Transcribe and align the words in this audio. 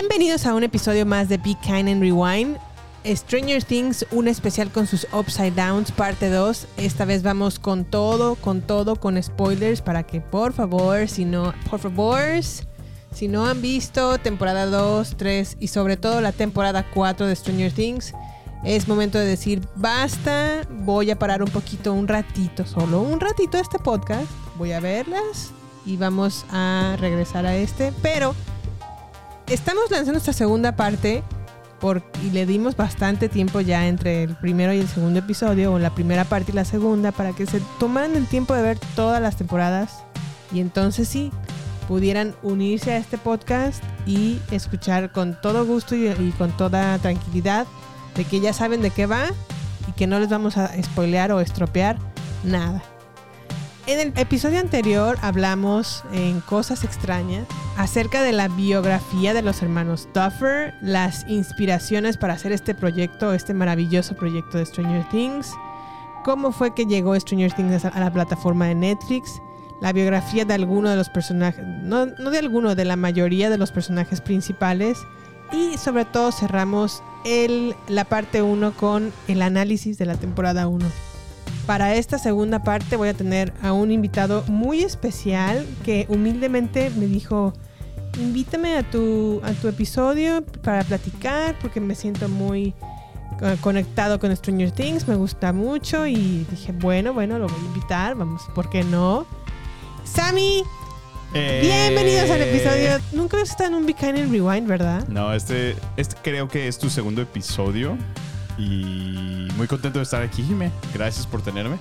Bienvenidos 0.00 0.46
a 0.46 0.54
un 0.54 0.64
episodio 0.64 1.04
más 1.04 1.28
de 1.28 1.36
Be 1.36 1.54
Kind 1.62 1.86
and 1.86 2.00
Rewind. 2.00 2.56
Stranger 3.04 3.62
Things, 3.62 4.06
un 4.12 4.28
especial 4.28 4.70
con 4.70 4.86
sus 4.86 5.06
Upside 5.12 5.50
Downs, 5.50 5.92
parte 5.92 6.30
2. 6.30 6.68
Esta 6.78 7.04
vez 7.04 7.22
vamos 7.22 7.58
con 7.58 7.84
todo, 7.84 8.36
con 8.36 8.62
todo, 8.62 8.96
con 8.96 9.22
spoilers 9.22 9.82
para 9.82 10.02
que 10.04 10.22
por 10.22 10.54
favor, 10.54 11.06
si 11.06 11.26
no, 11.26 11.52
por 11.68 11.80
favor, 11.80 12.18
si 13.12 13.28
no 13.28 13.44
han 13.44 13.60
visto 13.60 14.16
temporada 14.16 14.64
2, 14.64 15.16
3 15.18 15.58
y 15.60 15.68
sobre 15.68 15.98
todo 15.98 16.22
la 16.22 16.32
temporada 16.32 16.86
4 16.94 17.26
de 17.26 17.36
Stranger 17.36 17.70
Things, 17.70 18.14
es 18.64 18.88
momento 18.88 19.18
de 19.18 19.26
decir 19.26 19.60
basta, 19.76 20.66
voy 20.70 21.10
a 21.10 21.18
parar 21.18 21.42
un 21.42 21.50
poquito, 21.50 21.92
un 21.92 22.08
ratito, 22.08 22.64
solo 22.64 23.02
un 23.02 23.20
ratito 23.20 23.58
este 23.58 23.78
podcast, 23.78 24.30
voy 24.56 24.72
a 24.72 24.80
verlas 24.80 25.50
y 25.84 25.98
vamos 25.98 26.46
a 26.50 26.96
regresar 26.98 27.44
a 27.44 27.54
este, 27.54 27.92
pero 28.00 28.34
estamos 29.50 29.90
lanzando 29.90 30.18
esta 30.18 30.32
segunda 30.32 30.76
parte 30.76 31.22
y 32.22 32.30
le 32.30 32.44
dimos 32.44 32.76
bastante 32.76 33.28
tiempo 33.28 33.60
ya 33.60 33.88
entre 33.88 34.24
el 34.24 34.36
primero 34.36 34.72
y 34.74 34.78
el 34.78 34.88
segundo 34.88 35.20
episodio, 35.20 35.72
o 35.72 35.78
la 35.78 35.94
primera 35.94 36.24
parte 36.24 36.52
y 36.52 36.54
la 36.54 36.64
segunda, 36.64 37.10
para 37.10 37.32
que 37.32 37.46
se 37.46 37.60
tomaran 37.78 38.16
el 38.16 38.26
tiempo 38.26 38.54
de 38.54 38.62
ver 38.62 38.78
todas 38.94 39.20
las 39.22 39.36
temporadas 39.36 40.04
y 40.52 40.60
entonces 40.60 41.08
sí 41.08 41.30
pudieran 41.88 42.34
unirse 42.42 42.92
a 42.92 42.98
este 42.98 43.16
podcast 43.16 43.82
y 44.06 44.38
escuchar 44.50 45.10
con 45.10 45.40
todo 45.40 45.64
gusto 45.64 45.96
y, 45.96 46.06
y 46.06 46.34
con 46.36 46.54
toda 46.56 46.98
tranquilidad 46.98 47.66
de 48.14 48.24
que 48.24 48.40
ya 48.40 48.52
saben 48.52 48.82
de 48.82 48.90
qué 48.90 49.06
va 49.06 49.28
y 49.88 49.92
que 49.92 50.06
no 50.06 50.20
les 50.20 50.28
vamos 50.28 50.58
a 50.58 50.70
spoilear 50.82 51.32
o 51.32 51.40
estropear 51.40 51.98
nada. 52.44 52.82
En 53.90 53.98
el 53.98 54.12
episodio 54.16 54.60
anterior 54.60 55.18
hablamos 55.20 56.04
en 56.12 56.40
Cosas 56.42 56.84
extrañas 56.84 57.48
acerca 57.76 58.22
de 58.22 58.30
la 58.30 58.46
biografía 58.46 59.34
de 59.34 59.42
los 59.42 59.62
hermanos 59.62 60.08
Duffer, 60.14 60.74
las 60.80 61.28
inspiraciones 61.28 62.16
para 62.16 62.34
hacer 62.34 62.52
este 62.52 62.72
proyecto, 62.76 63.34
este 63.34 63.52
maravilloso 63.52 64.14
proyecto 64.14 64.58
de 64.58 64.66
Stranger 64.66 65.08
Things, 65.08 65.50
cómo 66.24 66.52
fue 66.52 66.72
que 66.72 66.86
llegó 66.86 67.18
Stranger 67.18 67.52
Things 67.52 67.84
a 67.84 67.98
la 67.98 68.12
plataforma 68.12 68.66
de 68.66 68.76
Netflix, 68.76 69.42
la 69.80 69.92
biografía 69.92 70.44
de 70.44 70.54
alguno 70.54 70.88
de 70.88 70.94
los 70.94 71.08
personajes, 71.08 71.64
no, 71.82 72.06
no 72.06 72.30
de 72.30 72.38
alguno, 72.38 72.76
de 72.76 72.84
la 72.84 72.94
mayoría 72.94 73.50
de 73.50 73.58
los 73.58 73.72
personajes 73.72 74.20
principales 74.20 74.98
y 75.50 75.76
sobre 75.78 76.04
todo 76.04 76.30
cerramos 76.30 77.02
la 77.88 78.04
parte 78.04 78.40
1 78.40 78.72
con 78.76 79.12
el 79.26 79.42
análisis 79.42 79.98
de 79.98 80.06
la 80.06 80.14
temporada 80.14 80.68
1. 80.68 81.09
Para 81.66 81.94
esta 81.94 82.18
segunda 82.18 82.62
parte 82.62 82.96
voy 82.96 83.08
a 83.08 83.14
tener 83.14 83.52
a 83.62 83.72
un 83.72 83.92
invitado 83.92 84.42
muy 84.48 84.82
especial 84.82 85.64
que 85.84 86.06
humildemente 86.08 86.90
me 86.90 87.06
dijo, 87.06 87.52
invítame 88.18 88.76
a 88.76 88.82
tu, 88.82 89.40
a 89.44 89.52
tu 89.52 89.68
episodio 89.68 90.42
para 90.62 90.82
platicar 90.82 91.56
porque 91.60 91.80
me 91.80 91.94
siento 91.94 92.28
muy 92.28 92.74
conectado 93.62 94.18
con 94.18 94.34
Stranger 94.36 94.70
Things, 94.72 95.08
me 95.08 95.14
gusta 95.14 95.52
mucho 95.52 96.06
y 96.06 96.44
dije, 96.50 96.72
bueno, 96.72 97.14
bueno, 97.14 97.38
lo 97.38 97.46
voy 97.46 97.56
a 97.58 97.64
invitar, 97.66 98.14
vamos, 98.14 98.42
¿por 98.54 98.68
qué 98.68 98.84
no? 98.84 99.24
Sammy, 100.04 100.62
Eh, 101.32 101.60
bienvenidos 101.62 102.28
al 102.28 102.42
episodio. 102.42 102.98
Nunca 103.12 103.36
habías 103.36 103.50
estado 103.50 103.70
en 103.70 103.76
un 103.76 103.86
Be 103.86 103.94
Kind 103.94 104.18
and 104.18 104.32
Rewind, 104.32 104.66
¿verdad? 104.66 105.06
No, 105.06 105.32
este, 105.32 105.76
este 105.96 106.16
creo 106.22 106.48
que 106.48 106.66
es 106.66 106.76
tu 106.76 106.90
segundo 106.90 107.22
episodio. 107.22 107.96
Y 108.60 109.48
muy 109.56 109.66
contento 109.66 109.98
de 109.98 110.02
estar 110.02 110.22
aquí, 110.22 110.42
Jime. 110.42 110.70
Gracias 110.92 111.26
por 111.26 111.40
tenerme. 111.40 111.78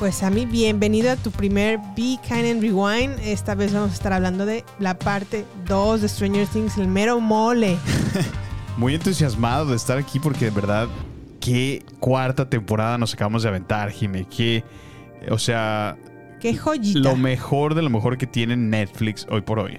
Pues 0.00 0.16
Sammy, 0.16 0.44
bienvenido 0.44 1.10
a 1.12 1.16
tu 1.16 1.30
primer 1.30 1.78
Be 1.96 2.18
Kind 2.26 2.46
and 2.50 2.62
Rewind. 2.62 3.20
Esta 3.22 3.54
vez 3.54 3.72
vamos 3.72 3.90
a 3.90 3.94
estar 3.94 4.12
hablando 4.12 4.44
de 4.44 4.64
la 4.80 4.98
parte 4.98 5.44
2 5.66 6.00
de 6.00 6.08
Stranger 6.08 6.48
Things, 6.48 6.78
el 6.78 6.88
mero 6.88 7.20
mole. 7.20 7.76
Muy 8.76 8.94
entusiasmado 8.94 9.66
de 9.66 9.76
estar 9.76 9.98
aquí 9.98 10.18
porque 10.18 10.46
de 10.46 10.50
verdad, 10.50 10.88
qué 11.38 11.84
cuarta 12.00 12.48
temporada 12.48 12.98
nos 12.98 13.14
acabamos 13.14 13.42
de 13.44 13.50
aventar, 13.50 13.90
Jime. 13.90 14.26
Qué, 14.26 14.64
o 15.30 15.38
sea, 15.38 15.96
Qué 16.40 16.56
joyita. 16.56 16.98
lo 16.98 17.14
mejor 17.14 17.74
de 17.74 17.82
lo 17.82 17.90
mejor 17.90 18.18
que 18.18 18.26
tiene 18.26 18.56
Netflix 18.56 19.26
hoy 19.30 19.42
por 19.42 19.60
hoy. 19.60 19.78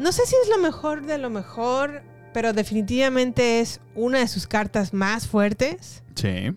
No 0.00 0.10
sé 0.12 0.24
si 0.26 0.34
es 0.42 0.48
lo 0.48 0.58
mejor 0.58 1.02
de 1.04 1.18
lo 1.18 1.28
mejor, 1.28 2.02
pero 2.32 2.52
definitivamente 2.52 3.60
es 3.60 3.80
una 3.94 4.18
de 4.20 4.28
sus 4.28 4.46
cartas 4.46 4.92
más 4.94 5.26
fuertes. 5.26 6.02
Sí. 6.14 6.52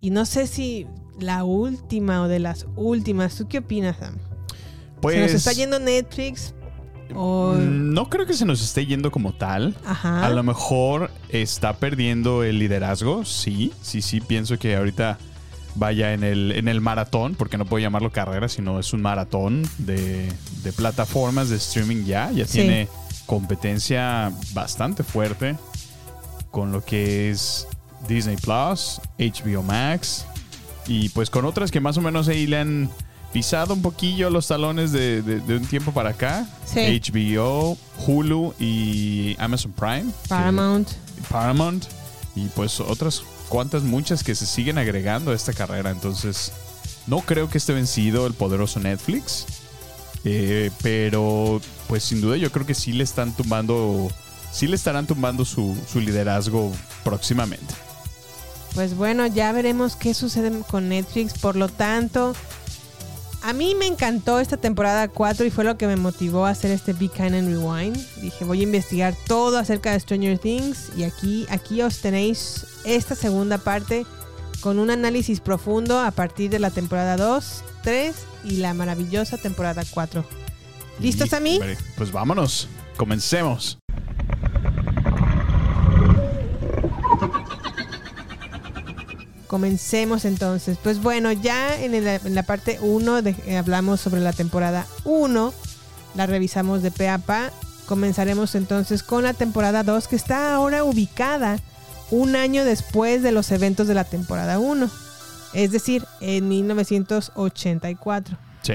Y 0.00 0.10
no 0.10 0.24
sé 0.26 0.46
si 0.46 0.86
la 1.18 1.44
última 1.44 2.22
o 2.22 2.28
de 2.28 2.38
las 2.38 2.66
últimas. 2.76 3.34
¿Tú 3.36 3.48
qué 3.48 3.58
opinas, 3.58 3.96
Sam? 3.98 4.16
Pues 5.00 5.16
¿Se 5.16 5.20
nos 5.22 5.32
está 5.32 5.52
yendo 5.52 5.78
Netflix? 5.78 6.54
O... 7.14 7.54
no 7.54 8.10
creo 8.10 8.26
que 8.26 8.34
se 8.34 8.44
nos 8.44 8.62
esté 8.62 8.84
yendo 8.84 9.10
como 9.10 9.32
tal. 9.32 9.74
Ajá. 9.86 10.26
A 10.26 10.30
lo 10.30 10.42
mejor 10.42 11.10
está 11.30 11.74
perdiendo 11.78 12.44
el 12.44 12.58
liderazgo, 12.58 13.24
sí, 13.24 13.72
sí, 13.80 14.02
sí, 14.02 14.20
pienso 14.20 14.58
que 14.58 14.76
ahorita 14.76 15.18
vaya 15.74 16.12
en 16.12 16.22
el, 16.22 16.52
en 16.52 16.68
el 16.68 16.80
maratón, 16.82 17.34
porque 17.34 17.56
no 17.56 17.64
puedo 17.64 17.80
llamarlo 17.80 18.10
carrera, 18.12 18.48
sino 18.48 18.78
es 18.78 18.92
un 18.92 19.00
maratón 19.00 19.62
de, 19.78 20.30
de 20.62 20.72
plataformas 20.72 21.48
de 21.48 21.56
streaming 21.56 22.04
ya, 22.04 22.30
ya 22.32 22.44
Sí. 22.46 22.58
tiene 22.58 22.88
competencia 23.28 24.32
bastante 24.54 25.04
fuerte 25.04 25.54
con 26.50 26.72
lo 26.72 26.82
que 26.82 27.30
es 27.30 27.68
Disney 28.08 28.36
Plus, 28.36 29.00
HBO 29.18 29.62
Max 29.62 30.24
y 30.86 31.10
pues 31.10 31.28
con 31.28 31.44
otras 31.44 31.70
que 31.70 31.78
más 31.80 31.98
o 31.98 32.00
menos 32.00 32.26
ahí 32.28 32.46
le 32.46 32.56
han 32.58 32.90
pisado 33.30 33.74
un 33.74 33.82
poquillo 33.82 34.30
los 34.30 34.46
talones 34.48 34.90
de, 34.92 35.20
de- 35.20 35.40
de 35.40 35.56
un 35.58 35.66
tiempo 35.66 35.92
para 35.92 36.10
acá. 36.10 36.46
Sí. 36.64 36.80
HBO, 36.98 37.76
Hulu 38.06 38.54
y 38.58 39.36
Amazon 39.38 39.72
Prime. 39.72 40.06
que- 40.22 40.28
Paramount. 40.30 40.88
Paramount 41.28 41.84
y 42.34 42.46
pues 42.48 42.80
otras 42.80 43.22
cuantas 43.50 43.82
muchas 43.82 44.24
que 44.24 44.34
se 44.34 44.46
siguen 44.46 44.78
agregando 44.78 45.32
a 45.32 45.34
esta 45.34 45.52
carrera. 45.52 45.90
Entonces, 45.90 46.50
no 47.06 47.20
creo 47.20 47.50
que 47.50 47.58
esté 47.58 47.74
vencido 47.74 48.26
el 48.26 48.32
poderoso 48.32 48.80
Netflix. 48.80 49.44
Eh, 50.24 50.70
pero, 50.82 51.60
pues 51.86 52.04
sin 52.04 52.20
duda 52.20 52.36
yo 52.36 52.50
creo 52.50 52.66
que 52.66 52.74
sí 52.74 52.92
le 52.92 53.04
están 53.04 53.34
tumbando, 53.34 54.08
sí 54.52 54.66
le 54.66 54.76
estarán 54.76 55.06
tumbando 55.06 55.44
su, 55.44 55.76
su 55.90 56.00
liderazgo 56.00 56.72
próximamente. 57.04 57.74
Pues 58.74 58.94
bueno, 58.94 59.26
ya 59.26 59.52
veremos 59.52 59.96
qué 59.96 60.14
sucede 60.14 60.52
con 60.70 60.88
Netflix. 60.88 61.38
Por 61.38 61.56
lo 61.56 61.68
tanto, 61.68 62.34
a 63.42 63.52
mí 63.52 63.74
me 63.74 63.86
encantó 63.86 64.40
esta 64.40 64.56
temporada 64.56 65.08
4 65.08 65.46
y 65.46 65.50
fue 65.50 65.64
lo 65.64 65.78
que 65.78 65.86
me 65.86 65.96
motivó 65.96 66.44
a 66.44 66.50
hacer 66.50 66.70
este 66.70 66.92
Be 66.92 67.08
Kind 67.08 67.34
and 67.34 67.48
Rewind. 67.48 67.96
Dije, 68.20 68.44
voy 68.44 68.60
a 68.60 68.64
investigar 68.64 69.14
todo 69.26 69.58
acerca 69.58 69.92
de 69.92 70.00
Stranger 70.00 70.38
Things 70.38 70.90
y 70.96 71.04
aquí, 71.04 71.46
aquí 71.48 71.80
os 71.82 72.00
tenéis 72.00 72.66
esta 72.84 73.14
segunda 73.14 73.58
parte 73.58 74.06
con 74.60 74.78
un 74.78 74.90
análisis 74.90 75.40
profundo 75.40 75.98
a 76.00 76.10
partir 76.10 76.50
de 76.50 76.58
la 76.58 76.70
temporada 76.70 77.16
2, 77.16 77.64
3 77.82 78.14
y 78.44 78.56
la 78.56 78.74
maravillosa 78.74 79.36
temporada 79.38 79.82
4. 79.90 80.24
¿Listos, 81.00 81.32
a 81.32 81.40
mí? 81.40 81.60
Pues 81.96 82.10
vámonos, 82.12 82.68
comencemos. 82.96 83.78
Comencemos 89.46 90.24
entonces. 90.26 90.76
Pues 90.82 91.00
bueno, 91.02 91.32
ya 91.32 91.80
en, 91.82 91.94
el- 91.94 92.06
en 92.06 92.34
la 92.34 92.42
parte 92.42 92.78
1 92.82 93.22
hablamos 93.58 94.00
sobre 94.00 94.20
la 94.20 94.32
temporada 94.32 94.86
1. 95.04 95.54
La 96.14 96.26
revisamos 96.26 96.82
de 96.82 96.90
pe 96.90 97.08
a 97.08 97.18
pa. 97.18 97.50
Comenzaremos 97.86 98.54
entonces 98.54 99.02
con 99.02 99.24
la 99.24 99.32
temporada 99.32 99.82
2 99.82 100.08
que 100.08 100.16
está 100.16 100.54
ahora 100.54 100.84
ubicada 100.84 101.58
un 102.10 102.36
año 102.36 102.64
después 102.64 103.22
de 103.22 103.32
los 103.32 103.50
eventos 103.50 103.88
de 103.88 103.94
la 103.94 104.04
temporada 104.04 104.58
1. 104.58 104.90
Es 105.54 105.72
decir, 105.72 106.04
en 106.20 106.48
1984. 106.48 108.36
Sí. 108.62 108.74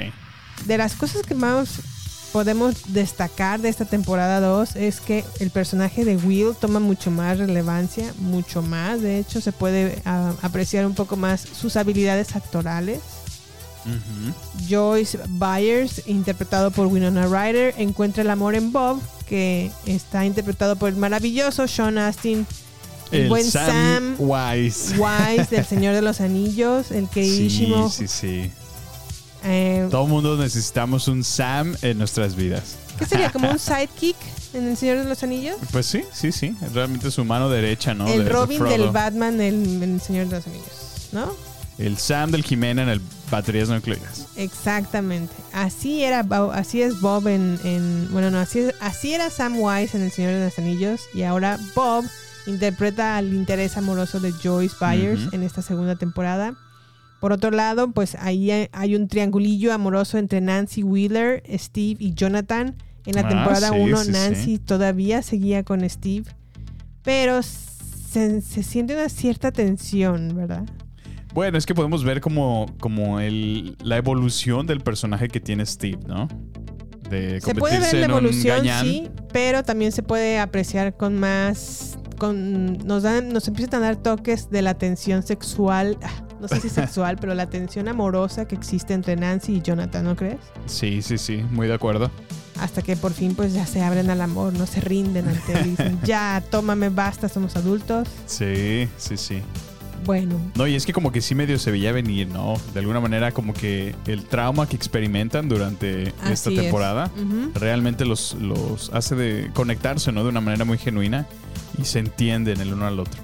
De 0.65 0.77
las 0.77 0.95
cosas 0.95 1.23
que 1.23 1.35
más 1.35 1.81
podemos 2.33 2.93
destacar 2.93 3.61
de 3.61 3.69
esta 3.69 3.85
temporada 3.85 4.39
2 4.39 4.75
es 4.75 4.99
que 4.99 5.23
el 5.39 5.51
personaje 5.51 6.03
de 6.03 6.17
Will 6.17 6.55
toma 6.59 6.79
mucho 6.79 7.11
más 7.11 7.37
relevancia, 7.37 8.11
mucho 8.17 8.63
más. 8.63 9.01
De 9.01 9.19
hecho, 9.19 9.39
se 9.39 9.51
puede 9.51 10.01
ah, 10.05 10.33
apreciar 10.41 10.85
un 10.87 10.95
poco 10.95 11.15
más 11.15 11.41
sus 11.41 11.77
habilidades 11.77 12.35
actorales. 12.35 12.99
Joyce 14.69 15.19
Byers, 15.27 16.07
interpretado 16.07 16.71
por 16.71 16.87
Winona 16.87 17.27
Ryder, 17.27 17.75
encuentra 17.77 18.23
el 18.23 18.29
amor 18.29 18.55
en 18.55 18.71
Bob, 18.71 19.01
que 19.27 19.71
está 19.85 20.25
interpretado 20.25 20.77
por 20.77 20.89
el 20.89 20.95
maravilloso 20.95 21.67
Sean 21.67 21.97
Astin, 21.97 22.47
el, 23.13 23.29
buen 23.29 23.43
Sam, 23.43 24.15
Wise. 24.19 24.95
Wise 24.97 25.47
del 25.55 25.65
Señor 25.69 25.93
de 25.95 26.01
los 26.01 26.21
Anillos, 26.21 26.91
el 26.91 27.05
Sí, 27.05 27.09
queridísimo. 27.13 27.89
sí, 27.89 28.07
sí. 28.07 28.51
eh, 29.43 29.87
Todo 29.91 30.07
mundo 30.07 30.37
necesitamos 30.37 31.07
un 31.07 31.23
Sam 31.23 31.75
en 31.81 31.97
nuestras 31.97 32.35
vidas. 32.35 32.75
¿Qué 32.97 33.05
sería? 33.05 33.31
¿Como 33.31 33.49
un 33.49 33.59
sidekick 33.59 34.15
en 34.53 34.67
El 34.67 34.77
Señor 34.77 34.97
de 34.99 35.05
los 35.05 35.23
Anillos? 35.23 35.57
Pues 35.71 35.85
sí, 35.85 36.03
sí, 36.13 36.31
sí. 36.31 36.55
Realmente 36.73 37.07
es 37.07 37.13
su 37.13 37.25
mano 37.25 37.49
derecha, 37.49 37.93
¿no? 37.93 38.07
el 38.07 38.25
De- 38.25 38.29
Robin 38.29 38.63
del 38.63 38.89
Batman 38.89 39.41
en 39.41 39.81
El 39.81 39.99
Señor 40.01 40.27
de 40.27 40.35
los 40.37 40.47
Anillos, 40.47 41.07
¿no? 41.11 41.33
El 41.79 41.97
Sam 41.97 42.29
del 42.29 42.43
Jimena 42.43 42.83
en 42.83 42.89
el 42.89 43.01
baterías 43.31 43.67
nucleares. 43.67 44.27
Exactamente. 44.35 45.33
Así 45.53 46.03
era 46.03 46.21
Bob- 46.21 46.51
así 46.53 46.83
es 46.83 47.01
Bob 47.01 47.27
en, 47.27 47.59
en- 47.63 48.09
bueno, 48.11 48.29
no, 48.29 48.37
así, 48.39 48.59
es- 48.59 48.75
así 48.79 49.11
era 49.15 49.31
Sam 49.31 49.59
Wise 49.59 49.97
en 49.97 50.03
El 50.03 50.11
Señor 50.11 50.33
de 50.33 50.45
los 50.45 50.59
Anillos 50.59 51.01
y 51.15 51.23
ahora 51.23 51.57
Bob 51.75 52.05
interpreta 52.47 53.17
al 53.17 53.33
interés 53.33 53.77
amoroso 53.77 54.19
de 54.19 54.31
Joyce 54.31 54.75
Byers 54.79 55.33
en 55.33 55.43
esta 55.43 55.61
segunda 55.61 55.95
temporada. 55.95 56.55
Por 57.19 57.31
otro 57.31 57.51
lado, 57.51 57.91
pues 57.91 58.15
ahí 58.15 58.51
hay- 58.51 58.95
un 58.95 59.07
triangulillo 59.07 59.71
amoroso 59.73 60.17
entre 60.17 60.41
Nancy 60.41 60.83
Wheeler, 60.83 61.41
Steve 61.57 61.95
y 61.99 62.13
Jonathan. 62.13 62.75
En 63.05 63.15
la 63.15 63.21
Ah, 63.21 63.29
temporada 63.29 63.69
sí, 63.69 63.75
1 63.79 63.97
sí, 63.97 64.11
Nancy 64.11 64.43
sí. 64.43 64.59
todavía 64.59 65.21
seguía 65.21 65.63
con 65.63 65.87
Steve, 65.89 66.25
pero 67.01 67.41
se, 67.43 68.41
se 68.41 68.63
siente 68.63 68.93
una 68.93 69.09
cierta 69.09 69.51
tensión, 69.51 70.35
¿verdad? 70.35 70.63
Bueno, 71.33 71.57
es 71.57 71.65
que 71.65 71.73
podemos 71.73 72.03
ver 72.03 72.21
como, 72.21 72.67
como 72.79 73.19
el, 73.19 73.75
la 73.83 73.97
evolución 73.97 74.67
del 74.67 74.81
personaje 74.81 75.27
que 75.29 75.39
tiene 75.39 75.65
Steve, 75.65 75.99
¿no? 76.07 76.27
De 77.13 77.41
Se 77.41 77.53
puede 77.53 77.79
ver 77.79 77.93
la 77.93 78.05
evolución, 78.05 78.65
sí, 78.81 79.09
pero 79.31 79.63
también 79.63 79.91
se 79.91 80.03
puede 80.03 80.39
apreciar 80.39 80.95
con 80.97 81.19
más. 81.19 81.97
Con, 82.17 82.77
nos, 82.85 83.03
dan, 83.03 83.29
nos 83.29 83.47
empiezan 83.47 83.83
a 83.83 83.87
dar 83.87 83.95
toques 83.97 84.49
de 84.49 84.61
la 84.61 84.75
tensión 84.75 85.23
sexual, 85.23 85.97
ah, 86.03 86.23
no 86.39 86.47
sé 86.47 86.61
si 86.61 86.69
sexual, 86.69 87.17
pero 87.19 87.33
la 87.33 87.49
tensión 87.49 87.87
amorosa 87.87 88.47
que 88.47 88.55
existe 88.55 88.93
entre 88.93 89.15
Nancy 89.15 89.57
y 89.57 89.61
Jonathan, 89.61 90.05
¿no 90.05 90.15
crees? 90.15 90.39
Sí, 90.65 91.01
sí, 91.01 91.17
sí, 91.17 91.43
muy 91.51 91.67
de 91.67 91.73
acuerdo. 91.73 92.09
Hasta 92.59 92.81
que 92.81 92.95
por 92.95 93.13
fin 93.13 93.35
pues 93.35 93.53
ya 93.53 93.65
se 93.65 93.81
abren 93.81 94.09
al 94.09 94.21
amor, 94.21 94.53
no 94.53 94.65
se 94.65 94.79
rinden 94.79 95.27
ante 95.27 95.53
él 95.53 95.63
dicen, 95.71 95.99
ya, 96.03 96.41
tómame, 96.49 96.89
basta, 96.89 97.27
somos 97.27 97.55
adultos. 97.55 98.07
Sí, 98.25 98.87
sí, 98.97 99.17
sí. 99.17 99.41
Bueno, 100.05 100.35
No, 100.55 100.67
y 100.67 100.75
es 100.75 100.85
que 100.85 100.93
como 100.93 101.11
que 101.11 101.21
sí 101.21 101.35
medio 101.35 101.57
se 101.59 101.71
veía 101.71 101.91
venir, 101.91 102.27
¿no? 102.27 102.55
De 102.73 102.79
alguna 102.79 102.99
manera 102.99 103.31
como 103.31 103.53
que 103.53 103.95
el 104.07 104.23
trauma 104.25 104.67
que 104.67 104.75
experimentan 104.75 105.49
durante 105.49 106.13
esta 106.31 106.49
es. 106.49 106.55
temporada 106.55 107.11
realmente 107.55 108.05
los, 108.05 108.35
los 108.35 108.89
hace 108.93 109.15
de 109.15 109.49
conectarse, 109.53 110.11
¿no? 110.11 110.23
De 110.23 110.29
una 110.29 110.41
manera 110.41 110.65
muy 110.65 110.77
genuina 110.77 111.25
y 111.77 111.85
se 111.85 111.99
entienden 111.99 112.59
el 112.61 112.73
uno 112.73 112.85
al 112.87 112.99
otro. 112.99 113.21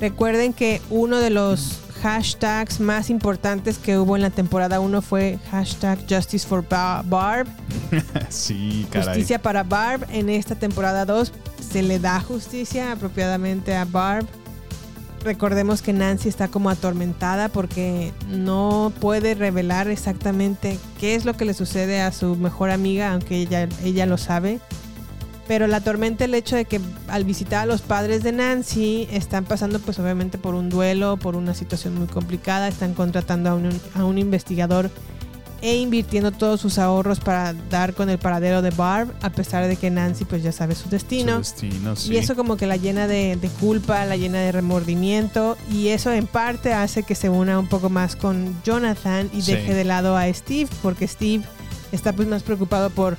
Recuerden 0.00 0.52
que 0.52 0.80
uno 0.90 1.18
de 1.18 1.30
los 1.30 1.80
hashtags 2.02 2.78
más 2.78 3.10
importantes 3.10 3.78
que 3.78 3.98
hubo 3.98 4.14
en 4.14 4.22
la 4.22 4.30
temporada 4.30 4.78
1 4.78 5.02
fue 5.02 5.38
hashtag 5.50 5.98
Justice 6.08 6.46
for 6.46 6.64
Ba- 6.68 7.02
Barb. 7.04 7.48
sí, 8.28 8.86
caray. 8.90 9.08
Justicia 9.08 9.40
para 9.42 9.64
Barb. 9.64 10.06
En 10.10 10.28
esta 10.28 10.54
temporada 10.54 11.04
2 11.04 11.32
se 11.72 11.82
le 11.82 11.98
da 11.98 12.20
justicia 12.20 12.92
apropiadamente 12.92 13.74
a 13.74 13.84
Barb. 13.84 14.26
Recordemos 15.24 15.82
que 15.82 15.92
Nancy 15.92 16.28
está 16.28 16.48
como 16.48 16.70
atormentada 16.70 17.48
porque 17.48 18.12
no 18.28 18.92
puede 19.00 19.34
revelar 19.34 19.88
exactamente 19.88 20.78
qué 21.00 21.14
es 21.14 21.24
lo 21.24 21.34
que 21.34 21.44
le 21.44 21.54
sucede 21.54 22.00
a 22.00 22.12
su 22.12 22.36
mejor 22.36 22.70
amiga, 22.70 23.12
aunque 23.12 23.36
ella, 23.36 23.68
ella 23.82 24.06
lo 24.06 24.16
sabe. 24.16 24.60
Pero 25.48 25.66
la 25.66 25.78
atormenta 25.78 26.24
el 26.24 26.34
hecho 26.34 26.56
de 26.56 26.66
que 26.66 26.80
al 27.08 27.24
visitar 27.24 27.62
a 27.62 27.66
los 27.66 27.80
padres 27.80 28.22
de 28.22 28.32
Nancy 28.32 29.08
están 29.10 29.44
pasando 29.44 29.80
pues 29.80 29.98
obviamente 29.98 30.38
por 30.38 30.54
un 30.54 30.68
duelo, 30.68 31.16
por 31.16 31.36
una 31.36 31.54
situación 31.54 31.94
muy 31.96 32.06
complicada, 32.06 32.68
están 32.68 32.94
contratando 32.94 33.50
a 33.50 33.54
un, 33.54 33.70
a 33.94 34.04
un 34.04 34.18
investigador 34.18 34.90
e 35.60 35.76
invirtiendo 35.76 36.30
todos 36.30 36.60
sus 36.60 36.78
ahorros 36.78 37.18
para 37.20 37.52
dar 37.70 37.94
con 37.94 38.08
el 38.10 38.18
paradero 38.18 38.62
de 38.62 38.70
Barb, 38.70 39.12
a 39.22 39.30
pesar 39.30 39.66
de 39.66 39.76
que 39.76 39.90
Nancy 39.90 40.24
pues 40.24 40.42
ya 40.42 40.52
sabe 40.52 40.74
su 40.74 40.88
destino. 40.88 41.42
Su 41.44 41.50
destino, 41.52 41.96
sí. 41.96 42.12
Y 42.12 42.16
eso 42.16 42.36
como 42.36 42.56
que 42.56 42.66
la 42.66 42.76
llena 42.76 43.06
de, 43.06 43.36
de 43.36 43.48
culpa, 43.48 44.04
la 44.04 44.16
llena 44.16 44.38
de 44.38 44.52
remordimiento 44.52 45.56
y 45.70 45.88
eso 45.88 46.12
en 46.12 46.26
parte 46.26 46.72
hace 46.74 47.02
que 47.02 47.14
se 47.14 47.28
una 47.28 47.58
un 47.58 47.66
poco 47.68 47.90
más 47.90 48.14
con 48.16 48.54
Jonathan 48.64 49.30
y 49.34 49.42
Sí. 49.42 49.52
deje 49.52 49.74
de 49.74 49.84
lado 49.84 50.16
a 50.16 50.32
Steve, 50.32 50.68
porque 50.82 51.08
Steve 51.08 51.42
está 51.92 52.12
pues 52.12 52.28
más 52.28 52.42
preocupado 52.42 52.90
por 52.90 53.16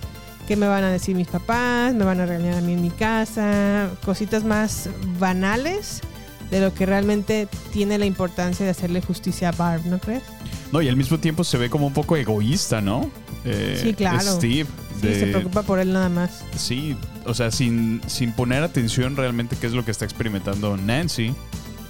qué 0.47 0.55
me 0.55 0.67
van 0.67 0.83
a 0.83 0.91
decir 0.91 1.15
mis 1.15 1.27
papás, 1.27 1.93
me 1.93 2.05
van 2.05 2.19
a 2.21 2.25
regañar 2.25 2.55
a 2.55 2.61
mí 2.61 2.73
en 2.73 2.81
mi 2.81 2.89
casa, 2.89 3.89
cositas 4.05 4.43
más 4.43 4.89
banales 5.19 6.01
de 6.51 6.61
lo 6.61 6.73
que 6.73 6.85
realmente 6.85 7.47
tiene 7.71 7.97
la 7.97 8.05
importancia 8.05 8.65
de 8.65 8.71
hacerle 8.71 9.01
justicia 9.01 9.49
a 9.49 9.51
Barb, 9.51 9.85
¿no 9.85 9.99
crees? 9.99 10.23
No, 10.71 10.81
y 10.81 10.87
al 10.89 10.95
mismo 10.95 11.19
tiempo 11.19 11.43
se 11.43 11.57
ve 11.57 11.69
como 11.69 11.87
un 11.87 11.93
poco 11.93 12.15
egoísta, 12.17 12.81
¿no? 12.81 13.09
Eh, 13.45 13.79
Sí, 13.81 13.93
claro. 13.93 14.19
Steve. 14.21 14.67
Sí, 15.01 15.07
de- 15.07 15.19
se 15.19 15.25
preocupa 15.27 15.63
por 15.63 15.79
él 15.79 15.93
nada 15.93 16.09
más. 16.09 16.43
Sí, 16.57 16.95
o 17.25 17.33
sea, 17.33 17.51
sin, 17.51 18.01
sin 18.07 18.33
poner 18.33 18.63
atención 18.63 19.15
realmente 19.15 19.55
qué 19.59 19.67
es 19.67 19.73
lo 19.73 19.85
que 19.85 19.91
está 19.91 20.05
experimentando 20.05 20.75
Nancy. 20.77 21.33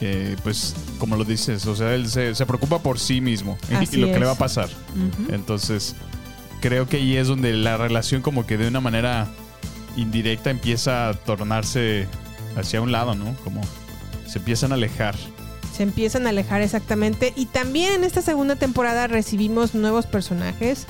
eh, 0.01 0.38
pues, 0.44 0.75
como 0.97 1.17
lo 1.17 1.25
dices, 1.25 1.65
o 1.65 1.75
sea, 1.75 1.94
él 1.94 2.07
se, 2.09 2.33
se 2.33 2.45
preocupa 2.45 2.79
por 2.79 3.00
sí 3.00 3.19
mismo 3.19 3.57
y- 3.69 3.97
lo 3.97 4.07
que 4.13 4.17
le 4.19 4.25
va 4.25 4.31
a 4.31 4.35
pasar. 4.38 4.69
Entonces, 5.29 5.94
creo 6.62 6.88
que 6.88 6.97
ahí 6.97 7.17
es 7.17 7.27
donde 7.27 7.51
la 7.53 7.75
relación 7.75 8.21
como 8.21 8.45
que 8.45 8.57
de 8.57 8.67
una 8.69 8.79
manera 8.79 9.27
indirecta 9.98 10.51
empieza 10.51 11.10
a 11.10 11.13
tornarse 11.15 12.07
hacia 12.55 12.81
un 12.81 12.91
lado, 12.93 13.13
¿no? 13.15 13.36
Como 13.43 13.60
se 14.31 14.39
empiezan 14.39 14.71
a 14.71 14.75
alejar. 14.75 15.15
se 15.75 15.83
empiezan 15.83 16.25
a 16.27 16.29
alejar 16.29 16.62
exactamente. 16.62 17.33
Y 17.36 17.45
también 17.45 17.93
en 17.93 18.03
esta 18.03 18.21
segunda 18.21 18.55
temporada 18.55 19.07
recibimos 19.07 19.74
nuevos 19.75 20.05
personajes. 20.05 20.86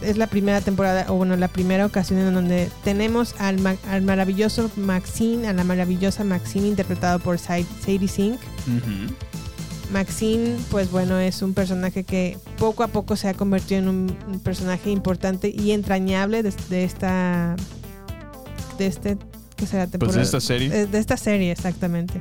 Es 0.00 0.16
la 0.16 0.28
primera 0.28 0.60
temporada, 0.60 1.06
o 1.08 1.14
bueno, 1.14 1.34
la 1.36 1.48
primera 1.48 1.84
ocasión 1.86 2.20
en 2.20 2.32
donde 2.34 2.70
tenemos 2.84 3.34
al, 3.40 3.58
ma- 3.58 3.74
al 3.90 4.02
maravilloso 4.02 4.70
Maxine, 4.76 5.48
a 5.48 5.52
la 5.52 5.64
maravillosa 5.64 6.22
Maxine 6.22 6.68
interpretado 6.68 7.18
por 7.18 7.38
Sa- 7.40 7.58
Sadie 7.84 8.06
Sink. 8.06 8.38
Maxine, 9.92 10.56
pues 10.70 10.90
bueno, 10.90 11.18
es 11.18 11.42
un 11.42 11.52
personaje 11.52 12.04
que 12.04 12.38
poco 12.58 12.82
a 12.84 12.88
poco 12.88 13.16
se 13.16 13.28
ha 13.28 13.34
convertido 13.34 13.80
en 13.80 13.88
un, 13.88 14.16
un 14.28 14.40
personaje 14.40 14.90
importante 14.90 15.52
y 15.56 15.72
entrañable 15.72 16.42
de, 16.42 16.52
de 16.70 16.84
esta. 16.84 17.56
de 18.78 18.86
este. 18.86 19.16
¿Qué 19.56 19.66
será 19.66 19.86
Pues 19.86 20.14
de 20.14 20.22
esta 20.22 20.40
serie. 20.40 20.68
Eh, 20.72 20.86
De 20.86 20.98
esta 20.98 21.16
serie, 21.16 21.52
exactamente. 21.52 22.20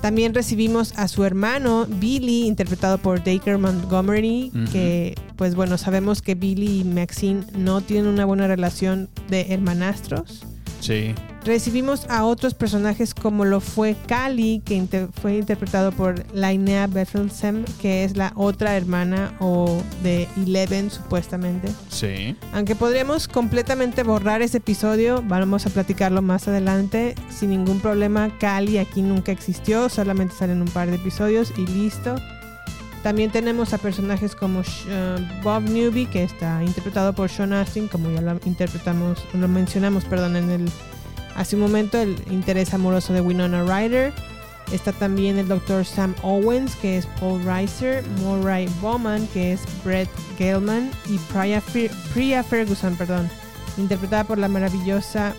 También 0.00 0.34
recibimos 0.34 0.98
a 0.98 1.06
su 1.06 1.24
hermano, 1.24 1.86
Billy, 1.88 2.46
interpretado 2.48 2.98
por 2.98 3.22
Dacre 3.22 3.56
Montgomery, 3.56 4.50
que, 4.72 5.14
pues 5.36 5.54
bueno, 5.54 5.78
sabemos 5.78 6.22
que 6.22 6.34
Billy 6.34 6.80
y 6.80 6.84
Maxine 6.84 7.44
no 7.56 7.80
tienen 7.82 8.08
una 8.08 8.24
buena 8.24 8.48
relación 8.48 9.08
de 9.28 9.46
hermanastros. 9.50 10.44
Sí. 10.82 11.14
Recibimos 11.44 12.06
a 12.10 12.24
otros 12.24 12.54
personajes 12.54 13.14
como 13.14 13.44
lo 13.44 13.60
fue 13.60 13.96
Cali, 14.06 14.62
que 14.64 14.74
inter- 14.74 15.08
fue 15.20 15.36
interpretado 15.38 15.92
por 15.92 16.24
Lainea 16.34 16.86
Bethelsem, 16.88 17.64
que 17.80 18.02
es 18.04 18.16
la 18.16 18.32
otra 18.36 18.76
hermana 18.76 19.34
o 19.40 19.80
de 20.02 20.28
Eleven 20.36 20.90
supuestamente. 20.90 21.68
Sí. 21.88 22.36
Aunque 22.52 22.74
podríamos 22.76 23.28
completamente 23.28 24.02
borrar 24.02 24.42
ese 24.42 24.58
episodio, 24.58 25.22
vamos 25.26 25.66
a 25.66 25.70
platicarlo 25.70 26.20
más 26.20 26.48
adelante. 26.48 27.14
Sin 27.30 27.50
ningún 27.50 27.80
problema, 27.80 28.36
Cali 28.38 28.78
aquí 28.78 29.02
nunca 29.02 29.30
existió, 29.32 29.88
solamente 29.88 30.34
salen 30.34 30.62
un 30.62 30.68
par 30.68 30.90
de 30.90 30.96
episodios 30.96 31.52
y 31.56 31.66
listo. 31.66 32.16
También 33.02 33.30
tenemos 33.30 33.72
a 33.72 33.78
personajes 33.78 34.36
como 34.36 34.62
eh, 34.86 35.16
Bob 35.42 35.62
Newby, 35.62 36.06
que 36.06 36.22
está 36.22 36.62
interpretado 36.62 37.12
por 37.12 37.28
Sean 37.28 37.52
Astin, 37.52 37.88
como 37.88 38.10
ya 38.10 38.20
lo 38.20 38.38
interpretamos, 38.44 39.18
lo 39.34 39.48
mencionamos, 39.48 40.04
perdón, 40.04 40.36
en 40.36 40.50
el 40.50 40.70
hace 41.34 41.56
un 41.56 41.62
momento, 41.62 42.00
el 42.00 42.16
interés 42.30 42.72
amoroso 42.74 43.12
de 43.12 43.20
Winona 43.20 43.64
Ryder. 43.64 44.12
Está 44.72 44.92
también 44.92 45.36
el 45.36 45.48
Dr. 45.48 45.84
Sam 45.84 46.14
Owens, 46.22 46.76
que 46.76 46.96
es 46.96 47.06
Paul 47.20 47.44
Reiser, 47.44 48.04
Murray 48.20 48.68
Bowman, 48.80 49.26
que 49.28 49.52
es 49.52 49.60
Brett 49.84 50.08
Galeman, 50.38 50.90
y 51.10 51.18
Priya, 51.32 51.60
Priya 52.14 52.42
Ferguson, 52.44 52.96
perdón, 52.96 53.28
interpretada 53.76 54.24
por 54.24 54.38
la 54.38 54.48
maravillosa, 54.48 55.34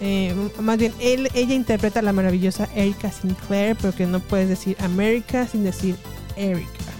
eh, 0.00 0.34
más 0.60 0.76
bien, 0.78 0.92
él, 1.00 1.30
ella 1.34 1.54
interpreta 1.54 2.00
a 2.00 2.02
la 2.02 2.12
maravillosa 2.12 2.68
Erika 2.74 3.10
Sinclair, 3.10 3.76
porque 3.76 4.06
no 4.06 4.20
puedes 4.20 4.48
decir 4.48 4.76
America 4.80 5.46
sin 5.46 5.64
decir 5.64 5.96
Erika. 6.36 6.93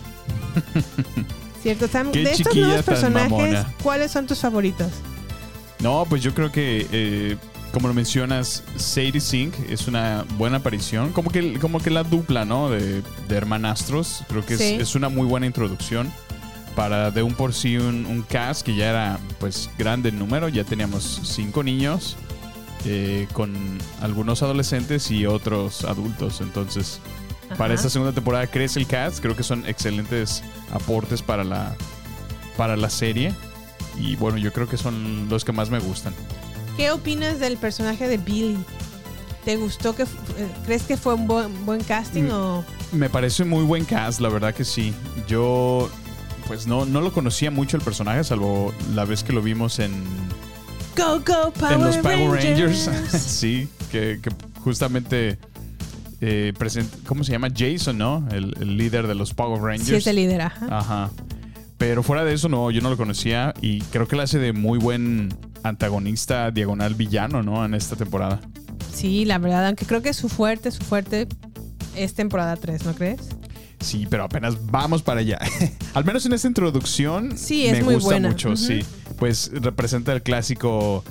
¿Cierto, 1.62 1.88
Sam? 1.88 2.12
Qué 2.12 2.24
de 2.24 2.32
estos 2.32 2.54
nuevos 2.54 2.82
personajes, 2.84 3.30
mamona. 3.30 3.72
¿cuáles 3.82 4.10
son 4.12 4.26
tus 4.26 4.38
favoritos? 4.38 4.88
No, 5.80 6.04
pues 6.08 6.22
yo 6.22 6.34
creo 6.34 6.52
que, 6.52 6.86
eh, 6.92 7.36
como 7.72 7.88
lo 7.88 7.94
mencionas, 7.94 8.62
Sadie 8.76 9.20
Sink 9.20 9.54
es 9.68 9.88
una 9.88 10.24
buena 10.36 10.58
aparición. 10.58 11.12
Como 11.12 11.30
que, 11.30 11.58
como 11.58 11.80
que 11.80 11.90
la 11.90 12.02
dupla, 12.04 12.44
¿no? 12.44 12.70
De, 12.70 13.02
de 13.28 13.36
hermanastros. 13.36 14.22
Creo 14.28 14.44
que 14.44 14.54
es- 14.54 14.60
es, 14.60 14.94
una 14.94 15.08
muy 15.08 15.26
buena 15.26 15.46
introducción 15.46 16.12
para 16.76 17.10
de 17.10 17.22
un 17.22 17.34
por 17.34 17.54
sí 17.54 17.76
un, 17.76 18.04
un 18.06 18.22
cast 18.22 18.62
que 18.66 18.74
ya 18.74 18.90
era 18.90 19.18
pues 19.40 19.70
grande 19.78 20.10
en 20.10 20.18
número. 20.18 20.48
Ya 20.48 20.64
teníamos 20.64 21.20
cinco 21.24 21.62
niños 21.62 22.16
eh, 22.84 23.26
con 23.32 23.52
algunos 24.02 24.42
adolescentes 24.42 25.10
y 25.10 25.24
otros 25.26 25.84
adultos. 25.84 26.40
Entonces, 26.40 27.00
para 27.56 27.74
esta 27.74 27.88
segunda 27.90 28.12
temporada 28.12 28.46
crece 28.46 28.78
el 28.80 28.86
cast. 28.86 29.20
Creo 29.20 29.36
que 29.36 29.42
son 29.42 29.66
excelentes 29.66 30.42
aportes 30.72 31.22
para 31.22 31.44
la, 31.44 31.74
para 32.56 32.76
la 32.76 32.90
serie. 32.90 33.32
Y 33.98 34.16
bueno, 34.16 34.38
yo 34.38 34.52
creo 34.52 34.68
que 34.68 34.76
son 34.76 35.28
los 35.28 35.44
que 35.44 35.52
más 35.52 35.70
me 35.70 35.78
gustan. 35.78 36.14
¿Qué 36.76 36.90
opinas 36.90 37.38
del 37.38 37.56
personaje 37.56 38.08
de 38.08 38.16
Billy? 38.18 38.58
¿Te 39.44 39.56
gustó 39.56 39.94
que 39.94 40.02
eh, 40.04 40.06
crees 40.64 40.82
que 40.84 40.96
fue 40.96 41.14
un 41.14 41.26
buen, 41.28 41.64
buen 41.66 41.82
casting 41.84 42.24
Mm. 42.24 42.32
o 42.32 42.64
Me 42.92 43.10
parece 43.10 43.44
muy 43.44 43.62
buen 43.62 43.84
cast, 43.84 44.20
la 44.20 44.28
verdad 44.30 44.54
que 44.54 44.64
sí. 44.64 44.94
Yo 45.28 45.88
pues 46.48 46.66
no, 46.66 46.84
no 46.84 47.00
lo 47.00 47.12
conocía 47.12 47.50
mucho 47.50 47.76
el 47.76 47.82
personaje, 47.82 48.22
salvo 48.24 48.74
la 48.94 49.04
vez 49.04 49.22
que 49.22 49.32
lo 49.32 49.40
vimos 49.42 49.78
en, 49.78 49.92
Go, 50.96 51.18
go, 51.20 51.50
Power 51.52 51.72
en 51.72 51.84
los 51.84 51.96
Power 51.98 52.30
Rangers. 52.30 52.86
Rangers. 52.86 53.22
sí, 53.22 53.68
que, 53.90 54.20
que 54.22 54.30
justamente 54.62 55.38
eh, 56.20 56.52
present- 56.58 56.88
¿cómo 57.06 57.24
se 57.24 57.32
llama? 57.32 57.48
Jason, 57.54 57.98
¿no? 57.98 58.26
El, 58.30 58.54
el 58.60 58.76
líder 58.76 59.06
de 59.06 59.14
los 59.14 59.34
Power 59.34 59.60
Rangers. 59.62 59.88
Sí, 59.88 59.94
es 59.94 60.06
el 60.06 60.16
líder, 60.16 60.42
ajá. 60.42 60.66
Ajá. 60.70 61.10
Pero 61.78 62.02
fuera 62.02 62.24
de 62.24 62.32
eso, 62.32 62.48
no, 62.48 62.70
yo 62.70 62.80
no 62.80 62.90
lo 62.90 62.96
conocía 62.96 63.52
y 63.60 63.80
creo 63.82 64.06
que 64.08 64.16
le 64.16 64.22
hace 64.22 64.38
de 64.38 64.52
muy 64.52 64.78
buen 64.78 65.34
antagonista 65.64 66.50
diagonal 66.50 66.94
villano, 66.94 67.42
¿no? 67.42 67.64
En 67.64 67.74
esta 67.74 67.96
temporada. 67.96 68.40
Sí, 68.92 69.24
la 69.24 69.38
verdad, 69.38 69.66
aunque 69.66 69.84
creo 69.84 70.00
que 70.02 70.14
su 70.14 70.28
fuerte, 70.28 70.70
su 70.70 70.82
fuerte 70.84 71.26
es 71.96 72.14
temporada 72.14 72.56
3, 72.56 72.84
¿no 72.84 72.94
crees? 72.94 73.20
Sí, 73.80 74.06
pero 74.08 74.24
apenas 74.24 74.64
vamos 74.66 75.02
para 75.02 75.20
allá. 75.20 75.38
Al 75.94 76.04
menos 76.04 76.24
en 76.26 76.32
esta 76.32 76.46
introducción 76.48 77.36
Sí, 77.36 77.66
es 77.66 77.72
me 77.78 77.82
muy 77.82 77.94
gusta 77.94 78.08
buena. 78.10 78.28
mucho, 78.30 78.56
sí. 78.56 78.80
Pues 79.18 79.50
representa 79.52 80.12
el 80.12 80.22
clásico 80.22 81.04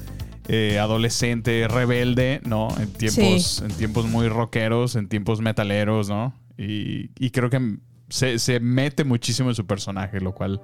eh, 0.47 0.79
adolescente 0.79 1.67
rebelde, 1.67 2.41
¿no? 2.45 2.67
En 2.79 2.91
tiempos, 2.91 3.61
en 3.61 3.71
tiempos 3.71 4.05
muy 4.05 4.27
rockeros, 4.29 4.95
en 4.95 5.07
tiempos 5.07 5.41
metaleros, 5.41 6.09
¿no? 6.09 6.33
Y, 6.57 7.09
y 7.17 7.31
creo 7.31 7.49
que 7.49 7.77
se, 8.09 8.37
se 8.39 8.59
mete 8.59 9.03
muchísimo 9.03 9.49
en 9.49 9.55
su 9.55 9.65
personaje, 9.65 10.19
lo 10.19 10.33
cual 10.33 10.61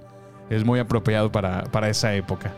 es 0.50 0.64
muy 0.66 0.80
apropiado 0.80 1.32
para, 1.32 1.64
para 1.64 1.90
esa 1.90 2.14
época. 2.16 2.54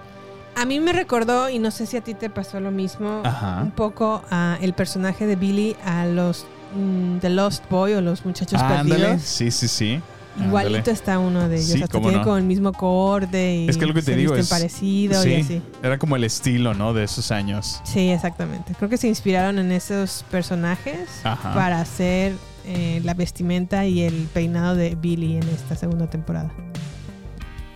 A 0.55 0.65
mí 0.65 0.79
me 0.81 0.91
recordó, 0.91 1.49
y 1.49 1.59
no 1.59 1.71
sé 1.71 1.85
si 1.85 1.95
a 1.95 2.01
ti 2.01 2.13
te 2.13 2.29
pasó 2.29 2.59
lo 2.59 2.71
mismo, 2.71 3.21
Ajá. 3.23 3.61
un 3.63 3.71
poco 3.71 4.21
a 4.29 4.57
el 4.61 4.73
personaje 4.73 5.25
de 5.25 5.35
Billy 5.37 5.75
a 5.85 6.05
los 6.05 6.45
mm, 6.75 7.19
The 7.19 7.29
Lost 7.29 7.63
Boy 7.69 7.93
o 7.93 8.01
los 8.01 8.25
muchachos 8.25 8.61
Ándale, 8.61 8.99
perdidos. 9.05 9.21
sí, 9.21 9.49
sí, 9.49 9.67
sí. 9.69 10.01
Igualito 10.39 10.91
está 10.91 11.19
uno 11.19 11.49
de 11.49 11.57
ellos. 11.57 11.67
Sí, 11.71 11.83
hasta 11.83 11.99
tiene 11.99 12.17
no. 12.17 12.23
como 12.23 12.37
el 12.37 12.43
mismo 12.43 12.71
corte 12.73 13.55
y 13.55 13.69
Es 13.69 13.77
que 13.77 13.85
lo 13.85 13.93
que 13.93 14.01
te 14.01 14.11
se 14.13 14.15
digo 14.17 14.35
es- 14.35 14.49
parecido 14.49 15.21
sí, 15.21 15.29
y 15.29 15.41
así. 15.41 15.61
Era 15.83 15.97
como 15.99 16.15
el 16.15 16.23
estilo, 16.23 16.73
¿no? 16.73 16.93
De 16.93 17.03
esos 17.03 17.31
años. 17.31 17.81
Sí, 17.83 18.09
exactamente. 18.09 18.73
Creo 18.77 18.89
que 18.89 18.97
se 18.97 19.07
inspiraron 19.07 19.59
en 19.59 19.71
esos 19.71 20.23
personajes 20.31 21.09
Ajá. 21.23 21.53
para 21.53 21.81
hacer 21.81 22.33
eh, 22.65 23.01
la 23.03 23.13
vestimenta 23.13 23.85
y 23.85 24.01
el 24.01 24.27
peinado 24.33 24.75
de 24.75 24.95
Billy 24.95 25.35
en 25.37 25.47
esta 25.49 25.75
segunda 25.75 26.09
temporada. 26.09 26.51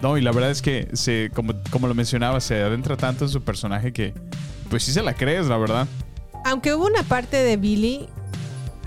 No, 0.02 0.18
y 0.18 0.22
la 0.22 0.32
verdad 0.32 0.52
es 0.52 0.62
que 0.62 0.90
se, 0.94 1.32
como, 1.34 1.54
como 1.72 1.88
lo 1.88 1.96
mencionaba, 1.96 2.40
se 2.40 2.62
adentra 2.62 2.96
tanto 2.96 3.26
en 3.26 3.30
su 3.32 3.42
personaje 3.42 3.92
que 3.92 4.14
pues 4.70 4.84
sí 4.84 4.92
se 4.92 5.02
la 5.02 5.14
crees, 5.14 5.48
la 5.48 5.58
verdad. 5.58 5.88
Aunque 6.46 6.74
hubo 6.76 6.86
una 6.86 7.02
parte 7.04 7.38
de 7.38 7.58
Billy, 7.58 8.08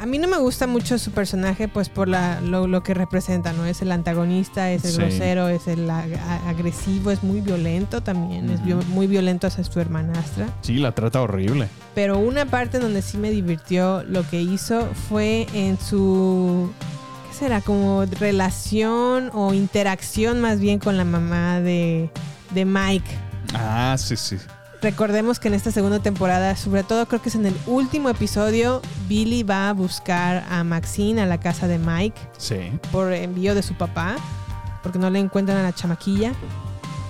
a 0.01 0.07
mí 0.07 0.19
no 0.19 0.29
me 0.29 0.39
gusta 0.39 0.67
mucho 0.67 0.99
su 0.99 1.11
personaje, 1.11 1.69
pues 1.69 1.89
por 1.89 2.09
la, 2.09 2.41
lo, 2.41 2.67
lo 2.67 2.83
que 2.83 2.95
representa, 2.95 3.53
¿no? 3.53 3.65
Es 3.67 3.83
el 3.83 3.91
antagonista, 3.93 4.71
es 4.71 4.85
el 4.85 4.93
Sí. 4.93 4.97
grosero, 4.99 5.49
es 5.49 5.67
el 5.69 5.89
ag- 5.89 6.19
agresivo, 6.47 7.11
es 7.11 7.23
muy 7.23 7.41
violento 7.41 8.01
también, 8.03 8.51
es 8.51 8.61
muy 8.87 9.07
violento 9.07 9.47
hacia 9.47 9.65
su 9.65 9.81
hermanastra. 9.81 10.47
Sí, 10.63 10.75
la 10.77 10.93
trata 10.93 11.21
horrible. 11.21 11.69
Pero 11.95 12.19
una 12.19 12.47
parte 12.47 12.79
donde 12.79 13.03
sí 13.03 13.19
me 13.19 13.31
divirtió 13.31 14.03
lo 14.05 14.29
que 14.29 14.41
hizo 14.41 14.87
fue 15.09 15.47
en 15.53 15.79
su. 15.81 16.71
¿Qué 17.31 17.37
será? 17.37 17.61
Como 17.61 18.05
relación 18.05 19.31
o 19.35 19.53
interacción 19.55 20.41
más 20.41 20.61
bien 20.61 20.79
con 20.79 20.97
la 20.97 21.05
mamá 21.05 21.61
de, 21.61 22.11
de 22.55 22.65
Mike. 22.65 23.11
Ah, 23.55 23.97
sí, 23.99 24.17
sí. 24.17 24.37
Recordemos 24.81 25.41
que 25.41 25.49
en 25.49 25.55
esta 25.55 25.73
segunda 25.73 25.99
temporada, 25.99 26.55
sobre 26.55 26.85
todo 26.85 27.07
creo 27.07 27.21
que 27.21 27.31
es 27.31 27.35
en 27.35 27.47
el 27.47 27.57
último 27.67 28.09
episodio, 28.11 28.81
Billy 29.09 29.43
va 29.43 29.71
a 29.71 29.73
buscar 29.73 30.45
a 30.49 30.63
Maxine 30.63 31.21
a 31.21 31.27
la 31.27 31.39
casa 31.41 31.67
de 31.67 31.79
Mike 31.79 32.21
Sí. 32.37 32.71
por 32.93 33.13
envío 33.13 33.57
de 33.57 33.63
su 33.63 33.75
papá, 33.75 34.15
porque 34.85 34.99
no 35.01 35.11
le 35.11 35.19
encuentran 35.19 35.59
a 35.59 35.63
la 35.65 35.73
chamaquilla. 35.73 36.33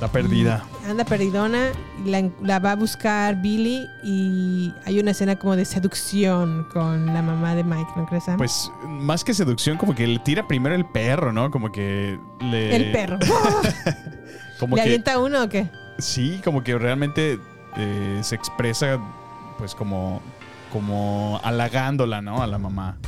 La 0.00 0.08
perdida. 0.08 0.64
Anda 0.88 1.04
perdidona, 1.04 1.66
la, 2.06 2.30
la 2.40 2.58
va 2.60 2.72
a 2.72 2.76
buscar 2.76 3.42
Billy 3.42 3.84
y 4.02 4.72
hay 4.86 5.00
una 5.00 5.10
escena 5.10 5.36
como 5.36 5.54
de 5.56 5.64
seducción 5.66 6.66
con 6.72 7.06
la 7.06 7.20
mamá 7.20 7.54
de 7.54 7.64
Mike, 7.64 7.90
¿no 7.96 8.06
crees? 8.06 8.24
Sam? 8.24 8.38
Pues 8.38 8.70
más 8.86 9.24
que 9.24 9.34
seducción, 9.34 9.76
como 9.76 9.94
que 9.94 10.06
le 10.06 10.20
tira 10.20 10.46
primero 10.48 10.74
el 10.74 10.86
perro, 10.86 11.32
¿no? 11.32 11.50
Como 11.50 11.70
que 11.72 12.18
le. 12.40 12.74
el 12.76 12.92
perro. 12.92 13.18
Como 14.58 14.74
¿Le 14.74 14.82
que. 14.82 14.88
avienta 14.88 15.18
uno 15.20 15.44
o 15.44 15.48
qué? 15.48 15.68
Sí, 16.00 16.40
como 16.44 16.64
que 16.64 16.76
realmente 16.76 17.38
eh, 17.76 18.20
se 18.22 18.34
expresa, 18.34 18.98
pues 19.58 19.74
como. 19.74 20.20
Como 20.72 21.40
halagándola, 21.44 22.20
¿no? 22.20 22.42
A 22.42 22.46
la 22.46 22.58
mamá. 22.58 22.98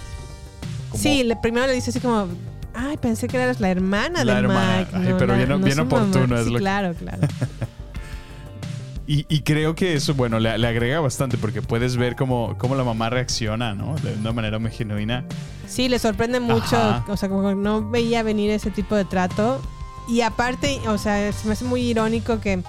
Como- 0.88 1.02
Sí, 1.02 1.23
le, 1.25 1.37
primero 1.37 1.67
le 1.67 1.75
dice 1.75 1.90
así 1.90 2.00
como, 2.00 2.26
ay, 2.75 2.97
pensé 2.97 3.29
que 3.29 3.37
eras 3.37 3.61
la 3.61 3.69
hermana 3.69 4.25
La 4.25 4.33
de 4.37 4.40
hermana. 4.40 4.76
Mike. 4.79 4.90
Ay, 4.97 5.09
no 5.11 5.19
pero 5.19 5.26
la- 5.33 5.37
bien- 5.37 5.49
no 5.50 5.59
bien 5.59 5.76
su 5.76 5.85
mamá". 5.85 5.97
oportuno 6.05 6.38
es 6.38 6.45
Sí, 6.47 6.50
lo 6.52 6.57
que- 6.57 6.62
claro, 6.62 6.95
claro. 6.95 7.19
Y, 9.07 9.26
y 9.29 9.40
creo 9.40 9.75
que 9.75 9.95
eso, 9.95 10.14
bueno, 10.14 10.38
le, 10.38 10.57
le 10.57 10.67
agrega 10.69 11.00
bastante 11.00 11.37
porque 11.37 11.62
puedes 11.62 11.97
ver 11.97 12.14
cómo, 12.14 12.55
cómo 12.59 12.76
la 12.76 12.85
mamá 12.85 13.11
reacciona, 13.11 13.75
¿no? 13.75 13.97
De 13.97 14.14
una 14.14 14.33
manera 14.33 14.59
muy 14.61 14.71
genuina. 14.71 15.25
Sí, 15.67 15.88
le 15.88 15.99
sorprende 15.99 16.38
mucho. 16.38 16.76
Ajá. 16.76 17.05
O 17.09 17.17
sea, 17.17 17.29
como 17.29 17.49
que 17.49 17.57
no 17.57 17.90
veía 17.90 18.23
venir 18.23 18.50
ese 18.52 18.71
tipo 18.71 18.95
de 18.95 19.05
trato. 19.05 19.61
Y 20.09 20.21
aparte, 20.21 20.81
o 20.87 20.97
sea, 20.97 21.33
se 21.33 21.47
me 21.49 21.55
hace 21.55 21.64
muy 21.64 21.81
irónico 21.83 22.40
que 22.40 22.62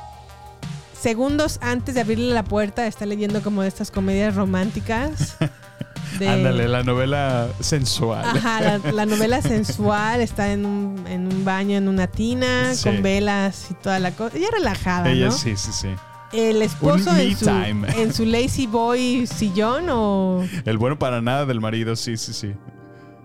segundos 1.01 1.59
antes 1.61 1.95
de 1.95 2.01
abrirle 2.01 2.33
la 2.33 2.43
puerta 2.43 2.85
está 2.87 3.05
leyendo 3.05 3.41
como 3.41 3.61
de 3.63 3.67
estas 3.67 3.91
comedias 3.91 4.35
románticas. 4.35 5.37
de- 6.19 6.27
Ándale, 6.27 6.67
la 6.67 6.83
novela 6.83 7.47
sensual. 7.59 8.23
Ajá, 8.25 8.61
la, 8.61 8.91
la 8.91 9.05
novela 9.05 9.41
sensual 9.41 10.21
está 10.21 10.51
en 10.53 10.65
un, 10.65 11.03
en 11.07 11.27
un 11.27 11.43
baño, 11.45 11.77
en 11.77 11.87
una 11.87 12.07
tina, 12.07 12.73
Sí. 12.75 12.83
con 12.89 13.01
velas 13.01 13.67
y 13.71 13.73
toda 13.75 13.99
la 13.99 14.11
cosa. 14.11 14.37
Ella 14.37 14.49
relajada, 14.51 15.09
Ella 15.09 15.27
¿no? 15.27 15.31
sí, 15.31 15.55
sí, 15.57 15.71
sí. 15.71 15.89
El 16.33 16.61
esposo 16.61 17.13
en 17.17 17.35
su, 17.35 17.49
en 17.49 18.13
su 18.13 18.25
lazy 18.25 18.65
boy 18.65 19.27
sillón 19.27 19.87
o 19.89 20.45
El 20.63 20.77
bueno 20.77 20.97
para 20.97 21.21
nada 21.21 21.45
del 21.45 21.59
marido, 21.59 21.97
sí, 21.97 22.15
sí, 22.15 22.31
sí. 22.31 22.53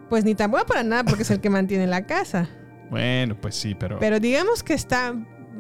pues 0.09 0.25
ni 0.25 0.35
tan 0.35 0.51
bueno 0.51 0.67
para 0.67 0.83
nada 0.83 1.05
porque 1.05 1.23
es 1.23 1.31
el 1.31 1.41
que 1.41 1.49
mantiene 1.49 1.87
la 1.87 2.05
casa. 2.07 2.49
Bueno, 2.91 3.37
pues 3.41 3.55
sí, 3.55 3.77
pero, 3.77 3.99
Pero 4.01 4.19
digamos 4.19 4.65
que 4.65 4.75
está 4.75 5.15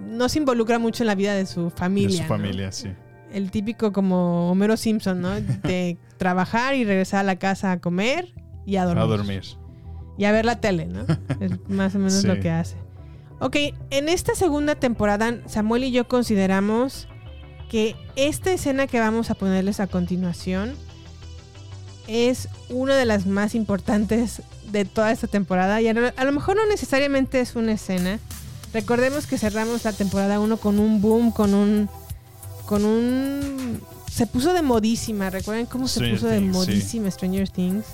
no 0.07 0.29
se 0.29 0.39
involucra 0.39 0.79
mucho 0.79 1.03
en 1.03 1.09
la 1.09 1.15
vida 1.15 1.35
de 1.35 1.47
su 1.47 1.71
familia. 1.71 2.09
de 2.09 2.17
su 2.17 2.23
¿no? 2.23 2.29
familia, 2.29 2.73
sí. 2.73 2.89
El 3.33 3.51
típico 3.51 3.93
como 3.93 4.51
Homero 4.51 4.77
Simpson, 4.77 5.21
¿no? 5.21 5.31
De 5.41 5.99
trabajar 6.17 6.75
y 6.75 6.85
regresar 6.85 7.21
a 7.21 7.23
la 7.25 7.37
casa 7.37 7.73
a 7.73 7.81
comer 7.81 8.33
y 8.65 8.77
a 8.77 8.85
dormir. 8.85 9.03
A 9.03 9.07
dormir. 9.07 9.43
Y 10.19 10.25
a 10.25 10.33
ver 10.33 10.45
la 10.45 10.61
tele, 10.61 10.87
¿no? 10.87 11.05
Es 11.41 11.69
más 11.69 11.95
o 11.95 11.99
menos 11.99 12.15
Sí. 12.21 12.27
lo 12.27 12.41
que 12.41 12.51
hace. 12.51 12.77
Ok, 13.39 13.57
en 13.91 14.09
esta 14.09 14.35
segunda 14.35 14.77
temporada, 14.77 15.41
Samuel 15.47 15.85
y 15.85 15.91
yo 15.91 16.09
consideramos 16.09 17.07
que 17.69 17.95
esta 18.15 18.53
escena 18.53 18.87
que 18.87 18.99
vamos 19.01 19.31
a 19.31 19.35
ponerles 19.35 19.81
a 19.81 19.89
continuación 19.89 20.75
es 22.07 22.49
una 22.71 22.95
de 22.97 23.05
las 23.05 23.27
más 23.27 23.55
importantes 23.55 24.41
de 24.71 24.85
toda 24.85 25.11
esta 25.11 25.27
temporada. 25.27 25.81
Y 25.83 25.89
a 25.89 25.93
lo, 25.95 26.13
a 26.17 26.25
lo 26.25 26.33
mejor 26.33 26.57
no 26.57 26.67
necesariamente 26.67 27.41
es 27.41 27.57
una 27.57 27.73
escena. 27.73 28.19
Recordemos 28.73 29.27
que 29.27 29.39
cerramos 29.39 29.85
la 29.85 29.93
temporada 29.93 30.41
1 30.41 30.57
con 30.59 30.79
un 30.79 31.01
boom, 31.01 31.31
con 31.33 31.55
un. 31.55 31.89
con 32.67 32.85
un. 32.85 33.81
Se 34.11 34.27
puso 34.27 34.53
de 34.53 34.63
modísima. 34.63 35.31
¿Recuerdan 35.31 35.67
cómo 35.67 35.89
se 35.89 36.09
puso 36.11 36.27
de 36.27 36.39
sí. 36.39 36.45
modísima 36.45 37.11
Stranger 37.11 37.49
Things? 37.49 37.85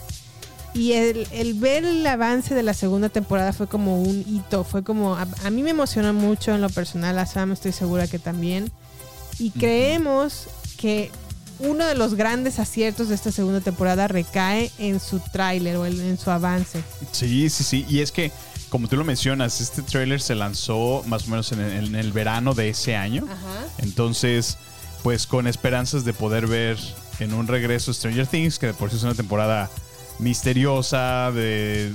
Y 0.74 0.92
el, 0.92 1.28
el 1.32 1.54
ver 1.54 1.84
el 1.84 2.06
avance 2.06 2.54
de 2.54 2.62
la 2.62 2.72
segunda 2.72 3.08
temporada 3.08 3.52
fue 3.52 3.66
como 3.66 4.00
un 4.00 4.24
hito. 4.26 4.64
Fue 4.64 4.82
como. 4.82 5.16
A, 5.16 5.26
a 5.44 5.50
mí 5.50 5.62
me 5.62 5.70
emocionó 5.70 6.12
mucho 6.12 6.54
en 6.54 6.60
lo 6.60 6.70
personal. 6.70 7.18
A 7.18 7.26
Sam 7.26 7.52
estoy 7.52 7.72
segura 7.72 8.06
que 8.06 8.18
también. 8.18 8.70
Y 9.38 9.50
creemos 9.50 10.46
que 10.78 11.10
uno 11.58 11.86
de 11.86 11.94
los 11.94 12.14
grandes 12.14 12.58
aciertos 12.58 13.08
de 13.08 13.14
esta 13.14 13.30
segunda 13.30 13.60
temporada 13.60 14.08
recae 14.08 14.70
en 14.78 15.00
su 15.00 15.20
tráiler 15.20 15.76
o 15.76 15.86
en, 15.86 16.00
en 16.00 16.18
su 16.18 16.30
avance. 16.30 16.82
Sí, 17.12 17.48
sí, 17.50 17.64
sí. 17.64 17.86
Y 17.88 18.00
es 18.00 18.10
que, 18.12 18.32
como 18.72 18.88
tú 18.88 18.96
lo 18.96 19.04
mencionas, 19.04 19.60
este 19.60 19.82
tráiler 19.82 20.22
se 20.22 20.34
lanzó 20.34 21.02
más 21.06 21.28
o 21.28 21.30
menos 21.30 21.52
en 21.52 21.60
el, 21.60 21.88
en 21.88 21.94
el 21.94 22.10
verano 22.10 22.54
de 22.54 22.70
ese 22.70 22.96
año. 22.96 23.26
Ajá. 23.30 23.66
Entonces, 23.76 24.56
pues 25.02 25.26
con 25.26 25.46
esperanzas 25.46 26.06
de 26.06 26.14
poder 26.14 26.46
ver 26.46 26.78
en 27.20 27.34
un 27.34 27.48
regreso 27.48 27.92
Stranger 27.92 28.26
Things, 28.26 28.58
que 28.58 28.68
de 28.68 28.72
por 28.72 28.88
sí 28.88 28.96
es 28.96 29.02
una 29.02 29.12
temporada 29.12 29.68
misteriosa, 30.18 31.30
de 31.32 31.92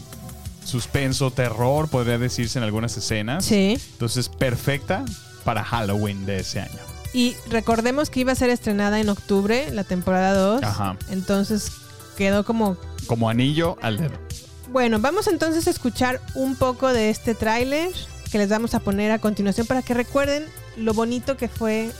suspenso, 0.63 1.31
terror, 1.31 1.89
podría 1.89 2.19
decirse 2.19 2.59
en 2.59 2.63
algunas 2.63 2.95
escenas. 2.95 3.43
Sí. 3.43 3.79
Entonces, 3.93 4.29
perfecta 4.29 5.03
para 5.43 5.63
Halloween 5.63 6.27
de 6.27 6.41
ese 6.41 6.59
año. 6.59 6.77
Y 7.11 7.35
recordemos 7.49 8.11
que 8.11 8.19
iba 8.19 8.33
a 8.33 8.35
ser 8.35 8.51
estrenada 8.51 8.99
en 8.99 9.09
octubre, 9.09 9.71
la 9.71 9.83
temporada 9.83 10.35
2. 10.35 10.61
Ajá. 10.61 10.95
Entonces 11.09 11.71
quedó 12.15 12.45
como 12.45 12.77
Como 13.07 13.31
anillo 13.31 13.77
al 13.81 13.97
dedo. 13.97 14.26
Bueno, 14.69 14.99
vamos 14.99 15.27
entonces 15.27 15.67
a 15.67 15.69
escuchar 15.69 16.21
un 16.35 16.55
poco 16.55 16.91
de 16.91 17.09
este 17.09 17.33
tráiler 17.35 17.91
que 18.31 18.37
les 18.37 18.49
vamos 18.49 18.73
a 18.73 18.79
poner 18.79 19.11
a 19.11 19.19
continuación 19.19 19.65
para 19.65 19.81
que 19.81 19.93
recuerden 19.93 20.45
lo 20.75 20.93
bonito 20.93 21.37
que 21.37 21.47
fue 21.47 21.91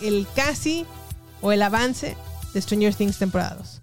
el 0.00 0.26
casi 0.34 0.86
o 1.40 1.52
el 1.52 1.62
avance 1.62 2.16
de 2.54 2.62
Stranger 2.62 2.94
Things 2.94 3.18
temporada 3.18 3.56
2. 3.56 3.82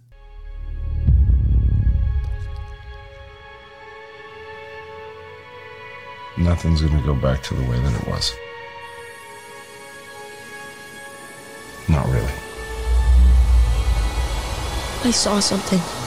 nothing's 6.38 6.82
gonna 6.82 7.02
go 7.02 7.16
back 7.16 7.42
to 7.44 7.54
the 7.54 7.62
way 7.64 7.80
that 7.80 8.02
it 8.02 8.08
was. 8.08 8.34
Not 11.88 12.06
really. 12.08 12.34
I 15.04 15.12
saw 15.12 15.40
something. 15.40 16.05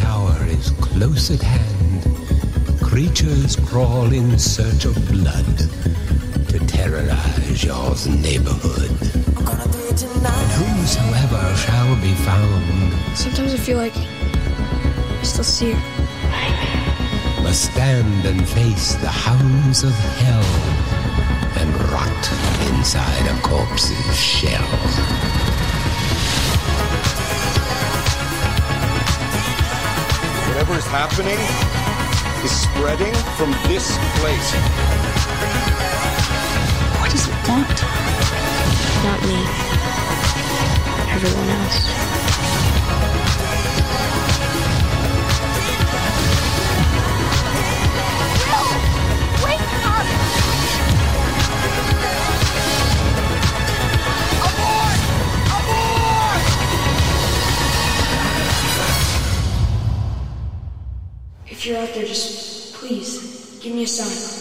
Midnight 0.00 0.08
hour 0.08 0.46
is 0.46 0.70
close 0.80 1.30
at 1.30 1.42
hand. 1.42 2.80
Creatures 2.82 3.56
crawl 3.56 4.12
in 4.12 4.38
search 4.38 4.84
of 4.84 4.94
blood 5.10 5.58
to 6.48 6.58
terrorize 6.66 7.64
your 7.64 7.94
neighborhood. 8.20 8.90
And 9.52 10.50
whosoever 10.52 11.56
shall 11.56 11.96
be 12.00 12.14
found 12.14 13.16
Sometimes 13.16 13.54
I 13.54 13.56
feel 13.56 13.78
like 13.78 13.96
I 13.96 15.22
still 15.22 15.44
see 15.44 15.72
her. 15.72 17.42
must 17.42 17.72
stand 17.72 18.26
and 18.26 18.48
face 18.48 18.94
the 18.96 19.08
hounds 19.08 19.82
of 19.82 19.92
hell 20.22 20.44
and 21.60 21.74
rot 21.90 22.24
inside 22.68 23.26
a 23.26 23.40
corpse's 23.42 24.16
shell. 24.16 25.19
Whatever 30.60 30.78
is 30.78 30.86
happening 30.88 31.38
is 32.44 32.50
spreading 32.50 33.14
from 33.38 33.50
this 33.66 33.96
place. 34.20 34.52
What 37.00 37.10
does 37.10 37.28
it 37.28 37.48
want? 37.48 37.82
Not 39.02 39.22
me. 39.24 39.40
Everyone 41.14 41.48
else. 41.48 42.19
If 61.60 61.66
you're 61.66 61.76
out 61.76 61.92
there, 61.92 62.06
just 62.06 62.72
please 62.72 63.60
give 63.60 63.74
me 63.74 63.82
a 63.82 63.86
sign. 63.86 64.39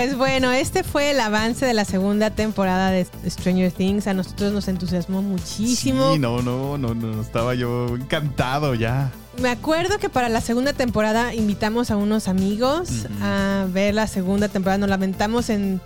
Pues 0.00 0.16
bueno, 0.16 0.50
este 0.50 0.82
fue 0.82 1.10
el 1.10 1.20
avance 1.20 1.66
de 1.66 1.74
la 1.74 1.84
segunda 1.84 2.30
temporada 2.30 2.90
de 2.90 3.06
Stranger 3.28 3.70
Things. 3.70 4.06
A 4.06 4.14
nosotros 4.14 4.50
nos 4.50 4.66
entusiasmó 4.66 5.20
muchísimo. 5.20 6.14
Sí, 6.14 6.18
no, 6.18 6.40
no, 6.40 6.78
no, 6.78 6.94
no, 6.94 7.20
estaba 7.20 7.54
yo 7.54 7.86
encantado 7.96 8.74
ya. 8.74 9.12
Me 9.42 9.50
acuerdo 9.50 9.98
que 9.98 10.08
para 10.08 10.30
la 10.30 10.40
segunda 10.40 10.72
temporada 10.72 11.34
invitamos 11.34 11.90
a 11.90 11.98
unos 11.98 12.28
amigos 12.28 13.08
a 13.20 13.66
ver 13.74 13.92
la 13.92 14.06
segunda 14.06 14.48
temporada. 14.48 14.78
Nos 14.78 14.88
lamentamos 14.88 15.50
en 15.50 15.82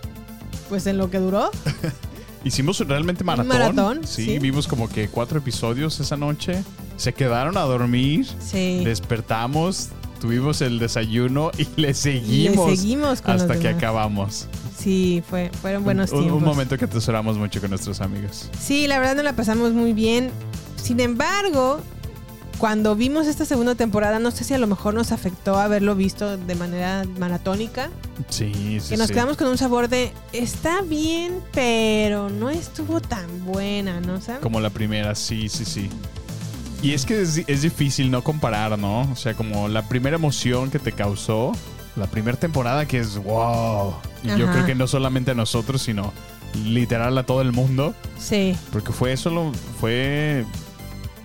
pues 0.69 0.87
en 0.87 0.97
lo 0.97 1.09
que 1.09 1.17
duró. 1.19 1.51
Hicimos 2.45 2.79
realmente 2.87 3.25
maratón. 3.25 3.47
maratón, 3.49 4.07
sí, 4.07 4.23
sí. 4.23 4.39
vimos 4.39 4.65
como 4.65 4.87
que 4.87 5.09
cuatro 5.09 5.39
episodios 5.39 5.99
esa 5.99 6.15
noche. 6.15 6.63
Se 6.95 7.13
quedaron 7.13 7.57
a 7.57 7.61
dormir. 7.63 8.25
Sí. 8.39 8.81
Despertamos, 8.85 9.89
tuvimos 10.25 10.61
el 10.61 10.79
desayuno 10.79 11.51
y 11.57 11.67
le 11.81 11.93
seguimos, 11.93 12.69
Le 12.69 12.77
seguimos 12.77 13.21
con 13.21 13.35
hasta 13.35 13.59
que 13.59 13.67
acabamos. 13.69 14.47
Sí, 14.77 15.23
fue, 15.29 15.51
fueron 15.61 15.83
buenos 15.83 16.11
un, 16.11 16.17
un 16.17 16.23
tiempos. 16.25 16.43
momento 16.43 16.77
que 16.77 16.85
atesoramos 16.85 17.37
mucho 17.37 17.61
con 17.61 17.69
nuestros 17.69 18.01
amigos. 18.01 18.49
Sí, 18.59 18.87
la 18.87 18.99
verdad 18.99 19.15
nos 19.15 19.23
la 19.23 19.33
pasamos 19.33 19.73
muy 19.73 19.93
bien. 19.93 20.31
Sin 20.81 20.99
embargo, 20.99 21.79
cuando 22.57 22.95
vimos 22.95 23.27
esta 23.27 23.45
segunda 23.45 23.75
temporada, 23.75 24.17
no 24.19 24.31
sé 24.31 24.43
si 24.43 24.53
a 24.53 24.57
lo 24.57 24.67
mejor 24.67 24.93
nos 24.95 25.11
afectó 25.11 25.59
haberlo 25.59 25.95
visto 25.95 26.37
de 26.37 26.55
manera 26.55 27.03
maratónica. 27.19 27.89
Sí, 28.29 28.79
sí, 28.81 28.89
Que 28.89 28.97
nos 28.97 29.07
sí. 29.07 29.13
quedamos 29.13 29.37
con 29.37 29.47
un 29.47 29.57
sabor 29.57 29.89
de 29.89 30.11
está 30.33 30.81
bien, 30.81 31.39
pero 31.53 32.29
no 32.29 32.49
estuvo 32.49 32.99
tan 32.99 33.45
buena, 33.45 34.01
¿no? 34.01 34.21
¿Sabes? 34.21 34.41
Como 34.41 34.59
la 34.59 34.69
primera, 34.71 35.13
sí, 35.15 35.49
sí, 35.49 35.65
sí. 35.65 35.89
Y 36.85 36.93
es 36.93 37.03
que 37.03 37.19
es, 37.19 37.41
es 37.47 37.61
difícil 37.63 38.11
no 38.11 38.23
comparar, 38.23 38.77
¿no? 38.77 39.01
O 39.11 39.15
sea, 39.15 39.33
como 39.33 39.67
la 39.67 39.87
primera 39.87 40.17
emoción 40.17 40.69
que 40.69 40.77
te 40.77 40.91
causó, 40.91 41.51
la 41.95 42.05
primera 42.05 42.37
temporada 42.37 42.85
que 42.85 42.99
es 42.99 43.17
wow. 43.17 43.95
Y 44.23 44.27
yo 44.37 44.51
creo 44.51 44.67
que 44.67 44.75
no 44.75 44.85
solamente 44.85 45.31
a 45.31 45.33
nosotros, 45.33 45.81
sino 45.81 46.13
literal 46.63 47.17
a 47.17 47.25
todo 47.25 47.41
el 47.41 47.51
mundo. 47.53 47.95
Sí, 48.19 48.55
Porque 48.71 48.91
fue 48.91 49.17
solo, 49.17 49.51
fue, 49.79 50.45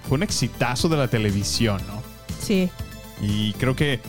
fue 0.09 0.17
un 0.17 0.23
exitazo 0.23 0.89
de 0.89 0.97
la 0.97 1.09
televisión, 1.09 1.83
¿no? 1.87 2.03
sí. 2.41 2.71
Y 3.21 3.53
creo 3.55 3.77
que 3.77 4.01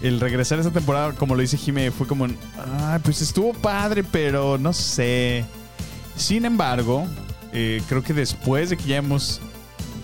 el 0.00 0.20
regresar 0.20 0.58
a 0.58 0.60
esta 0.60 0.72
temporada, 0.72 1.12
como 1.14 1.34
lo 1.34 1.40
dice 1.40 1.58
Jime, 1.58 1.90
fue 1.90 2.06
como, 2.06 2.28
ah, 2.56 3.00
pues 3.02 3.20
estuvo 3.20 3.52
padre, 3.52 4.04
pero 4.04 4.58
no 4.58 4.72
sé. 4.72 5.44
Sin 6.14 6.44
embargo, 6.44 7.04
eh, 7.52 7.82
creo 7.88 8.04
que 8.04 8.12
después 8.14 8.70
de 8.70 8.76
que 8.76 8.84
ya 8.84 8.98
hemos, 8.98 9.40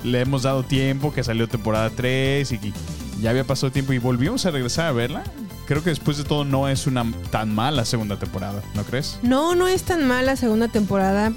le 0.04 0.20
hemos 0.20 0.42
dado 0.42 0.62
tiempo, 0.62 1.12
que 1.12 1.22
salió 1.24 1.48
temporada 1.48 1.90
3 1.90 2.50
y 2.52 2.58
que 2.58 2.72
ya 3.20 3.30
había 3.30 3.44
pasado 3.44 3.72
tiempo 3.72 3.92
y 3.92 3.98
volvimos 3.98 4.44
a 4.46 4.50
regresar 4.50 4.86
a 4.86 4.92
verla, 4.92 5.24
creo 5.66 5.82
que 5.82 5.90
después 5.90 6.16
de 6.18 6.24
todo 6.24 6.44
no 6.44 6.68
es 6.68 6.86
una 6.86 7.04
tan 7.30 7.54
mala 7.54 7.84
segunda 7.84 8.18
temporada, 8.18 8.62
¿no 8.74 8.84
crees? 8.84 9.18
No, 9.22 9.54
no 9.54 9.66
es 9.68 9.82
tan 9.82 10.06
mala 10.06 10.22
la 10.22 10.36
segunda 10.36 10.68
temporada. 10.68 11.32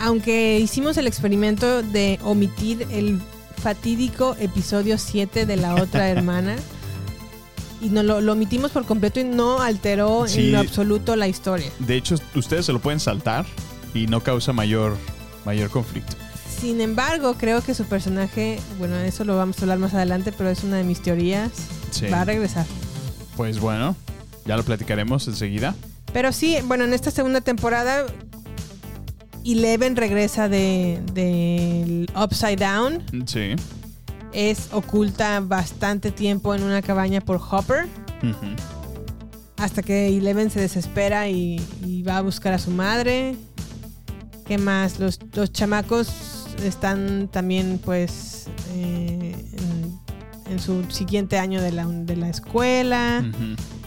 Aunque 0.00 0.58
hicimos 0.60 0.96
el 0.96 1.06
experimento 1.06 1.82
de 1.82 2.18
omitir 2.22 2.86
el 2.90 3.20
fatídico 3.62 4.36
episodio 4.38 4.96
7 4.98 5.44
de 5.46 5.56
la 5.56 5.74
otra 5.74 6.08
hermana. 6.10 6.56
Y 7.80 7.90
no, 7.90 8.02
lo, 8.02 8.20
lo 8.20 8.32
omitimos 8.32 8.72
por 8.72 8.84
completo 8.86 9.20
y 9.20 9.24
no 9.24 9.60
alteró 9.60 10.26
Sí. 10.26 10.46
en 10.46 10.52
lo 10.52 10.58
absoluto 10.58 11.14
la 11.16 11.28
historia. 11.28 11.70
De 11.78 11.96
hecho, 11.96 12.16
ustedes 12.34 12.66
se 12.66 12.72
lo 12.72 12.80
pueden 12.80 12.98
saltar 13.00 13.46
y 13.94 14.06
no 14.08 14.20
causa 14.20 14.52
mayor, 14.52 14.96
mayor 15.44 15.70
conflicto. 15.70 16.16
Sin 16.60 16.80
embargo, 16.80 17.34
creo 17.38 17.62
que 17.62 17.72
su 17.74 17.84
personaje, 17.84 18.58
bueno, 18.78 18.96
eso 18.96 19.24
lo 19.24 19.36
vamos 19.36 19.58
a 19.58 19.62
hablar 19.62 19.78
más 19.78 19.94
adelante, 19.94 20.32
pero 20.36 20.50
es 20.50 20.64
una 20.64 20.76
de 20.76 20.84
mis 20.84 21.00
teorías, 21.00 21.50
Sí. 21.90 22.06
va 22.08 22.22
a 22.22 22.24
regresar. 22.24 22.66
Pues 23.36 23.60
bueno, 23.60 23.94
ya 24.44 24.56
lo 24.56 24.64
platicaremos 24.64 25.28
enseguida. 25.28 25.74
Pero 26.12 26.32
sí, 26.32 26.56
bueno, 26.64 26.84
en 26.84 26.94
esta 26.94 27.10
segunda 27.12 27.40
temporada, 27.40 28.06
Eleven 29.44 29.94
regresa 29.94 30.48
de, 30.48 31.00
del 31.12 32.10
Upside 32.20 32.56
Down. 32.56 33.04
Sí. 33.26 33.54
Es 34.32 34.68
oculta 34.72 35.40
bastante 35.40 36.10
tiempo 36.10 36.54
en 36.54 36.62
una 36.64 36.82
cabaña 36.82 37.20
por 37.20 37.40
Hopper. 37.50 37.86
Hasta 39.56 39.82
que 39.82 40.08
Eleven 40.08 40.50
se 40.50 40.60
desespera 40.60 41.28
y, 41.28 41.64
y 41.84 42.02
va 42.02 42.18
a 42.18 42.20
buscar 42.22 42.52
a 42.52 42.58
su 42.58 42.70
madre. 42.70 43.36
¿Qué 44.46 44.58
más? 44.58 44.98
Los, 44.98 45.18
los 45.34 45.52
chamacos 45.52 46.08
están 46.62 47.28
también 47.28 47.80
pues 47.84 48.46
eh, 48.74 49.34
en, 49.52 50.52
en 50.52 50.58
su 50.60 50.84
siguiente 50.90 51.38
año 51.38 51.60
de 51.62 51.72
la, 51.72 51.86
de 51.86 52.16
la 52.16 52.28
escuela. 52.28 53.24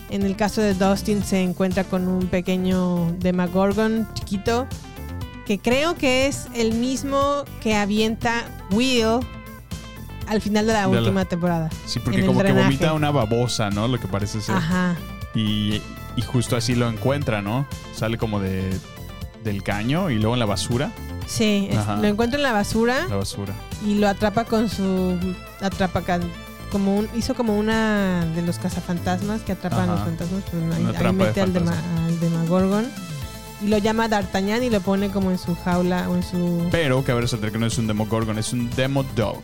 En 0.10 0.24
el 0.24 0.36
caso 0.36 0.62
de 0.62 0.74
Dustin 0.74 1.24
se 1.24 1.42
encuentra 1.42 1.84
con 1.86 2.08
un 2.08 2.28
pequeño 2.28 3.12
Demagorgon 3.20 4.08
chiquito. 4.14 4.68
Que 5.46 5.58
creo 5.60 5.96
que 5.96 6.28
es 6.28 6.48
el 6.54 6.74
mismo 6.74 7.44
que 7.62 7.76
avienta 7.76 8.44
Will 8.72 9.20
al 10.28 10.40
final 10.42 10.66
de 10.68 10.74
la 10.74 10.88
De 10.88 10.94
la- 10.94 11.00
última 11.02 11.26
temporada. 11.26 11.70
Sí, 11.86 12.00
porque 12.00 12.26
como 12.26 12.42
que 12.42 12.54
vomita 12.54 12.94
una 12.94 13.12
babosa, 13.12 13.70
¿no? 13.70 13.88
Lo 13.88 14.00
que 14.00 14.08
parece 14.08 14.40
ser. 14.40 14.56
Ajá. 14.56 14.96
Y, 15.36 15.82
y 16.16 16.22
justo 16.22 16.56
así 16.56 16.76
lo 16.76 16.88
encuentra, 16.90 17.42
¿no? 17.42 17.66
Sale 17.94 18.18
como 18.18 18.40
de 18.40 18.70
del 19.44 19.64
caño 19.64 20.10
y 20.10 20.16
luego 20.16 20.34
en 20.36 20.40
la 20.40 20.46
basura. 20.46 20.92
Sí, 21.28 21.68
es- 21.70 21.88
lo 21.88 22.04
encuentra 22.08 22.38
en 22.38 22.44
la 22.44 22.52
basura 22.52 23.08
La 23.10 23.16
basura. 23.18 23.54
y 23.86 23.96
lo 23.96 24.08
atrapa 24.10 24.46
con 24.46 24.70
su 24.70 25.18
atrapa 25.62 26.02
como 26.72 26.96
un 26.98 27.08
hizo 27.16 27.34
como 27.36 27.58
una 27.58 28.26
de 28.36 28.42
los 28.42 28.58
cazafantasmas 28.58 29.42
que 29.42 29.52
atrapan 29.54 29.90
a 29.90 29.94
los 29.96 30.02
fantasmas, 30.04 30.44
pues, 30.50 30.64
ahí, 30.76 30.86
de 30.98 31.12
mete 31.14 31.42
al, 31.42 31.54
dema- 31.54 31.76
al 32.08 32.20
Demagorgon 32.20 32.86
Y 33.64 33.68
lo 33.68 33.78
llama 33.78 34.08
D'Artagnan 34.08 34.64
y 34.64 34.70
lo 34.70 34.80
pone 34.82 35.10
como 35.10 35.30
en 35.32 35.38
su 35.38 35.56
jaula 35.56 36.10
o 36.10 36.16
en 36.16 36.24
su... 36.24 36.68
Pero 36.72 37.04
cabe 37.04 37.22
resaltar 37.22 37.52
que 37.52 37.60
no 37.60 37.66
es 37.68 37.78
un 37.78 37.86
Demogorgon, 37.88 38.38
es 38.40 38.54
un 38.54 38.70
Demodog. 38.72 39.44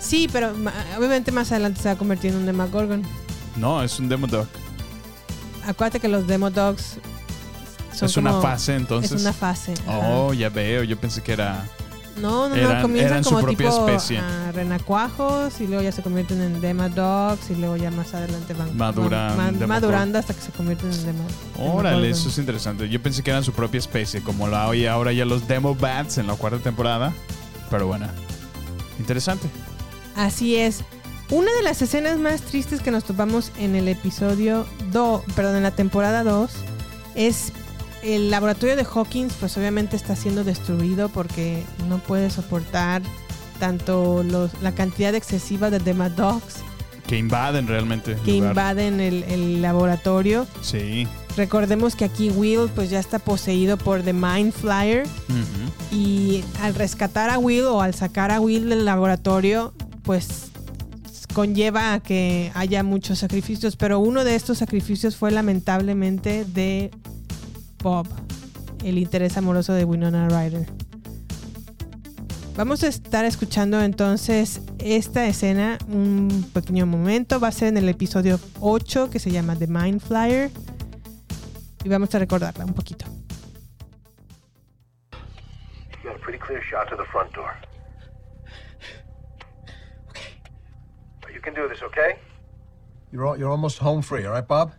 Sí, 0.00 0.28
pero 0.32 0.52
obviamente 0.96 1.32
más 1.32 1.50
adelante 1.50 1.80
se 1.82 1.88
va 1.88 1.94
a 1.94 1.98
convertir 1.98 2.30
en 2.30 2.36
un 2.38 2.46
Demogorgon. 2.46 3.02
No, 3.56 3.82
es 3.82 3.98
un 3.98 4.08
Demodog. 4.08 4.46
Acuérdate 5.66 5.98
que 6.00 6.08
los 6.08 6.26
Demodogs 6.28 6.98
son 7.92 8.06
Es 8.08 8.16
una 8.16 8.40
fase, 8.40 8.74
entonces. 8.76 9.12
Es 9.12 9.20
una 9.22 9.32
fase. 9.32 9.74
ajá. 9.86 9.98
Oh, 9.98 10.32
ya 10.32 10.48
veo. 10.48 10.82
Yo 10.84 10.98
pensé 10.98 11.22
que 11.22 11.32
era. 11.32 11.64
No, 12.16 12.48
no, 12.48 12.56
Eran- 12.56 12.76
no, 12.78 12.82
comienzan 12.82 13.12
eran 13.12 13.24
su 13.24 13.30
como 13.30 13.42
propia 13.42 13.70
tipo 13.70 13.88
especie. 13.88 14.18
ah, 14.18 14.50
renacuajos 14.52 15.60
y 15.60 15.68
luego 15.68 15.84
ya 15.84 15.92
se 15.92 16.02
convierten 16.02 16.40
en 16.42 16.60
Demodogs 16.60 17.48
y 17.50 17.54
luego 17.54 17.76
ya 17.76 17.92
más 17.92 18.12
adelante 18.12 18.54
van 18.54 18.76
Maduran, 18.76 19.10
van- 19.28 19.36
van 19.36 19.46
Demogorgon. 19.58 19.68
madurando 19.68 20.18
hasta 20.18 20.34
que 20.34 20.40
se 20.40 20.50
convierten 20.50 20.90
en 20.92 21.04
Demo. 21.06 21.24
Órale, 21.58 22.10
eso 22.10 22.28
es 22.28 22.36
interesante. 22.38 22.88
Yo 22.88 23.00
pensé 23.00 23.22
que 23.22 23.30
eran 23.30 23.44
su 23.44 23.52
propia 23.52 23.78
especie, 23.78 24.20
como 24.20 24.48
la 24.48 24.68
hay 24.68 24.86
ahora 24.86 25.12
ya 25.12 25.24
los 25.24 25.46
Demobats 25.46 26.18
en 26.18 26.26
la 26.26 26.34
cuarta 26.34 26.58
temporada. 26.58 27.12
Pero 27.70 27.86
bueno, 27.86 28.08
interesante. 28.98 29.48
Así 30.16 30.56
es. 30.56 30.80
Una 31.30 31.52
de 31.52 31.62
las 31.62 31.82
escenas 31.82 32.18
más 32.18 32.40
tristes 32.40 32.80
que 32.80 32.90
nos 32.90 33.04
topamos 33.04 33.52
en 33.58 33.76
el 33.76 33.86
episodio 33.86 34.66
2, 34.90 35.22
perdón, 35.36 35.56
en 35.56 35.62
la 35.62 35.70
temporada 35.72 36.24
2, 36.24 36.50
es 37.14 37.52
el 38.02 38.30
laboratorio 38.30 38.76
de 38.76 38.84
Hawkins, 38.84 39.34
pues 39.40 39.56
obviamente 39.56 39.96
está 39.96 40.14
siendo 40.16 40.44
destruido 40.44 41.08
porque 41.08 41.64
no 41.88 41.98
puede 41.98 42.30
soportar 42.30 43.02
tanto 43.58 44.22
los, 44.22 44.50
la 44.62 44.72
cantidad 44.72 45.14
excesiva 45.14 45.68
de 45.70 45.80
Demodogs 45.80 46.56
Que 47.08 47.18
invaden 47.18 47.66
realmente. 47.66 48.12
el 48.12 48.18
que 48.20 48.32
lugar. 48.34 48.50
invaden 48.50 49.00
el, 49.00 49.22
el 49.24 49.62
laboratorio. 49.62 50.46
Sí. 50.62 51.08
Recordemos 51.36 51.94
que 51.96 52.04
aquí 52.04 52.30
Will 52.30 52.68
pues 52.74 52.90
ya 52.90 52.98
está 53.00 53.18
poseído 53.18 53.76
por 53.76 54.02
The 54.02 54.12
Mind 54.12 54.52
Flyer 54.52 55.06
y 55.92 56.42
al 56.62 56.74
rescatar 56.74 57.30
a 57.30 57.38
Will 57.38 57.64
o 57.64 57.80
al 57.80 57.94
sacar 57.94 58.30
a 58.30 58.40
Will 58.40 58.68
del 58.68 58.84
laboratorio 58.84 59.72
pues 60.02 60.50
conlleva 61.34 61.92
a 61.94 62.00
que 62.00 62.50
haya 62.54 62.82
muchos 62.82 63.18
sacrificios, 63.20 63.76
pero 63.76 64.00
uno 64.00 64.24
de 64.24 64.34
estos 64.34 64.58
sacrificios 64.58 65.14
fue 65.16 65.30
lamentablemente 65.30 66.44
de 66.44 66.90
Bob, 67.82 68.06
el 68.84 68.98
interés 68.98 69.36
amoroso 69.36 69.72
de 69.72 69.84
Winona 69.84 70.28
Ryder. 70.28 70.66
Vamos 72.56 72.82
a 72.82 72.88
estar 72.88 73.24
escuchando 73.24 73.80
entonces 73.80 74.62
esta 74.80 75.26
escena 75.26 75.78
un 75.86 76.50
pequeño 76.52 76.86
momento. 76.86 77.38
Va 77.38 77.48
a 77.48 77.52
ser 77.52 77.68
en 77.68 77.76
el 77.76 77.88
episodio 77.88 78.40
8 78.60 79.10
que 79.10 79.20
se 79.20 79.30
llama 79.30 79.54
The 79.54 79.68
Mind 79.68 80.00
Flyer. 80.00 80.50
Y 81.84 81.88
vamos 81.88 82.12
a 82.16 82.18
recordarla 82.18 82.64
un 82.64 82.74
poquito. 82.74 83.06
You 86.02 86.10
got 86.10 86.16
a 86.16 86.18
pretty 86.18 86.40
clear 86.40 86.60
shot 86.68 86.88
to 86.88 86.96
the 86.96 87.04
front 87.12 87.32
door. 87.32 87.54
Okay. 90.10 91.32
You 91.32 91.40
can 91.40 91.54
do 91.54 91.68
this, 91.68 91.80
okay? 91.82 92.18
You're, 93.12 93.38
you're 93.38 93.50
almost 93.50 93.78
home 93.78 94.02
free, 94.02 94.26
all 94.26 94.32
right, 94.32 94.46
Bob? 94.46 94.72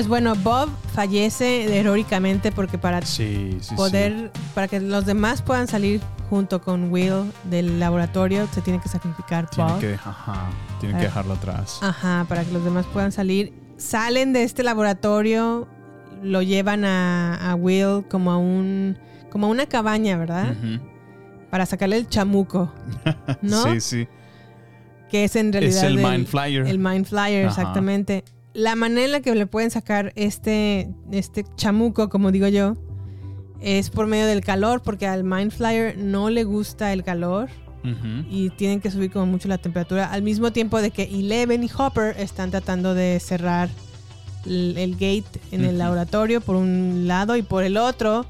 Pues 0.00 0.08
bueno, 0.08 0.34
Bob 0.34 0.70
fallece 0.94 1.78
heroicamente 1.78 2.52
porque 2.52 2.78
para 2.78 3.02
Sí, 3.04 3.58
sí, 3.60 3.74
poder, 3.74 4.32
para 4.54 4.66
que 4.66 4.80
los 4.80 5.04
demás 5.04 5.42
puedan 5.42 5.68
salir 5.68 6.00
junto 6.30 6.62
con 6.62 6.90
Will 6.90 7.30
del 7.44 7.78
laboratorio, 7.78 8.48
se 8.50 8.62
tiene 8.62 8.80
que 8.80 8.88
sacrificar. 8.88 9.50
Tiene 9.50 9.70
Bob. 9.72 9.80
que, 9.80 9.92
ajá, 10.02 10.48
tiene 10.80 10.94
que 10.94 11.00
Ah. 11.02 11.04
dejarlo 11.04 11.34
atrás. 11.34 11.80
Ajá, 11.82 12.24
para 12.30 12.46
que 12.46 12.50
los 12.52 12.64
demás 12.64 12.86
puedan 12.94 13.12
salir. 13.12 13.52
Salen 13.76 14.32
de 14.32 14.42
este 14.44 14.62
laboratorio, 14.62 15.68
lo 16.22 16.40
llevan 16.40 16.86
a, 16.86 17.50
a 17.50 17.54
Will 17.56 18.02
como 18.10 18.30
a 18.32 18.38
un, 18.38 18.96
como 19.30 19.48
a 19.48 19.50
una 19.50 19.66
cabaña, 19.66 20.16
¿verdad? 20.16 20.54
Para 21.50 21.66
sacarle 21.66 21.98
el 21.98 22.08
chamuco, 22.08 22.72
¿no? 23.42 23.64
Sí, 23.74 23.80
sí. 23.82 24.08
que 25.10 25.24
es 25.24 25.36
en 25.36 25.52
realidad 25.52 25.76
Es 25.76 25.82
el 25.82 25.96
Mind 25.98 26.26
Flyer. 26.26 26.66
El 26.66 26.78
Mind 26.78 27.04
Flyer, 27.04 27.44
Ajá. 27.48 27.60
exactamente. 27.60 28.24
La 28.52 28.74
manera 28.74 29.04
en 29.04 29.12
la 29.12 29.20
que 29.20 29.34
le 29.34 29.46
pueden 29.46 29.70
sacar 29.70 30.12
este, 30.16 30.90
este 31.12 31.44
chamuco, 31.56 32.08
como 32.08 32.32
digo 32.32 32.48
yo, 32.48 32.74
es 33.60 33.90
por 33.90 34.06
medio 34.06 34.26
del 34.26 34.40
calor, 34.40 34.82
porque 34.82 35.06
al 35.06 35.22
Mind 35.22 35.52
Flyer 35.52 35.96
no 35.96 36.30
le 36.30 36.44
gusta 36.44 36.92
el 36.92 37.04
calor 37.04 37.48
y 38.28 38.50
tienen 38.50 38.80
que 38.80 38.90
subir 38.90 39.10
como 39.10 39.24
mucho 39.24 39.48
la 39.48 39.56
temperatura, 39.56 40.12
al 40.12 40.22
mismo 40.22 40.52
tiempo 40.52 40.82
de 40.82 40.90
que 40.90 41.04
Eleven 41.04 41.64
y 41.64 41.70
Hopper 41.74 42.14
están 42.18 42.50
tratando 42.50 42.92
de 42.92 43.18
cerrar 43.20 43.70
el, 44.44 44.76
el 44.76 44.92
gate 44.94 45.40
en 45.50 45.64
el 45.64 45.78
laboratorio 45.78 46.42
por 46.42 46.56
un 46.56 47.06
lado 47.06 47.36
y 47.36 47.42
por 47.42 47.64
el 47.64 47.78
otro. 47.78 48.26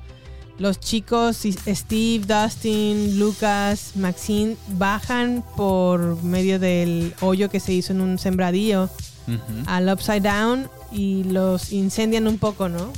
Los 0.58 0.78
chicos, 0.78 1.38
Steve, 1.38 2.26
Dustin, 2.26 3.18
Lucas, 3.18 3.92
Maxine, 3.96 4.56
bajan 4.76 5.42
por 5.56 6.22
medio 6.22 6.58
del 6.58 7.14
hoyo 7.22 7.48
que 7.48 7.60
se 7.60 7.72
hizo 7.72 7.92
en 7.92 8.02
un 8.02 8.18
sembradío 8.18 8.90
Al 9.66 9.88
Upside 9.88 10.20
Down 10.20 10.68
y 10.92 11.24
los 11.24 11.72
incendian 11.72 12.26
un 12.26 12.38
poco, 12.38 12.68
¿no? 12.68 12.92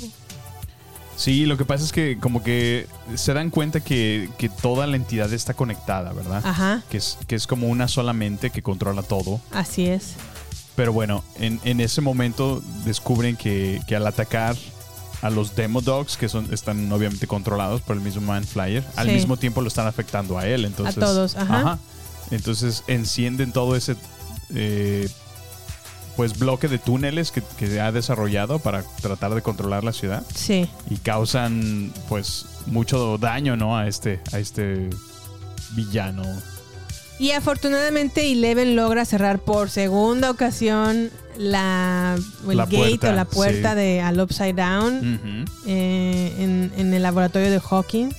Sí, 1.16 1.44
lo 1.46 1.56
que 1.56 1.64
pasa 1.64 1.84
es 1.84 1.92
que 1.92 2.18
como 2.18 2.42
que 2.42 2.86
se 3.14 3.34
dan 3.34 3.50
cuenta 3.50 3.80
que, 3.80 4.28
que 4.38 4.48
toda 4.48 4.86
la 4.86 4.96
entidad 4.96 5.32
está 5.32 5.54
conectada, 5.54 6.12
¿verdad? 6.12 6.42
Ajá, 6.44 6.82
Que 6.90 6.96
es, 6.96 7.18
que 7.28 7.34
es 7.34 7.46
como 7.46 7.68
una 7.68 7.86
sola 7.86 8.12
mente 8.12 8.50
que 8.50 8.62
controla 8.62 9.02
todo. 9.02 9.40
así 9.52 9.86
es. 9.86 10.14
Pero 10.74 10.92
bueno, 10.92 11.22
en, 11.38 11.60
en 11.64 11.80
ese 11.80 12.00
momento 12.00 12.62
descubren 12.86 13.36
que, 13.36 13.80
que 13.86 13.94
al 13.94 14.06
atacar 14.06 14.56
a 15.20 15.28
los 15.30 15.54
Demo 15.54 15.82
Dogs, 15.82 16.16
que 16.16 16.28
son, 16.30 16.52
están 16.52 16.90
obviamente 16.90 17.26
controlados 17.26 17.82
por 17.82 17.94
el 17.94 18.02
mismo 18.02 18.22
Man 18.22 18.44
Flyer, 18.44 18.82
al 18.96 19.08
mismo 19.08 19.36
tiempo 19.36 19.60
lo 19.60 19.68
están 19.68 19.86
afectando 19.86 20.38
a 20.38 20.46
él. 20.46 20.64
Entonces, 20.64 20.96
todos, 20.96 21.36
ajá. 21.36 21.78
Entonces 22.30 22.82
encienden 22.88 23.52
todo 23.52 23.76
ese 23.76 23.94
eh, 24.54 25.08
pues 26.16 26.38
bloque 26.38 26.68
de 26.68 26.78
túneles 26.78 27.30
que, 27.30 27.42
que 27.58 27.80
ha 27.80 27.90
desarrollado 27.92 28.58
para 28.58 28.82
tratar 29.00 29.34
de 29.34 29.42
controlar 29.42 29.82
la 29.84 29.92
ciudad 29.92 30.22
Sí. 30.34 30.68
y 30.90 30.96
causan 30.96 31.92
pues 32.08 32.46
mucho 32.66 33.16
daño, 33.18 33.56
¿no? 33.56 33.76
A 33.76 33.88
este, 33.88 34.20
a 34.32 34.38
este 34.38 34.90
villano. 35.74 36.22
Y 37.18 37.30
afortunadamente 37.32 38.30
Eleven 38.32 38.74
logra 38.74 39.04
cerrar 39.04 39.38
por 39.38 39.70
segunda 39.70 40.30
ocasión 40.30 41.10
la, 41.38 42.16
el 42.48 42.56
La 42.56 42.64
gate 42.64 42.76
puerta, 42.76 43.10
o 43.10 43.12
la 43.12 43.24
puerta 43.24 43.70
sí. 43.70 43.76
de 43.76 44.00
al 44.00 44.20
Upside 44.20 44.52
Down 44.54 45.46
eh, 45.66 46.34
en, 46.38 46.72
en 46.76 46.92
el 46.94 47.02
laboratorio 47.02 47.50
de 47.50 47.60
Hawkins, 47.60 48.14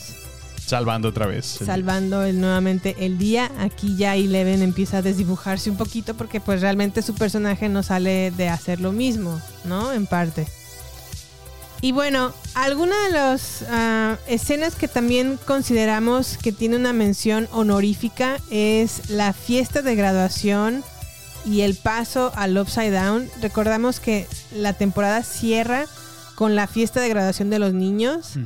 Salvando 0.65 1.09
otra 1.09 1.27
vez. 1.27 1.45
salvando 1.45 2.31
nuevamente 2.31 2.95
el 2.99 3.17
día. 3.17 3.51
Aquí 3.59 3.95
ya 3.95 4.15
Eleven 4.15 4.61
empieza 4.61 4.97
a 4.97 5.01
desdibujarse 5.01 5.69
un 5.69 5.77
poquito 5.77 6.15
porque 6.15 6.39
pues 6.39 6.61
realmente 6.61 7.01
su 7.01 7.13
personaje 7.15 7.69
no 7.69 7.83
sale 7.83 8.31
de 8.31 8.49
hacer 8.49 8.79
lo 8.79 8.91
mismo, 8.91 9.41
¿no? 9.65 9.91
En 9.93 10.07
parte. 10.07 10.47
Y 11.81 11.91
bueno, 11.91 12.33
alguna 12.53 12.95
de 13.03 13.11
las 13.11 13.65
ah, 13.69 14.17
escenas 14.27 14.75
que 14.75 14.87
también 14.87 15.37
consideramos 15.45 16.37
que 16.37 16.53
tiene 16.53 16.77
una 16.77 16.93
mención 16.93 17.49
honorífica 17.51 18.37
es 18.49 19.09
la 19.09 19.33
fiesta 19.33 19.81
de 19.81 19.93
graduación 19.95 20.81
y 21.45 21.59
el 21.61 21.75
paso 21.75 22.31
al 22.35 22.57
Upside 22.57 22.91
Down. 22.91 23.29
Recordamos 23.41 23.99
que 23.99 24.27
la 24.55 24.71
temporada 24.71 25.23
cierra 25.23 25.87
con 26.35 26.55
la 26.55 26.67
fiesta 26.67 27.01
de 27.01 27.09
graduación 27.09 27.49
de 27.49 27.59
los 27.59 27.73
niños, 27.73 28.37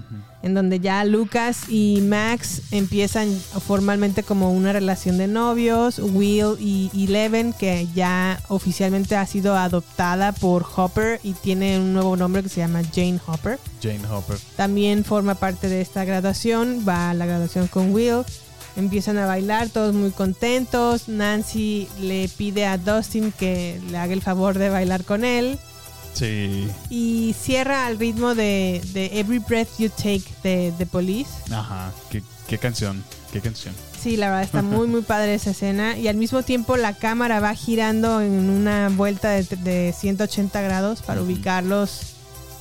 en 0.43 0.53
donde 0.53 0.79
ya 0.79 1.03
Lucas 1.05 1.69
y 1.69 2.01
Max 2.01 2.63
empiezan 2.71 3.31
formalmente 3.65 4.23
como 4.23 4.51
una 4.51 4.73
relación 4.73 5.17
de 5.17 5.27
novios, 5.27 5.99
Will 5.99 6.55
y 6.59 6.89
Eleven, 6.93 7.53
que 7.53 7.87
ya 7.95 8.39
oficialmente 8.49 9.15
ha 9.15 9.25
sido 9.25 9.55
adoptada 9.55 10.31
por 10.31 10.65
Hopper 10.75 11.19
y 11.23 11.33
tiene 11.33 11.79
un 11.79 11.93
nuevo 11.93 12.15
nombre 12.17 12.43
que 12.43 12.49
se 12.49 12.59
llama 12.59 12.81
Jane 12.93 13.19
Hopper. 13.25 13.59
Jane 13.81 14.05
Hopper. 14.09 14.37
También 14.55 15.03
forma 15.03 15.35
parte 15.35 15.69
de 15.69 15.81
esta 15.81 16.05
graduación, 16.05 16.83
va 16.87 17.11
a 17.11 17.13
la 17.13 17.25
graduación 17.25 17.67
con 17.67 17.93
Will. 17.93 18.23
Empiezan 18.75 19.17
a 19.17 19.25
bailar, 19.25 19.69
todos 19.69 19.95
muy 19.95 20.11
contentos. 20.11 21.09
Nancy 21.09 21.87
le 21.99 22.29
pide 22.29 22.67
a 22.67 22.77
Dustin 22.77 23.31
que 23.31 23.81
le 23.89 23.97
haga 23.97 24.13
el 24.13 24.21
favor 24.21 24.59
de 24.59 24.69
bailar 24.69 25.03
con 25.03 25.25
él. 25.25 25.57
Sí. 26.17 26.67
Y 26.89 27.35
cierra 27.39 27.85
al 27.85 27.99
ritmo 27.99 28.33
de, 28.35 28.81
de 28.93 29.19
Every 29.19 29.39
Breath 29.39 29.69
You 29.77 29.89
Take 29.89 30.23
de 30.43 30.73
The 30.77 30.85
Police. 30.85 31.29
Ajá. 31.51 31.91
¿Qué, 32.09 32.23
qué 32.47 32.57
canción. 32.57 33.03
Qué 33.31 33.41
canción. 33.41 33.73
Sí, 34.01 34.15
la 34.15 34.27
verdad 34.27 34.43
está 34.43 34.61
muy 34.61 34.87
muy 34.87 35.01
padre 35.01 35.33
esa 35.35 35.51
escena. 35.51 35.97
Y 35.97 36.07
al 36.07 36.15
mismo 36.15 36.43
tiempo 36.43 36.77
la 36.77 36.93
cámara 36.93 37.39
va 37.39 37.53
girando 37.55 38.21
en 38.21 38.49
una 38.49 38.89
vuelta 38.89 39.29
de, 39.31 39.43
de 39.43 39.93
180 39.97 40.61
grados 40.61 41.01
para 41.01 41.21
Ujú. 41.21 41.31
ubicarlos 41.31 42.13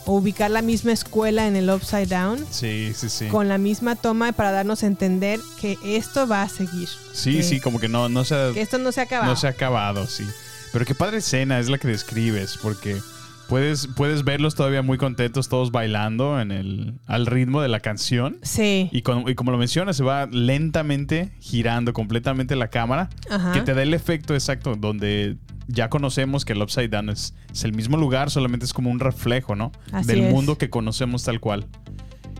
o 0.07 0.15
ubicar 0.15 0.51
la 0.51 0.63
misma 0.63 0.93
escuela 0.93 1.47
en 1.47 1.57
el 1.57 1.69
Upside 1.71 2.07
Down. 2.07 2.45
Sí, 2.51 2.93
sí, 2.97 3.09
sí. 3.09 3.27
con 3.29 3.49
la 3.49 3.59
misma 3.59 3.97
toma 3.97 4.33
para 4.33 4.53
darnos 4.53 4.83
a 4.83 4.87
entender 4.87 5.41
que 5.61 5.79
esto 5.85 6.27
va 6.29 6.43
a 6.43 6.49
seguir. 6.49 6.89
Sí, 7.13 7.37
que, 7.39 7.43
sí, 7.43 7.61
como 7.61 7.79
que 7.81 7.89
no, 7.89 8.09
no 8.09 8.25
se 8.25 8.35
ha, 8.35 8.53
que 8.53 8.61
esto 8.61 8.79
no 8.79 8.93
se 8.93 9.01
ha 9.01 9.05
acabado. 9.05 9.31
no 9.31 9.37
se 9.37 9.47
ha 9.47 9.51
acabado, 9.51 10.07
sí. 10.07 10.25
Pero 10.73 10.85
qué 10.85 10.95
padre 10.95 11.19
escena 11.19 11.59
es 11.59 11.69
la 11.69 11.79
que 11.79 11.89
describes, 11.89 12.59
porque 12.61 13.01
puedes, 13.49 13.87
puedes 13.89 14.25
verlos 14.25 14.55
todavía 14.55 14.83
muy 14.83 14.99
contentos, 14.99 15.49
todos 15.49 15.71
bailando 15.73 16.41
en 16.41 16.51
el, 16.53 16.95
al 17.07 17.27
ritmo 17.27 17.61
de 17.63 17.69
la 17.69 17.81
canción. 17.81 18.39
Sí. 18.43 18.89
Y, 18.93 19.03
con- 19.03 19.29
y 19.29 19.35
como 19.35 19.51
lo 19.53 19.59
mencionas, 19.59 19.97
se 19.97 20.05
va 20.05 20.27
lentamente 20.27 21.33
girando 21.41 21.93
completamente 21.93 22.57
la 22.57 22.69
cámara, 22.69 23.09
Ajá. 23.31 23.53
que 23.53 23.61
te 23.63 23.75
da 23.75 23.83
el 23.83 23.95
efecto 23.95 24.35
exacto 24.35 24.75
donde 24.77 25.37
ya 25.69 25.89
conocemos 25.91 26.45
que 26.45 26.53
el 26.53 26.63
Upside 26.63 26.89
Down 26.89 27.11
es, 27.11 27.35
es 27.53 27.65
el 27.65 27.73
mismo 27.73 27.97
lugar, 27.97 28.31
solamente 28.31 28.65
es 28.65 28.73
como 28.73 28.91
un 28.91 29.01
reflejo, 29.01 29.57
¿no? 29.57 29.73
Así 29.93 30.07
Del 30.07 30.21
es. 30.25 30.33
mundo 30.33 30.59
que 30.59 30.71
conocemos 30.71 31.25
tal 31.25 31.41
cual. 31.41 31.67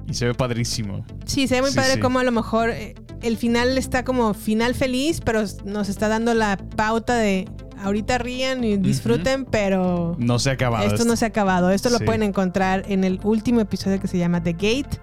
Y 0.09 0.15
se 0.15 0.27
ve 0.27 0.35
padrísimo. 0.35 1.05
Sí, 1.25 1.49
se 1.49 1.57
ve 1.57 1.63
muy 1.63 1.71
Sí, 1.71 1.77
padre 1.77 1.95
sí. 1.95 2.01
como 2.01 2.19
a 2.19 2.23
lo 2.25 2.33
mejor 2.33 2.71
eh, 2.71 2.95
el 3.23 3.37
final 3.37 3.77
está 3.77 4.05
como 4.05 4.35
final 4.35 4.75
feliz, 4.75 5.21
pero 5.25 5.43
nos 5.65 5.89
está 5.89 6.09
dando 6.09 6.33
la 6.35 6.57
pauta 6.77 7.17
de 7.17 7.49
ahorita 7.83 8.19
rían 8.19 8.65
y 8.65 8.77
disfruten, 8.77 9.45
pero 9.45 10.17
No 10.19 10.39
se 10.39 10.51
ha 10.51 10.53
acabado. 10.55 10.87
esto 10.87 11.05
no 11.05 11.17
se 11.17 11.25
ha 11.25 11.29
acabado. 11.29 11.71
Esto 11.71 11.91
lo 11.91 11.99
Sí. 11.99 12.05
pueden 12.05 12.23
encontrar 12.23 12.85
en 12.89 13.05
el 13.05 13.21
último 13.25 13.61
episodio 13.61 14.01
que 14.01 14.09
se 14.09 14.17
llama 14.19 14.43
The 14.43 14.53
Gate, 14.53 14.99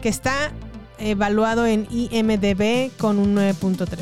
que 0.00 0.08
está 0.08 0.52
evaluado 0.98 1.66
en 1.66 1.86
IMDB 1.90 2.90
con 2.96 3.18
un 3.18 3.34
9.3. 3.34 3.98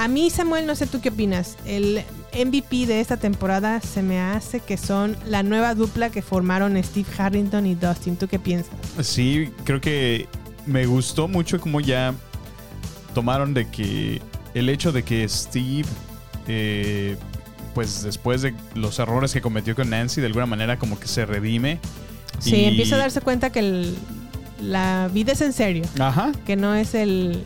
A 0.00 0.08
mí, 0.08 0.30
Samuel, 0.30 0.66
no 0.66 0.74
sé 0.76 0.86
tú 0.86 1.02
qué 1.02 1.10
opinas. 1.10 1.58
El 1.66 2.02
MVP 2.32 2.86
de 2.86 3.00
esta 3.02 3.18
temporada 3.18 3.82
se 3.82 4.02
me 4.02 4.18
hace 4.18 4.60
que 4.60 4.78
son 4.78 5.14
la 5.26 5.42
nueva 5.42 5.74
dupla 5.74 6.08
que 6.08 6.22
formaron 6.22 6.82
Steve 6.82 7.06
Harrington 7.18 7.66
y 7.66 7.74
Dustin. 7.74 8.16
¿Tú 8.16 8.26
qué 8.26 8.38
piensas? 8.38 8.72
Sí, 9.02 9.50
creo 9.64 9.78
que 9.82 10.26
me 10.64 10.86
gustó 10.86 11.28
mucho 11.28 11.60
cómo 11.60 11.80
ya 11.80 12.14
tomaron 13.14 13.52
de 13.52 13.68
que 13.68 14.22
el 14.54 14.70
hecho 14.70 14.90
de 14.90 15.02
que 15.02 15.28
Steve, 15.28 15.84
eh, 16.48 17.18
pues 17.74 18.02
después 18.02 18.40
de 18.40 18.54
los 18.74 18.98
errores 19.00 19.34
que 19.34 19.42
cometió 19.42 19.74
con 19.74 19.90
Nancy, 19.90 20.22
de 20.22 20.28
alguna 20.28 20.46
manera 20.46 20.78
como 20.78 20.98
que 20.98 21.08
se 21.08 21.26
redime. 21.26 21.78
Sí, 22.38 22.56
y- 22.56 22.64
empieza 22.64 22.94
a 22.94 22.98
darse 23.00 23.20
cuenta 23.20 23.50
que 23.50 23.58
el- 23.58 23.94
la 24.62 25.10
vida 25.12 25.32
es 25.32 25.42
en 25.42 25.52
serio, 25.52 25.84
Ajá, 25.98 26.32
que 26.46 26.56
no 26.56 26.74
es 26.74 26.94
el 26.94 27.44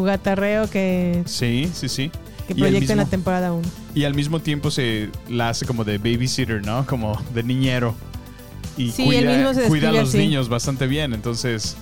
jugatarreo 0.00 0.68
que, 0.70 1.22
sí, 1.26 1.70
sí, 1.74 1.88
sí. 1.88 2.10
que 2.48 2.54
proyecta 2.54 2.92
en 2.92 2.98
la 2.98 3.04
temporada 3.06 3.52
1. 3.52 3.68
Y 3.94 4.04
al 4.04 4.14
mismo 4.14 4.40
tiempo 4.40 4.70
se 4.70 5.10
la 5.28 5.50
hace 5.50 5.66
como 5.66 5.84
de 5.84 5.98
babysitter, 5.98 6.64
¿no? 6.64 6.86
Como 6.86 7.20
de 7.34 7.42
niñero. 7.42 7.94
Y 8.76 8.90
Sí, 8.92 9.04
cuida, 9.04 9.30
mismo 9.36 9.52
se 9.54 9.68
cuida 9.68 9.90
a 9.90 9.92
los 9.92 10.08
así. 10.10 10.18
niños 10.18 10.48
bastante 10.48 10.86
bien. 10.86 11.12
Entonces, 11.12 11.76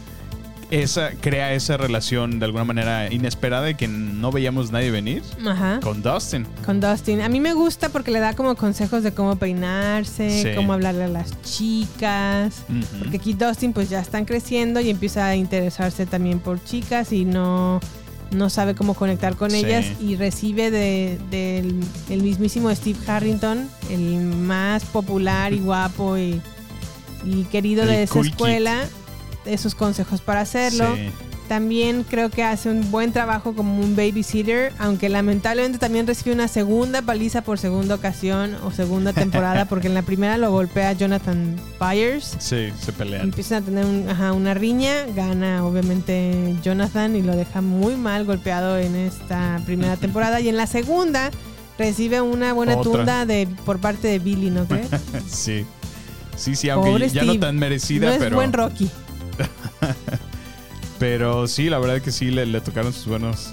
esa 0.70 1.12
crea 1.20 1.54
esa 1.54 1.76
relación 1.78 2.38
de 2.40 2.44
alguna 2.44 2.64
manera 2.64 3.10
inesperada 3.12 3.70
y 3.70 3.74
que 3.74 3.88
no 3.88 4.30
veíamos 4.32 4.70
nadie 4.70 4.90
venir 4.90 5.22
Ajá. 5.46 5.80
con 5.82 6.02
Dustin. 6.02 6.46
Con 6.66 6.80
Dustin. 6.80 7.22
A 7.22 7.28
mí 7.30 7.40
me 7.40 7.54
gusta 7.54 7.88
porque 7.88 8.10
le 8.10 8.18
da 8.20 8.34
como 8.34 8.54
consejos 8.54 9.02
de 9.02 9.12
cómo 9.12 9.36
peinarse, 9.36 10.42
Sí. 10.42 10.48
cómo 10.56 10.72
hablarle 10.74 11.04
a 11.04 11.08
las 11.08 11.40
chicas. 11.42 12.64
Porque 12.98 13.16
aquí 13.16 13.32
Dustin 13.32 13.72
pues 13.72 13.88
ya 13.88 14.00
están 14.00 14.24
creciendo 14.26 14.80
y 14.80 14.90
empieza 14.90 15.26
a 15.26 15.36
interesarse 15.36 16.04
también 16.04 16.38
por 16.38 16.62
chicas 16.62 17.12
y 17.12 17.24
no, 17.24 17.80
no 18.30 18.50
sabe 18.50 18.74
cómo 18.74 18.94
conectar 18.94 19.36
con 19.36 19.50
Sí. 19.50 19.58
ellas 19.58 19.86
y 20.00 20.16
recibe 20.16 20.70
de- 20.70 21.18
del 21.30 21.80
el 22.10 22.22
mismísimo 22.22 22.70
Steve 22.74 22.98
Harrington, 23.06 23.68
el 23.90 24.16
más 24.26 24.84
popular 24.84 25.52
y 25.52 25.60
guapo 25.60 26.18
y, 26.18 26.40
y 27.24 27.44
querido 27.44 27.82
El 27.84 27.88
de 27.88 28.02
esa 28.04 28.12
cool 28.12 28.24
kid. 28.26 28.30
escuela, 28.32 28.84
esos 29.46 29.74
consejos 29.74 30.20
para 30.20 30.40
hacerlo. 30.42 30.94
Sí. 30.96 31.08
También 31.48 32.04
creo 32.04 32.28
que 32.28 32.42
hace 32.44 32.68
un 32.68 32.90
buen 32.90 33.10
trabajo 33.12 33.54
como 33.54 33.80
un 33.80 33.96
babysitter, 33.96 34.72
aunque 34.78 35.08
lamentablemente 35.08 35.78
también 35.78 36.06
recibe 36.06 36.34
una 36.34 36.46
segunda 36.46 37.00
paliza 37.00 37.40
por 37.42 37.58
segunda 37.58 37.94
ocasión 37.94 38.54
o 38.64 38.70
segunda 38.70 39.14
temporada, 39.14 39.64
porque 39.68 39.86
en 39.86 39.94
la 39.94 40.02
primera 40.02 40.36
lo 40.36 40.50
golpea 40.52 40.92
Jonathan 40.92 41.56
Byers. 41.80 42.36
Sí, 42.38 42.68
se 42.78 42.92
pelean. 42.92 43.22
Empiezan 43.22 43.62
a 43.62 43.66
tener 43.66 43.86
un- 43.86 44.08
ajá, 44.10 44.32
una 44.34 44.52
riña, 44.52 44.92
gana 45.16 45.64
obviamente 45.64 46.54
Jonathan 46.62 47.16
y 47.16 47.22
lo 47.22 47.34
deja 47.34 47.62
muy 47.62 47.96
mal 47.96 48.26
golpeado 48.26 48.76
en 48.78 48.94
esta 48.94 49.60
primera 49.64 49.96
temporada. 50.00 50.40
Y 50.40 50.50
en 50.50 50.58
la 50.58 50.66
segunda 50.66 51.30
recibe 51.78 52.20
una 52.20 52.52
buena 52.52 52.76
Otra. 52.76 52.92
tunda 52.92 53.24
de, 53.24 53.48
por 53.64 53.78
parte 53.78 54.06
de 54.08 54.18
Billy, 54.18 54.50
¿no 54.50 54.66
crees? 54.66 54.88
Sí. 55.30 55.64
Sí, 56.36 56.54
sí, 56.54 56.68
aunque 56.68 56.90
Pobre 56.90 57.08
ya 57.08 57.24
no 57.24 57.38
tan 57.38 57.56
merecida, 57.58 58.06
no 58.08 58.12
es 58.12 58.18
pero. 58.18 58.36
buen 58.36 58.52
Rocky. 58.52 58.88
Pero 60.98 61.46
sí, 61.46 61.68
la 61.70 61.78
verdad 61.78 62.00
que 62.02 62.10
sí 62.12 62.30
le, 62.30 62.44
le 62.46 62.60
tocaron 62.60 62.92
sus 62.92 63.06
buenos 63.06 63.50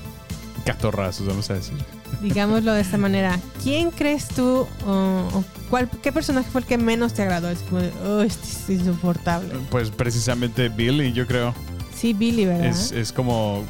catorrazos, 0.66 1.28
vamos 1.28 1.50
a 1.50 1.54
decir. 1.56 1.76
Digámoslo 2.22 2.74
de 2.74 2.82
esta 2.82 2.98
manera. 2.98 3.40
¿Quién 3.64 3.92
crees 3.92 4.28
tú 4.30 4.68
o, 4.86 4.92
o 5.34 5.44
cuál, 5.70 5.90
qué 6.02 6.12
personaje 6.12 6.50
fue 6.52 6.62
el 6.62 6.68
que 6.68 6.78
menos 6.78 7.14
te 7.14 7.22
agradó? 7.22 7.50
Es 7.50 7.60
como, 7.60 7.82
oh, 8.06 8.22
este 8.22 8.48
es 8.48 8.80
insoportable. 8.80 9.50
Pues 9.70 9.92
precisamente 9.92 10.70
Billy, 10.70 11.12
yo 11.14 11.28
creo. 11.28 11.54
Sí, 11.96 12.14
Billy, 12.14 12.46
¿verdad? 12.46 12.66
Es, 12.68 12.92
es 12.92 13.12
como. 13.12 13.64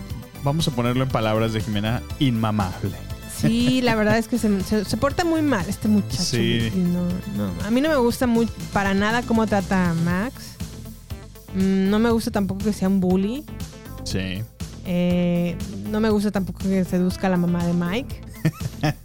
Vamos 0.43 0.67
a 0.67 0.71
ponerlo 0.71 1.03
en 1.03 1.09
palabras 1.09 1.53
de 1.53 1.61
Jimena, 1.61 2.01
inmamable. 2.19 2.91
Sí, 3.35 3.81
la 3.81 3.95
verdad 3.95 4.17
es 4.17 4.27
que 4.27 4.37
se, 4.37 4.61
se- 4.63 4.85
se 4.85 4.97
porta 4.97 5.25
muy 5.25 5.41
mal 5.41 5.65
este 5.67 5.87
muchacho. 5.87 6.23
Sí. 6.23 6.71
Y 6.73 6.77
no, 6.77 7.03
no. 7.35 7.51
A 7.65 7.71
mí 7.71 7.81
no 7.81 7.89
me 7.89 7.95
gusta 7.97 8.27
muy 8.27 8.47
para 8.71 8.93
nada 8.93 9.23
cómo 9.23 9.45
trata 9.47 9.89
a 9.89 9.93
Max. 9.93 10.35
Mm, 11.55 11.89
No 11.89 11.99
me 11.99 12.09
gusta 12.11 12.31
tampoco 12.31 12.63
que 12.63 12.73
sea 12.73 12.87
un 12.87 12.99
bully. 12.99 13.43
Sí. 14.03 14.41
Eh, 14.85 15.55
no 15.89 15.99
me 15.99 16.09
gusta 16.09 16.31
tampoco 16.31 16.59
que 16.59 16.83
seduzca 16.85 17.27
a 17.27 17.29
la 17.31 17.37
mamá 17.37 17.65
de 17.65 17.73
Mike. 17.73 18.21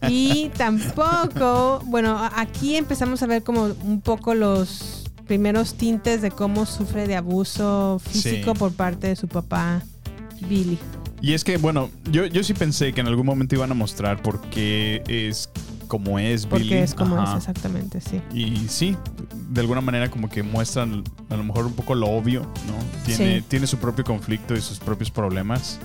y 0.08 0.50
tampoco, 0.58 1.82
bueno, 1.86 2.18
aquí 2.36 2.76
empezamos 2.76 3.22
a 3.22 3.26
ver 3.26 3.42
como 3.42 3.64
un 3.84 4.00
poco 4.02 4.34
los 4.34 5.04
primeros 5.26 5.74
tintes 5.74 6.20
de 6.22 6.30
cómo 6.30 6.66
sufre 6.66 7.06
de 7.06 7.16
abuso 7.16 8.00
físico 8.04 8.52
Sí. 8.52 8.58
por 8.58 8.72
parte 8.72 9.06
de 9.06 9.16
su 9.16 9.28
papá 9.28 9.80
Billy. 10.48 10.78
Y 11.22 11.34
es 11.34 11.44
que, 11.44 11.56
bueno, 11.58 11.90
yo, 12.10 12.26
yo 12.26 12.42
sí 12.42 12.52
pensé 12.54 12.92
que 12.92 13.00
en 13.00 13.06
algún 13.06 13.26
momento 13.26 13.54
iban 13.54 13.70
a 13.70 13.74
mostrar 13.74 14.20
por 14.22 14.40
qué 14.50 15.02
es 15.06 15.48
como 15.90 16.18
es 16.20 16.46
Porque 16.46 16.64
Billy. 16.64 16.76
es 16.79 16.94
como 16.94 17.18
Ajá. 17.20 17.33
es 17.33 17.38
exactamente, 17.38 18.00
sí. 18.00 18.22
Y 18.33 18.68
sí, 18.68 18.96
de 19.50 19.61
alguna 19.61 19.81
manera 19.83 20.09
como 20.11 20.31
que 20.31 20.42
muestran 20.42 21.03
a 21.29 21.37
lo 21.37 21.42
mejor 21.44 21.66
un 21.66 21.72
poco 21.74 21.94
lo 21.96 22.07
obvio, 22.09 22.42
¿no? 22.42 22.74
Tiene, 23.05 23.40
Sí. 23.40 23.44
tiene 23.48 23.66
su 23.66 23.76
propio 23.79 24.05
conflicto 24.05 24.55
y 24.55 24.61
sus 24.61 24.79
propios 24.79 25.11
problemas. 25.11 25.79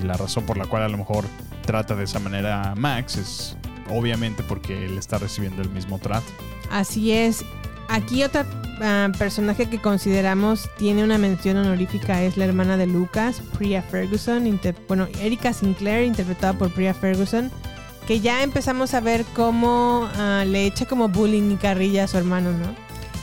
Y 0.00 0.04
la 0.06 0.14
razón 0.18 0.44
por 0.44 0.56
la 0.58 0.66
cual 0.66 0.82
a 0.82 0.88
lo 0.88 0.98
mejor 0.98 1.24
trata 1.64 1.96
de 1.96 2.04
esa 2.04 2.18
manera 2.20 2.70
a 2.70 2.74
Max 2.74 3.16
es 3.16 3.56
obviamente 3.90 4.42
porque 4.42 4.84
él 4.84 4.98
está 4.98 5.16
recibiendo 5.18 5.62
el 5.62 5.70
mismo 5.70 5.98
trato. 5.98 6.26
Así 6.70 7.10
es. 7.12 7.42
Aquí 7.90 8.22
otra 8.22 8.44
ah, 8.82 9.08
personaje 9.18 9.66
que 9.70 9.78
consideramos 9.78 10.68
tiene 10.76 11.02
una 11.02 11.16
mención 11.16 11.56
honorífica 11.56 12.22
es 12.22 12.36
la 12.36 12.44
hermana 12.44 12.76
de 12.76 12.86
Lucas, 12.86 13.40
Priya 13.56 13.80
Ferguson, 13.80 14.60
bueno, 14.86 15.08
Erika 15.22 15.54
Sinclair, 15.54 16.04
interpretada 16.06 16.52
por 16.52 16.70
Priya 16.70 16.92
Ferguson, 16.92 17.50
que 18.08 18.20
ya 18.20 18.42
empezamos 18.42 18.94
a 18.94 19.00
ver 19.00 19.26
cómo 19.36 20.08
ah, 20.16 20.42
le 20.46 20.64
echa 20.64 20.86
como 20.86 21.10
bullying 21.10 21.50
y 21.52 21.56
carrilla 21.56 22.04
a 22.04 22.08
su 22.08 22.16
hermano, 22.16 22.52
¿no? 22.52 22.74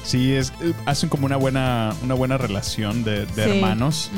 Sí, 0.03 0.31
es, 0.35 0.53
eh, 0.61 0.73
hacen 0.85 1.09
como 1.09 1.25
una 1.25 1.37
buena, 1.37 1.91
una 2.03 2.13
buena 2.13 2.37
relación 2.37 3.03
de, 3.03 3.25
de 3.25 3.43
Sí. 3.45 3.49
hermanos. 3.49 4.11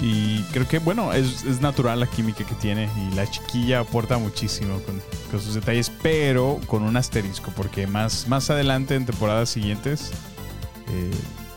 Y 0.00 0.42
creo 0.52 0.68
que, 0.68 0.78
bueno, 0.78 1.12
es, 1.12 1.42
es 1.44 1.60
natural 1.60 1.98
la 1.98 2.06
química 2.06 2.44
que 2.44 2.54
tiene. 2.54 2.88
Y 2.96 3.16
la 3.16 3.28
chiquilla 3.28 3.80
aporta 3.80 4.16
muchísimo 4.18 4.80
con, 4.82 5.02
con 5.28 5.40
sus 5.40 5.54
detalles, 5.54 5.90
pero 6.02 6.60
con 6.68 6.84
un 6.84 6.96
asterisco, 6.96 7.50
porque 7.56 7.88
más, 7.88 8.28
más 8.28 8.48
adelante 8.48 8.94
en 8.94 9.06
temporadas 9.06 9.48
siguientes 9.48 10.12
eh, 10.92 11.10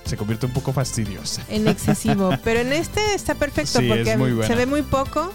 se 0.06 0.18
convierte 0.18 0.48
un 0.48 0.54
poco 0.54 0.74
fastidiosa. 0.74 1.44
En 1.50 1.68
excesivo. 1.68 2.32
Pero 2.44 2.62
en 2.62 2.74
este 2.74 3.14
está 3.14 3.36
perfecto 3.36 3.78
Sí, 3.80 3.92
es 3.92 3.96
porque 3.98 4.18
muy 4.18 4.44
se 4.48 4.56
ve 4.56 4.66
muy 4.66 4.82
poco 4.82 5.32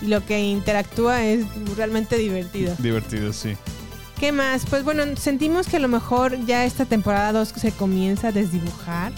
y 0.00 0.06
lo 0.06 0.24
que 0.24 0.40
interactúa 0.40 1.24
es 1.24 1.44
realmente 1.76 2.16
divertido. 2.16 2.74
Divertido, 2.78 3.32
sí. 3.32 3.56
¿Qué 4.18 4.32
más? 4.32 4.66
Pues 4.66 4.84
bueno, 4.84 5.02
sentimos 5.16 5.66
que 5.66 5.76
a 5.76 5.80
lo 5.80 5.88
mejor 5.88 6.44
ya 6.44 6.64
esta 6.64 6.84
temporada 6.84 7.32
2 7.32 7.48
se 7.56 7.72
comienza 7.72 8.28
a 8.28 8.32
desdibujar 8.32 9.12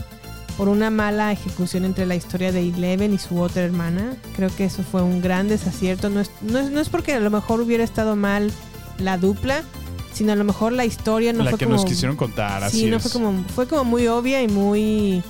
por 0.56 0.68
una 0.68 0.90
mala 0.90 1.32
ejecución 1.32 1.84
entre 1.84 2.06
la 2.06 2.14
historia 2.14 2.52
de 2.52 2.68
Eleven 2.68 3.12
y 3.12 3.18
su 3.18 3.40
otra 3.40 3.62
hermana. 3.62 4.16
Creo 4.36 4.54
que 4.54 4.64
eso 4.64 4.82
fue 4.82 5.02
un 5.02 5.20
gran 5.20 5.48
desacierto. 5.48 6.08
No 6.10 6.20
es, 6.20 6.30
no 6.42 6.58
es, 6.58 6.70
no 6.70 6.80
es 6.80 6.88
porque 6.88 7.14
a 7.14 7.20
lo 7.20 7.30
mejor 7.30 7.60
hubiera 7.60 7.82
estado 7.82 8.16
mal 8.16 8.52
la 8.98 9.18
dupla, 9.18 9.62
sino 10.12 10.32
a 10.32 10.36
lo 10.36 10.44
mejor 10.44 10.72
la 10.72 10.84
historia 10.84 11.32
no 11.32 11.42
la 11.42 11.50
fue 11.50 11.58
que 11.58 11.64
como... 11.64 11.76
nos 11.76 11.84
quisieron 11.84 12.16
contar, 12.16 12.62
así 12.62 12.80
sí, 12.80 12.86
no 12.86 12.98
es. 12.98 13.02
fue 13.02 13.10
como, 13.10 13.44
fue 13.54 13.66
como 13.66 13.84
muy 13.84 14.06
obvia 14.06 14.42
y 14.42 14.48
muy 14.48 15.22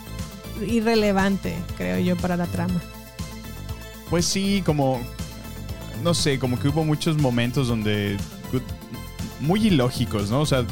irrelevante, 0.66 1.54
creo 1.76 1.98
yo, 1.98 2.16
para 2.16 2.36
la 2.36 2.46
trama. 2.46 2.80
Pues 4.10 4.26
sí, 4.26 4.62
como. 4.66 5.00
No 6.02 6.14
sé, 6.14 6.38
como 6.38 6.58
que 6.58 6.68
hubo 6.68 6.84
muchos 6.84 7.18
momentos 7.18 7.68
donde. 7.68 8.16
Muy 9.40 9.66
ilógicos, 9.66 10.30
¿no? 10.30 10.40
O 10.40 10.46
sea, 10.46 10.64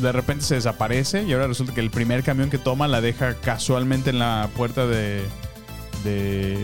de 0.00 0.12
repente 0.12 0.44
se 0.44 0.54
desaparece 0.56 1.24
y 1.24 1.32
ahora 1.32 1.46
resulta 1.46 1.74
que 1.74 1.80
el 1.80 1.90
primer 1.90 2.22
camión 2.22 2.50
que 2.50 2.58
toma 2.58 2.88
la 2.88 3.00
deja 3.00 3.34
casualmente 3.34 4.10
en 4.10 4.18
la 4.18 4.50
puerta 4.56 4.86
de. 4.86 5.22
de. 6.04 6.58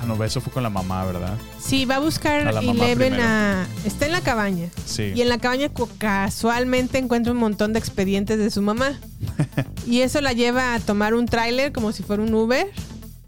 Ah, 0.00 0.06
no, 0.06 0.22
eso 0.24 0.40
fue 0.40 0.50
con 0.50 0.62
la 0.62 0.70
mamá, 0.70 1.04
¿verdad? 1.04 1.36
Sí, 1.58 1.84
va 1.84 1.96
a 1.96 1.98
buscar 1.98 2.48
A 2.48 2.60
Eleven 2.60 3.20
a... 3.20 3.66
Está 3.84 4.06
en 4.06 4.12
la 4.12 4.22
cabaña. 4.22 4.70
Sí. 4.86 5.12
Y 5.14 5.20
en 5.20 5.28
la 5.28 5.36
cabaña 5.36 5.70
casualmente 5.98 6.96
encuentra 6.96 7.32
un 7.34 7.38
montón 7.38 7.74
de 7.74 7.80
expedientes 7.80 8.38
de 8.38 8.50
su 8.50 8.62
mamá. 8.62 8.98
y 9.86 10.00
eso 10.00 10.22
la 10.22 10.32
lleva 10.32 10.72
a 10.72 10.80
tomar 10.80 11.12
un 11.12 11.26
tráiler 11.26 11.70
como 11.72 11.92
si 11.92 12.02
fuera 12.02 12.22
un 12.22 12.32
Uber. 12.32 12.66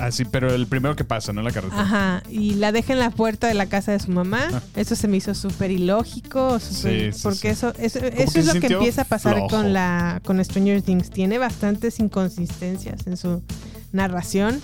Así, 0.02 0.24
pero 0.24 0.52
el 0.52 0.66
primero 0.66 0.96
que 0.96 1.04
pasa, 1.04 1.32
¿no? 1.32 1.42
La 1.42 1.52
carretera. 1.52 1.80
Ajá. 1.80 2.22
Y 2.28 2.54
la 2.54 2.72
deja 2.72 2.92
en 2.92 2.98
la 2.98 3.10
puerta 3.10 3.46
de 3.46 3.54
la 3.54 3.66
casa 3.66 3.92
de 3.92 4.00
su 4.00 4.10
mamá. 4.10 4.48
Eso 4.74 4.96
se 4.96 5.06
me 5.06 5.16
hizo 5.16 5.32
súper 5.32 5.70
ilógico. 5.70 6.58
Sí, 6.58 7.12
sí, 7.12 7.20
porque 7.22 7.40
sí. 7.40 7.46
eso, 7.48 7.72
eso, 7.78 8.00
eso 8.00 8.38
es 8.40 8.52
lo 8.52 8.60
que 8.60 8.66
empieza 8.66 9.02
a 9.02 9.04
pasar 9.04 9.34
flojo. 9.34 9.48
con 9.48 9.72
la 9.72 10.20
con 10.24 10.44
Stranger 10.44 10.82
Things. 10.82 11.08
Tiene 11.08 11.38
bastantes 11.38 12.00
inconsistencias 12.00 13.06
en 13.06 13.16
su 13.16 13.44
narración. 13.92 14.60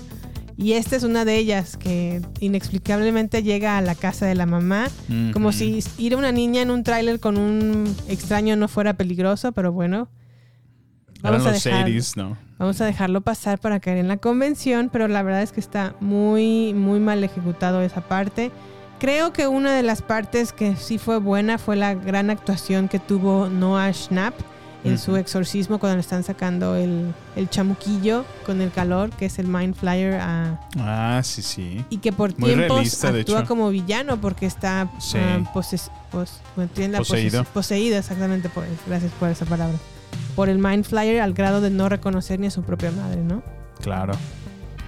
Y 0.57 0.73
esta 0.73 0.97
es 0.97 1.05
una 1.05 1.25
de 1.25 1.37
ellas 1.37 1.77
que 1.77 2.21
inexplicablemente 2.41 3.45
llega 3.45 3.79
a 3.79 3.81
la 3.81 3.95
casa 3.95 4.27
de 4.27 4.35
la 4.35 4.45
mamá. 4.45 4.89
Como 5.33 5.53
si 5.53 5.85
ir 5.99 6.15
a 6.15 6.17
una 6.17 6.33
niña 6.33 6.63
en 6.63 6.73
un 6.73 6.83
tráiler 6.83 7.21
con 7.21 7.39
un 7.39 7.95
extraño 8.09 8.57
no 8.57 8.67
fuera 8.67 8.95
peligroso, 8.95 9.53
pero 9.53 9.71
bueno. 9.71 10.09
A, 11.23 11.31
dejar, 11.31 11.55
80s, 11.55 12.17
¿no? 12.17 12.48
Vamos 12.59 12.81
a 12.81 12.85
dejarlo 12.87 13.21
pasar 13.21 13.59
para 13.59 13.81
caer 13.81 13.99
en 13.99 14.09
la 14.09 14.17
convención, 14.17 14.89
pero 14.93 15.09
la 15.09 15.23
verdad 15.23 15.43
es 15.43 15.53
que 15.53 15.61
está 15.61 15.95
muy, 16.01 16.75
muy 16.75 17.01
mal 17.01 17.23
ejecutado 17.25 17.81
esa 17.83 18.01
parte. 18.03 18.51
Creo 18.99 19.33
que 19.33 19.47
una 19.47 19.73
de 19.75 19.83
las 19.85 20.03
partes 20.03 20.53
que 20.53 20.75
sí 20.75 20.99
fue 20.99 21.19
buena 21.19 21.59
fue 21.59 21.77
la 21.77 21.95
gran 21.95 22.31
actuación 22.31 22.89
que 22.89 22.99
tuvo 22.99 23.49
Noah 23.49 23.93
Schnapp 23.93 24.35
en 24.85 24.97
su 24.97 25.17
exorcismo 25.17 25.79
cuando 25.79 25.97
le 25.97 26.01
están 26.01 26.23
sacando 26.25 26.75
el, 26.77 27.13
el 27.37 27.51
chamuquillo 27.51 28.25
con 28.47 28.61
el 28.61 28.71
calor, 28.71 29.11
que 29.11 29.27
es 29.27 29.39
el 29.39 29.47
Mind 29.47 29.75
Flyer 29.75 30.15
a, 30.21 30.61
Ah, 30.79 31.21
sí, 31.25 31.43
sí. 31.43 31.85
y 31.91 31.99
que 31.99 32.13
por 32.13 32.31
Muy 32.39 32.51
tiempos 32.55 32.77
realista, 32.77 33.09
actúa 33.09 33.45
como 33.45 33.69
villano 33.71 34.21
porque 34.21 34.47
está 34.47 34.89
Sí. 35.01 35.19
ah, 35.19 35.41
poses- 35.53 35.91
pos- 36.11 36.41
bueno, 36.57 36.71
tiene 36.75 36.93
la 36.93 36.99
Poseído. 36.99 37.43
poseí- 37.43 37.53
poseído 37.53 37.99
exactamente 37.99 38.49
por 38.49 38.65
gracias 38.87 39.13
por 39.19 39.29
esa 39.29 39.45
palabra 39.45 39.77
por 40.39 40.49
el 40.49 40.59
mind 40.59 40.85
flyer 40.85 41.21
al 41.21 41.33
grado 41.33 41.61
de 41.61 41.69
no 41.69 41.89
reconocer 41.89 42.39
ni 42.39 42.47
a 42.47 42.51
su 42.53 42.63
propia 42.63 42.93
madre 42.93 43.25
no 43.25 43.43
Claro. 43.83 44.13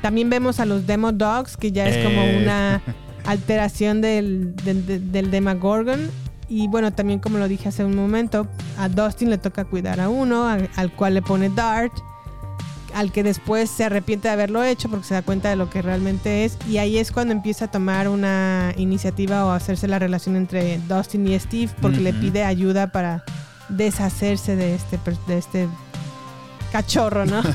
también 0.01 0.31
vemos 0.31 0.61
a 0.61 0.65
los 0.65 0.87
demo 0.87 1.11
dogs 1.11 1.57
que 1.57 1.73
ya 1.73 1.89
es 1.89 2.05
como 2.07 2.23
Eh. 2.23 2.39
una 2.41 2.81
alteración 3.27 4.01
del, 4.01 4.55
del, 4.65 4.87
del- 4.87 5.11
del 5.11 5.31
Demagorgon 5.33 6.09
y 6.49 6.69
bueno 6.69 6.93
también 6.93 7.19
como 7.19 7.39
lo 7.39 7.49
dije 7.49 7.69
hace 7.69 7.85
un 7.85 7.97
momento 7.97 8.47
a 8.79 8.89
Dustin 8.89 9.29
le 9.29 9.39
toca 9.39 9.65
cuidar 9.65 9.99
a 9.99 10.09
uno 10.09 10.47
al 10.49 10.93
cual 10.95 11.15
le 11.15 11.23
pone 11.23 11.49
Dart 11.51 11.93
al 12.95 13.11
que 13.11 13.25
después 13.25 13.69
se 13.71 13.85
arrepiente 13.85 14.29
de 14.29 14.35
haberlo 14.35 14.63
hecho 14.63 14.89
porque 14.89 15.07
se 15.07 15.15
da 15.15 15.23
cuenta 15.23 15.49
de 15.51 15.57
lo 15.57 15.69
que 15.69 15.83
realmente 15.83 16.45
es 16.45 16.57
y 16.69 16.79
ahí 16.79 16.97
es 16.99 17.11
cuando 17.11 17.33
empieza 17.33 17.65
a 17.65 17.71
tomar 17.73 18.09
una 18.09 18.73
iniciativa 18.77 19.45
o 19.47 19.51
a 19.51 19.57
hacerse 19.57 19.89
la 19.89 19.99
relación 19.99 20.37
entre 20.37 20.79
Dustin 20.89 21.27
y 21.27 21.37
Steve 21.41 21.73
porque 21.83 21.99
le 21.99 22.13
pide 22.13 22.45
ayuda 22.45 22.93
para 22.93 23.25
deshacerse 23.71 24.57
de 24.57 24.75
este 24.75 24.99
de 25.27 25.39
este 25.39 25.69
cachorro, 26.73 27.27
¿no? 27.27 27.43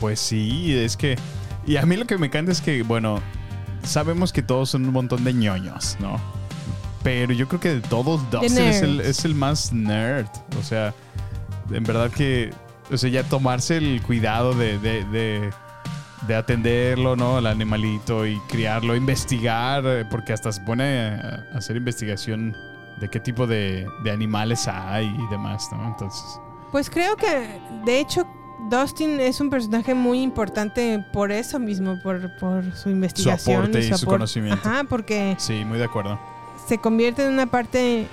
Pues 0.00 0.18
sí, 0.18 0.76
es 0.76 0.96
que. 0.96 1.16
Y 1.64 1.76
a 1.76 1.86
mí 1.86 1.94
lo 1.96 2.06
que 2.08 2.18
me 2.18 2.26
encanta 2.26 2.50
es 2.50 2.60
que, 2.60 2.82
bueno, 2.82 3.20
sabemos 3.84 4.32
que 4.32 4.42
todos 4.42 4.70
son 4.70 4.84
un 4.84 4.92
montón 4.92 5.22
de 5.22 5.32
ñoños, 5.32 5.96
¿no? 6.00 6.20
Pero 7.04 7.32
yo 7.32 7.46
creo 7.46 7.60
que 7.60 7.74
de 7.76 7.80
todos, 7.82 8.28
Dustin 8.28 8.58
es 8.58 8.82
el, 8.82 9.00
es 9.00 9.24
el 9.24 9.36
más 9.36 9.72
nerd. 9.72 10.26
O 10.58 10.64
sea, 10.64 10.92
en 11.70 11.84
verdad 11.84 12.10
que. 12.10 12.50
O 12.90 12.98
sea, 12.98 13.10
ya 13.10 13.22
tomarse 13.22 13.76
el 13.76 14.02
cuidado 14.02 14.54
de, 14.54 14.76
de, 14.80 15.04
de, 15.04 15.50
de 16.26 16.34
atenderlo, 16.34 17.14
¿no? 17.14 17.38
El 17.38 17.46
animalito 17.46 18.26
y 18.26 18.40
criarlo, 18.48 18.96
investigar, 18.96 19.84
eh, 19.86 20.04
porque 20.10 20.32
hasta 20.32 20.50
se 20.50 20.62
pone 20.62 21.10
a 21.12 21.46
hacer 21.54 21.76
investigación 21.76 22.56
de 23.02 23.08
qué 23.10 23.18
tipo 23.18 23.46
de, 23.48 23.84
de 24.04 24.10
animales 24.12 24.68
hay 24.68 25.06
y 25.06 25.26
demás, 25.30 25.68
¿no? 25.72 25.86
Entonces. 25.88 26.22
Pues 26.70 26.88
creo 26.88 27.16
que, 27.16 27.60
de 27.84 27.98
hecho, 27.98 28.24
Dustin 28.70 29.18
es 29.18 29.40
un 29.40 29.50
personaje 29.50 29.92
muy 29.92 30.22
importante 30.22 31.04
por 31.12 31.32
eso 31.32 31.58
mismo, 31.58 31.98
por, 32.00 32.30
por 32.38 32.74
su 32.76 32.90
investigación. 32.90 33.56
aporte 33.62 33.80
y 33.80 33.92
su 33.92 34.06
conocimiento. 34.06 34.66
Ajá, 34.68 34.84
porque 34.84 35.34
Sí, 35.38 35.64
muy 35.64 35.78
de 35.78 35.84
acuerdo. 35.84 36.18
se 36.68 36.78
convierte 36.78 37.26
en 37.26 37.32
una 37.32 37.46
parte, 37.46 38.06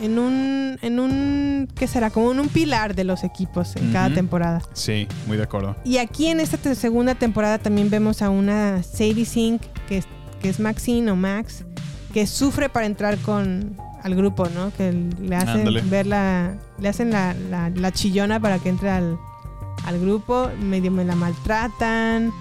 en 0.00 0.18
un, 0.20 0.78
en 0.80 1.00
un, 1.00 1.68
¿qué 1.74 1.88
será? 1.88 2.10
Como 2.10 2.30
en 2.30 2.38
un 2.38 2.48
pilar 2.48 2.94
de 2.94 3.02
los 3.02 3.24
equipos 3.24 3.74
en 3.74 3.92
cada 3.92 4.14
temporada. 4.14 4.62
Sí, 4.74 5.08
muy 5.26 5.36
de 5.36 5.42
acuerdo. 5.42 5.74
Y 5.84 5.98
aquí 5.98 6.28
en 6.28 6.38
esta 6.38 6.72
segunda 6.76 7.16
temporada 7.16 7.58
también 7.58 7.90
vemos 7.90 8.22
a 8.22 8.30
una 8.30 8.84
Sadie 8.84 9.24
Sink, 9.24 9.62
que 9.88 9.98
es, 9.98 10.06
que 10.40 10.48
es 10.50 10.60
Maxine 10.60 11.10
o 11.10 11.16
Max, 11.16 11.64
que 12.14 12.28
sufre 12.28 12.68
para 12.68 12.86
entrar 12.86 13.18
con 13.18 13.76
al 14.02 14.14
grupo, 14.14 14.48
¿no? 14.48 14.72
Que 14.76 14.92
le 14.92 15.36
hacen 15.36 15.58
Ándale. 15.58 15.80
ver 15.82 16.06
la, 16.06 16.54
le 16.78 16.88
hacen 16.88 17.10
la, 17.10 17.34
la- 17.34 17.70
la 17.70 17.92
chillona 17.92 18.40
para 18.40 18.58
que 18.58 18.68
entre 18.68 18.90
al, 18.90 19.18
al 19.86 19.98
grupo, 20.00 20.48
medio 20.60 20.90
me 20.90 21.04
la 21.04 21.14
maltratan, 21.14 22.32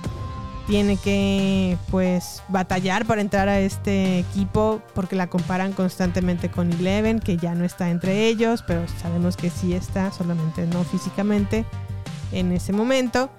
tiene 0.68 0.98
que 0.98 1.78
pues 1.90 2.44
batallar 2.48 3.06
para 3.06 3.22
entrar 3.22 3.50
a 3.50 3.60
este 3.60 4.20
equipo 4.20 4.82
porque 4.94 5.16
la 5.16 5.28
comparan 5.28 5.74
constantemente 5.74 6.50
con 6.52 6.72
Eleven, 6.72 7.20
que 7.20 7.38
ya 7.38 7.56
no 7.56 7.66
está 7.66 7.90
entre 7.90 8.28
ellos, 8.28 8.64
pero 8.68 8.84
sabemos 9.02 9.36
que 9.36 9.50
sí 9.50 9.74
está, 9.74 10.12
solamente 10.12 10.68
no 10.68 10.84
físicamente 10.84 11.66
en 12.32 12.52
ese 12.52 12.72
momento. 12.72 13.32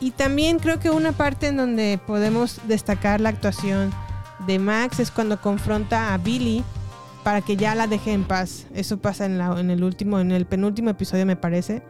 Y 0.00 0.12
también 0.12 0.60
creo 0.60 0.78
que 0.78 0.90
una 0.90 1.12
parte 1.12 1.48
en 1.48 1.56
donde 1.58 2.00
podemos 2.06 2.60
destacar 2.68 3.20
la 3.20 3.28
actuación 3.30 3.92
de 4.46 4.58
Max 4.58 5.00
es 5.00 5.10
cuando 5.10 5.40
confronta 5.42 6.14
a 6.14 6.18
Billy 6.18 6.64
para 7.24 7.40
que 7.42 7.56
ya 7.56 7.74
la 7.74 7.86
deje 7.86 8.12
en 8.12 8.24
paz. 8.24 8.66
Eso 8.74 8.98
pasa 9.00 9.26
en, 9.26 9.36
la- 9.38 9.58
en 9.60 9.70
el 9.70 9.84
último, 9.84 10.18
en 10.20 10.30
el 10.32 10.46
penúltimo 10.46 10.88
episodio 10.90 11.26
me 11.26 11.36
parece, 11.36 11.82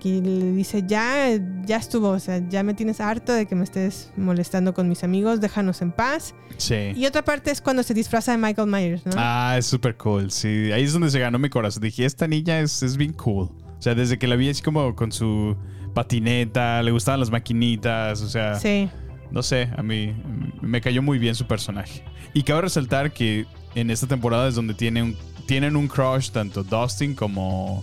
que 0.00 0.20
le 0.22 0.52
dice 0.52 0.84
ya, 0.86 1.28
ya 1.64 1.76
estuvo, 1.78 2.10
o 2.10 2.18
sea, 2.20 2.40
ya 2.48 2.62
me 2.62 2.74
tienes 2.74 3.00
harto 3.00 3.32
de 3.32 3.46
que 3.46 3.54
me 3.56 3.64
estés 3.64 4.12
molestando 4.16 4.72
con 4.74 4.88
mis 4.88 5.02
amigos, 5.02 5.40
déjanos 5.40 5.82
en 5.82 5.90
paz. 5.92 6.34
Sí. 6.58 6.92
Y 6.94 7.06
otra 7.06 7.24
parte 7.24 7.50
es 7.50 7.60
cuando 7.60 7.82
se 7.82 7.92
disfraza 7.94 8.32
de 8.32 8.38
Michael 8.38 8.68
Myers, 8.68 9.04
¿no? 9.06 9.12
Ah, 9.16 9.56
es 9.58 9.66
súper 9.66 9.96
cool. 9.96 10.30
Sí, 10.30 10.70
ahí 10.72 10.84
es 10.84 10.92
donde 10.92 11.10
se 11.10 11.18
ganó 11.18 11.38
mi 11.38 11.48
corazón. 11.48 11.82
Dije, 11.82 12.04
esta 12.04 12.28
niña 12.28 12.60
es, 12.60 12.82
es 12.82 12.96
bien 12.96 13.12
cool. 13.14 13.48
O 13.78 13.82
sea, 13.82 13.94
desde 13.96 14.16
que 14.18 14.28
la 14.28 14.36
vi 14.36 14.48
así 14.48 14.62
como 14.62 14.94
con 14.94 15.10
su 15.10 15.56
patineta, 15.92 16.82
le 16.82 16.90
gustaban 16.90 17.20
las 17.20 17.30
maquinitas, 17.30 18.20
o 18.22 18.28
sea, 18.28 18.54
Sí. 18.56 18.88
no 19.30 19.42
sé, 19.42 19.70
a 19.76 19.82
mí 19.82 20.14
me 20.60 20.80
cayó 20.80 21.02
muy 21.02 21.18
bien 21.18 21.34
su 21.34 21.46
personaje. 21.46 22.04
Y 22.34 22.42
cabe 22.44 22.62
resaltar 22.62 23.12
que 23.12 23.46
en 23.74 23.90
esta 23.90 24.06
temporada 24.06 24.48
es 24.48 24.54
donde 24.54 24.74
tiene 24.74 25.02
un- 25.02 25.16
tienen 25.46 25.76
un 25.76 25.88
crush 25.88 26.30
tanto 26.30 26.62
Dustin 26.62 27.14
como 27.14 27.82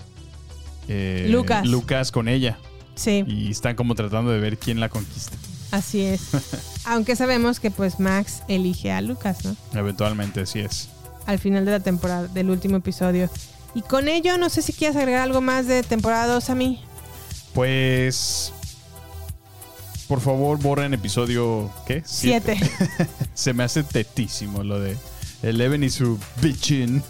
eh, 0.88 1.28
Lucas. 1.30 1.68
Lucas 1.68 2.12
con 2.12 2.28
ella. 2.28 2.58
Sí, 2.96 3.24
Y 3.28 3.52
están 3.52 3.76
como 3.76 3.96
tratando 3.96 4.32
de 4.32 4.40
ver 4.40 4.58
quién 4.58 4.80
la 4.80 4.90
conquista. 4.90 5.36
así 5.72 6.02
es. 6.02 6.22
Aunque 6.86 7.16
sabemos 7.16 7.60
que 7.60 7.72
pues 7.72 8.00
Max 8.00 8.44
elige 8.48 8.92
a 8.92 9.02
Lucas, 9.02 9.46
¿no? 9.46 9.56
Eventualmente, 9.74 10.42
así 10.42 10.60
es. 10.60 10.90
Al 11.26 11.38
final 11.40 11.64
de 11.66 11.72
la 11.72 11.80
temporada, 11.80 12.28
del 12.28 12.50
último 12.50 12.78
episodio. 12.78 13.30
Y 13.76 13.82
con 13.84 14.08
ello, 14.08 14.38
no 14.38 14.50
sé 14.50 14.62
si 14.64 14.74
quieres 14.74 14.98
agregar 14.98 15.22
algo 15.22 15.42
más 15.42 15.68
de 15.68 15.84
temporada 15.84 16.26
2 16.34 16.50
a 16.50 16.56
mí. 16.56 16.82
Pues. 17.54 18.52
Por 20.08 20.22
favor, 20.22 20.58
borren 20.58 20.94
episodio. 20.96 21.70
¿Qué? 21.86 22.02
Siete. 22.06 22.58
Se 23.36 23.54
me 23.54 23.64
hace 23.64 23.84
tetísimo 23.84 24.64
lo 24.64 24.80
de 24.80 24.98
Eleven 25.42 25.84
y 25.84 25.90
su 25.90 26.18
bitchin. 26.42 27.04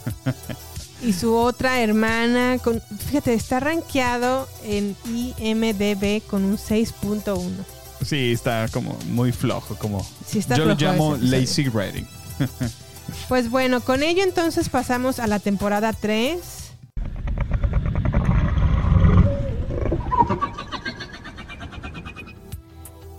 Y 1.02 1.14
su 1.14 1.34
otra 1.34 1.80
hermana, 1.80 2.58
con, 2.62 2.82
fíjate, 3.08 3.34
está 3.34 3.60
rankeado 3.60 4.50
en 4.64 4.96
IMDB 5.06 6.22
con 6.28 6.44
un 6.44 6.58
6.1. 6.58 7.50
Sí, 8.06 8.32
está 8.32 8.68
como 8.68 8.98
muy 9.08 9.32
flojo. 9.32 9.76
Como 9.76 10.06
Sí, 10.28 10.40
está 10.40 10.58
yo 10.58 10.66
lo 10.66 10.76
llamo 10.76 11.18
lazy 11.18 11.70
writing. 11.70 12.06
Pues 13.28 13.50
bueno, 13.50 13.82
con 13.82 14.04
ello 14.04 14.24
entonces 14.24 14.70
pasamos 14.70 15.20
a 15.20 15.28
la 15.28 15.40
temporada 15.40 15.94
3. 15.94 16.40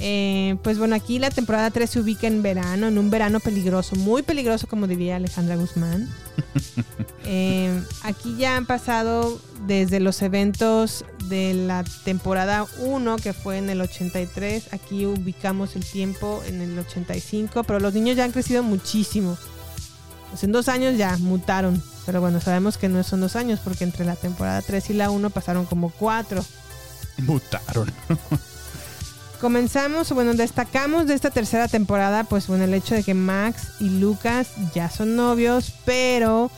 Eh, 0.00 0.56
pues 0.62 0.78
bueno, 0.78 0.94
aquí 0.94 1.18
la 1.18 1.30
temporada 1.30 1.70
3 1.70 1.88
se 1.88 2.00
ubica 2.00 2.26
en 2.26 2.42
verano, 2.42 2.88
en 2.88 2.96
un 2.96 3.10
verano 3.10 3.38
peligroso, 3.38 3.96
muy 3.96 4.22
peligroso 4.22 4.66
como 4.66 4.86
diría 4.86 5.16
Alejandra 5.16 5.56
Guzmán. 5.56 6.08
Eh, 7.32 7.80
aquí 8.02 8.34
ya 8.36 8.56
han 8.56 8.66
pasado 8.66 9.40
desde 9.64 10.00
los 10.00 10.20
eventos 10.20 11.04
de 11.28 11.54
la 11.54 11.84
temporada 12.04 12.66
1, 12.78 13.16
que 13.18 13.32
fue 13.32 13.58
en 13.58 13.70
el 13.70 13.80
83, 13.80 14.72
aquí 14.72 15.06
ubicamos 15.06 15.76
el 15.76 15.84
tiempo 15.84 16.42
en 16.48 16.60
el 16.60 16.76
85, 16.76 17.62
pero 17.62 17.78
los 17.78 17.94
niños 17.94 18.16
ya 18.16 18.24
han 18.24 18.32
crecido 18.32 18.64
muchísimo. 18.64 19.38
Pues 20.30 20.42
en 20.42 20.50
dos 20.50 20.68
años 20.68 20.96
ya 20.96 21.16
mutaron. 21.18 21.80
Pero 22.04 22.20
bueno, 22.20 22.40
sabemos 22.40 22.78
que 22.78 22.88
no 22.88 23.02
son 23.04 23.20
dos 23.20 23.36
años 23.36 23.60
porque 23.62 23.84
entre 23.84 24.04
la 24.04 24.16
temporada 24.16 24.62
3 24.62 24.90
y 24.90 24.94
la 24.94 25.10
1 25.10 25.30
pasaron 25.30 25.66
como 25.66 25.90
cuatro. 25.90 26.44
Mutaron. 27.18 27.92
Comenzamos, 29.40 30.10
bueno, 30.12 30.34
destacamos 30.34 31.06
de 31.06 31.14
esta 31.14 31.30
tercera 31.30 31.66
temporada, 31.66 32.24
pues 32.24 32.46
bueno, 32.46 32.64
el 32.64 32.74
hecho 32.74 32.94
de 32.94 33.02
que 33.02 33.14
Max 33.14 33.68
y 33.80 33.88
Lucas 33.88 34.48
ya 34.74 34.90
son 34.90 35.16
novios, 35.16 35.72
pero 35.86 36.50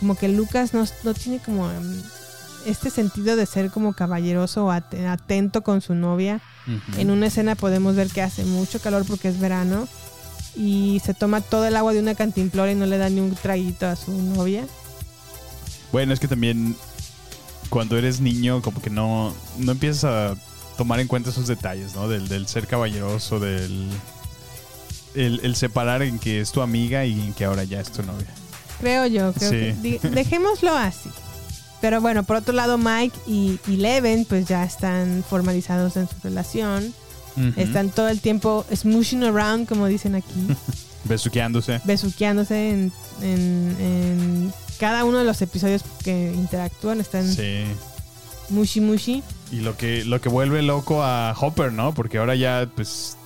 como 0.00 0.14
que 0.16 0.28
Lucas 0.28 0.72
no, 0.72 0.84
no 1.04 1.12
tiene 1.14 1.40
como 1.40 1.70
em, 1.70 2.02
este 2.64 2.88
sentido 2.88 3.36
de 3.36 3.44
ser 3.44 3.70
como 3.70 3.92
caballeroso 3.92 4.64
o 4.66 4.70
at- 4.70 4.94
atento 5.08 5.62
con 5.62 5.80
su 5.82 5.94
novia. 5.94 6.40
En 6.96 7.10
una 7.10 7.26
escena 7.26 7.54
podemos 7.56 7.96
ver 7.96 8.08
que 8.08 8.22
hace 8.22 8.44
mucho 8.44 8.80
calor 8.80 9.04
porque 9.04 9.28
es 9.28 9.38
verano 9.38 9.86
y 10.56 11.02
se 11.04 11.12
toma 11.12 11.40
todo 11.40 11.66
el 11.66 11.76
agua 11.76 11.92
de 11.92 11.98
una 11.98 12.14
cantimplora 12.14 12.70
y 12.72 12.76
no 12.76 12.86
le 12.86 12.98
da 12.98 13.10
ni 13.10 13.20
un 13.20 13.34
traguito 13.34 13.86
a 13.86 13.96
su 13.96 14.12
novia. 14.12 14.64
Bueno, 15.92 16.14
es 16.14 16.20
que 16.20 16.28
también 16.28 16.76
cuando 17.68 17.98
eres 17.98 18.20
niño, 18.20 18.62
como 18.62 18.80
que 18.80 18.90
no, 18.90 19.34
no 19.58 19.72
empiezas 19.72 20.04
a 20.04 20.36
tomar 20.76 21.00
en 21.00 21.08
cuenta 21.08 21.30
esos 21.30 21.46
detalles, 21.46 21.94
¿no? 21.94 22.08
Del, 22.08 22.28
del 22.28 22.46
ser 22.46 22.66
caballeroso, 22.66 23.38
del. 23.40 23.88
El, 25.14 25.40
el 25.42 25.56
separar 25.56 26.02
en 26.02 26.18
que 26.18 26.40
es 26.40 26.52
tu 26.52 26.62
amiga 26.62 27.04
y 27.04 27.12
en 27.20 27.34
que 27.34 27.44
ahora 27.44 27.64
ya 27.64 27.80
es 27.80 27.90
tu 27.92 28.02
novia. 28.02 28.26
Creo 28.80 29.06
yo, 29.06 29.32
creo 29.34 29.50
Sí. 29.50 29.98
que 30.00 30.08
dejémoslo 30.08 30.74
así. 30.74 31.10
Pero 31.82 32.00
bueno, 32.00 32.22
por 32.22 32.36
otro 32.36 32.54
lado, 32.54 32.78
Mike 32.78 33.16
y, 33.26 33.58
y 33.66 33.76
Leven 33.76 34.24
pues 34.24 34.46
ya 34.46 34.64
están 34.64 35.22
formalizados 35.28 35.96
en 35.96 36.08
su 36.08 36.14
relación. 36.22 36.94
Están 37.56 37.88
todo 37.90 38.08
el 38.08 38.20
tiempo 38.20 38.64
smooshing 38.74 39.24
around, 39.24 39.66
como 39.68 39.86
dicen 39.86 40.14
aquí, 40.14 40.48
Besuqueándose. 41.04 41.80
besuqueándose 41.84 42.70
en, 42.70 42.92
en- 43.22 43.76
en 43.80 44.52
cada 44.78 45.04
uno 45.04 45.18
de 45.18 45.24
los 45.24 45.40
episodios 45.42 45.82
que 46.04 46.32
interactúan. 46.34 47.00
Están 47.00 47.26
Sí. 47.32 47.64
Mushi 48.52 48.80
mushi. 48.80 49.22
Y 49.50 49.60
lo 49.60 49.76
que, 49.76 50.04
lo 50.04 50.20
que 50.20 50.28
vuelve 50.28 50.62
loco 50.62 51.02
a 51.02 51.34
Hopper, 51.38 51.72
¿no? 51.72 51.92
Porque 51.94 52.18
ahora 52.18 52.34
ya, 52.36 52.68
pues, 52.74 53.16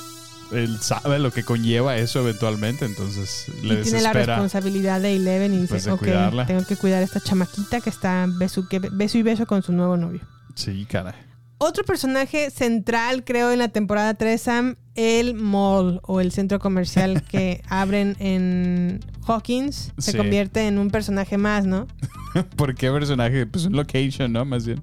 él 0.52 0.78
sabe 0.80 1.18
lo 1.18 1.30
que 1.32 1.42
conlleva 1.42 1.96
eso 1.96 2.20
eventualmente, 2.20 2.84
entonces 2.84 3.46
le 3.62 3.74
y 3.80 3.82
tiene 3.82 4.00
la 4.00 4.10
desespera. 4.10 4.26
responsabilidad 4.36 5.00
de 5.00 5.16
Eleven 5.16 5.52
y 5.54 5.56
dice, 5.58 5.68
Pues, 5.68 5.84
de 5.84 5.92
ok, 5.92 5.98
cuidarla". 5.98 6.46
tengo 6.46 6.64
que 6.64 6.76
cuidar 6.76 7.00
a 7.02 7.04
esta 7.04 7.20
chamaquita 7.20 7.80
que 7.80 7.90
está 7.90 8.26
beso, 8.28 8.68
que- 8.68 8.78
beso 8.78 9.18
y 9.18 9.22
beso 9.22 9.46
con 9.46 9.62
su 9.62 9.72
nuevo 9.72 9.96
novio. 9.96 10.20
Sí, 10.54 10.86
caray. 10.90 11.14
Otro 11.58 11.84
personaje 11.84 12.50
central, 12.50 13.24
creo, 13.24 13.50
en 13.50 13.58
la 13.58 13.68
temporada 13.68 14.12
3, 14.14 14.40
Sam, 14.42 14.76
el 14.94 15.34
mall 15.34 16.00
o 16.04 16.20
el 16.20 16.30
centro 16.30 16.58
comercial 16.58 17.22
que 17.30 17.62
abren 17.68 18.14
en 18.18 19.00
Hawkins, 19.26 19.92
se 19.98 20.12
Sí. 20.12 20.16
convierte 20.18 20.66
en 20.68 20.78
un 20.78 20.90
personaje 20.90 21.38
más, 21.38 21.64
¿no? 21.66 21.86
¿Por 22.56 22.74
qué 22.74 22.90
personaje? 22.90 23.46
Pues 23.46 23.64
un 23.64 23.72
location, 23.74 24.32
¿no? 24.32 24.44
Más 24.44 24.66
bien. 24.66 24.82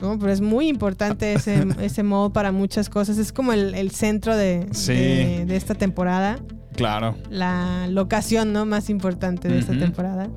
No, 0.00 0.18
Pero 0.18 0.30
es 0.32 0.40
muy 0.40 0.68
importante 0.68 1.32
ese, 1.32 1.66
ese 1.80 2.02
mall 2.02 2.32
para 2.32 2.52
muchas 2.52 2.88
cosas. 2.88 3.18
Es 3.18 3.32
como 3.32 3.52
el, 3.52 3.74
el 3.74 3.90
centro 3.90 4.36
de, 4.36 4.66
Sí. 4.72 4.92
de, 4.92 5.44
de 5.46 5.56
esta 5.56 5.74
temporada. 5.74 6.38
Claro. 6.76 7.16
La 7.30 7.86
locación 7.88 8.52
¿no? 8.52 8.66
más 8.66 8.90
importante 8.90 9.48
de 9.48 9.58
esta 9.58 9.72
Ujú. 9.72 9.80
temporada. 9.80 10.28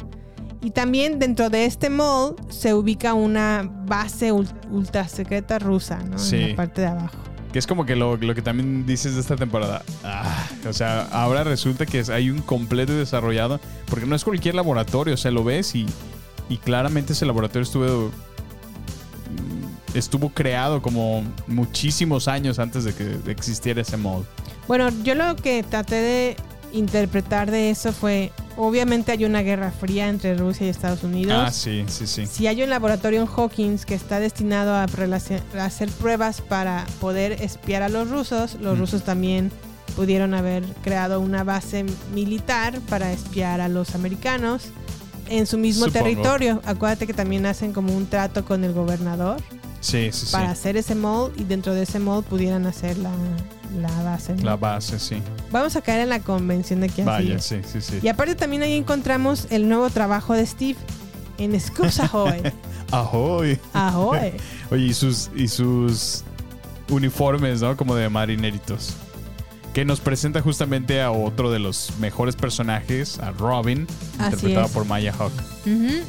Y 0.62 0.72
también 0.72 1.20
dentro 1.20 1.49
de 1.49 1.66
este 1.66 1.89
mall 1.89 2.36
se 2.49 2.74
ubica 2.74 3.14
una 3.14 3.70
base 3.86 4.32
ul- 4.34 4.47
ultra 4.72 5.07
secreta 5.07 5.57
rusa, 5.60 5.99
¿no? 6.10 6.18
Sí. 6.18 6.36
En 6.38 6.49
la 6.51 6.55
parte 6.55 6.82
de 6.82 6.88
abajo. 6.88 7.18
Que 7.53 7.60
es 7.60 7.66
como 7.66 7.86
que 7.86 7.95
lo, 7.95 8.16
lo 8.18 8.36
que 8.36 8.41
también 8.41 8.86
dices 8.86 9.16
de 9.16 9.22
esta 9.22 9.36
temporada. 9.36 9.82
Ah, 10.03 10.47
o 10.68 10.74
sea, 10.74 11.01
ahora 11.12 11.43
resulta 11.43 11.86
que 11.86 12.03
hay 12.12 12.30
un 12.30 12.39
completo 12.41 12.93
desarrollado. 12.93 13.60
Porque 13.88 14.05
no 14.05 14.16
es 14.16 14.24
cualquier 14.24 14.55
laboratorio. 14.55 15.14
O 15.16 15.18
sea, 15.18 15.32
lo 15.32 15.43
ves 15.43 15.74
y, 15.76 15.86
y 16.47 16.57
claramente 16.57 17.14
ese 17.14 17.26
laboratorio 17.26 17.64
estuvo. 17.64 18.12
Estuvo 19.94 20.30
creado 20.30 20.82
como 20.82 21.24
muchísimos 21.48 22.28
años 22.28 22.60
antes 22.60 22.84
de 22.84 22.94
que 22.94 23.32
existiera 23.32 23.82
ese 23.82 23.98
mod. 23.98 24.24
Bueno, 24.68 24.90
yo 25.04 25.16
lo 25.16 25.36
que 25.36 25.64
traté 25.64 25.96
de 25.96 26.36
interpretar 26.72 27.50
de 27.50 27.72
eso 27.72 27.92
fue, 27.92 28.32
obviamente 28.56 29.12
hay 29.12 29.26
una 29.26 29.42
guerra 29.42 29.72
fría 29.72 30.08
entre 30.08 30.36
Rusia 30.36 30.68
y 30.68 30.70
Estados 30.70 31.04
Unidos. 31.04 31.34
Ah, 31.36 31.52
sí, 31.52 31.84
sí, 31.88 32.06
sí. 32.06 32.28
Si 32.28 32.46
hay 32.46 32.62
un 32.62 32.70
laboratorio 32.70 33.22
en 33.22 33.28
Hawkins 33.28 33.86
que 33.86 33.96
está 33.96 34.20
destinado 34.20 34.76
a, 34.76 34.86
hacer 35.64 35.90
pruebas 35.90 36.42
para 36.42 36.86
poder 37.02 37.32
espiar 37.42 37.82
a 37.82 37.90
los 37.90 38.10
rusos, 38.10 38.58
los 38.62 38.78
Mm. 38.78 38.82
rusos 38.82 39.04
también 39.04 39.52
pudieron 39.96 40.36
haber 40.36 40.64
creado 40.84 41.20
una 41.20 41.44
base 41.44 41.84
militar 42.14 42.80
para 42.90 43.12
espiar 43.12 43.62
a 43.62 43.68
los 43.68 43.96
americanos 43.96 44.66
en 45.30 45.46
su 45.48 45.58
mismo 45.58 45.86
Supongo. 45.86 46.04
territorio. 46.06 46.62
Acuérdate 46.66 47.08
que 47.08 47.14
también 47.14 47.46
hacen 47.46 47.72
como 47.74 47.96
un 47.96 48.08
trato 48.08 48.44
con 48.46 48.64
el 48.64 48.74
gobernador 48.74 49.38
Sí, 49.82 50.10
sí, 50.12 50.26
sí. 50.26 50.32
para 50.32 50.52
hacer 50.52 50.76
ese 50.78 50.96
mall 50.96 51.32
y 51.38 51.44
dentro 51.46 51.74
de 51.74 51.84
ese 51.84 52.00
mall 52.00 52.24
pudieran 52.24 52.66
hacer 52.66 52.98
la, 52.98 53.12
la 53.80 54.04
base. 54.04 54.36
¿no? 54.36 54.44
La 54.44 54.56
base, 54.58 55.00
sí. 55.00 55.22
Vamos 55.52 55.76
a 55.76 55.82
caer 55.82 56.02
en 56.02 56.10
la 56.10 56.20
convención 56.20 56.82
de 56.82 56.90
que 56.90 57.04
Vaya, 57.04 57.40
sí, 57.40 57.62
sí, 57.72 57.80
sí. 57.82 58.00
Y 58.02 58.08
aparte 58.10 58.36
también 58.36 58.62
ahí 58.64 58.74
encontramos 58.74 59.48
el 59.50 59.70
nuevo 59.70 59.90
trabajo 59.90 60.34
de 60.34 60.46
Steve 60.46 60.78
en 61.38 61.60
Scoops 61.60 62.00
Ahoy. 62.02 62.42
Ahoy. 62.92 63.58
Ahoy. 63.74 64.34
Oye, 64.72 64.86
y 64.88 64.94
sus, 64.94 65.30
y 65.36 65.48
sus 65.48 66.24
uniformes, 66.90 67.62
¿no? 67.62 67.78
Como 67.78 67.96
de 67.96 68.10
marineritos. 68.10 68.94
Que 69.74 69.86
nos 69.86 69.99
presenta 69.99 70.41
justamente 70.41 71.01
a 71.01 71.11
otro 71.11 71.51
de 71.51 71.59
los 71.59 71.91
mejores 71.99 72.36
personajes, 72.36 73.20
a 73.20 73.32
Robin, 73.32 73.86
Así 74.17 74.24
interpretado 74.34 74.65
es. 74.65 74.72
por 74.72 74.86
Maya 74.86 75.13
Hawk. 75.17 75.32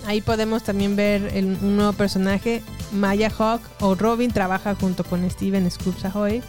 Ahí 0.07 0.21
podemos 0.23 0.63
también 0.65 0.97
ver 0.97 1.31
el- 1.35 1.59
un 1.63 1.77
nuevo 1.77 1.93
personaje. 1.93 2.63
Maya 2.93 3.31
Hawk 3.31 3.61
o 3.81 3.95
Robin 3.95 4.31
trabaja 4.33 4.75
junto 4.75 5.05
con 5.05 5.29
Steven 5.31 5.71
Scoops 5.71 6.05
Ahoy. 6.07 6.43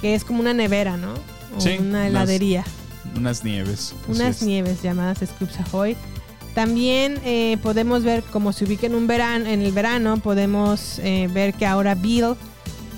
que 0.00 0.14
es 0.14 0.24
como 0.24 0.40
una 0.40 0.52
nevera, 0.52 0.98
¿no? 0.98 1.14
O 1.56 1.60
Sí, 1.60 1.76
una 1.80 2.06
heladería. 2.06 2.64
Unas 3.16 3.44
nieves. 3.44 3.94
unas 4.08 4.36
es. 4.36 4.42
nieves 4.42 4.82
llamadas 4.82 5.18
Scoops 5.26 5.58
Ahoy. 5.72 5.96
También 6.54 7.18
eh, 7.24 7.56
podemos 7.62 8.02
ver 8.04 8.22
cómo 8.30 8.52
se 8.52 8.64
ubica 8.66 8.86
en 8.86 8.94
un 8.94 9.06
verano, 9.06 9.46
en 9.46 9.62
el 9.62 9.72
verano, 9.72 10.18
podemos 10.18 10.98
eh, 11.00 11.28
ver 11.32 11.54
que 11.54 11.64
ahora 11.66 11.94
Bill, 11.94 12.34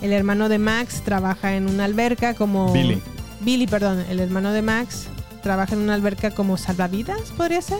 el 0.03 0.13
hermano 0.13 0.49
de 0.49 0.59
Max, 0.59 1.03
trabaja 1.05 1.55
en 1.57 1.69
una 1.69 1.85
alberca 1.85 2.35
como 2.35 2.73
Billy. 2.73 3.01
Billy, 3.41 3.67
perdón, 3.67 4.05
el 4.09 4.21
hermano 4.21 4.53
de 4.53 4.63
Max 4.63 5.07
trabaja 5.43 5.75
en 5.75 5.81
una 5.81 5.95
alberca 5.95 6.31
como 6.33 6.57
salvavidas, 6.57 7.21
podría 7.37 7.63
ser, 7.63 7.79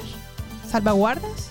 salvaguardas. 0.71 1.51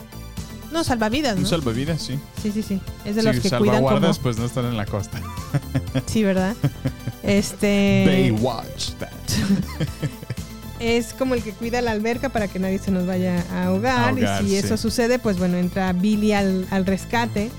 No, 0.72 0.84
salvavidas, 0.84 1.36
Un 1.38 1.44
¿no? 1.44 1.48
salvavidas, 1.48 2.02
sí. 2.02 2.20
sí, 2.42 2.52
sí, 2.52 2.62
sí. 2.62 2.82
Es 3.06 3.16
de 3.16 3.22
Sí, 3.22 3.28
los 3.28 3.36
que 3.40 3.42
cuidan 3.50 3.60
como. 3.60 3.66
salvaguardas, 3.90 4.20
pues 4.20 4.38
no 4.38 4.46
están 4.46 4.66
en 4.66 4.78
la 4.78 4.86
costa. 4.86 5.20
Sí, 6.06 6.24
¿verdad? 6.24 6.56
Este. 7.24 8.04
Baywatch. 8.06 8.92
that. 9.00 9.10
es 10.80 11.14
como 11.14 11.34
el 11.34 11.44
que 11.44 11.52
cuida 11.52 11.82
la 11.82 11.92
alberca 11.92 12.30
para 12.30 12.48
que 12.48 12.60
nadie 12.60 12.80
se 12.80 12.92
nos 12.92 13.06
vaya 13.08 13.44
a 13.52 13.66
ahogar. 13.66 14.10
Ahogar, 14.10 14.44
y 14.44 14.48
si 14.50 14.56
eso 14.56 14.78
sucede, 14.78 15.20
pues 15.20 15.38
bueno, 15.38 15.58
entra 15.58 15.92
Billy 15.94 16.34
al, 16.34 16.68
al 16.70 16.86
rescate. 16.86 17.50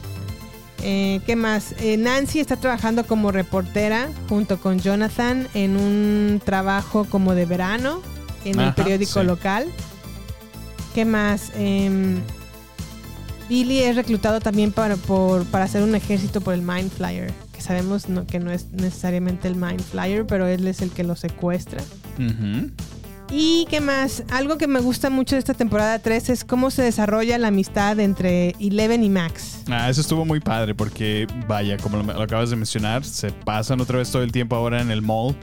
Eh, 0.83 1.21
¿Qué 1.27 1.35
más? 1.37 1.75
Eh, 1.81 1.97
Nancy 1.97 2.39
está 2.41 2.57
trabajando 2.57 3.05
como 3.07 3.33
reportera 3.33 4.09
junto 4.29 4.61
con 4.61 4.79
Jonathan 4.79 5.49
en 5.55 5.77
un 5.77 6.41
trabajo 6.45 7.05
como 7.05 7.35
de 7.35 7.47
verano 7.47 8.01
en 8.45 8.61
el 8.61 8.73
periódico 8.75 9.21
sí. 9.21 9.27
local. 9.27 9.67
¿Qué 10.95 11.05
más? 11.05 11.51
Em, 11.57 12.21
Billy 13.49 13.79
es 13.81 13.97
reclutado 13.97 14.41
también 14.41 14.73
para, 14.73 14.97
por, 14.97 15.45
para 15.47 15.65
hacer 15.65 15.83
un 15.83 15.95
ejército 15.95 16.41
por 16.41 16.55
el 16.55 16.63
Mind 16.63 16.91
Flyer. 16.91 17.33
Que 17.53 17.61
sabemos 17.61 18.09
no- 18.09 18.27
que 18.27 18.39
no 18.39 18.53
es 18.53 18.71
necesariamente 18.73 19.49
el 19.49 19.57
Mind 19.57 19.81
Flyer, 19.83 20.27
pero 20.27 20.47
él 20.47 20.67
es 20.69 20.81
el 20.81 20.91
que 20.91 21.03
lo 21.03 21.17
secuestra. 21.17 21.83
Ujú. 22.19 22.71
¿Y 23.31 23.67
qué 23.69 23.81
más? 23.83 24.23
Algo 24.31 24.57
que 24.57 24.67
me 24.67 24.81
gusta 24.81 25.11
mucho 25.11 25.37
de 25.37 25.41
esta 25.41 25.53
temporada 25.53 25.99
3 25.99 26.31
es 26.31 26.45
cómo 26.45 26.71
se 26.71 26.83
desarrolla 26.83 27.37
la 27.37 27.49
amistad 27.49 28.01
entre 28.01 28.55
Eleven 28.59 29.05
y 29.05 29.11
Max. 29.11 29.63
Ah, 29.69 29.91
eso 29.91 30.01
estuvo 30.01 30.25
muy 30.25 30.41
padre 30.41 30.75
porque, 30.75 31.27
vaya, 31.47 31.77
como 31.77 31.99
lo, 31.99 32.05
lo 32.05 32.23
acabas 32.23 32.49
de 32.51 32.57
mencionar, 32.57 33.05
se 33.05 33.31
pasan 33.31 33.81
otra 33.83 33.99
vez 33.99 34.11
todo 34.11 34.23
el 34.23 34.33
tiempo 34.33 34.57
ahora 34.57 34.81
en 34.81 34.91
el 34.91 35.03
mall, 35.03 35.37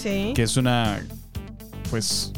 Sí. 0.00 0.32
que 0.36 0.44
es 0.44 0.56
una, 0.56 1.02
pues, 1.90 2.32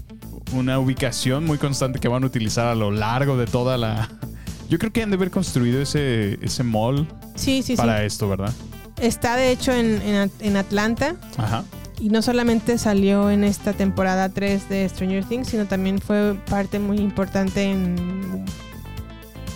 una 0.54 0.78
ubicación 0.78 1.44
muy 1.44 1.58
constante 1.58 1.98
que 1.98 2.08
van 2.08 2.22
a 2.22 2.26
utilizar 2.26 2.66
a 2.66 2.74
lo 2.74 2.90
largo 2.90 3.36
de 3.36 3.44
toda 3.46 3.76
la... 3.76 4.08
Yo 4.70 4.78
creo 4.78 4.92
que 4.92 5.02
han 5.02 5.10
de 5.10 5.16
haber 5.16 5.30
construido 5.30 5.80
ese, 5.82 6.38
ese 6.42 6.62
mall 6.64 7.06
Sí, 7.34 7.62
sí, 7.62 7.76
para 7.76 7.98
sí. 8.00 8.06
esto, 8.06 8.28
¿verdad? 8.28 8.52
Está 9.00 9.36
de 9.36 9.50
hecho 9.50 9.72
en, 9.72 10.00
en 10.00 10.30
en 10.40 10.56
Atlanta 10.56 11.16
Ajá. 11.36 11.64
Y 11.98 12.08
no 12.10 12.22
solamente 12.22 12.78
salió 12.78 13.30
en 13.30 13.44
esta 13.44 13.72
temporada 13.72 14.28
3 14.28 14.68
de 14.68 14.88
Stranger 14.88 15.24
Things, 15.24 15.48
sino 15.48 15.66
también 15.66 16.00
fue 16.00 16.34
parte 16.48 16.78
muy 16.78 16.98
importante 16.98 17.62
en 17.70 18.44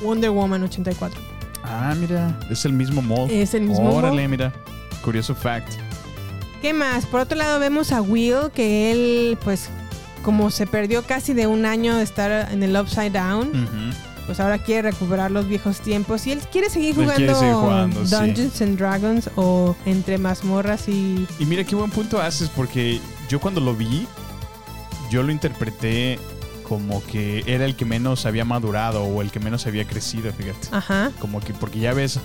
Wonder 0.03 0.31
Woman 0.31 0.63
84. 0.63 1.21
Ah, 1.63 1.95
mira, 1.99 2.39
es 2.51 2.65
el 2.65 2.73
mismo 2.73 3.03
mall. 3.03 3.31
Es 3.31 3.55
el 3.55 3.63
mismo 3.63 3.91
Órale, 3.91 4.23
mall. 4.23 4.31
mira. 4.31 4.53
Curioso 5.05 5.35
fact. 5.35 5.73
¿Qué 6.63 6.73
más? 6.73 7.07
Por 7.07 7.21
otro 7.21 7.37
lado 7.39 7.59
vemos 7.59 7.93
a 7.93 8.03
Will 8.03 8.51
que 8.55 8.91
él 8.93 9.39
pues 9.43 9.69
como 10.23 10.51
se 10.51 10.67
perdió 10.67 11.03
casi 11.03 11.33
de 11.33 11.47
un 11.47 11.65
año 11.65 11.97
de 11.97 12.03
estar 12.03 12.53
en 12.53 12.63
el 12.63 12.77
Upside 12.77 13.11
Down. 13.11 13.49
Ujú. 13.49 14.10
Pues 14.31 14.39
ahora 14.39 14.59
quiere 14.59 14.93
recuperar 14.93 15.33
los 15.33 15.49
viejos 15.49 15.81
tiempos 15.81 16.25
y 16.29 16.31
él 16.31 16.39
quiere 16.53 16.71
seguir 16.71 16.95
jugando, 16.95 17.17
quiere 17.17 17.35
seguir 17.35 17.53
jugando, 17.55 18.07
sí. 18.07 18.15
Dungeons 18.15 18.63
and 18.63 18.79
Dragons 18.79 19.29
o 19.35 19.75
entre 19.87 20.19
mazmorras 20.19 20.87
y 20.87 21.27
Y 21.41 21.47
mira 21.47 21.65
qué 21.65 21.75
buen 21.75 21.91
punto 21.91 22.21
haces 22.23 22.49
porque 22.49 23.01
yo 23.29 23.41
cuando 23.41 23.61
lo 23.61 23.75
vi, 23.75 24.07
yo 25.11 25.25
lo 25.25 25.33
interpreté 25.33 26.21
como 26.63 27.03
que 27.07 27.43
era 27.49 27.65
el 27.65 27.75
que 27.75 27.85
menos 27.85 28.25
había 28.25 28.45
madurado 28.45 29.03
o 29.03 29.21
el 29.21 29.33
que 29.33 29.41
menos 29.41 29.67
había 29.67 29.85
crecido, 29.85 30.33
fíjate. 30.33 30.69
ajá, 30.71 31.11
Como 31.19 31.41
que 31.41 31.53
porque 31.53 31.81
ya 31.81 31.93
ves, 31.93 32.21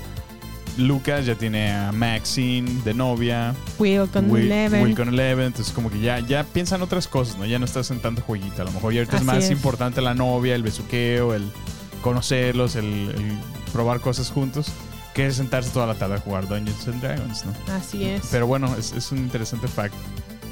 Lucas 0.77 1.25
ya 1.25 1.33
tiene 1.33 1.71
a 1.73 1.91
Maxine 1.91 2.69
de 2.83 2.93
novia, 2.93 3.55
Will 3.79 4.07
con 4.13 4.29
Will, 4.29 4.43
Eleven. 4.45 4.83
Will 4.83 4.95
con 4.95 5.07
Eleven, 5.09 5.47
entonces 5.47 5.73
como 5.73 5.89
que 5.89 5.99
ya, 6.01 6.19
ya 6.19 6.43
piensan 6.43 6.83
otras 6.83 7.07
cosas, 7.07 7.39
¿no? 7.39 7.47
Ya 7.47 7.57
no 7.57 7.65
estás 7.65 7.89
en 7.89 7.99
tanto 7.99 8.21
jueguito. 8.21 8.61
A 8.61 8.65
lo 8.65 8.71
mejor 8.73 8.93
ya 8.93 8.99
ahorita 8.99 9.17
es 9.17 9.23
más 9.23 9.45
es. 9.45 9.49
importante 9.49 10.01
la 10.01 10.13
novia, 10.13 10.53
el 10.53 10.61
besuqueo, 10.61 11.33
el 11.33 11.51
conocerlos, 12.05 12.75
el, 12.75 12.85
el 12.85 13.39
probar 13.73 13.99
cosas 13.99 14.29
juntos, 14.29 14.67
que 15.15 15.31
sentarse 15.31 15.71
toda 15.71 15.87
la 15.87 15.95
tarde 15.95 16.15
a 16.15 16.19
jugar 16.19 16.47
Dungeons 16.47 16.87
and 16.87 17.01
Dragons, 17.01 17.45
¿no? 17.45 17.53
Así 17.73 18.05
es. 18.05 18.27
Pero 18.29 18.45
bueno, 18.45 18.75
es, 18.77 18.91
es 18.93 19.11
un 19.11 19.17
interesante 19.17 19.67
fact 19.67 19.95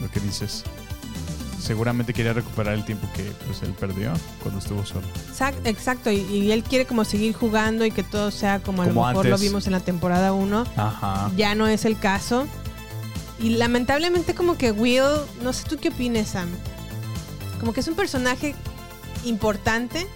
lo 0.01 0.09
que 0.09 0.19
dices. 0.19 0.63
Seguramente 1.61 2.11
quería 2.11 2.33
recuperar 2.33 2.73
el 2.73 2.83
tiempo 2.83 3.07
que 3.15 3.23
pues, 3.45 3.61
él 3.61 3.73
perdió 3.79 4.11
cuando 4.41 4.59
estuvo 4.59 4.83
solo. 4.83 5.05
Exact- 5.31 5.61
Exacto, 5.65 6.11
y, 6.11 6.17
y 6.21 6.51
él 6.51 6.63
quiere 6.63 6.85
como 6.85 7.05
seguir 7.05 7.33
jugando 7.35 7.85
y 7.85 7.91
que 7.91 8.01
todo 8.03 8.31
sea 8.31 8.59
como 8.59 8.81
a 8.81 8.87
lo 8.87 8.93
mejor 8.93 9.25
lo 9.27 9.37
vimos 9.37 9.67
en 9.67 9.73
la 9.73 9.79
temporada 9.79 10.33
1. 10.33 10.65
Ajá. 10.75 11.31
Ya 11.37 11.53
no 11.55 11.67
es 11.67 11.85
el 11.85 11.97
caso. 11.99 12.47
Y 13.39 13.51
lamentablemente 13.51 14.33
como 14.33 14.57
que 14.57 14.71
Will, 14.71 15.03
no 15.43 15.53
sé 15.53 15.65
tú 15.69 15.77
qué 15.77 15.89
opinas, 15.89 16.29
Sam. 16.29 16.49
Como 17.59 17.73
que 17.73 17.79
es 17.81 17.87
un 17.87 17.95
personaje 17.95 18.55
importante 19.23 20.07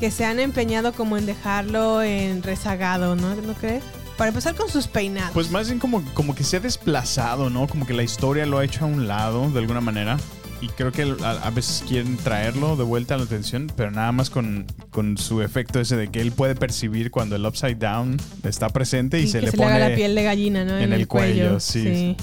que 0.00 0.10
se 0.10 0.24
han 0.24 0.40
empeñado 0.40 0.92
como 0.92 1.16
en 1.16 1.26
dejarlo 1.26 2.02
en 2.02 2.42
rezagado, 2.42 3.16
¿no? 3.16 3.34
¿No 3.34 3.54
crees? 3.54 3.82
Para 4.16 4.28
empezar 4.28 4.54
con 4.54 4.70
sus 4.70 4.86
peinados. 4.86 5.32
Pues 5.34 5.50
más 5.50 5.66
bien 5.68 5.78
como, 5.78 6.02
como 6.14 6.34
que 6.34 6.42
se 6.42 6.56
ha 6.56 6.60
desplazado, 6.60 7.50
¿no? 7.50 7.66
Como 7.66 7.86
que 7.86 7.92
la 7.92 8.02
historia 8.02 8.46
lo 8.46 8.58
ha 8.58 8.64
hecho 8.64 8.84
a 8.84 8.88
un 8.88 9.06
lado 9.06 9.50
de 9.50 9.58
alguna 9.58 9.80
manera. 9.80 10.16
Y 10.62 10.68
creo 10.68 10.90
que 10.90 11.02
a, 11.22 11.30
a 11.32 11.50
veces 11.50 11.84
quieren 11.86 12.16
traerlo 12.16 12.76
de 12.76 12.84
vuelta 12.84 13.14
a 13.14 13.18
la 13.18 13.24
atención, 13.24 13.70
pero 13.76 13.90
nada 13.90 14.10
más 14.12 14.30
con, 14.30 14.64
con 14.88 15.18
su 15.18 15.42
efecto 15.42 15.80
ese 15.80 15.96
de 15.96 16.08
que 16.08 16.22
él 16.22 16.32
puede 16.32 16.54
percibir 16.54 17.10
cuando 17.10 17.36
el 17.36 17.44
upside 17.44 17.74
down 17.76 18.16
está 18.42 18.70
presente 18.70 19.20
y, 19.20 19.24
Y 19.24 19.26
se 19.28 19.40
que 19.40 19.46
le 19.46 19.50
se 19.50 19.56
pone... 19.58 19.68
le 19.68 19.76
haga 19.76 19.88
la 19.90 19.94
piel 19.94 20.14
de 20.14 20.22
gallina, 20.22 20.64
¿no? 20.64 20.78
en 20.78 20.94
el 20.94 21.06
cuello, 21.06 21.60
sí. 21.60 22.16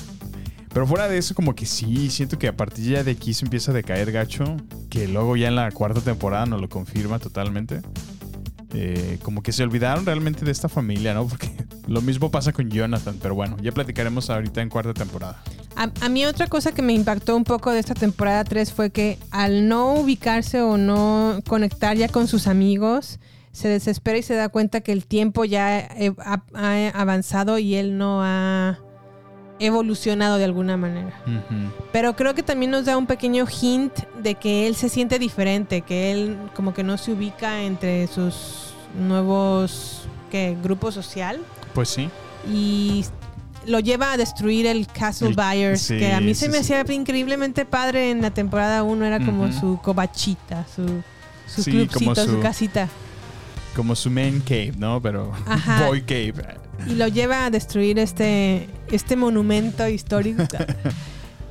Pero 0.73 0.87
fuera 0.87 1.07
de 1.07 1.17
eso, 1.19 1.35
como 1.35 1.53
que 1.53 1.65
sí, 1.65 2.09
siento 2.09 2.39
que 2.39 2.47
a 2.47 2.57
partir 2.57 2.85
ya 2.91 3.03
de 3.03 3.11
aquí 3.11 3.33
se 3.33 3.45
empieza 3.45 3.71
a 3.71 3.75
decaer 3.75 4.11
gacho, 4.11 4.43
que 4.89 5.07
luego 5.07 5.35
ya 5.37 5.47
en 5.47 5.55
la 5.55 5.71
cuarta 5.71 6.01
temporada 6.01 6.45
nos 6.47 6.59
lo 6.61 6.67
confirma 6.69 7.19
totalmente. 7.19 7.81
Eh, 8.75 9.19
como 9.21 9.43
que 9.43 9.51
se 9.51 9.61
olvidaron 9.61 10.03
realmente 10.03 10.43
de 10.43 10.51
esta 10.51 10.67
familia, 10.67 11.13
¿no? 11.13 11.27
Porque 11.29 11.51
lo 11.85 12.01
mismo 12.01 12.31
pasa 12.31 12.53
con 12.53 12.71
Jonathan, 12.71 13.17
pero 13.21 13.35
bueno, 13.35 13.55
ya 13.61 13.71
platicaremos 13.71 14.31
ahorita 14.31 14.61
en 14.63 14.69
cuarta 14.69 14.95
temporada. 14.95 15.43
A, 15.75 16.09
mí 16.09 16.25
otra 16.25 16.47
cosa 16.47 16.71
que 16.71 16.81
me 16.81 16.93
impactó 16.93 17.35
un 17.35 17.43
poco 17.43 17.71
de 17.71 17.79
esta 17.79 17.93
temporada 17.93 18.43
3 18.43 18.71
fue 18.73 18.89
que 18.91 19.17
al 19.31 19.67
no 19.67 19.93
ubicarse 19.95 20.61
o 20.61 20.77
no 20.77 21.39
conectar 21.47 21.97
ya 21.97 22.07
con 22.07 22.27
sus 22.27 22.47
amigos, 22.47 23.19
se 23.51 23.67
desespera 23.67 24.17
y 24.17 24.23
se 24.23 24.33
da 24.35 24.49
cuenta 24.49 24.81
que 24.81 24.91
el 24.91 25.05
tiempo 25.05 25.45
ya 25.45 25.79
he- 25.79 26.13
ha, 26.19 26.43
ha 26.55 26.89
avanzado 26.99 27.59
y 27.59 27.75
él 27.75 27.97
no 27.99 28.21
ha 28.23 28.79
evolucionado 29.65 30.37
de 30.37 30.45
alguna 30.45 30.77
manera. 30.77 31.13
Pero 31.91 32.15
creo 32.15 32.33
que 32.35 32.43
también 32.43 32.71
nos 32.71 32.85
da 32.85 32.97
un 32.97 33.05
pequeño 33.07 33.45
hint 33.61 33.93
de 34.21 34.35
que 34.35 34.67
él 34.67 34.75
se 34.75 34.89
siente 34.89 35.19
diferente, 35.19 35.81
que 35.81 36.11
él 36.11 36.37
como 36.55 36.73
que 36.73 36.83
no 36.83 36.97
se 36.97 37.11
ubica 37.11 37.61
entre 37.63 38.07
sus 38.07 38.73
nuevos 38.99 40.07
¿qué? 40.31 40.55
grupo 40.61 40.91
social 40.91 41.39
Pues 41.73 41.89
sí. 41.89 42.09
y 42.51 43.05
lo 43.65 43.79
lleva 43.79 44.11
a 44.11 44.17
destruir 44.17 44.65
el 44.65 44.87
Castle 44.87 45.29
El- 45.29 45.77
sí, 45.77 45.97
que 45.97 46.13
a 46.13 46.19
mí 46.19 46.33
se 46.35 46.49
me 46.49 46.61
sí. 46.63 46.73
hacía 46.73 46.93
increíblemente 46.93 47.65
padre 47.65 48.11
en 48.11 48.21
la 48.21 48.31
temporada 48.31 48.83
1, 48.83 49.05
era 49.05 49.25
como 49.25 49.51
su 49.53 49.79
cobachita, 49.81 50.65
su, 50.75 50.85
su 51.47 51.63
clubcito, 51.63 52.15
su... 52.15 52.31
su- 52.31 52.39
casita. 52.41 52.89
Como 53.75 53.95
su 53.95 54.11
main 54.11 54.39
cave, 54.41 54.73
¿no? 54.77 55.01
Pero 55.01 55.31
Ajá. 55.47 55.85
boy 55.87 56.01
cave. 56.03 56.33
Y 56.87 56.95
lo 56.95 57.07
lleva 57.07 57.45
a 57.45 57.49
destruir 57.49 57.99
este, 57.99 58.67
este 58.91 59.15
monumento 59.15 59.87
histórico. 59.87 60.43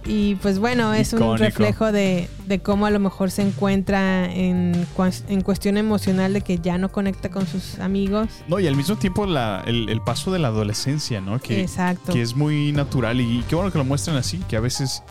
Y 0.04 0.34
pues 0.36 0.58
bueno, 0.58 0.92
es 0.94 1.12
un 1.12 1.38
reflejo 1.38 1.92
de, 1.92 2.28
de 2.48 2.58
cómo 2.58 2.86
a 2.86 2.90
lo 2.90 2.98
mejor 2.98 3.30
se 3.30 3.42
encuentra 3.42 4.24
en, 4.32 4.84
en 5.28 5.40
cuestión 5.42 5.76
emocional 5.76 6.32
de 6.32 6.40
que 6.40 6.58
ya 6.58 6.76
no 6.76 6.90
conecta 6.90 7.28
con 7.30 7.46
sus 7.46 7.78
amigos. 7.78 8.26
No, 8.48 8.58
y 8.58 8.66
al 8.66 8.74
mismo 8.74 8.96
tiempo 8.96 9.26
la- 9.26 9.62
el, 9.64 9.88
el 9.88 10.00
paso 10.00 10.32
de 10.32 10.40
la 10.40 10.48
adolescencia, 10.48 11.20
¿no? 11.20 11.38
Que, 11.38 11.60
Exacto. 11.60 12.12
que 12.12 12.20
es 12.20 12.34
muy 12.34 12.72
natural 12.72 13.20
y 13.20 13.44
qué 13.48 13.54
bueno 13.54 13.70
que 13.70 13.78
lo 13.78 13.84
muestran 13.84 14.16
así, 14.16 14.38
que 14.48 14.56
a 14.56 14.60
veces 14.60 15.04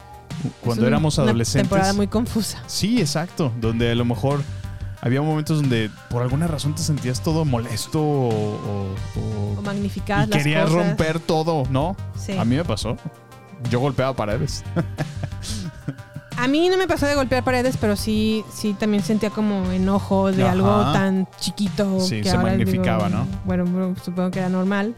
cuando 0.62 0.84
un- 0.84 0.90
éramos 0.90 1.18
una 1.18 1.28
adolescentes... 1.30 1.70
temporada 1.70 1.94
muy 1.94 2.08
confusa. 2.08 2.62
Sí, 2.68 3.00
exacto. 3.00 3.50
Donde 3.62 3.92
a 3.92 3.96
lo 3.96 4.04
mejor 4.04 4.44
había 5.02 5.22
momentos 5.22 5.62
donde 5.62 5.90
por 6.10 6.22
alguna 6.22 6.48
razón 6.48 6.76
te 6.76 6.82
sentías 6.82 7.22
todo 7.22 7.44
molesto 7.46 8.02
o, 8.02 8.30
o- 8.30 8.96
o- 9.20 9.60
O 9.60 9.62
magnificadas 9.64 10.28
y 10.28 10.32
las 10.32 10.38
querías 10.44 10.70
cosas. 10.70 10.88
romper 10.88 11.20
todo, 11.20 11.64
¿no? 11.70 11.96
Sí. 12.18 12.38
A 12.38 12.46
mí 12.46 12.56
me 12.56 12.64
pasó. 12.64 12.98
Yo 13.70 13.80
golpeaba 13.80 14.16
paredes. 14.16 14.64
A 16.38 16.48
mí 16.48 16.70
no 16.70 16.78
me 16.78 16.88
pasó 16.88 17.06
de 17.06 17.14
golpear 17.14 17.44
paredes, 17.44 17.78
pero 17.80 17.96
sí, 17.96 18.44
sí 18.52 18.74
también 18.74 19.04
sentía 19.04 19.30
como 19.30 19.70
enojo 19.72 20.32
de 20.32 20.44
Ajá. 20.44 20.54
algo 20.54 20.70
tan 20.94 21.28
chiquito 21.40 22.00
Sí, 22.00 22.22
que 22.22 22.30
se 22.30 22.36
ahora 22.36 22.50
magnificaba, 22.50 23.08
digo, 23.10 23.20
¿no? 23.20 23.28
Bueno, 23.46 23.96
supongo 24.04 24.32
que 24.32 24.40
era 24.40 24.50
normal. 24.50 24.96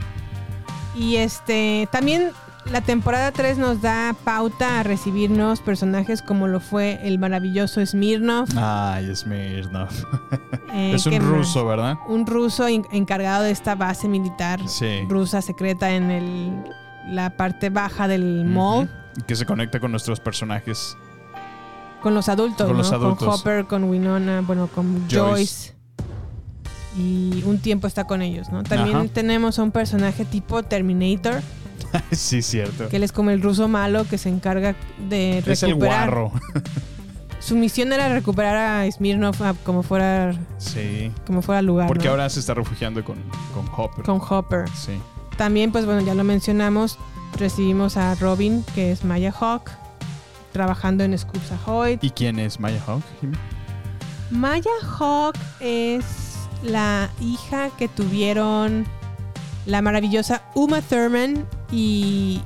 Y 0.96 1.18
este, 1.18 1.90
también 1.92 2.30
la 2.72 2.82
temporada 2.82 3.32
3 3.32 3.58
nos 3.58 3.82
da 3.82 4.16
pauta 4.24 4.80
a 4.80 4.84
recibir 4.84 5.30
nuevos 5.30 5.60
personajes 5.62 6.22
como 6.22 6.48
lo 6.48 6.60
fue 6.60 7.00
el 7.04 7.20
maravilloso 7.20 7.86
Smirnov. 7.86 8.48
Ay, 8.56 9.14
Smirnov. 9.16 9.90
eh, 10.74 10.94
es 10.96 11.06
un 11.06 11.20
ruso, 11.20 11.66
¿verdad? 11.66 11.98
Un 12.08 12.26
ruso 12.26 12.68
en- 12.68 12.86
encargado 12.92 13.44
de 13.44 13.52
esta 13.52 13.76
base 13.76 14.08
militar 14.08 14.60
Sí. 14.68 15.02
rusa 15.08 15.42
secreta 15.42 15.92
en 15.92 16.10
el, 16.10 16.64
la 17.10 17.36
parte 17.38 17.70
baja 17.70 18.08
del 18.08 18.46
mall. 18.46 18.90
Ujú. 19.18 19.26
Que 19.28 19.36
se 19.36 19.46
conecta 19.46 19.80
con 19.80 19.92
nuestros 19.92 20.20
personajes. 20.20 20.98
Con 22.02 22.16
los 22.16 22.28
adultos, 22.30 22.66
Con 22.68 22.76
¿no? 22.76 22.82
los 22.84 22.92
adultos. 22.92 23.28
Con 23.28 23.30
Hopper, 23.40 23.66
con 23.66 23.84
Winona, 23.86 24.42
bueno, 24.42 24.68
con 24.68 25.08
Joyce. 25.10 25.18
Joyce. 25.18 25.74
Y 26.98 27.44
un 27.46 27.60
tiempo 27.60 27.88
está 27.88 28.06
con 28.06 28.22
ellos, 28.22 28.50
¿no? 28.52 28.64
También 28.64 28.96
Ajá. 28.98 29.06
tenemos 29.14 29.58
a 29.60 29.64
un 29.64 29.72
personaje 29.72 30.26
tipo 30.26 30.62
Terminator, 30.64 31.42
sí, 32.12 32.42
cierto. 32.42 32.90
que 32.90 32.98
él 32.98 33.04
es 33.04 33.12
como 33.12 33.30
el 33.32 33.42
ruso 33.42 33.68
malo 33.68 34.06
que 34.06 34.18
se 34.18 34.30
encarga 34.30 34.76
de 35.10 35.40
Es 35.40 35.64
el 35.64 35.70
recuperar. 35.72 36.10
guarro. 36.10 36.32
Su 37.40 37.56
misión 37.58 37.92
era 37.92 38.08
recuperar 38.08 38.56
a 38.56 38.90
Smirnov 38.92 39.36
como 39.66 39.84
fuera, 39.84 40.34
Sí. 40.58 41.12
como 41.28 41.42
fuera 41.42 41.62
lugar. 41.62 41.88
Porque 41.88 42.06
¿no? 42.06 42.12
ahora 42.12 42.30
se 42.30 42.40
está 42.40 42.54
refugiando 42.54 43.04
con, 43.04 43.18
con 43.54 43.68
Hopper. 43.76 44.06
Con 44.06 44.22
Hopper. 44.30 44.70
Sí. 44.70 44.94
También, 45.36 45.72
pues 45.74 45.86
bueno, 45.86 46.00
ya 46.02 46.14
lo 46.16 46.24
mencionamos, 46.24 46.98
recibimos 47.38 47.98
a 47.98 48.16
Robin, 48.16 48.64
que 48.76 48.94
es 48.94 49.04
Maya 49.04 49.34
Hawk, 49.38 49.72
trabajando 50.54 51.04
en 51.04 51.18
Scoops 51.18 51.52
Ahoy. 51.66 52.00
¿Y 52.02 52.12
quién 52.12 52.40
es 52.40 52.60
Maya 52.62 52.82
Hawk? 52.88 53.02
Jimmy? 53.20 53.36
Maya 54.32 54.72
Hawk 54.98 55.36
es 55.60 56.06
la 56.64 57.10
hija 57.20 57.72
que 57.78 57.90
tuvieron 57.90 58.86
la 59.66 59.82
maravillosa 59.82 60.44
Uma 60.56 60.82
Thurman 60.82 61.46
y 61.74 62.42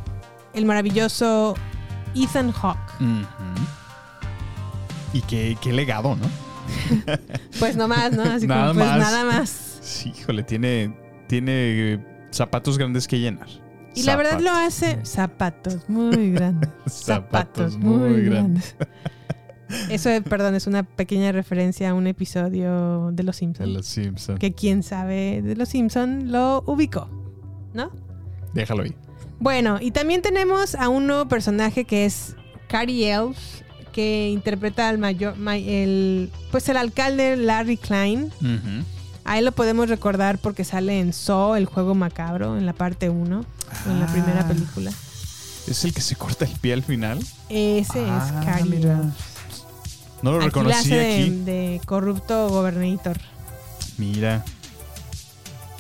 el 0.53 0.65
maravilloso 0.65 1.55
Ethan 2.15 2.51
Hawke. 2.51 2.93
Y 5.13 5.21
qué, 5.21 5.57
qué 5.61 5.73
legado, 5.73 6.15
¿no? 6.15 6.27
Pues 7.59 7.75
no 7.75 7.87
más, 7.87 8.11
¿no? 8.11 8.23
Así 8.23 8.45
Nada 8.45 8.67
como, 8.69 8.79
pues 8.79 8.89
más. 8.89 8.99
nada 8.99 9.25
más. 9.25 9.79
Sí, 9.81 10.13
híjole, 10.17 10.43
tiene, 10.43 10.95
tiene 11.27 11.93
eh, 11.93 12.27
zapatos 12.31 12.77
grandes 12.77 13.07
que 13.07 13.19
llenar. 13.19 13.47
Y 13.95 14.03
la 14.03 14.15
verdad 14.15 14.39
lo 14.39 14.51
hace 14.51 15.03
zapatos 15.03 15.89
muy 15.89 16.31
grandes. 16.33 16.69
Zapatos 16.85 17.77
muy 17.77 18.21
grandes. 18.25 18.75
Eso, 19.89 20.09
eh, 20.09 20.21
perdón, 20.21 20.53
es 20.55 20.67
una 20.67 20.83
pequeña 20.83 21.31
referencia 21.31 21.89
a 21.89 21.93
un 21.93 22.05
episodio 22.05 23.11
de 23.11 23.23
Los 23.23 23.35
De 23.35 23.39
Simpsons. 23.39 23.69
los 23.69 23.85
Simpsons. 23.87 24.39
Que 24.39 24.53
quien 24.53 24.83
sabe 24.83 25.41
de 25.41 25.55
Los 25.55 25.69
Simpsons 25.69 26.25
lo 26.25 26.63
ubicó, 26.67 27.09
¿no? 27.73 27.91
Déjalo 28.53 28.83
ahí. 28.83 28.95
Bueno, 29.39 29.77
y 29.79 29.91
también 29.91 30.21
tenemos 30.21 30.75
a 30.75 30.89
un 30.89 31.07
nuevo 31.07 31.27
personaje 31.27 31.85
que 31.85 32.05
es 32.05 32.35
Cary 32.67 33.03
Elves, 33.05 33.63
que 33.93 34.29
interpreta 34.29 34.89
al 34.89 34.97
mayor, 34.97 35.37
ma- 35.37 35.57
el, 35.57 36.31
pues 36.51 36.67
el 36.69 36.77
alcalde 36.77 37.37
Larry 37.37 37.77
Klein. 37.77 38.31
A 39.25 39.37
él 39.37 39.45
lo 39.45 39.51
podemos 39.51 39.89
recordar 39.89 40.37
porque 40.39 40.63
sale 40.63 40.99
en 40.99 41.11
Saw, 41.13 41.55
el 41.55 41.65
juego 41.65 41.93
macabro, 41.95 42.57
en 42.57 42.65
la 42.65 42.73
parte 42.73 43.09
1, 43.09 43.43
en 43.87 43.99
la 43.99 44.05
Ah. 44.05 44.11
primera 44.11 44.47
película. 44.47 44.91
¿Es 45.67 45.83
el 45.83 45.93
que 45.93 45.99
se 46.01 46.15
corta 46.15 46.45
el 46.45 46.51
pie 46.51 46.73
al 46.73 46.83
final? 46.83 47.19
Ese 47.49 48.05
Ah, 48.07 48.25
es 48.39 48.45
Cary 48.45 48.69
mira. 48.69 48.93
Elves. 48.93 49.13
No 50.21 50.31
lo 50.31 50.37
Aquí 50.37 50.45
reconocí 50.47 50.75
hace 50.77 50.95
de, 50.95 51.13
aquí. 51.13 51.29
de 51.43 51.81
corrupto 51.85 52.49
gobernator. 52.49 53.17
Mira. 53.97 54.45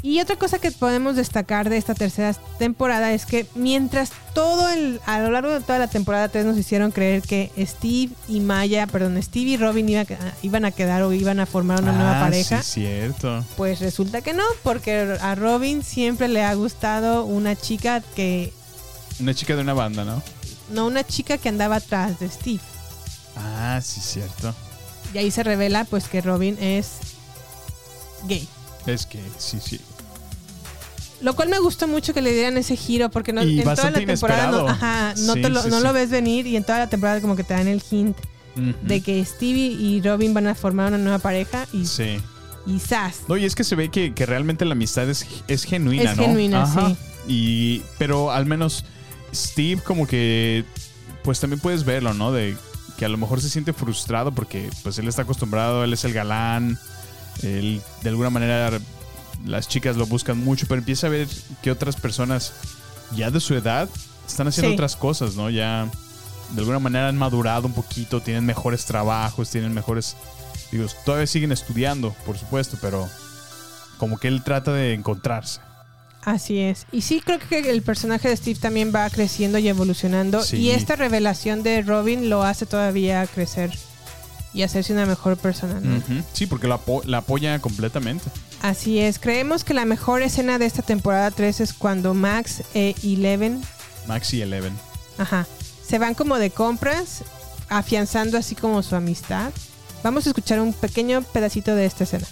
Y 0.03 0.21
otra 0.21 0.35
cosa 0.35 0.59
que 0.59 0.71
podemos 0.71 1.15
destacar 1.15 1.69
de 1.69 1.77
esta 1.77 1.95
tercera 1.95 2.33
temporada 2.59 3.13
es 3.13 3.25
que 3.25 3.47
mientras 3.55 4.11
todo 4.33 4.69
el 4.69 5.01
a 5.05 5.19
lo 5.19 5.31
largo 5.31 5.51
de 5.51 5.59
toda 5.61 5.79
la 5.79 5.87
temporada 5.87 6.29
3 6.29 6.45
nos 6.45 6.57
hicieron 6.57 6.91
creer 6.91 7.23
que 7.23 7.51
Steve 7.57 8.13
y 8.27 8.39
Maya, 8.39 8.85
perdón, 8.87 9.21
Steve 9.21 9.49
y 9.51 9.57
Robin 9.57 9.89
iba 9.89 10.05
iban 10.43 10.65
a 10.65 10.71
quedar 10.71 11.01
o 11.01 11.11
iban 11.13 11.39
a 11.39 11.45
formar 11.47 11.81
una 11.81 11.93
nueva 11.93 12.19
Ah, 12.19 12.23
pareja, 12.25 12.61
Sí, 12.61 12.81
cierto. 12.81 13.43
pues 13.57 13.79
resulta 13.79 14.21
que 14.21 14.33
no, 14.33 14.43
porque 14.63 15.17
a 15.19 15.33
Robin 15.35 15.83
siempre 15.83 16.27
le 16.27 16.43
ha 16.43 16.53
gustado 16.53 17.25
una 17.25 17.55
chica 17.55 18.01
que 18.15 18.53
Una 19.19 19.33
chica 19.33 19.55
de 19.55 19.61
una 19.63 19.73
banda, 19.73 20.05
¿no? 20.05 20.21
no 20.69 20.85
una 20.85 21.03
chica 21.05 21.37
que 21.39 21.49
andaba 21.49 21.77
atrás 21.77 22.19
de 22.19 22.29
Steve. 22.29 22.59
Ah, 23.35 23.79
sí, 23.83 23.99
cierto. 23.99 24.53
Y 25.13 25.17
ahí 25.17 25.31
se 25.31 25.41
revela 25.43 25.85
pues 25.85 26.07
que 26.07 26.21
Robin 26.21 26.55
es 26.61 26.91
gay. 28.27 28.47
Es 28.87 29.05
que 29.05 29.19
sí, 29.37 29.59
sí. 29.63 29.79
Lo 31.21 31.35
cual 31.35 31.49
me 31.49 31.57
gustó 31.59 31.87
mucho 31.87 32.13
que 32.13 32.21
le 32.21 32.31
dieran 32.31 32.57
ese 32.57 32.75
giro 32.75 33.09
porque 33.09 33.33
no, 33.33 33.43
Y 33.43 33.59
en 33.59 33.63
toda 33.75 33.89
la 33.91 33.99
temporada 34.05 34.51
no, 34.51 34.67
ajá, 34.67 35.13
no, 35.17 35.33
Sí, 35.33 35.41
te 35.41 35.49
lo, 35.49 35.63
sí, 35.63 35.69
no 35.69 35.77
sí. 35.79 35.83
lo 35.83 35.93
ves 35.93 36.09
venir 36.11 36.45
y 36.45 36.55
en 36.55 36.63
toda 36.63 36.77
la 36.79 36.89
temporada 36.89 37.19
como 37.21 37.35
que 37.35 37.43
te 37.43 37.53
dan 37.53 37.67
el 37.67 37.81
hint 37.89 38.15
de 38.83 39.01
que 39.01 39.23
Stevie 39.23 39.67
y 39.71 40.01
Robin 40.01 40.33
van 40.33 40.47
a 40.47 40.55
formar 40.55 40.87
una 40.87 40.97
nueva 40.97 41.19
pareja 41.19 41.67
y, 41.73 41.85
Sí. 41.85 42.17
y 42.65 42.79
¡zas! 42.79 43.17
No, 43.27 43.37
y 43.37 43.45
es 43.45 43.53
que 43.53 43.63
se 43.63 43.75
ve 43.75 43.89
que, 43.89 44.13
que 44.15 44.25
realmente 44.25 44.65
la 44.65 44.71
amistad 44.71 45.07
es, 45.09 45.27
es 45.47 45.63
genuina, 45.63 46.11
Es 46.11 46.17
¿no? 46.17 46.23
genuina, 46.23 46.63
Ajá. 46.63 46.89
sí. 46.89 46.95
Y, 47.27 47.81
pero 47.99 48.31
al 48.31 48.45
menos 48.47 48.83
Steve 49.33 49.81
como 49.83 50.07
que, 50.07 50.65
pues 51.23 51.39
también 51.39 51.59
puedes 51.59 51.83
verlo, 51.83 52.13
¿no? 52.15 52.31
De 52.31 52.55
que 52.97 53.05
a 53.05 53.09
lo 53.09 53.17
mejor 53.17 53.41
se 53.41 53.49
siente 53.49 53.73
frustrado 53.73 54.31
porque 54.31 54.69
pues 54.81 54.97
él 54.97 55.07
está 55.07 55.21
acostumbrado, 55.23 55.83
él 55.83 55.93
es 55.93 56.03
el 56.05 56.13
galán, 56.13 56.79
él 57.43 57.81
de 58.03 58.09
alguna 58.09 58.29
manera 58.29 58.79
las 59.45 59.67
chicas 59.67 59.95
lo 59.97 60.05
buscan 60.05 60.37
mucho, 60.43 60.65
pero 60.67 60.79
empieza 60.79 61.07
a 61.07 61.09
ver 61.11 61.27
que 61.61 61.71
otras 61.71 61.95
personas 61.95 62.53
ya 63.15 63.29
de 63.31 63.39
su 63.39 63.53
edad 63.55 63.87
están 64.27 64.47
haciendo 64.47 64.69
Sí. 64.69 64.73
otras 64.75 64.95
cosas, 64.95 65.35
¿no? 65.35 65.49
Ya 65.49 65.89
de 66.53 66.59
alguna 66.59 66.79
manera 66.79 67.07
han 67.09 67.17
madurado 67.17 67.67
un 67.67 67.73
poquito, 67.73 68.21
tienen 68.21 68.45
mejores 68.45 68.85
trabajos, 68.85 69.49
tienen 69.49 69.73
mejores... 69.73 70.15
Digo, 70.71 70.85
todavía 71.05 71.27
siguen 71.27 71.51
estudiando, 71.51 72.13
por 72.25 72.37
supuesto, 72.37 72.77
pero 72.81 73.07
como 73.97 74.17
que 74.17 74.27
él 74.27 74.43
trata 74.43 74.73
de 74.73 74.93
encontrarse. 74.93 75.61
Así 76.23 76.59
es. 76.59 76.85
Y 76.91 77.01
sí 77.01 77.21
creo 77.23 77.39
que 77.39 77.59
el 77.71 77.81
personaje 77.83 78.27
de 78.27 78.35
Steve 78.35 78.59
también 78.59 78.91
va 78.93 79.09
creciendo 79.09 79.59
y 79.59 79.69
evolucionando 79.69 80.43
Sí. 80.43 80.57
y 80.57 80.71
esta 80.71 80.97
revelación 80.97 81.63
de 81.63 81.81
Robin 81.83 82.29
lo 82.29 82.43
hace 82.43 82.65
todavía 82.65 83.25
crecer 83.27 83.71
y 84.53 84.63
hacerse 84.63 84.93
una 84.93 85.05
mejor 85.05 85.37
persona. 85.37 85.79
¿no? 85.79 86.01
Sí, 86.33 86.47
porque 86.47 86.67
la 86.67 87.17
apoya 87.17 87.59
completamente. 87.59 88.25
Así 88.61 88.99
es. 88.99 89.19
Creemos 89.19 89.63
que 89.63 89.73
la 89.73 89.85
mejor 89.85 90.21
escena 90.21 90.57
de 90.57 90.65
esta 90.65 90.81
temporada 90.81 91.31
3 91.31 91.61
es 91.61 91.73
cuando 91.73 92.13
Max 92.13 92.63
e 92.73 92.95
Eleven 93.03 93.61
Max 94.07 94.33
y 94.33 94.41
Eleven. 94.41 94.73
Ajá. 95.17 95.45
Se 95.85 95.99
van 95.99 96.15
como 96.15 96.39
de 96.39 96.49
compras, 96.49 97.23
afianzando 97.69 98.37
así 98.37 98.55
como 98.55 98.81
su 98.83 98.95
amistad. 98.95 99.51
Vamos 100.03 100.25
a 100.25 100.29
escuchar 100.29 100.59
un 100.59 100.73
pequeño 100.73 101.21
pedacito 101.21 101.75
de 101.75 101.85
esta 101.85 102.05
escena. 102.05 102.25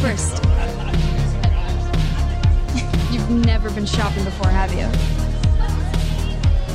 First? 0.00 0.42
You've 3.12 3.30
never 3.44 3.70
been 3.70 3.84
shopping 3.84 4.24
before, 4.24 4.48
have 4.48 4.72
you? 4.72 4.88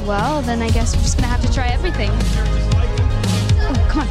Well, 0.06 0.44
then 0.44 0.62
I 0.62 0.70
guess 0.70 0.96
we're 0.96 1.02
just 1.02 1.18
gonna 1.18 1.28
have 1.28 1.42
to 1.42 1.52
try 1.52 1.70
everything. 1.70 2.12
Oh, 3.68 3.74
come 3.90 4.02
on. 4.02 4.08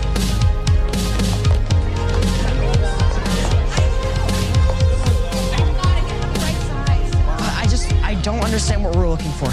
I 7.57 7.67
just, 7.71 7.93
I 8.03 8.15
don't 8.23 8.41
understand 8.41 8.83
what 8.83 8.97
we're 8.97 9.09
looking 9.09 9.31
for. 9.33 9.49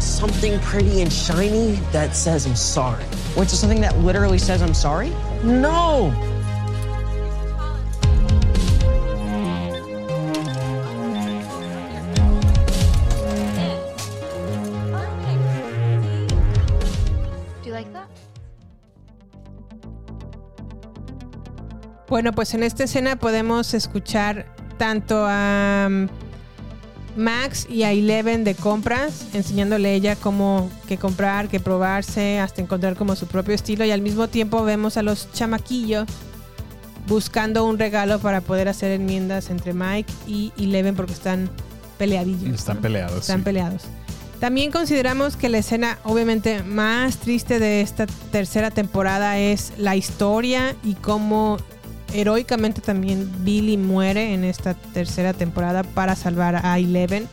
Something 0.00 0.60
pretty 0.60 1.02
and 1.02 1.12
shiny 1.12 1.72
that 1.90 2.14
says 2.14 2.46
I'm 2.46 2.54
sorry. 2.54 3.02
Wait, 3.36 3.48
so 3.48 3.56
something 3.56 3.80
that 3.80 3.98
literally 3.98 4.38
says 4.38 4.62
I'm 4.62 4.74
sorry? 4.74 5.10
No! 5.42 6.12
Bueno, 22.14 22.32
pues 22.32 22.54
en 22.54 22.62
esta 22.62 22.84
escena 22.84 23.16
podemos 23.16 23.74
escuchar 23.74 24.46
tanto 24.78 25.26
a 25.28 25.88
um, 25.88 26.06
Max 27.16 27.66
y 27.68 27.82
a 27.82 27.90
Eleven 27.90 28.44
de 28.44 28.54
compras, 28.54 29.26
enseñándole 29.32 29.88
a 29.88 29.92
ella 29.94 30.14
cómo 30.14 30.70
que 30.86 30.96
comprar, 30.96 31.48
que 31.48 31.58
probarse, 31.58 32.38
hasta 32.38 32.62
encontrar 32.62 32.94
como 32.94 33.16
su 33.16 33.26
propio 33.26 33.52
estilo. 33.56 33.84
Y 33.84 33.90
al 33.90 34.00
mismo 34.00 34.28
tiempo 34.28 34.62
vemos 34.62 34.96
a 34.96 35.02
los 35.02 35.32
chamaquillos 35.32 36.06
buscando 37.08 37.64
un 37.64 37.80
regalo 37.80 38.20
para 38.20 38.40
poder 38.42 38.68
hacer 38.68 38.92
enmiendas 38.92 39.50
entre 39.50 39.72
Mike 39.72 40.12
y 40.28 40.52
Eleven 40.56 40.94
porque 40.94 41.14
están 41.14 41.50
peleadillos. 41.98 42.54
Están 42.54 42.76
¿no? 42.76 42.82
peleados. 42.82 43.20
Están 43.22 43.38
sí. 43.38 43.42
peleados. 43.44 43.82
También 44.38 44.70
consideramos 44.70 45.36
que 45.36 45.48
la 45.48 45.58
escena 45.58 45.98
obviamente 46.04 46.62
más 46.62 47.16
triste 47.16 47.58
de 47.58 47.80
esta 47.80 48.06
tercera 48.30 48.70
temporada 48.70 49.36
es 49.38 49.72
la 49.78 49.96
historia 49.96 50.76
y 50.84 50.94
cómo 50.94 51.56
heroicamente 52.14 52.80
también 52.80 53.30
Billy 53.44 53.76
muere 53.76 54.32
en 54.32 54.44
esta 54.44 54.74
tercera 54.74 55.32
temporada 55.34 55.82
para 55.82 56.14
salvar 56.14 56.64
a 56.64 56.78
Eleven. 56.78 57.28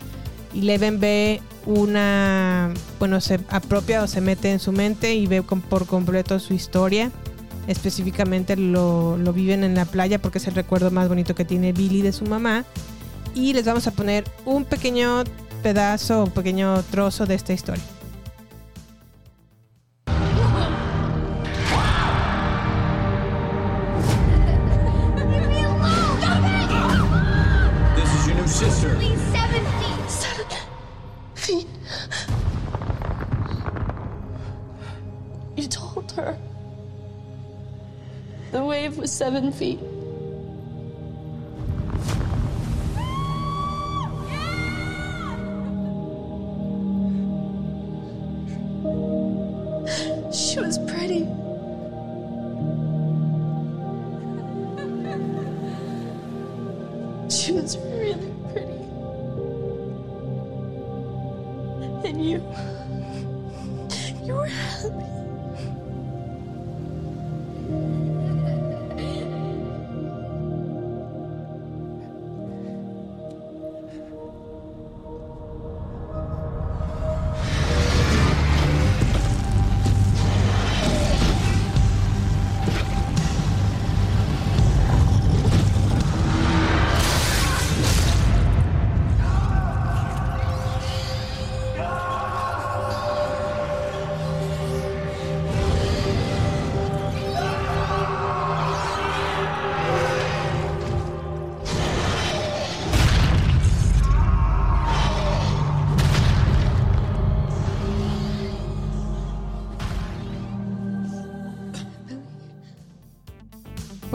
Eleven 0.56 1.00
ve 1.00 1.40
una, 1.66 2.74
bueno, 3.00 3.22
se 3.22 3.40
apropia 3.50 4.04
o 4.04 4.08
se 4.08 4.20
mete 4.20 4.52
en 4.52 4.60
su 4.60 4.72
mente 4.72 5.14
y 5.14 5.28
ve 5.28 5.44
por 5.44 5.86
completo 5.86 6.40
su 6.40 6.54
historia. 6.54 7.12
Específicamente 7.68 8.56
lo, 8.58 9.18
lo 9.18 9.34
viven 9.34 9.64
en 9.64 9.76
la 9.76 9.86
playa 9.86 10.20
porque 10.20 10.40
es 10.40 10.48
el 10.48 10.56
recuerdo 10.56 10.90
más 10.90 11.08
bonito 11.08 11.36
que 11.36 11.46
tiene 11.46 11.74
Billy 11.74 12.02
de 12.02 12.12
su 12.12 12.26
mamá. 12.26 12.66
Y 13.36 13.54
les 13.54 13.66
vamos 13.66 13.86
a 13.86 13.92
poner 13.92 14.26
un 14.46 14.66
pequeño 14.66 15.24
pedazo, 15.62 16.24
un 16.24 16.32
pequeño 16.32 16.82
trozo 16.90 17.28
de 17.28 17.36
esta 17.36 17.54
historia. 17.54 17.84
Was 38.98 39.12
seven 39.12 39.52
feet. 39.52 39.80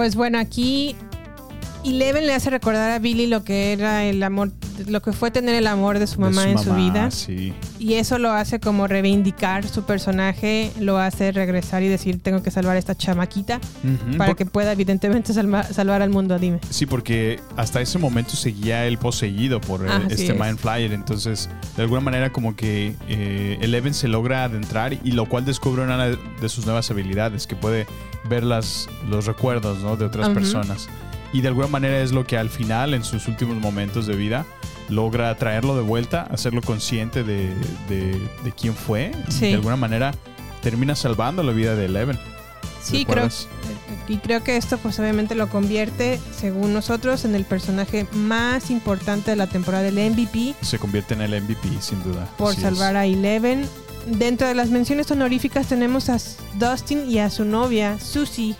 Pues 0.07 0.15
bueno, 0.15 0.39
aquí 0.39 0.95
Eleven 1.85 2.29
le 2.29 2.35
hace 2.35 2.49
recordar 2.49 2.93
a 2.93 3.01
Billy 3.01 3.27
lo 3.27 3.43
que 3.43 3.73
era 3.73 4.05
el 4.05 4.23
amor, 4.23 4.53
lo 4.87 5.01
que 5.03 5.13
fue 5.13 5.31
tener 5.31 5.55
el 5.55 5.67
amor 5.67 5.99
de 5.99 6.07
su 6.07 6.15
De 6.17 6.31
mamá 6.31 6.43
su 6.43 6.49
en 6.49 6.59
su 6.59 6.75
vida. 6.75 7.11
Sí. 7.11 7.53
Y 7.79 7.95
eso 7.95 8.19
lo 8.19 8.31
hace 8.33 8.61
como 8.61 8.87
reivindicar 8.87 9.67
su 9.67 9.85
personaje, 9.85 10.73
lo 10.81 10.99
hace 10.99 11.33
regresar 11.33 11.83
y 11.83 11.89
decir, 11.89 12.21
tengo 12.23 12.43
que 12.43 12.51
salvar 12.51 12.77
a 12.77 12.79
esta 12.79 12.95
chamaquita 12.95 13.61
para 14.19 14.31
por- 14.31 14.37
que 14.37 14.47
pueda 14.47 14.73
evidentemente 14.73 15.33
salva- 15.33 15.65
salvar 15.65 16.03
al 16.03 16.11
mundo, 16.11 16.39
dime. 16.39 16.59
Sí, 16.71 16.87
porque 16.87 17.41
hasta 17.57 17.81
ese 17.81 17.99
momento 17.99 18.31
seguía 18.37 18.87
él 18.87 18.99
poseído 18.99 19.61
por 19.61 19.87
eh, 19.87 19.91
este 20.11 20.33
es. 20.33 20.39
Mind 20.41 20.59
Flyer. 20.59 20.93
Entonces, 20.93 21.49
de 21.77 21.83
alguna 21.83 22.01
manera, 22.01 22.33
como 22.33 22.57
que 22.57 22.95
eh, 23.09 23.59
Eleven 23.61 23.95
se 23.95 24.09
logra 24.09 24.45
adentrar 24.45 24.97
y 25.05 25.13
lo 25.13 25.27
cual 25.29 25.45
descubre 25.45 25.83
una 25.83 26.07
de 26.07 26.49
sus 26.49 26.65
nuevas 26.67 26.91
habilidades, 26.91 27.47
que 27.47 27.57
puede 27.57 27.87
ver 28.29 28.43
las, 28.43 28.89
los 29.09 29.27
recuerdos 29.27 29.79
¿no? 29.83 29.97
de 29.97 30.05
otras 30.05 30.29
personas. 30.31 30.89
Y 31.37 31.43
de 31.43 31.49
alguna 31.49 31.67
manera 31.67 32.01
es 32.01 32.13
lo 32.13 32.25
que 32.27 32.39
al 32.39 32.49
final, 32.49 32.95
en 32.95 33.05
sus 33.05 33.29
últimos 33.29 33.57
momentos 33.59 34.07
de 34.07 34.17
vida, 34.17 34.47
logra 34.89 35.35
traerlo 35.37 35.77
de 35.77 35.83
vuelta, 35.83 36.23
hacerlo 36.23 36.63
consciente 36.63 37.25
de, 37.25 37.53
de- 37.91 38.19
de 38.43 38.53
quién 38.59 38.75
fue. 38.75 39.13
Sí. 39.29 39.49
De 39.49 39.55
alguna 39.55 39.77
manera 39.77 40.15
termina 40.63 40.97
salvando 40.97 41.43
la 41.43 41.53
vida 41.53 41.75
de 41.77 41.85
Eleven. 41.85 42.19
Sí, 42.83 43.05
creo, 43.05 43.29
y 44.09 44.17
creo 44.19 44.43
que 44.45 44.57
esto 44.57 44.79
pues 44.79 44.99
obviamente 44.99 45.35
lo 45.35 45.49
convierte, 45.51 46.19
según 46.35 46.73
nosotros, 46.73 47.25
en 47.27 47.35
el 47.35 47.45
personaje 47.45 48.07
más 48.13 48.71
importante 48.71 49.33
de 49.33 49.37
la 49.37 49.49
temporada 49.49 49.83
del 49.83 49.97
MVP 50.13 50.55
Se 50.63 50.79
convierte 50.79 51.13
en 51.15 51.21
el 51.21 51.43
MVP, 51.43 51.69
sin 51.81 52.03
duda. 52.03 52.27
por 52.39 52.53
Así 52.53 52.59
es. 52.59 52.63
salvar 52.63 52.97
a 52.97 53.05
Eleven. 53.05 53.69
Dentro 54.07 54.47
de 54.47 54.55
las 54.55 54.71
menciones 54.71 55.11
honoríficas 55.11 55.67
tenemos 55.67 56.09
a 56.09 56.19
Dustin 56.59 57.11
y 57.11 57.19
a 57.19 57.29
su 57.29 57.45
novia, 57.45 57.99
Susie. 57.99 58.55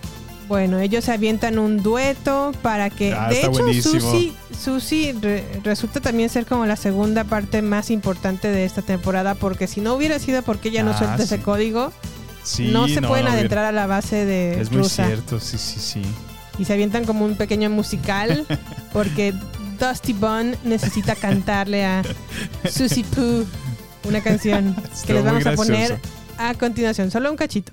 Bueno, 0.49 0.79
ellos 0.79 1.05
se 1.05 1.13
avientan 1.13 1.59
un 1.59 1.83
dueto 1.83 2.53
para 2.63 2.89
que... 2.91 3.13
Ah, 3.13 3.29
de 3.29 3.41
hecho, 3.41 3.53
Susie 4.57 5.15
re- 5.21 5.45
resulta 5.65 6.01
también 6.01 6.29
ser 6.31 6.47
como 6.47 6.67
la 6.67 6.77
segunda 6.77 7.25
parte 7.25 7.63
más 7.63 7.91
importante 7.91 8.49
de 8.49 8.65
esta 8.65 8.83
temporada, 8.83 9.35
porque 9.35 9.67
si 9.67 9.81
no 9.81 9.95
hubiera 9.95 10.19
sido 10.19 10.43
porque 10.43 10.69
ella 10.69 10.83
no 10.85 10.93
Ah, 10.93 10.99
suelta 10.99 11.17
sí. 11.19 11.23
ese 11.25 11.41
código, 11.41 11.93
Sí, 12.45 12.69
no 12.69 12.87
se 12.87 13.03
pueden 13.03 13.25
no, 13.25 13.33
adentrar 13.33 13.65
a 13.65 13.73
la 13.73 13.89
base 13.89 14.25
de 14.25 14.61
Es 14.61 14.71
muy 14.71 14.83
rusa. 14.83 15.07
cierto, 15.07 15.41
sí, 15.41 15.59
sí, 15.59 15.81
sí. 15.81 16.03
Y 16.61 16.65
se 16.65 16.73
avientan 16.75 17.05
como 17.05 17.25
un 17.25 17.35
pequeño 17.37 17.69
musical 17.71 18.47
porque 18.93 19.35
Dusty 19.81 20.13
Bun 20.13 20.57
necesita 20.65 21.17
cantarle 21.17 21.85
a 21.85 22.03
Susie 22.71 23.05
Poo 23.05 23.45
una 24.05 24.21
canción 24.23 24.75
que 25.07 25.13
les 25.13 25.25
muy 25.25 25.33
vamos 25.33 25.47
a 25.47 25.53
poner 25.57 26.01
a 26.39 26.55
continuación. 26.55 27.11
Solo 27.11 27.31
un 27.33 27.37
cachito. 27.37 27.73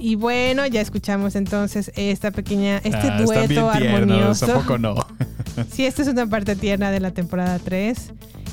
Y 0.00 0.14
bueno, 0.14 0.66
ya 0.66 0.80
escuchamos 0.80 1.34
entonces 1.34 1.90
esta 1.96 2.30
pequeña, 2.30 2.78
este 2.78 2.96
Ah, 2.96 3.16
bien 3.16 3.26
dueto 3.26 3.70
armonioso. 3.70 4.46
Tampoco 4.46 4.78
no. 4.78 4.94
Sí, 5.72 5.84
esta 5.86 6.02
es 6.02 6.08
una 6.08 6.24
parte 6.28 6.54
tierna 6.54 6.92
de 6.92 7.00
la 7.00 7.10
temporada 7.10 7.58
3. 7.58 8.12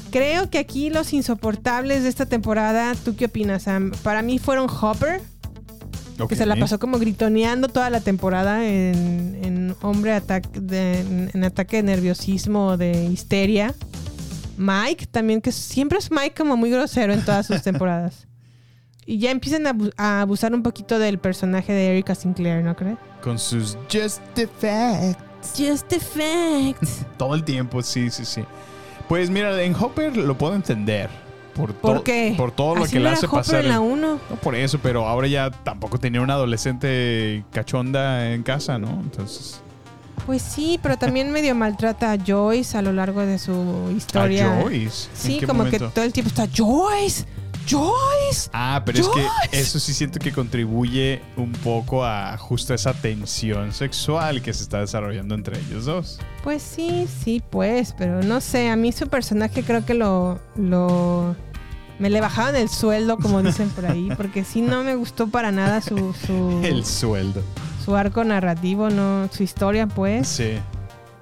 Creo 0.09 0.49
que 0.49 0.57
aquí 0.57 0.89
los 0.89 1.13
insoportables 1.13 2.01
de 2.01 2.09
esta 2.09 2.25
temporada, 2.25 2.95
¿tú 2.95 3.15
qué 3.15 3.25
opinas, 3.25 3.63
Sam? 3.63 3.91
Para 4.01 4.23
mí 4.23 4.39
fueron 4.39 4.67
Hopper, 4.69 5.21
que 6.27 6.35
se 6.35 6.47
la 6.47 6.55
pasó 6.55 6.79
como 6.79 6.97
gritoneando 6.97 7.67
toda 7.67 7.91
la 7.91 7.99
temporada 7.99 8.65
en, 8.65 9.37
en 9.43 9.75
hombre 9.81 10.13
ataque 10.13 10.59
de, 10.59 11.01
en, 11.01 11.31
en 11.33 11.43
ataque 11.43 11.77
de 11.77 11.83
nerviosismo 11.83 12.69
o 12.69 12.77
de 12.77 13.05
histeria. 13.05 13.75
Mike 14.57 15.07
también, 15.07 15.41
que 15.41 15.51
siempre 15.51 15.99
es 15.99 16.09
Mike 16.09 16.33
como 16.35 16.57
muy 16.57 16.71
grosero 16.71 17.13
en 17.13 17.23
todas 17.23 17.45
sus 17.45 17.61
temporadas. 17.63 18.25
Y 19.05 19.19
ya 19.19 19.31
empiezan 19.31 19.67
a, 19.67 19.71
abu- 19.71 19.91
a 19.97 20.21
abusar 20.21 20.53
un 20.53 20.63
poquito 20.63 20.97
del 20.99 21.19
personaje 21.19 21.71
de 21.73 21.91
Erika 21.91 22.15
Sinclair, 22.15 22.63
¿no 22.63 22.75
crees? 22.75 22.97
Con 23.21 23.37
sus 23.39 23.77
Just 23.91 24.21
the 24.33 24.47
Facts. 24.47 25.23
Just 25.55 25.87
the 25.89 25.99
facts. 25.99 27.05
Todo 27.17 27.35
el 27.35 27.43
tiempo, 27.43 27.83
sí, 27.83 28.09
sí, 28.09 28.25
sí. 28.25 28.43
Pues 29.07 29.29
mira, 29.29 29.61
en 29.61 29.75
Hopper 29.75 30.17
lo 30.17 30.35
puedo 30.35 30.55
entender. 30.55 31.07
Por, 31.53 31.73
¿Por 31.75 32.01
qué? 32.03 32.33
Por 32.35 32.51
todo 32.51 32.75
lo 32.75 32.83
Así 32.83 32.93
que 32.93 32.99
le 32.99 33.09
hace 33.09 33.27
Hopper 33.27 33.39
pasar. 33.41 33.61
en 33.63 33.69
la 33.69 33.79
1. 33.79 34.19
No 34.29 34.35
por 34.41 34.55
eso, 34.55 34.79
pero 34.81 35.07
ahora 35.07 35.27
ya 35.27 35.51
tampoco 35.51 35.99
tenía 35.99 36.19
una 36.21 36.33
adolescente 36.33 37.45
cachonda 37.51 38.33
en 38.33 38.41
casa, 38.43 38.77
¿no? 38.79 38.89
Entonces. 38.89 39.61
Pues 40.25 40.41
sí, 40.41 40.79
pero 40.81 40.97
también 40.97 41.31
medio 41.31 41.53
maltrata 41.53 42.11
a 42.11 42.17
Joyce 42.17 42.77
a 42.77 42.81
lo 42.81 42.91
largo 42.91 43.21
de 43.25 43.37
su 43.37 43.93
historia. 43.95 44.51
¿A 44.59 44.61
Joyce? 44.63 45.09
¿En 45.11 45.15
Sí, 45.17 45.37
qué 45.39 45.45
como 45.47 45.65
que 45.65 45.77
todo 45.79 46.03
el 46.03 46.11
tiempo 46.11 46.29
está 46.29 46.47
Joyce, 46.53 47.25
Joyce. 47.67 48.49
Ah, 48.53 48.81
pero 48.85 48.99
es 48.99 49.07
que 49.09 49.27
eso 49.51 49.79
sí 49.79 49.93
siento 49.93 50.19
que 50.19 50.31
contribuye 50.31 51.21
un 51.37 51.51
poco 51.51 52.05
a 52.05 52.37
justo 52.37 52.73
esa 52.73 52.93
tensión 52.93 53.71
sexual 53.73 54.41
que 54.41 54.53
se 54.53 54.63
está 54.63 54.79
desarrollando 54.79 55.35
entre 55.35 55.59
ellos 55.59 55.85
dos. 55.85 56.19
Pues 56.43 56.61
sí, 56.61 57.07
sí, 57.23 57.41
pues, 57.49 57.93
pero 57.97 58.21
no 58.23 58.41
sé, 58.41 58.69
a 58.69 58.75
mí 58.75 58.91
su 58.91 59.07
personaje 59.07 59.63
creo 59.63 59.85
que 59.85 59.93
lo, 59.93 60.39
lo, 60.55 61.35
me 61.99 62.09
le 62.09 62.21
bajaban 62.21 62.55
el 62.55 62.69
sueldo, 62.69 63.17
como 63.17 63.41
dicen 63.41 63.69
por 63.69 63.85
ahí, 63.85 64.09
porque 64.17 64.43
sí 64.43 64.61
no 64.61 64.83
me 64.83 64.95
gustó 64.95 65.27
para 65.27 65.51
nada 65.51 65.81
su, 65.81 66.13
su, 66.13 66.61
El 66.63 66.85
sueldo. 66.85 67.41
su 67.83 67.95
arco 67.95 68.23
narrativo, 68.23 68.89
no, 68.89 69.27
su 69.31 69.43
historia, 69.43 69.87
pues. 69.87 70.27
Sí. 70.27 70.53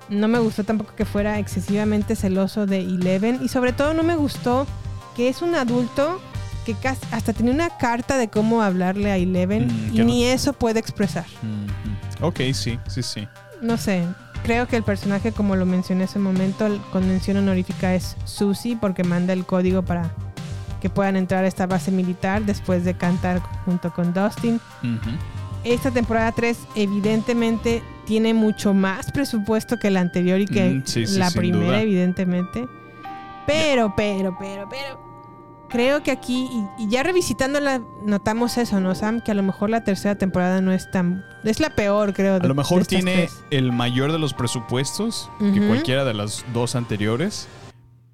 No 0.09 0.27
me 0.27 0.39
gustó 0.39 0.63
tampoco 0.65 0.93
que 0.95 1.05
fuera 1.05 1.39
excesivamente 1.39 2.15
celoso 2.15 2.65
de 2.65 2.79
Eleven 2.79 3.39
y 3.41 3.47
sobre 3.47 3.71
todo 3.71 3.93
no 3.93 4.03
me 4.03 4.15
gustó 4.17 4.67
que 5.15 5.29
es 5.29 5.41
un 5.41 5.55
adulto 5.55 6.19
que 6.65 6.73
casi- 6.75 7.05
hasta 7.11 7.33
tenía 7.33 7.53
una 7.53 7.69
carta 7.77 8.17
de 8.17 8.27
cómo 8.29 8.61
hablarle 8.61 9.11
a 9.11 9.17
Eleven 9.17 9.67
Mm, 9.67 9.95
y 9.95 9.97
no- 9.99 10.03
ni 10.05 10.23
eso 10.25 10.53
puede 10.53 10.79
expresar. 10.79 11.25
Ujú. 11.41 12.27
Ok, 12.27 12.39
sí, 12.53 12.79
sí, 12.87 13.03
sí. 13.03 13.27
No 13.61 13.77
sé, 13.77 14.03
creo 14.43 14.67
que 14.67 14.75
el 14.77 14.83
personaje, 14.83 15.31
como 15.31 15.55
lo 15.55 15.65
mencioné 15.65 16.05
hace 16.05 16.17
un 16.19 16.25
momento, 16.25 16.67
con 16.91 17.07
mención 17.07 17.37
honorífica 17.37 17.93
es 17.95 18.15
Susie 18.25 18.77
porque 18.79 19.03
manda 19.03 19.33
el 19.33 19.45
código 19.45 19.81
para 19.83 20.09
que 20.81 20.89
puedan 20.89 21.15
entrar 21.15 21.45
a 21.45 21.47
esta 21.47 21.65
base 21.65 21.91
militar 21.91 22.43
después 22.43 22.83
de 22.83 22.93
cantar 22.95 23.39
junto 23.65 23.93
con 23.93 24.13
Dustin. 24.13 24.55
Ujú. 24.83 25.09
Esta 25.63 25.91
temporada 25.91 26.33
3 26.33 26.57
evidentemente 26.75 27.81
tiene 28.05 28.33
mucho 28.33 28.73
más 28.73 29.11
presupuesto 29.13 29.79
que 29.79 29.89
la 29.91 30.01
anterior 30.01 30.41
y 30.41 30.45
que 30.45 30.69
Mm, 30.71 30.81
sí, 30.85 31.07
sí, 31.07 31.17
la 31.17 31.31
primera, 31.31 31.65
duda. 31.67 31.81
evidentemente. 31.81 32.67
Pero, 33.47 33.93
pero, 33.95 34.35
pero, 34.37 34.67
pero. 34.69 35.12
Creo 35.73 36.03
que 36.03 36.11
aquí, 36.11 36.47
y, 36.77 36.83
y 36.83 36.89
ya 36.89 37.01
revisitándola, 37.03 37.81
notamos 38.05 38.57
eso, 38.57 38.79
¿no, 38.79 38.93
Sam? 38.95 39.19
Que 39.21 39.31
a 39.31 39.33
lo 39.33 39.41
mejor 39.43 39.71
la 39.71 39.83
tercera 39.83 40.15
temporada 40.15 40.61
no 40.61 40.71
es 40.71 40.89
tan... 40.91 41.25
Es 41.43 41.59
la 41.59 41.71
peor, 41.71 42.13
creo. 42.13 42.35
A 42.35 42.39
lo 42.39 42.53
mejor 42.55 42.85
tiene 42.85 43.13
tres. 43.13 43.43
el 43.49 43.71
mayor 43.71 44.11
de 44.11 44.19
los 44.19 44.33
presupuestos 44.35 45.29
que 45.39 45.67
cualquiera 45.67 46.05
de 46.05 46.13
las 46.13 46.45
dos 46.53 46.75
anteriores, 46.75 47.47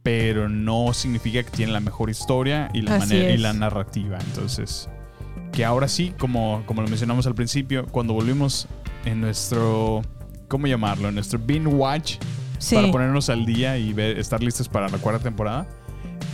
pero 0.04 0.48
no 0.50 0.94
significa 0.94 1.44
que 1.44 1.52
tiene 1.52 1.72
la 1.74 1.82
mejor 1.82 2.10
historia 2.10 2.70
y 2.74 2.82
la, 2.82 2.96
Así 2.96 3.14
manera, 3.14 3.32
y 3.32 3.38
la 3.38 3.54
narrativa. 3.54 4.18
Entonces, 4.20 4.90
que 5.52 5.66
ahora 5.66 5.88
sí, 5.90 6.14
como, 6.18 6.64
como 6.66 6.82
lo 6.82 6.88
mencionamos 6.88 7.28
al 7.28 7.36
principio, 7.36 7.86
cuando 7.88 8.14
volvimos 8.14 8.68
en 9.06 9.20
nuestro, 9.22 10.02
¿cómo 10.48 10.66
llamarlo? 10.66 11.10
En 11.10 11.16
nuestro 11.16 11.38
binge 11.38 11.68
watch 11.68 12.16
Sí. 12.58 12.76
para 12.76 12.92
ponernos 12.92 13.30
al 13.30 13.46
día 13.46 13.78
y 13.78 13.94
ver, 13.94 14.20
estar 14.20 14.44
listos 14.44 14.68
para 14.68 14.90
la 14.90 14.98
cuarta 14.98 15.24
temporada, 15.24 15.66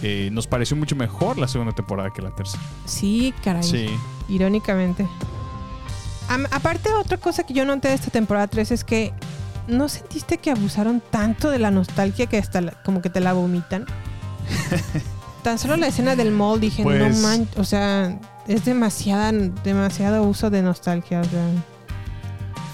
eh, 0.07 0.29
nos 0.31 0.45
pareció 0.45 0.77
mucho 0.77 0.95
mejor 0.95 1.39
la 1.39 1.47
segunda 1.47 1.73
temporada 1.73 2.11
que 2.13 2.21
la 2.21 2.29
tercera. 2.29 2.61
Sí, 2.85 3.33
caray. 3.43 3.63
Sí. 3.63 3.87
Irónicamente. 4.29 5.07
Am- 6.29 6.45
aparte, 6.51 6.91
otra 6.93 7.17
cosa 7.17 7.43
que 7.43 7.55
yo 7.55 7.65
noté 7.65 7.87
de 7.87 7.95
esta 7.95 8.11
temporada 8.11 8.45
3 8.47 8.69
es 8.71 8.83
que 8.83 9.13
¿no 9.67 9.89
sentiste 9.89 10.37
que 10.37 10.51
abusaron 10.51 11.01
tanto 11.09 11.49
de 11.49 11.57
la 11.57 11.71
nostalgia 11.71 12.27
que 12.27 12.37
hasta 12.37 12.61
la- 12.61 12.71
como 12.83 13.01
que 13.01 13.09
te 13.09 13.19
la 13.19 13.33
vomitan? 13.33 13.85
Tan 15.43 15.57
solo 15.59 15.75
la 15.75 15.87
escena 15.87 16.15
del 16.15 16.31
mall 16.31 16.59
dije, 16.59 16.83
Pues- 16.83 17.15
no 17.17 17.21
man, 17.27 17.47
o 17.57 17.63
sea, 17.63 18.19
es 18.47 18.63
demasiada, 18.65 19.31
demasiado 19.31 20.21
uso 20.23 20.49
de 20.51 20.61
nostalgia, 20.61 21.21
o 21.21 21.23
sea. 21.23 21.47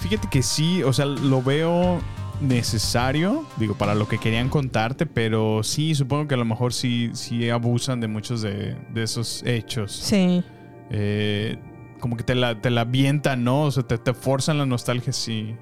Fíjate 0.02 0.28
que 0.30 0.42
sí, 0.42 0.82
o 0.82 0.92
sea, 0.92 1.06
lo 1.06 1.42
veo 1.42 2.00
necesario, 2.42 3.46
digo, 3.56 3.74
para 3.76 3.94
lo 3.94 4.08
que 4.08 4.18
querían 4.18 4.48
contarte, 4.48 5.06
pero 5.06 5.62
sí, 5.62 5.94
supongo 5.94 6.28
que 6.28 6.34
a 6.34 6.38
lo 6.38 6.44
mejor 6.44 6.72
sí, 6.72 7.10
sí 7.14 7.48
abusan 7.50 8.00
de 8.00 8.08
muchos 8.08 8.42
de, 8.42 8.76
de 8.92 9.02
esos 9.02 9.42
hechos. 9.44 9.92
Sí. 9.92 10.42
Eh, 10.90 11.56
como 12.00 12.16
que 12.16 12.24
te 12.24 12.34
la, 12.34 12.60
te 12.60 12.70
la 12.70 12.82
avientan, 12.82 13.44
¿no? 13.44 13.62
O 13.62 13.70
sea, 13.70 13.82
te, 13.84 13.96
te 13.98 14.12
forzan 14.14 14.58
la 14.58 14.66
nostalgia, 14.66 15.12
sí. 15.12 15.54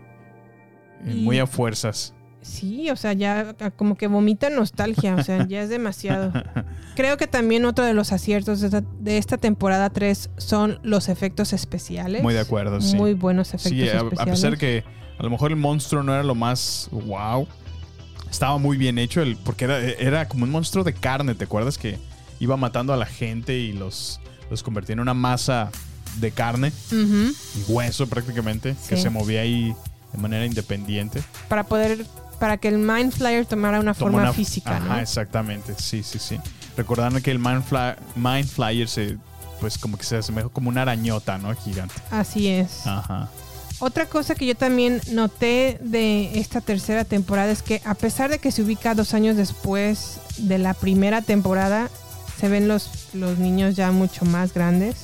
eh, 1.05 1.13
Y- 1.15 1.21
Muy 1.23 1.39
a 1.39 1.47
fuerzas. 1.47 2.15
Sí, 2.43 2.89
o 2.89 2.97
sea, 2.97 3.13
ya 3.13 3.55
como 3.77 3.97
que 3.99 4.07
vomita 4.07 4.49
nostalgia, 4.49 5.15
o 5.15 5.23
sea, 5.23 5.47
ya 5.47 5.61
es 5.61 5.69
demasiado. 5.69 6.33
Creo 6.97 7.19
que 7.19 7.27
también 7.27 7.67
otro 7.67 7.85
de 7.85 7.93
los 7.93 8.13
aciertos 8.13 8.63
de 8.63 8.69
esta, 8.69 8.83
de 8.99 9.19
esta 9.19 9.37
temporada 9.37 9.91
3 9.91 10.31
son 10.39 10.79
los 10.83 11.11
efectos 11.11 11.53
especiales. 11.53 12.23
Muy 12.23 12.33
de 12.33 12.41
acuerdo, 12.41 12.81
sí. 12.81 12.97
Muy 12.97 13.13
buenos 13.13 13.53
efectos 13.53 13.71
Sí, 13.73 13.89
a, 14.19 14.25
pesar 14.25 14.57
que 14.57 14.85
a 15.21 15.23
lo 15.23 15.29
mejor 15.31 15.51
el 15.51 15.57
monstruo 15.59 16.03
no 16.03 16.15
era 16.15 16.23
lo 16.23 16.35
más 16.35 16.89
wow, 16.91 17.47
estaba 18.31 18.57
muy 18.59 18.77
bien 18.79 18.99
hecho, 18.99 19.21
el, 19.21 19.37
porque 19.37 19.67
era, 19.67 19.79
era 19.79 20.27
como 20.29 20.45
un 20.45 20.51
monstruo 20.51 20.83
de 20.83 20.95
carne, 20.95 21.35
¿te 21.35 21.45
acuerdas? 21.45 21.77
Que 21.77 21.99
iba 22.39 22.57
matando 22.57 22.93
a 22.95 22.97
la 22.97 23.05
gente 23.05 23.55
y 23.59 23.73
los, 23.73 24.19
los 24.51 24.63
convertía 24.63 24.95
en 24.95 25.01
una 25.01 25.13
masa 25.13 25.71
de 26.17 26.31
carne 26.33 26.73
y 26.91 27.35
hueso 27.71 28.07
prácticamente, 28.09 28.75
que 28.89 28.97
se 28.97 29.11
movía 29.11 29.43
ahí 29.43 29.75
de 30.13 30.19
manera 30.19 30.47
independiente. 30.47 31.23
Para 31.49 31.65
poder, 31.65 32.07
para 32.39 32.57
que 32.57 32.69
el 32.69 32.79
Mind 32.79 33.13
Flyer 33.13 33.45
tomara 33.45 33.79
una 33.79 33.93
Toma 33.93 34.11
forma 34.13 34.23
una- 34.23 34.33
física, 34.33 34.79
Ajá, 34.79 34.95
¿no? 34.97 34.99
exactamente, 35.01 35.75
sí, 35.79 36.03
sí, 36.03 36.19
sí. 36.19 36.39
Recordando 36.79 37.21
que 37.21 37.31
el 37.31 37.39
Mind, 37.39 37.63
Fly- 37.63 37.97
Mind 38.17 38.49
Flyer 38.49 38.89
se, 38.89 39.19
pues 39.61 39.77
como 39.77 39.99
que 39.99 40.05
se 40.05 40.17
asemeja 40.17 40.49
como 40.49 40.71
una 40.71 40.81
arañota, 40.83 41.37
¿no? 41.37 41.55
Gigante. 41.55 41.95
Así 42.11 42.47
es. 42.49 42.87
Ajá. 42.87 43.29
Otra 43.81 44.07
cosa 44.07 44.35
que 44.35 44.47
yo 44.47 44.55
también 44.55 45.01
noté 45.11 45.79
de 45.81 46.39
esta 46.39 46.61
tercera 46.61 47.05
temporada 47.05 47.51
es 47.51 47.63
que 47.63 47.81
a 47.85 47.95
pesar 47.95 48.31
de 48.31 48.39
que 48.39 48.53
se 48.53 48.63
ubica 48.63 48.95
dos 48.95 49.15
años 49.15 49.37
después 49.37 50.19
de 50.37 50.59
la 50.59 50.75
primera 50.75 51.23
temporada, 51.23 51.91
se 52.39 52.49
ven 52.49 52.69
los, 52.69 52.91
los 53.15 53.39
niños 53.39 53.77
ya 53.77 53.91
mucho 53.91 54.27
más 54.27 54.53
grandes. 54.53 54.97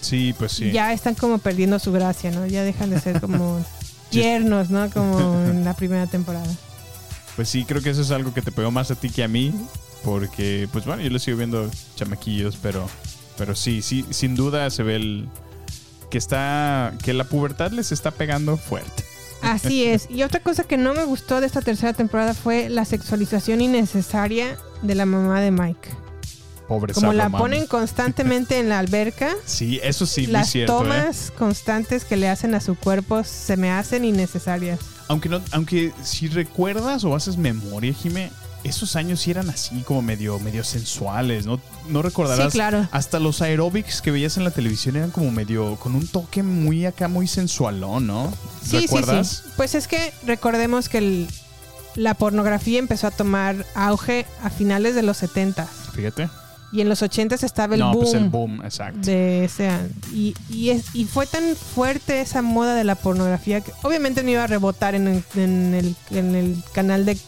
Sí, 0.00 0.34
pues 0.38 0.52
sí. 0.52 0.70
Ya 0.70 0.92
están 0.94 1.14
como 1.14 1.38
perdiendo 1.38 1.78
su 1.78 1.92
gracia, 1.92 2.30
¿no? 2.30 2.46
Ya 2.46 2.62
dejan 2.64 2.88
de 2.90 3.00
ser 3.00 3.20
como 3.22 3.62
tiernos, 4.08 4.70
¿no? 4.70 4.88
Como 4.90 5.18
en 5.44 5.64
la 5.66 5.74
primera 5.74 6.06
temporada. 6.06 6.48
Pues 7.36 7.50
sí, 7.50 7.64
creo 7.64 7.82
que 7.82 7.90
eso 7.90 8.00
es 8.00 8.10
algo 8.10 8.32
que 8.32 8.42
te 8.42 8.52
pegó 8.52 8.70
más 8.70 8.90
a 8.90 8.94
ti 8.94 9.10
que 9.10 9.22
a 9.22 9.28
mí. 9.28 9.52
Porque, 10.02 10.68
pues 10.72 10.86
bueno, 10.86 11.02
yo 11.02 11.10
lo 11.10 11.18
sigo 11.18 11.36
viendo 11.36 11.70
chamaquillos, 11.96 12.56
pero, 12.62 12.88
pero 13.36 13.54
sí, 13.54 13.82
sí, 13.82 14.06
sin 14.10 14.34
duda 14.36 14.70
se 14.70 14.82
ve 14.82 14.96
el 14.96 15.28
que 16.10 16.18
está, 16.18 16.92
que 17.02 17.12
la 17.12 17.24
pubertad 17.24 17.70
les 17.72 17.92
está 17.92 18.10
pegando 18.10 18.56
fuerte. 18.56 19.04
Así 19.42 19.84
es. 19.88 20.08
Y 20.10 20.22
otra 20.22 20.40
cosa 20.40 20.64
que 20.64 20.76
no 20.76 20.94
me 20.94 21.04
gustó 21.04 21.40
de 21.40 21.46
esta 21.46 21.60
tercera 21.62 21.92
temporada 21.92 22.34
fue 22.34 22.68
la 22.68 22.84
sexualización 22.84 23.60
innecesaria 23.60 24.56
de 24.82 24.94
la 24.94 25.06
mamá 25.06 25.40
de 25.40 25.50
Mike. 25.50 25.88
Pobre 26.66 26.92
Como 26.92 27.14
la 27.14 27.30
mami. 27.30 27.42
ponen 27.42 27.66
constantemente 27.66 28.58
en 28.58 28.68
la 28.68 28.78
alberca, 28.78 29.34
Sí, 29.46 29.80
eso 29.82 30.04
sí, 30.04 30.22
muy 30.22 30.32
las. 30.32 30.54
¿eh? 30.54 30.64
tomas 30.66 31.30
constantes 31.30 32.04
que 32.04 32.16
le 32.18 32.28
hacen 32.28 32.54
a 32.54 32.60
su 32.60 32.74
cuerpo 32.74 33.24
se 33.24 33.56
me 33.56 33.70
hacen 33.70 34.04
innecesarias. 34.04 34.78
Aunque 35.08 35.30
no, 35.30 35.40
aunque 35.52 35.92
si 36.02 36.28
recuerdas 36.28 37.04
o 37.04 37.14
haces 37.16 37.38
memoria, 37.38 37.94
Jime, 37.94 38.30
esos 38.68 38.96
años 38.96 39.20
sí 39.20 39.30
eran 39.30 39.50
así 39.50 39.80
como 39.82 40.02
medio, 40.02 40.38
medio 40.38 40.62
sensuales, 40.64 41.46
¿no? 41.46 41.60
No 41.88 42.02
recordarás. 42.02 42.52
Sí, 42.52 42.58
claro. 42.58 42.86
Hasta 42.92 43.18
los 43.18 43.42
aeróbics 43.42 44.00
que 44.02 44.10
veías 44.10 44.36
en 44.36 44.44
la 44.44 44.50
televisión 44.50 44.96
eran 44.96 45.10
como 45.10 45.30
medio, 45.30 45.76
con 45.76 45.94
un 45.94 46.06
toque 46.06 46.42
muy 46.42 46.86
acá, 46.86 47.08
muy 47.08 47.26
sensualón, 47.26 48.06
¿no? 48.06 48.32
Sí, 48.62 48.80
¿Recuerdas? 48.80 49.28
sí, 49.28 49.34
sí. 49.44 49.50
Pues 49.56 49.74
es 49.74 49.88
que 49.88 50.12
recordemos 50.26 50.88
que 50.88 50.98
el- 50.98 51.28
la 51.94 52.14
pornografía 52.14 52.78
empezó 52.78 53.06
a 53.06 53.10
tomar 53.10 53.66
auge 53.74 54.26
a 54.44 54.50
finales 54.50 54.94
de 54.94 55.02
los 55.02 55.16
70 55.16 55.66
Fíjate. 55.94 56.28
y 56.70 56.80
en 56.82 56.88
los 56.88 57.02
80 57.02 57.34
estaba 57.34 57.74
el 57.74 57.80
no, 57.80 57.92
boom. 57.92 58.02
pues 58.02 58.14
el 58.14 58.28
boom, 58.28 58.62
exacto. 58.64 59.00
de 59.00 59.44
ese 59.46 59.70
y, 60.12 60.34
y, 60.50 60.70
es, 60.70 60.94
y 60.94 61.06
fue 61.06 61.26
tan 61.26 61.56
fuerte 61.56 62.20
esa 62.20 62.40
moda 62.42 62.74
de 62.76 62.84
la 62.84 62.94
pornografía 62.94 63.62
que 63.62 63.72
obviamente 63.82 64.22
no 64.22 64.30
iba 64.30 64.44
a 64.44 64.46
rebotar 64.46 64.94
en 64.94 65.08
el, 65.08 65.24
en 65.34 65.74
el, 65.74 65.96
en 66.10 66.34
el 66.36 66.62
canal 66.72 67.04
de 67.04 67.18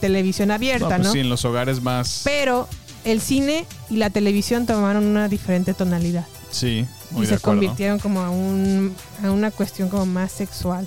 televisión 0.00 0.48
No, 0.48 0.54
abierta, 0.54 0.88
pues 0.88 1.00
¿no? 1.00 1.12
sí, 1.12 1.20
en 1.20 1.28
los 1.28 1.44
hogares 1.44 1.82
más. 1.82 2.22
Pero 2.24 2.68
el 3.04 3.20
cine 3.20 3.66
y 3.90 3.96
la 3.96 4.10
televisión 4.10 4.66
tomaron 4.66 5.04
una 5.06 5.28
diferente 5.28 5.72
tonalidad 5.74 6.26
Sí, 6.50 6.84
muy 7.10 7.20
y 7.22 7.26
de 7.26 7.28
se 7.28 7.34
acuerdo. 7.36 7.60
convirtieron 7.60 7.98
como 7.98 8.20
a, 8.20 8.30
un, 8.30 8.94
a 9.22 9.30
una 9.30 9.50
cuestión 9.50 9.88
como 9.88 10.06
más 10.06 10.32
sexual. 10.32 10.86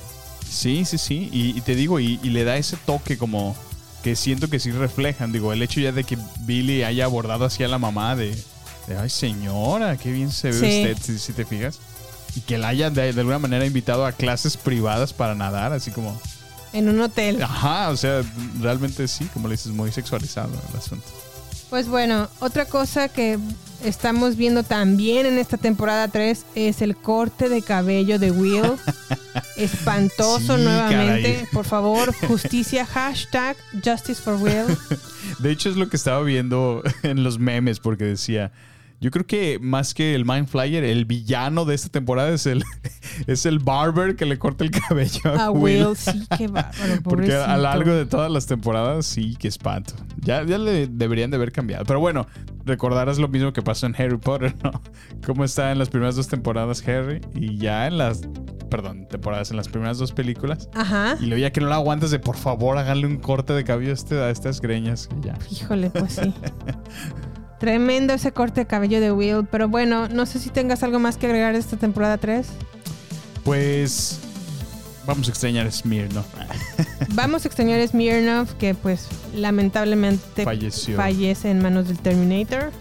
Sí, 0.49 0.84
sí, 0.86 0.97
sí. 0.97 1.30
Y, 1.32 1.57
y 1.57 1.62
te 1.62 1.76
digo, 1.76 1.99
y, 1.99 2.20
y 2.24 2.30
le 2.32 2.43
da 2.43 2.57
ese 2.57 2.78
toque 2.78 3.18
como 3.18 3.55
que 4.03 4.16
siento 4.16 4.49
que 4.49 4.59
sí 4.59 4.72
reflejan. 4.72 5.32
Digo, 5.32 5.53
el 5.53 5.62
hecho 5.62 5.80
ya 5.80 5.91
de 5.91 6.03
que 6.03 6.18
Billy 6.41 6.84
haya 6.84 7.05
abordado 7.05 7.45
así 7.45 7.64
a 7.64 7.68
la 7.68 7.78
mamá 7.78 8.16
de, 8.16 8.36
de, 8.88 8.97
ay 8.97 9.09
señora, 9.09 9.95
qué 9.97 10.12
bien 10.12 10.32
se 10.32 10.47
ve 10.49 10.53
Sí. 10.53 10.66
usted, 10.91 10.97
si, 11.01 11.20
si 11.20 11.34
te 11.34 11.45
fijas. 11.45 11.80
Y 12.36 12.41
que 12.41 12.57
la 12.57 12.70
haya 12.70 12.89
de, 12.89 13.14
de 13.14 13.20
alguna 13.20 13.39
manera 13.39 13.66
invitado 13.66 14.05
a 14.05 14.12
clases 14.14 14.57
privadas 14.57 15.14
para 15.14 15.36
nadar, 15.36 15.74
así 15.74 15.91
como... 15.91 16.20
En 16.74 16.88
un 16.89 17.01
hotel. 17.01 17.41
Ajá, 17.41 17.89
o 17.89 17.97
sea, 17.97 18.22
realmente 18.59 19.07
sí, 19.07 19.26
como 19.34 19.47
le 19.47 19.53
dices, 19.55 19.72
muy 19.72 19.91
sexualizado 19.91 20.51
el 20.72 20.78
asunto. 20.78 21.05
Pues 21.69 21.88
bueno, 21.88 22.28
otra 22.39 22.65
cosa 22.65 23.07
que 23.09 23.38
estamos 23.84 24.36
viendo 24.36 24.63
también 24.63 25.26
en 25.26 25.38
esta 25.38 25.57
temporada 25.57 26.07
3 26.09 26.45
es 26.55 26.82
el 26.82 26.95
corte 26.97 27.47
de 27.49 27.61
cabello 27.61 28.19
de 28.19 28.32
Will. 28.32 28.63
Espantoso 29.55 30.57
Sí, 30.57 30.63
nuevamente. 30.63 31.34
caray. 31.34 31.45
Por 31.51 31.65
favor, 31.65 32.13
justicia, 32.28 32.86
hashtag 32.86 33.55
Justice 33.84 34.22
for 34.22 34.36
Will. 34.36 34.65
De 35.39 35.51
hecho, 35.51 35.69
es 35.69 35.76
lo 35.78 35.88
que 35.89 35.97
estaba 35.97 36.22
viendo 36.24 36.84
en 37.03 37.24
los 37.24 37.39
memes, 37.39 37.80
porque 37.80 38.03
decía. 38.05 38.51
Yo 39.02 39.10
creo 39.10 39.26
que 39.26 39.58
más 39.60 39.95
que 39.95 40.14
el 40.14 40.26
Mind 40.26 40.47
Flyer, 40.47 40.84
el 40.84 41.06
villano 41.06 41.66
de 41.66 41.74
esta 41.74 41.89
temporada 41.89 42.30
es 42.30 42.45
el, 42.45 42.64
es 43.28 43.47
el 43.47 43.58
barber 43.58 44.16
que 44.16 44.28
le 44.28 44.38
corta 44.38 44.64
el 44.64 44.70
cabello 44.70 45.22
a, 45.26 45.45
A 45.45 45.52
Will, 45.52 45.88
sí, 45.95 46.28
qué 46.38 46.47
bárbaro, 46.47 47.02
Porque 47.04 47.34
a 47.34 47.58
lo 47.58 47.64
largo 47.64 47.91
de 47.91 48.06
todas 48.06 48.32
las 48.32 48.45
temporadas, 48.45 49.08
sí, 49.08 49.36
que 49.38 49.47
espanto. 49.47 49.95
Ya, 50.20 50.43
ya 50.43 50.60
le 50.60 50.86
deberían 50.86 51.32
de 51.32 51.38
haber 51.38 51.52
cambiado. 51.52 51.84
Pero 51.86 51.99
bueno, 51.99 52.28
recordarás 52.64 53.18
lo 53.18 53.28
mismo 53.28 53.54
que 53.54 53.64
pasó 53.64 53.88
en 53.88 53.95
Harry 53.97 54.18
Potter, 54.18 54.56
¿no? 54.64 54.80
Cómo 55.26 55.43
está 55.43 55.72
en 55.72 55.80
las 55.80 55.89
primeras 55.89 56.16
dos 56.16 56.28
temporadas 56.28 56.88
Harry 56.88 57.22
y 57.34 57.58
ya 57.58 57.88
en 57.88 57.97
las, 57.97 58.22
perdón, 58.70 59.08
temporadas, 59.08 59.49
en 59.49 59.58
las 59.58 59.68
primeras 59.68 59.97
dos 59.97 60.12
películas. 60.12 60.70
Ajá. 60.76 61.18
Y 61.20 61.26
luego 61.26 61.41
ya 61.41 61.52
que 61.52 61.60
no 61.60 61.68
lo 61.70 61.74
aguantas 61.74 62.12
de 62.12 62.20
por 62.20 62.38
favor, 62.38 62.78
háganle 62.78 63.08
un 63.08 63.18
corte 63.18 63.54
de 63.54 63.64
cabello 63.64 63.89
a, 63.89 63.93
este- 63.95 64.30
estas 64.30 64.62
greñas. 64.62 65.10
ya. 65.24 65.39
Híjole, 65.49 65.89
pues 65.89 66.14
sí. 66.22 66.34
Tremendo 67.62 68.14
ese 68.16 68.32
corte 68.32 68.62
de 68.62 68.66
cabello 68.66 68.99
de 68.99 69.12
Will. 69.12 69.45
Pero 69.49 69.70
bueno, 69.70 70.07
no 70.09 70.26
sé 70.26 70.39
si 70.39 70.49
tengas 70.49 70.82
algo 70.82 70.97
más 70.97 71.18
que 71.18 71.28
agregar 71.28 71.53
de 71.53 71.59
esta 71.59 71.78
temporada 71.78 72.18
3. 72.18 72.47
Pues 73.43 74.20
vamos 75.05 75.28
a 75.28 75.30
extrañar 75.30 75.68
a 75.68 75.72
Smirnoff. 75.72 76.26
Vamos 77.14 77.45
a 77.45 77.47
extrañar 77.47 77.80
a 77.80 77.88
Smirnov, 77.88 78.47
que 78.57 78.74
pues 78.74 79.07
lamentablemente 79.36 80.43
Falleció. 80.43 80.95
fallece 80.97 81.51
en 81.51 81.62
manos 81.62 81.88
del 81.88 81.99
Terminator. 81.99 82.72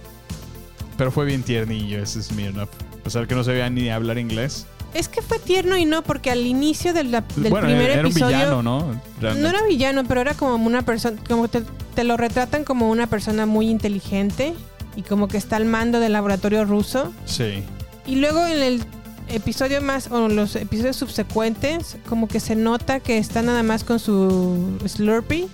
Pero 0.97 1.11
fue 1.11 1.26
bien 1.26 1.43
tiernillo 1.43 2.03
ese 2.03 2.22
Smirnoff. 2.22 2.70
A 3.01 3.03
pesar 3.03 3.26
que 3.26 3.35
no 3.35 3.45
sabía 3.45 3.68
ni 3.68 3.91
hablar 3.91 4.16
inglés. 4.16 4.66
Es 4.95 5.09
que 5.09 5.20
fue 5.20 5.39
tierno 5.39 5.76
y 5.76 5.85
no, 5.85 6.03
porque 6.03 6.31
al 6.31 6.47
inicio 6.47 6.95
del 6.95 7.11
bueno, 7.37 7.66
primer 7.66 7.91
era 7.91 8.01
un 8.01 8.07
episodio. 8.07 8.37
villano, 8.37 8.62
¿no? 8.62 9.01
Realmente. 9.20 9.43
No 9.43 9.49
era 9.59 9.66
villano, 9.66 10.05
pero 10.05 10.22
era 10.22 10.33
como 10.33 10.55
una 10.66 10.83
persona, 10.83 11.20
como 11.28 11.49
te, 11.49 11.64
te 11.95 12.05
lo 12.05 12.16
retratan 12.16 12.64
como 12.64 12.91
una 12.91 13.07
persona 13.09 13.45
muy 13.45 13.68
inteligente 13.68 14.55
y 15.01 15.03
como 15.03 15.28
que 15.28 15.38
está 15.38 15.57
al 15.57 15.64
mando 15.64 15.98
del 15.98 16.12
laboratorio 16.12 16.64
ruso. 16.66 17.12
Sí. 17.24 17.62
Y 18.07 18.16
luego 18.16 18.44
en 18.46 18.62
el 18.62 18.84
episodio 19.28 19.80
más, 19.80 20.11
o 20.11 20.28
los 20.28 20.57
episodios 20.57 20.96
subsecuentes, 20.96 21.96
como 22.09 22.28
que 22.28 22.38
se 22.40 22.55
nota 22.57 23.01
que 23.01 23.16
está 23.18 23.40
nada 23.42 23.62
más 23.62 23.82
con 23.84 23.98
su 23.98 24.76
Slurpee 24.86 25.48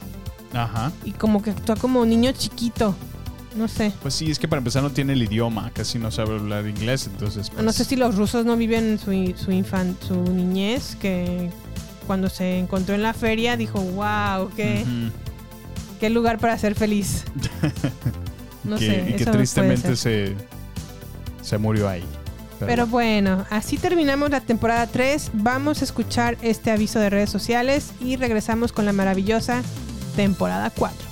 Ajá. 0.52 0.90
y 1.04 1.12
como 1.12 1.42
que 1.42 1.50
actúa 1.50 1.76
como 1.76 2.00
un 2.00 2.08
niño 2.08 2.32
chiquito. 2.32 2.94
No 3.54 3.68
sé. 3.68 3.92
Pues 4.02 4.14
sí, 4.14 4.30
es 4.30 4.38
que 4.38 4.48
para 4.48 4.58
empezar 4.58 4.82
no 4.82 4.90
tiene 4.90 5.12
el 5.14 5.22
idioma, 5.22 5.70
casi 5.72 5.98
no 5.98 6.10
sabe 6.10 6.34
hablar 6.34 6.66
inglés, 6.66 7.06
entonces 7.06 7.48
pues, 7.50 7.64
No 7.64 7.72
sé 7.72 7.84
si 7.84 7.96
los 7.96 8.14
rusos 8.16 8.44
no 8.44 8.54
viven 8.56 8.98
su, 8.98 9.10
su, 9.36 9.50
infan- 9.52 9.94
su 10.06 10.14
niñez, 10.32 10.96
que 11.00 11.50
cuando 12.06 12.28
se 12.28 12.58
encontró 12.58 12.94
en 12.94 13.02
la 13.02 13.14
feria 13.14 13.56
dijo, 13.56 13.80
wow, 13.80 14.50
qué, 14.56 14.82
Ujú. 14.82 15.10
qué 16.00 16.10
lugar 16.10 16.38
para 16.38 16.58
ser 16.58 16.74
feliz. 16.74 17.24
No 18.66 18.76
que, 18.78 18.86
sé, 18.86 19.10
y 19.10 19.12
que 19.14 19.26
tristemente 19.26 19.96
se, 19.96 20.34
se 21.42 21.58
murió 21.58 21.88
ahí. 21.88 22.04
Pero, 22.58 22.66
Pero 22.68 22.86
bueno, 22.86 23.44
así 23.50 23.76
terminamos 23.76 24.30
la 24.30 24.40
temporada 24.40 24.86
3. 24.86 25.30
Vamos 25.34 25.82
a 25.82 25.84
escuchar 25.84 26.38
este 26.40 26.70
aviso 26.70 26.98
de 26.98 27.10
redes 27.10 27.30
sociales 27.30 27.92
y 28.00 28.16
regresamos 28.16 28.72
con 28.72 28.86
la 28.86 28.92
maravillosa 28.92 29.62
temporada 30.16 30.70
4. 30.70 31.06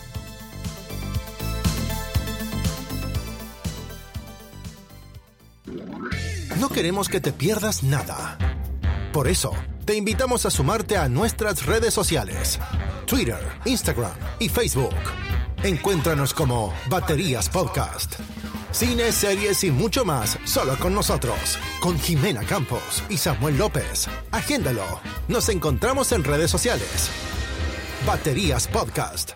No 6.59 6.71
queremos 6.71 7.11
que 7.11 7.21
te 7.21 7.33
pierdas 7.33 7.83
nada. 7.83 8.39
Por 9.13 9.29
eso, 9.29 9.53
te 9.85 9.97
invitamos 9.97 10.47
a 10.47 10.51
sumarte 10.51 10.97
a 10.97 11.11
nuestras 11.11 11.67
redes 11.67 11.93
sociales. 11.93 12.59
Twitter, 13.07 13.39
Instagram 13.67 14.13
y 14.39 14.49
Facebook. 14.49 14.95
Encuéntranos 15.65 16.35
como 16.35 16.75
Baterías 16.91 17.49
Podcast. 17.49 18.17
Cine, 18.71 19.11
series 19.13 19.65
y 19.65 19.71
mucho 19.71 20.05
más 20.05 20.39
solo 20.45 20.77
con 20.79 20.93
nosotros. 20.93 21.59
Con 21.81 21.99
Jimena 21.99 22.43
Campos 22.43 23.03
y 23.09 23.17
Samuel 23.17 23.57
López. 23.57 24.07
Agéndalo. 24.31 25.01
Nos 25.27 25.49
encontramos 25.49 26.13
en 26.13 26.23
redes 26.23 26.51
sociales. 26.51 27.09
Baterías 28.07 28.69
Podcast. 28.69 29.31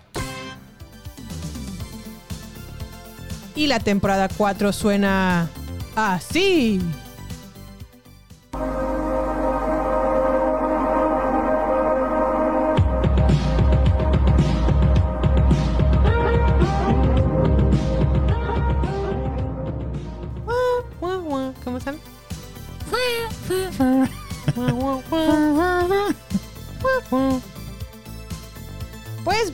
Y 3.55 3.65
la 3.65 3.79
temporada 3.79 4.29
4 4.29 4.71
suena 4.71 5.49
así. 5.95 6.79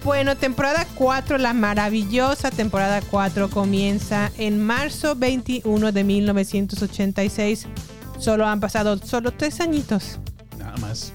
Bueno, 0.05 0.37
temporada 0.37 0.85
4, 0.93 1.39
la 1.39 1.53
maravillosa 1.53 2.51
temporada 2.51 3.01
4 3.01 3.49
comienza 3.49 4.31
en 4.37 4.63
marzo 4.63 5.15
21 5.15 5.91
de 5.91 6.03
1986. 6.03 7.65
Solo 8.19 8.45
han 8.45 8.59
pasado 8.59 8.97
solo 8.97 9.31
tres 9.31 9.59
añitos. 9.61 10.19
Nada 10.59 10.77
más. 10.77 11.11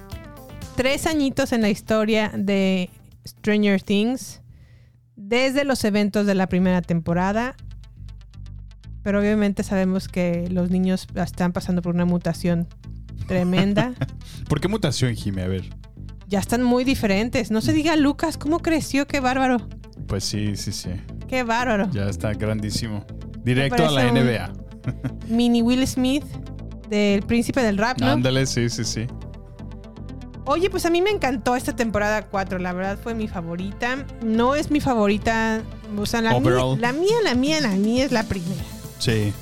Tres 0.74 1.06
añitos 1.06 1.52
en 1.52 1.62
la 1.62 1.70
historia 1.70 2.32
de 2.36 2.90
Stranger 3.24 3.80
Things. 3.80 4.42
Desde 5.14 5.64
los 5.64 5.84
eventos 5.84 6.26
de 6.26 6.34
la 6.34 6.48
primera 6.48 6.82
temporada. 6.82 7.54
Pero 9.04 9.20
obviamente 9.20 9.62
sabemos 9.62 10.08
que 10.08 10.48
los 10.50 10.68
niños 10.68 11.06
están 11.14 11.52
pasando 11.52 11.80
por 11.80 11.94
una 11.94 12.06
mutación 12.06 12.66
tremenda. 13.28 13.94
¿Por 14.48 14.60
qué 14.60 14.66
mutación, 14.66 15.14
Jimmy? 15.14 15.42
A 15.42 15.46
ver. 15.46 15.79
Ya 16.30 16.38
están 16.38 16.62
muy 16.62 16.84
diferentes. 16.84 17.50
No 17.50 17.60
se 17.60 17.72
diga 17.72 17.96
Lucas, 17.96 18.38
¿cómo 18.38 18.60
creció? 18.60 19.06
Qué 19.06 19.18
bárbaro. 19.18 19.58
Pues 20.06 20.24
sí, 20.24 20.56
sí, 20.56 20.72
sí. 20.72 20.90
Qué 21.28 21.42
bárbaro. 21.42 21.90
Ya 21.90 22.08
está 22.08 22.32
grandísimo. 22.32 23.04
Directo 23.42 23.86
a 23.86 23.90
la 23.90 24.12
NBA. 24.12 24.52
Mini 25.28 25.60
Will 25.60 25.86
Smith 25.86 26.24
del 26.88 27.22
príncipe 27.22 27.60
del 27.62 27.78
rap, 27.78 27.98
¿no? 27.98 28.06
Ándale, 28.06 28.46
sí, 28.46 28.68
sí, 28.68 28.84
sí. 28.84 29.06
Oye, 30.44 30.70
pues 30.70 30.86
a 30.86 30.90
mí 30.90 31.02
me 31.02 31.10
encantó 31.10 31.56
esta 31.56 31.74
temporada 31.74 32.22
4. 32.22 32.60
La 32.60 32.72
verdad 32.72 32.98
fue 33.02 33.12
mi 33.14 33.26
favorita. 33.26 34.06
No 34.22 34.54
es 34.54 34.70
mi 34.70 34.80
favorita. 34.80 35.62
O 35.98 36.06
sea, 36.06 36.22
la 36.22 36.38
mía, 36.38 36.52
la 36.78 36.92
mía, 36.92 37.16
la 37.24 37.34
mía, 37.34 37.60
la 37.60 37.70
mía 37.70 38.04
es 38.04 38.12
la 38.12 38.22
primera. 38.22 38.62
Sí. 38.98 39.32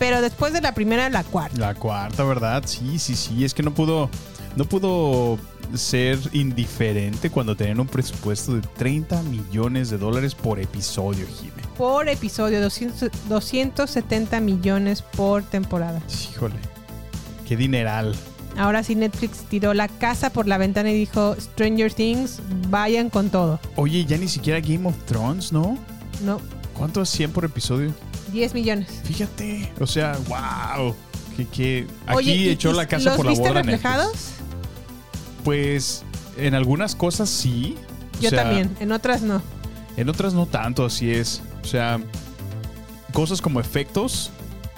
Pero 0.00 0.20
después 0.20 0.52
de 0.52 0.60
la 0.60 0.74
primera, 0.74 1.08
la 1.10 1.22
cuarta. 1.22 1.58
La 1.58 1.74
cuarta, 1.74 2.24
¿verdad? 2.24 2.64
Sí, 2.66 2.98
sí, 2.98 3.14
sí. 3.14 3.44
Es 3.44 3.54
que 3.54 3.62
no 3.62 3.72
pudo. 3.72 4.10
No 4.56 4.64
pudo 4.64 5.38
ser 5.78 6.18
indiferente 6.32 7.30
cuando 7.30 7.56
tenían 7.56 7.80
un 7.80 7.86
presupuesto 7.86 8.54
de 8.54 8.60
30 8.60 9.22
millones 9.24 9.90
de 9.90 9.98
dólares 9.98 10.34
por 10.34 10.58
episodio, 10.60 11.26
Jimmy. 11.38 11.52
Por 11.76 12.08
episodio, 12.08 12.60
200 12.60 13.10
270 13.28 14.40
millones 14.40 15.02
por 15.02 15.42
temporada. 15.42 16.00
Híjole. 16.30 16.56
Qué 17.48 17.56
dineral. 17.56 18.14
Ahora 18.56 18.82
sí 18.84 18.94
Netflix 18.94 19.38
tiró 19.50 19.74
la 19.74 19.88
casa 19.88 20.30
por 20.30 20.46
la 20.46 20.58
ventana 20.58 20.90
y 20.90 20.94
dijo, 20.94 21.34
Stranger 21.40 21.92
Things, 21.92 22.40
vayan 22.70 23.10
con 23.10 23.28
todo. 23.30 23.58
Oye, 23.76 24.04
ya 24.04 24.16
ni 24.16 24.28
siquiera 24.28 24.60
Game 24.60 24.88
of 24.88 24.94
Thrones, 25.06 25.52
¿no? 25.52 25.76
No, 26.24 26.40
¿Cuánto 26.74 27.00
hacían 27.00 27.30
por 27.30 27.44
episodio? 27.44 27.92
10 28.32 28.54
millones. 28.54 28.88
Fíjate. 29.04 29.72
O 29.80 29.86
sea, 29.86 30.18
wow. 30.28 30.94
Que, 31.36 31.46
que 31.46 31.86
aquí 32.06 32.16
Oye, 32.16 32.34
¿y- 32.34 32.48
echó 32.50 32.72
la 32.72 32.86
casa 32.86 33.10
los 33.10 33.16
por 33.16 33.26
la 33.26 33.30
viste 33.32 33.48
borda. 33.48 33.62
Netflix. 33.62 34.34
Pues 35.44 36.02
en 36.36 36.54
algunas 36.54 36.94
cosas 36.94 37.28
sí. 37.30 37.76
O 38.18 38.22
Yo 38.22 38.30
sea, 38.30 38.42
también, 38.44 38.74
en 38.80 38.90
otras 38.92 39.22
no. 39.22 39.42
En 39.96 40.08
otras 40.08 40.34
no 40.34 40.46
tanto, 40.46 40.84
así 40.84 41.10
es. 41.12 41.42
O 41.62 41.66
sea, 41.66 42.00
cosas 43.12 43.40
como 43.40 43.60
efectos 43.60 44.30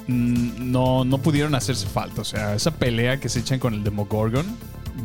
mm, 0.09 0.71
no, 0.71 1.05
no 1.05 1.19
pudieron 1.19 1.55
hacerse 1.55 1.87
falta. 1.87 2.21
O 2.21 2.25
sea, 2.25 2.55
esa 2.55 2.71
pelea 2.73 3.19
que 3.19 3.29
se 3.29 3.41
echan 3.41 3.59
con 3.59 3.73
el 3.75 3.83
Demogorgon, 3.85 4.45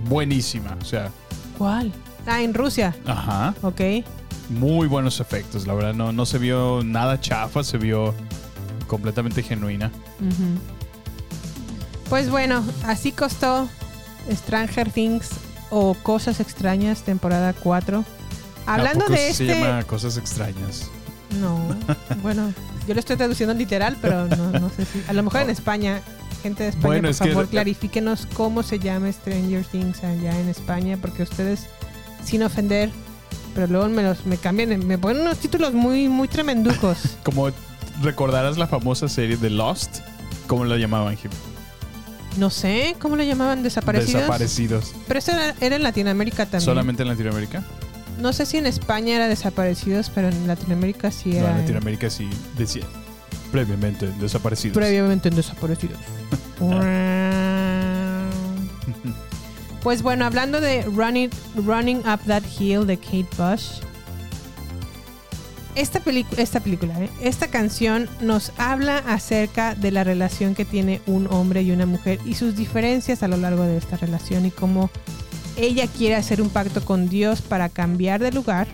buenísima. 0.09 0.75
O 0.81 0.85
sea, 0.85 1.11
¿Cuál? 1.57 1.91
Ah, 2.25 2.41
en 2.41 2.53
Rusia. 2.53 2.95
ajá. 3.05 3.53
Ok. 3.61 3.81
Muy 4.49 4.87
buenos 4.87 5.19
efectos, 5.21 5.65
la 5.67 5.73
verdad. 5.73 5.93
No, 5.93 6.11
no 6.11 6.25
se 6.25 6.37
vio 6.37 6.81
nada 6.83 7.19
chafa, 7.21 7.63
se 7.63 7.77
vio 7.77 8.13
completamente 8.87 9.43
genuina. 9.43 9.91
Pues 12.09 12.29
bueno, 12.29 12.63
así 12.85 13.11
costó 13.13 13.69
Stranger 14.29 14.91
Things 14.91 15.29
o 15.71 15.95
Cosas 15.95 16.39
Extrañas, 16.39 17.01
temporada 17.01 17.53
4. 17.53 18.05
Hablando 18.67 19.05
¿A 19.05 19.07
poco 19.07 19.19
de 19.19 19.33
Se 19.33 19.45
este... 19.45 19.59
llama 19.59 19.83
Cosas 19.83 20.17
Extrañas. 20.17 20.89
No. 21.39 21.57
Bueno, 22.21 22.53
yo 22.87 22.93
lo 22.93 22.99
estoy 22.99 23.15
traduciendo 23.15 23.53
literal, 23.55 23.97
pero 24.01 24.27
no, 24.27 24.51
no 24.51 24.69
sé 24.69 24.85
si. 24.85 25.01
A 25.07 25.13
lo 25.13 25.23
mejor 25.23 25.41
en 25.41 25.49
España, 25.49 26.01
gente 26.43 26.63
de 26.63 26.69
España, 26.69 26.85
Bueno, 26.87 27.01
por 27.03 27.09
es 27.11 27.19
que- 27.19 27.29
favor, 27.29 27.47
clarifíquenos 27.47 28.27
cómo 28.33 28.61
se 28.63 28.77
llama 28.79 29.11
Stranger 29.11 29.65
Things 29.65 30.03
allá 30.03 30.39
en 30.39 30.49
España, 30.49 30.97
porque 31.01 31.23
ustedes, 31.23 31.61
sin 32.23 32.43
ofender, 32.43 32.91
pero 33.55 33.67
luego 33.67 33.87
me 33.89 34.03
los 34.03 34.25
me 34.25 34.37
cambian, 34.37 34.85
me 34.85 34.97
ponen 34.97 35.21
unos 35.21 35.37
títulos 35.39 35.73
muy, 35.73 36.07
muy 36.09 36.27
tremenducos. 36.27 36.97
Como 37.23 37.49
recordarás 38.01 38.57
la 38.57 38.67
famosa 38.67 39.07
serie 39.09 39.37
de 39.37 39.49
Lost, 39.49 39.99
¿cómo 40.47 40.65
lo 40.65 40.75
llamaban, 40.77 41.15
Jim? 41.17 41.31
No 42.37 42.49
sé, 42.49 42.95
¿cómo 42.99 43.15
lo 43.15 43.23
llamaban? 43.23 43.63
¿Desaparecidos? 43.63 44.21
Desaparecidos. 44.21 44.93
Pero 45.07 45.19
eso 45.19 45.31
era, 45.31 45.55
era 45.59 45.75
en 45.75 45.83
Latinoamérica 45.83 46.45
también. 46.45 46.61
¿Solamente 46.61 47.03
en 47.03 47.09
Latinoamérica? 47.09 47.63
No 48.19 48.33
sé 48.33 48.45
si 48.45 48.57
en 48.57 48.65
España 48.67 49.15
era 49.15 49.27
desaparecidos, 49.27 50.09
pero 50.13 50.29
en 50.29 50.47
Latinoamérica 50.47 51.11
sí 51.11 51.31
No, 51.31 51.39
era. 51.39 51.51
en 51.51 51.57
Latinoamérica 51.61 52.09
sí 52.09 52.29
decía 52.57 52.83
previamente 53.51 54.07
desaparecidos. 54.19 54.77
Previamente 54.77 55.29
en 55.29 55.35
desaparecidos. 55.35 55.97
pues 59.81 60.01
bueno, 60.01 60.25
hablando 60.25 60.61
de 60.61 60.83
Running, 60.83 61.29
Running 61.55 61.97
Up 61.99 62.19
That 62.27 62.43
Hill 62.59 62.85
de 62.87 62.97
Kate 62.97 63.27
Bush. 63.37 63.81
Esta, 65.75 66.01
esta 66.37 66.59
película, 66.59 67.01
¿eh? 67.01 67.09
esta 67.21 67.47
canción 67.47 68.09
nos 68.19 68.51
habla 68.57 68.97
acerca 68.97 69.73
de 69.73 69.91
la 69.91 70.03
relación 70.03 70.53
que 70.53 70.65
tiene 70.65 71.01
un 71.07 71.27
hombre 71.31 71.61
y 71.61 71.71
una 71.71 71.85
mujer 71.85 72.19
y 72.25 72.33
sus 72.33 72.57
diferencias 72.57 73.23
a 73.23 73.29
lo 73.29 73.37
largo 73.37 73.63
de 73.63 73.77
esta 73.77 73.95
relación 73.95 74.45
y 74.45 74.51
cómo 74.51 74.89
ella 75.55 75.87
quiere 75.87 76.15
hacer 76.15 76.41
un 76.41 76.49
pacto 76.49 76.83
con 76.83 77.07
Dios 77.07 77.41
para 77.41 77.69
cambiar 77.69 78.21
de 78.21 78.33
lugar 78.33 78.67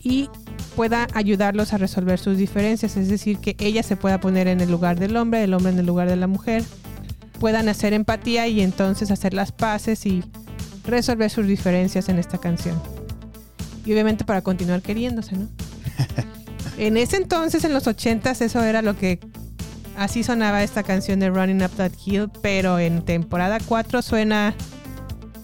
y 0.00 0.30
pueda 0.76 1.08
ayudarlos 1.14 1.72
a 1.72 1.78
resolver 1.78 2.20
sus 2.20 2.38
diferencias, 2.38 2.96
es 2.96 3.08
decir, 3.08 3.38
que 3.38 3.56
ella 3.58 3.82
se 3.82 3.96
pueda 3.96 4.20
poner 4.20 4.46
en 4.46 4.60
el 4.60 4.70
lugar 4.70 5.00
del 5.00 5.16
hombre, 5.16 5.42
el 5.42 5.52
hombre 5.52 5.72
en 5.72 5.78
el 5.80 5.86
lugar 5.86 6.08
de 6.08 6.14
la 6.14 6.28
mujer, 6.28 6.62
puedan 7.40 7.68
hacer 7.68 7.92
empatía 7.92 8.46
y 8.46 8.60
entonces 8.60 9.10
hacer 9.10 9.34
las 9.34 9.50
paces 9.50 10.06
y 10.06 10.22
resolver 10.84 11.30
sus 11.30 11.48
diferencias 11.48 12.08
en 12.08 12.20
esta 12.20 12.38
canción. 12.38 12.80
Y 13.84 13.92
obviamente 13.92 14.24
para 14.24 14.42
continuar 14.42 14.82
queriéndose, 14.82 15.36
¿no? 15.36 15.48
en 16.78 16.96
ese 16.96 17.16
entonces, 17.16 17.64
en 17.64 17.72
los 17.72 17.86
80s, 17.86 18.42
eso 18.42 18.62
era 18.62 18.82
lo 18.82 18.96
que 18.96 19.20
así 19.96 20.22
sonaba 20.22 20.62
esta 20.62 20.82
canción 20.82 21.20
de 21.20 21.30
Running 21.30 21.62
Up 21.62 21.70
That 21.76 21.92
Hill, 22.04 22.30
pero 22.40 22.78
en 22.78 23.04
temporada 23.04 23.58
4 23.66 24.02
suena 24.02 24.54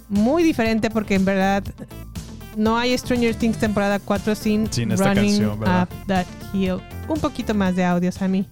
muy 0.09 0.43
diferente 0.43 0.91
porque 0.91 1.15
en 1.15 1.25
verdad 1.25 1.65
no 2.57 2.79
hay 2.79 2.97
Stranger 2.97 3.35
Things 3.35 3.59
temporada 3.59 3.99
4 3.99 4.35
sin, 4.35 4.73
Sin 4.73 4.93
esta 4.93 5.13
Running 5.13 5.31
canción, 5.31 5.61
¿verdad? 5.61 5.83
Up 5.83 6.07
That 6.07 6.27
Hill. 6.53 6.81
Un 7.09 7.21
poquito 7.21 7.55
más 7.55 7.75
de 7.75 7.85
audios 7.85 8.23
a 8.23 8.29
mí. 8.29 8.47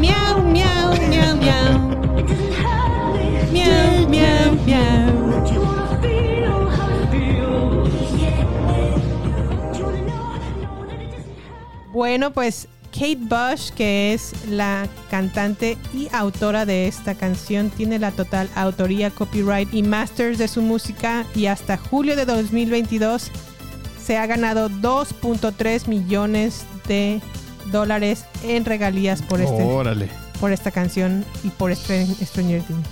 Miau, 0.00 0.42
miau, 0.42 0.94
miau, 1.08 1.36
miau. 1.36 1.72
Miau, 3.52 4.08
miau, 4.08 4.52
miau. 4.66 5.12
Bueno, 11.92 12.32
pues 12.32 12.68
Kate 12.92 13.18
Bush, 13.20 13.70
que 13.70 14.14
es 14.14 14.32
la 14.48 14.86
cantante 15.10 15.76
y 15.94 16.08
autora 16.12 16.66
de 16.66 16.88
esta 16.88 17.14
canción, 17.14 17.70
tiene 17.70 17.98
la 17.98 18.10
total 18.10 18.48
autoría, 18.54 19.10
copyright 19.10 19.72
y 19.72 19.82
masters 19.82 20.38
de 20.38 20.48
su 20.48 20.62
música 20.62 21.26
y 21.34 21.46
hasta 21.46 21.76
julio 21.76 22.16
de 22.16 22.26
2022 22.26 23.30
se 24.02 24.16
ha 24.16 24.26
ganado 24.26 24.68
2.3 24.68 25.86
millones 25.86 26.64
de 26.86 27.20
dólares 27.70 28.24
en 28.42 28.64
regalías 28.64 29.22
por, 29.22 29.40
este, 29.40 29.62
Órale. 29.62 30.08
por 30.40 30.52
esta 30.52 30.70
canción 30.70 31.24
y 31.44 31.48
por 31.50 31.70
este 31.70 32.06
Stranger 32.24 32.62
Things. 32.62 32.86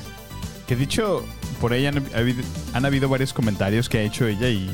Que 0.66 0.76
dicho, 0.76 1.24
por 1.60 1.72
ahí 1.72 1.86
han, 1.86 2.04
habido, 2.14 2.42
han 2.72 2.84
habido 2.84 3.08
varios 3.08 3.32
comentarios 3.32 3.88
que 3.88 3.98
ha 3.98 4.02
hecho 4.02 4.26
ella 4.26 4.48
y, 4.48 4.70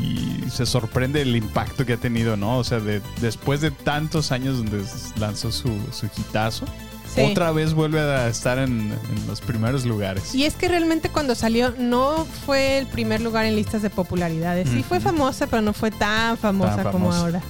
y 0.00 0.42
se 0.50 0.64
sorprende 0.66 1.20
el 1.22 1.36
impacto 1.36 1.84
que 1.84 1.92
ha 1.92 1.96
tenido, 1.98 2.36
¿no? 2.36 2.58
O 2.58 2.64
sea, 2.64 2.80
de, 2.80 3.02
después 3.20 3.60
de 3.60 3.70
tantos 3.70 4.32
años 4.32 4.56
donde 4.56 4.82
lanzó 5.18 5.52
su, 5.52 5.68
su 5.92 6.06
hitazo, 6.06 6.64
Sí. 7.14 7.20
otra 7.20 7.52
vez 7.52 7.74
vuelve 7.74 8.00
a 8.00 8.26
estar 8.28 8.58
en, 8.58 8.90
en 8.90 9.26
los 9.28 9.40
primeros 9.42 9.84
lugares. 9.84 10.34
Y 10.34 10.46
es 10.46 10.54
que 10.54 10.66
realmente 10.68 11.10
cuando 11.10 11.34
salió 11.34 11.72
no 11.78 12.26
fue 12.46 12.78
el 12.78 12.86
primer 12.86 13.20
lugar 13.20 13.44
en 13.44 13.54
listas 13.54 13.82
de 13.82 13.90
popularidades. 13.90 14.70
Sí 14.70 14.82
fue 14.82 14.98
famosa, 15.00 15.46
pero 15.46 15.60
no 15.62 15.74
fue 15.74 15.90
tan 15.90 16.38
famosa 16.38 16.82
Tan 16.82 16.92
como 16.92 17.12
ahora. 17.12 17.40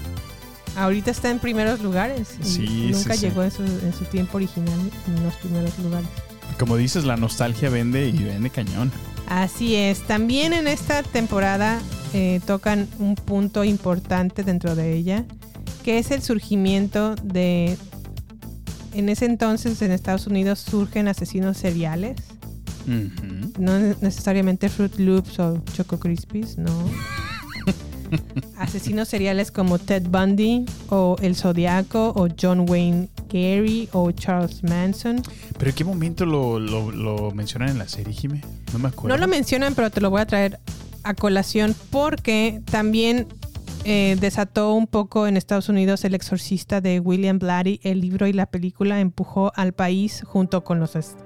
Ahorita 0.76 1.10
está 1.10 1.30
en 1.30 1.38
primeros 1.38 1.80
lugares. 1.80 2.36
y 2.42 2.44
Sí, 2.44 2.88
nunca 2.92 3.14
sí, 3.14 3.20
sí. 3.20 3.26
llegó 3.26 3.42
En, 3.42 3.50
su, 3.50 3.62
en 3.62 3.92
su 3.96 4.04
tiempo 4.06 4.36
original 4.38 4.78
en 5.06 5.22
los 5.24 5.34
primeros 5.36 5.78
lugares. 5.78 6.08
Como 6.58 6.76
dices, 6.76 7.04
la 7.04 7.16
nostalgia 7.16 7.70
vende 7.70 8.08
y 8.08 8.22
vende 8.24 8.50
cañón. 8.50 8.90
Así 9.28 9.74
es. 9.74 10.00
También 10.02 10.52
en 10.52 10.68
esta 10.68 11.02
temporada 11.02 11.80
eh, 12.12 12.40
tocan 12.46 12.88
un 12.98 13.14
punto 13.14 13.64
importante 13.64 14.42
dentro 14.42 14.74
de 14.76 14.94
ella, 14.94 15.24
que 15.82 15.98
es 15.98 16.10
el 16.10 16.22
surgimiento 16.22 17.14
de... 17.22 17.76
En 18.92 19.08
ese 19.08 19.24
entonces 19.24 19.82
en 19.82 19.90
Estados 19.90 20.26
Unidos 20.28 20.60
surgen 20.60 21.08
asesinos 21.08 21.56
seriales. 21.56 22.16
No 23.58 23.78
necesariamente 23.78 24.68
Fruit 24.68 24.94
Loops 24.98 25.38
o 25.40 25.62
Choco 25.72 25.98
Crispies, 25.98 26.58
no. 26.58 26.70
Asesinos 28.58 29.08
seriales 29.08 29.50
como 29.50 29.78
Ted 29.78 30.04
Bundy 30.08 30.64
o 30.90 31.16
El 31.20 31.36
Zodiaco 31.36 32.12
o 32.16 32.28
John 32.40 32.68
Wayne 32.68 33.08
Gary 33.28 33.88
o 33.92 34.10
Charles 34.12 34.62
Manson. 34.62 35.22
¿Pero 35.58 35.70
en 35.70 35.76
qué 35.76 35.84
momento 35.84 36.24
lo, 36.26 36.58
lo- 36.60 36.90
lo 36.92 37.30
mencionan 37.32 37.70
en 37.70 37.78
la 37.78 37.88
serie, 37.88 38.12
Jime? 38.12 38.40
No 38.72 38.78
me 38.78 38.88
acuerdo. 38.88 39.16
No 39.16 39.20
lo 39.20 39.28
mencionan, 39.28 39.74
pero 39.74 39.90
te 39.90 40.00
lo 40.00 40.10
voy 40.10 40.20
a 40.20 40.26
traer 40.26 40.58
a 41.02 41.14
colación 41.14 41.74
porque 41.90 42.60
también 42.70 43.26
eh, 43.84 44.16
desató 44.20 44.72
un 44.74 44.86
poco 44.86 45.26
en 45.26 45.36
Estados 45.36 45.68
Unidos 45.68 46.04
El 46.04 46.14
Exorcista 46.14 46.80
de 46.80 47.00
William 47.00 47.38
Blatty. 47.38 47.80
El 47.82 48.00
libro 48.00 48.26
y 48.26 48.32
la 48.32 48.46
película 48.46 49.00
empujó 49.00 49.52
al 49.56 49.72
país 49.72 50.22
junto 50.26 50.64
con 50.64 50.80
los 50.80 50.96
as- 50.96 51.16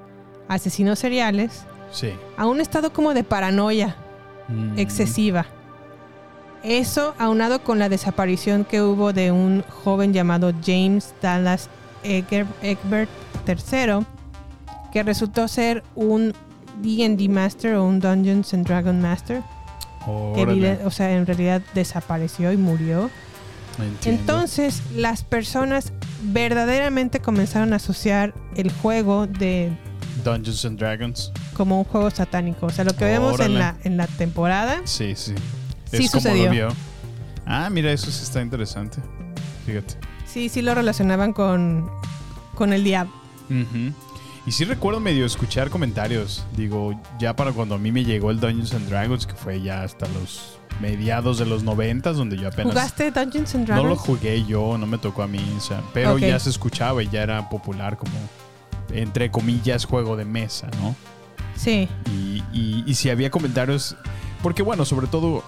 asesinos 0.49 0.99
seriales 0.99 1.63
Sí. 1.93 2.09
a 2.37 2.47
un 2.47 2.61
estado 2.61 2.93
como 2.93 3.15
de 3.15 3.23
paranoia 3.25 3.97
Mm. 4.49 4.79
excesiva. 4.79 5.47
Eso 6.63 7.15
aunado 7.19 7.63
con 7.63 7.79
la 7.79 7.89
desaparición 7.89 8.65
que 8.65 8.83
hubo 8.83 9.13
de 9.13 9.33
un 9.33 9.63
joven 9.63 10.13
llamado 10.13 10.53
James 10.65 11.15
Dallas 11.23 11.69
Egbert 12.03 13.11
III, 13.47 14.07
que 14.93 15.03
resultó 15.03 15.49
ser 15.49 15.83
un 15.95 16.35
D&D 16.83 17.29
Master 17.29 17.75
o 17.75 17.85
un 17.85 18.01
Dungeons 18.01 18.55
and 18.55 18.67
Dragon 18.67 19.01
Master, 19.01 19.43
que 20.35 20.79
o 20.85 20.91
sea, 20.91 21.13
en 21.13 21.27
realidad 21.27 21.63
desapareció 21.75 22.53
y 22.53 22.57
murió. 22.57 23.11
Entiendo. 23.79 24.21
Entonces, 24.21 24.83
las 24.97 25.23
personas 25.23 25.93
verdaderamente 26.23 27.21
comenzaron 27.21 27.73
a 27.73 27.77
asociar 27.77 28.35
el 28.57 28.73
juego 28.73 29.27
de 29.27 29.71
Dungeons 30.25 30.65
and 30.65 30.79
Dragons. 30.79 31.33
como 31.55 31.79
un 31.79 31.85
juego 31.85 32.11
satánico. 32.11 32.67
O 32.67 32.71
sea, 32.71 32.85
lo 32.85 32.97
que 32.97 33.05
vemos 33.05 33.39
en 33.39 33.59
la, 33.59 33.77
en 33.85 33.97
la 33.97 34.07
temporada 34.07 34.81
Sí, 34.85 35.15
sí. 35.15 35.35
Sí 35.91 36.05
es 36.05 36.11
como 36.11 36.23
sucedió. 36.23 36.45
lo 36.47 36.51
vio. 36.51 36.69
Ah, 37.47 37.69
mira, 37.71 37.93
eso 37.93 38.11
sí 38.11 38.23
está 38.23 38.43
interesante. 38.43 38.99
Fíjate. 39.67 39.95
Sí, 40.27 40.49
sí 40.49 40.61
lo 40.63 40.75
relacionaban 40.75 41.33
con, 41.33 41.91
con 42.55 42.73
el 42.73 42.85
diablo. 42.85 43.13
Y 44.47 44.53
sí 44.53 44.65
recuerdo 44.65 45.01
medio 45.01 45.25
escuchar 45.25 45.71
comentarios. 45.71 46.45
Digo, 46.57 46.99
ya 47.19 47.35
para 47.35 47.53
cuando 47.53 47.75
a 47.75 47.79
mí 47.79 47.93
me 47.93 48.05
llegó 48.05 48.31
el 48.31 48.41
Dungeons 48.41 48.75
and 48.75 48.89
Dragons, 48.89 49.27
que 49.27 49.35
fue 49.35 49.61
ya 49.63 49.83
hasta 49.83 50.07
los 50.09 50.59
mediados 50.81 51.39
de 51.39 51.47
los 51.47 51.63
noventas, 51.65 52.17
donde 52.17 52.37
yo 52.37 52.49
apenas... 52.49 52.73
¿Jugaste 52.73 53.11
Dungeons 53.11 53.55
and 53.55 53.69
No 53.69 53.75
Dragons? 53.75 53.91
lo 53.91 53.97
jugué 53.97 54.45
yo, 54.45 54.79
no 54.79 54.87
me 54.87 54.99
tocó 54.99 55.23
a 55.23 55.27
mí, 55.27 55.41
o 55.57 55.61
sea, 55.61 55.83
pero 55.93 56.19
ya 56.19 56.39
se 56.39 56.51
escuchaba 56.51 57.03
y 57.03 57.09
ya 57.09 57.23
era 57.23 57.49
popular 57.49 57.97
como, 57.97 58.13
entre 58.93 59.31
comillas, 59.31 59.85
juego 59.85 60.17
de 60.17 60.25
mesa, 60.25 60.69
¿no? 60.81 60.95
Sí. 61.57 61.89
Y, 62.13 62.43
y, 62.53 62.85
y 62.87 62.95
si 62.95 63.11
había 63.11 63.31
comentarios, 63.31 63.97
porque 64.43 64.63
bueno, 64.63 64.85
sobre 64.85 65.09
todo 65.09 65.43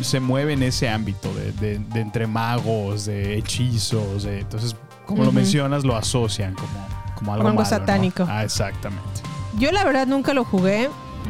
se 0.00 0.20
mueve 0.20 0.54
en 0.54 0.62
ese 0.62 0.88
ámbito 0.88 1.32
de, 1.34 1.52
de- 1.52 1.78
de 1.78 2.00
entre 2.00 2.26
magos, 2.26 3.04
de 3.06 3.36
hechizos, 3.38 4.24
de- 4.24 4.40
entonces, 4.40 4.74
como 5.06 5.24
lo 5.24 5.32
mencionas, 5.32 5.84
lo 5.84 5.96
asocian 5.96 6.54
como, 6.54 6.68
como 6.68 6.80
algo, 6.80 7.16
Como 7.16 7.32
algo 7.32 7.44
malo, 7.44 7.54
¿no? 7.62 7.64
satánico. 7.64 8.26
Ah, 8.28 8.44
exactamente. 8.44 9.20
Yo 9.58 9.70
la 9.72 9.84
verdad 9.84 10.06
nunca 10.06 10.32
lo 10.34 10.44
jugué. 10.44 10.88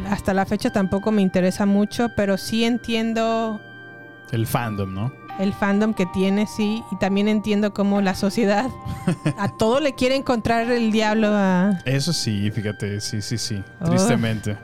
hasta 0.09 0.33
la 0.33 0.45
fecha 0.45 0.71
tampoco 0.71 1.11
me 1.11 1.21
interesa 1.21 1.65
mucho, 1.67 2.09
pero 2.15 2.37
sí 2.37 2.63
entiendo 2.63 3.59
El 4.31 4.47
fandom, 4.47 4.93
¿no? 4.93 5.11
el 5.39 5.51
fandom 5.53 5.93
que 5.95 6.05
tiene, 6.07 6.45
sí, 6.45 6.83
y 6.91 6.95
también 6.97 7.27
entiendo 7.27 7.73
cómo 7.73 8.01
la 8.01 8.13
sociedad 8.13 8.69
a 9.39 9.49
todo 9.57 9.79
le 9.79 9.93
quiere 9.95 10.15
encontrar 10.15 10.69
el 10.71 10.91
diablo 10.91 11.29
a... 11.31 11.79
Eso 11.85 12.13
sí, 12.13 12.51
fíjate, 12.51 13.01
sí, 13.01 13.19
sí, 13.21 13.37
sí. 13.39 13.63
Oh. 13.81 13.85
Tristemente. 13.89 14.55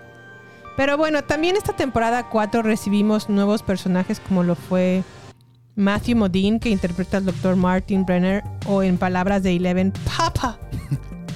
Pero 0.79 0.95
bueno, 0.97 1.25
también 1.25 1.57
esta 1.57 1.73
temporada 1.73 2.29
4 2.29 2.61
recibimos 2.61 3.27
nuevos 3.27 3.63
personajes 3.63 4.21
como 4.21 4.43
lo 4.43 4.55
fue 4.55 5.03
Matthew 5.75 6.15
Modine, 6.15 6.61
que 6.61 6.69
interpreta 6.69 7.17
al 7.17 7.25
Dr. 7.25 7.57
Martin 7.57 8.05
Brenner, 8.05 8.45
o 8.65 8.81
en 8.81 8.97
palabras 8.97 9.43
de 9.43 9.57
Eleven, 9.57 9.91
Papa. 10.17 10.57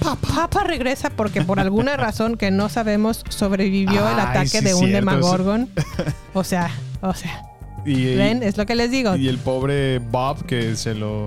Papa 0.34 0.64
regresa 0.64 1.10
porque 1.10 1.42
por 1.42 1.60
alguna 1.60 1.94
razón 1.98 2.38
que 2.38 2.50
no 2.50 2.70
sabemos 2.70 3.22
sobrevivió 3.28 4.08
el 4.08 4.18
Ay, 4.18 4.26
ataque 4.28 4.48
sí, 4.48 4.64
de 4.64 4.72
un 4.72 4.86
cierto, 4.86 4.96
Demagorgon. 4.96 5.68
O 6.32 6.42
sea, 6.42 6.70
o 7.02 7.12
sea, 7.12 7.42
Y, 7.84 8.16
¿ven? 8.16 8.42
Es 8.42 8.56
lo 8.56 8.64
que 8.64 8.74
les 8.74 8.90
digo. 8.90 9.14
y 9.14 9.28
el 9.28 9.36
pobre 9.36 9.98
Bob 9.98 10.46
que 10.46 10.74
se 10.74 10.94
lo 10.94 11.26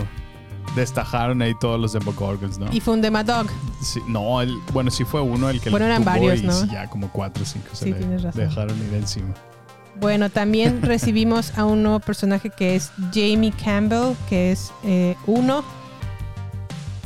destajaron 0.82 1.41
ahí 1.41 1.54
todos 1.60 1.80
los 1.80 1.94
Demogorgons, 1.94 2.58
¿no? 2.58 2.68
Y 2.72 2.80
fue 2.80 2.94
un 2.94 3.02
Demadog. 3.02 3.48
Sí, 3.82 4.02
no, 4.08 4.41
el- 4.41 4.58
bueno, 4.74 4.90
sí 4.91 5.04
fue 5.06 5.22
uno 5.22 5.49
el 5.49 5.60
que 5.62 5.70
Bueno, 5.70 5.86
eran 5.86 6.04
varios, 6.04 6.40
y 6.41 6.48
¿no? 6.48 6.66
ya 6.72 6.88
como 6.90 7.10
cuatro 7.12 7.44
o 7.44 7.45
cinco 7.45 7.68
se 7.74 7.86
Sí, 7.86 7.91
le 7.91 7.98
tienes 7.98 8.24
razón. 8.24 8.41
dejaron 8.48 8.78
ir 8.88 8.94
encima. 8.94 9.34
Bueno, 9.99 10.30
también 10.30 10.82
recibimos 10.84 11.58
a 11.58 11.66
un 11.66 11.84
nuevo 11.84 11.99
personaje 11.99 12.49
que 12.49 12.76
es 12.76 12.91
Jamie 13.14 13.52
Campbell, 13.64 14.16
que 14.30 14.52
es 14.52 14.72
eh, 14.84 15.16
uno, 15.26 15.64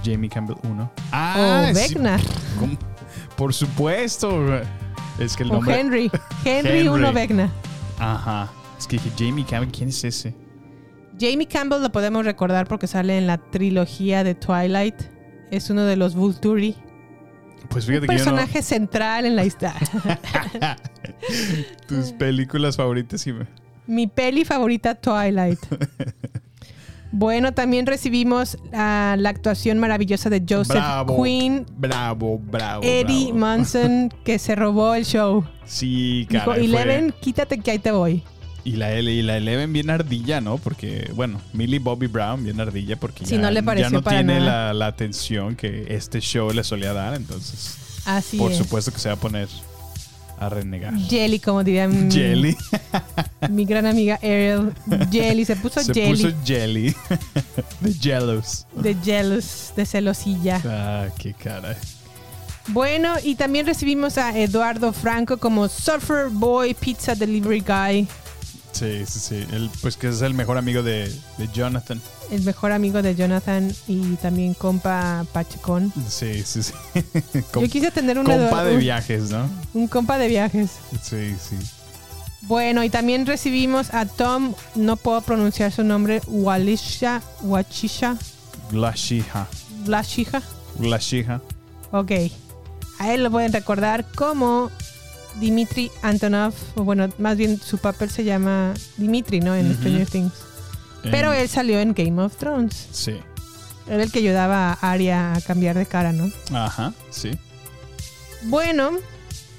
Jamie 0.04 0.30
Campbell 0.30 0.58
1. 0.64 0.84
o 0.84 0.90
Ah, 1.12 1.66
sí, 1.68 1.94
Vecna. 1.94 2.20
Por 3.36 3.54
supuesto. 3.54 4.40
Es 5.20 5.36
que 5.36 5.44
el 5.44 5.52
o 5.52 5.54
nombre. 5.56 5.80
Henry. 5.80 6.12
Henry, 6.44 6.70
Henry. 6.80 6.88
uno 6.88 7.14
Vecna. 7.14 7.52
Ajá. 8.00 8.50
Es 8.80 8.88
que 8.88 8.98
dije 8.98 9.12
Jamie 9.18 9.46
Campbell, 9.46 9.72
¿quién 9.72 9.90
es 9.90 10.04
ese? 10.04 10.34
Jamie 11.22 11.48
Campbell 11.48 11.82
lo 11.82 11.92
podemos 11.92 12.26
recordar 12.26 12.68
porque 12.68 12.88
sale 12.88 13.18
en 13.18 13.28
la 13.28 13.38
trilogía 13.38 14.24
de 14.24 14.34
Twilight. 14.36 14.96
Es 15.52 15.70
uno 15.70 15.84
de 15.84 15.96
los 15.96 16.16
Vulturi. 16.16 16.76
Pues 17.70 17.86
Un 17.88 17.94
fíjate 17.94 18.08
que 18.08 18.18
yo 18.18 18.26
no. 18.26 18.32
personaje 18.32 18.62
central 18.64 19.26
en 19.26 19.36
la 19.36 19.46
historia. 19.46 19.78
Tus 21.88 22.12
películas 22.14 22.76
favoritas 22.76 23.26
y 23.28 23.34
me. 23.34 23.46
Mi 23.88 24.08
peli 24.08 24.46
favorita, 24.46 24.96
Twilight. 24.96 25.60
Bueno, 27.14 27.54
también 27.54 27.86
recibimos 27.88 28.58
ah, 28.72 29.16
la 29.20 29.28
actuación 29.32 29.80
maravillosa 29.80 30.30
de 30.30 30.42
Joseph 30.48 30.78
Bravo. 30.78 31.22
Quinn, 31.22 31.66
Bravo, 31.76 32.40
bravo. 32.40 32.82
Eddie 32.86 33.34
bravo. 33.34 33.58
Munson, 33.58 34.10
que 34.24 34.40
se 34.40 34.56
robó 34.56 34.94
el 34.94 35.04
show. 35.04 35.44
Sí, 35.66 36.26
Dijo, 36.30 36.46
caray, 36.46 36.68
fue- 36.70 36.80
Eleven, 36.84 37.14
quítate 37.20 37.58
que 37.60 37.72
ahí 37.72 37.80
te 37.80 37.92
voy. 37.92 38.24
Y 38.64 38.74
la, 38.74 38.92
L- 38.94 39.12
y 39.12 39.22
la 39.24 39.38
Eleven 39.38 39.74
bien 39.74 39.90
ardilla, 39.90 40.40
¿no? 40.40 40.58
Porque, 40.58 41.10
bueno, 41.16 41.42
Millie 41.54 41.80
Bobby 41.80 42.08
Brown 42.08 42.44
bien 42.44 42.60
ardilla 42.62 42.96
porque 42.96 43.26
Sí, 43.26 43.36
ya, 43.36 43.42
no 43.42 43.50
le 43.52 43.64
ya 43.80 43.90
no 43.90 44.04
tiene 44.04 44.40
la, 44.40 44.74
la 44.74 44.88
atención 44.88 45.56
que 45.56 45.88
este 45.90 46.20
show 46.20 46.52
le 46.52 46.64
solía 46.64 46.94
dar. 46.94 47.16
Entonces, 47.16 47.76
Así 48.06 48.38
por 48.38 48.52
es. 48.52 48.58
supuesto 48.60 48.92
que 48.92 49.00
se 49.00 49.10
va 49.10 49.16
a 49.16 49.20
poner 49.20 49.48
a 50.40 50.50
renegar. 50.50 50.94
Jelly, 51.08 51.40
como 51.40 51.64
diría 51.64 51.88
mi, 51.88 52.12
Jelly. 52.12 52.56
mi 53.50 53.66
gran 53.66 53.86
amiga 53.88 54.16
Ariel. 54.22 54.72
Jelly, 55.12 55.46
se 55.46 55.56
puso 55.56 55.80
Se 55.84 55.94
Jelly. 55.94 56.12
puso 56.24 56.36
Jelly. 56.46 56.96
De 57.82 57.94
Jellos. 57.94 58.66
De 58.76 58.96
jealous, 59.04 59.74
de 59.76 59.86
celosilla. 59.88 60.62
Ah, 60.66 61.08
qué 61.18 61.34
caray. 61.34 61.76
Bueno, 62.68 63.16
y 63.24 63.34
también 63.36 63.66
recibimos 63.66 64.18
a 64.20 64.38
Eduardo 64.38 64.94
Franco 64.94 65.38
como 65.38 65.68
Surfer 65.68 66.30
Boy 66.30 66.76
Pizza 66.76 67.16
Delivery 67.16 67.60
Guy, 67.62 68.08
Sí, 68.72 69.04
sí, 69.06 69.20
sí. 69.20 69.46
Él, 69.52 69.70
pues 69.82 69.98
que 69.98 70.08
es 70.10 70.22
el 70.22 70.34
mejor 70.34 70.58
amigo 70.58 70.82
de, 70.82 71.08
de 71.38 71.48
Jonathan. 71.54 72.02
el 72.32 72.42
mejor 72.44 72.72
amigo 72.72 73.02
de 73.02 73.16
Jonathan 73.16 73.72
y 73.88 74.16
también 74.16 74.54
compa 74.54 75.26
Pachecón. 75.34 75.92
Sí, 76.08 76.44
sí, 76.46 76.64
sí. 76.64 76.74
Yo 77.54 77.68
quise 77.70 77.92
tener 77.92 78.18
un, 78.18 78.26
compa 78.26 78.64
de 78.64 78.74
un- 78.76 78.80
viajes, 78.80 79.30
¿no? 79.30 79.50
un 79.74 79.88
compa 79.88 80.18
de 80.18 80.28
viajes. 80.30 80.72
Sí, 81.04 81.36
sí. 81.38 81.58
Bueno, 82.44 82.84
y 82.84 82.90
también 82.90 83.26
recibimos 83.28 83.94
a 83.94 84.06
Tom, 84.06 84.54
no 84.76 84.96
puedo 84.98 85.22
pronunciar 85.22 85.72
su 85.72 85.84
nombre, 85.84 86.22
Walisha, 86.28 87.22
Wachisha, 87.42 88.18
Glashija. 88.72 89.48
Blashisha. 89.86 90.42
Glashija. 90.80 91.42
Ok. 91.92 92.12
A 93.00 93.14
él 93.14 93.24
lo 93.24 93.32
pueden 93.32 93.52
recordar 93.54 94.06
como 94.16 94.72
Dimitri 95.40 95.92
Antonov. 96.02 96.54
O 96.76 96.84
bueno, 96.84 97.08
más 97.18 97.38
bien 97.38 97.60
su 97.60 97.78
papel 97.78 98.10
se 98.10 98.24
llama 98.24 98.74
Dimitri, 98.98 99.40
¿no? 99.40 99.56
En. 99.56 99.74
Stranger 99.76 100.08
Things. 100.08 100.34
Pero 101.04 101.34
Eh, 101.34 101.42
él 101.44 101.50
salió 101.50 101.80
en 101.80 101.94
Game 101.94 102.22
of 102.22 102.36
Thrones. 102.38 102.88
Sí. 102.92 103.16
Era 103.88 104.04
el 104.04 104.12
que 104.12 104.20
ayudaba 104.20 104.72
a 104.80 104.92
Arya 104.92 105.34
a 105.34 105.42
cambiar 105.42 105.76
de 105.78 105.86
cara, 105.86 106.12
¿no? 106.14 106.32
Ajá, 106.54 106.94
sí. 107.10 107.32
Bueno, 108.44 108.92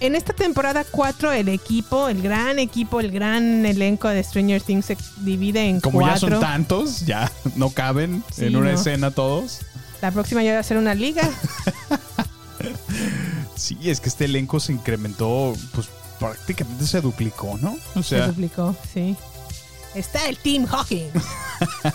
en 0.01 0.15
esta 0.15 0.33
temporada 0.33 0.85
4 0.89 1.33
el 1.33 1.49
equipo, 1.49 2.09
el 2.09 2.23
gran 2.23 2.59
equipo, 2.59 3.01
el 3.01 3.11
gran 3.11 3.65
elenco 3.67 4.09
de 4.09 4.23
Stranger 4.23 4.61
Things 4.63 4.87
se 4.87 4.97
divide 5.19 5.69
en 5.69 5.81
Como 5.81 6.01
ya 6.07 6.17
son 6.17 6.41
tantos, 6.41 7.05
ya 7.07 7.31
no 7.57 7.71
caben 7.71 8.23
Sí, 8.33 8.47
en 8.47 8.57
una 8.57 8.73
no. 8.73 8.79
escena 8.79 9.11
todos. 9.11 9.61
La 10.01 10.11
próxima 10.11 10.43
ya 10.43 10.55
va 10.55 10.59
a 10.61 10.65
ser 10.65 10.79
una 10.79 10.95
liga. 10.95 11.23
Sí, 13.63 13.79
es 13.85 14.01
que 14.01 14.09
este 14.09 14.25
elenco 14.25 14.59
se 14.59 14.73
incrementó, 14.73 15.55
pues 15.73 15.89
prácticamente 16.19 16.85
se 16.85 17.01
duplicó, 17.01 17.57
¿no? 17.59 17.77
O 17.95 18.03
se 18.03 18.21
duplicó, 18.21 18.75
sí. 18.93 19.17
Está 19.95 20.29
el 20.29 20.37
Team 20.37 20.67
Hawkins. 20.69 21.13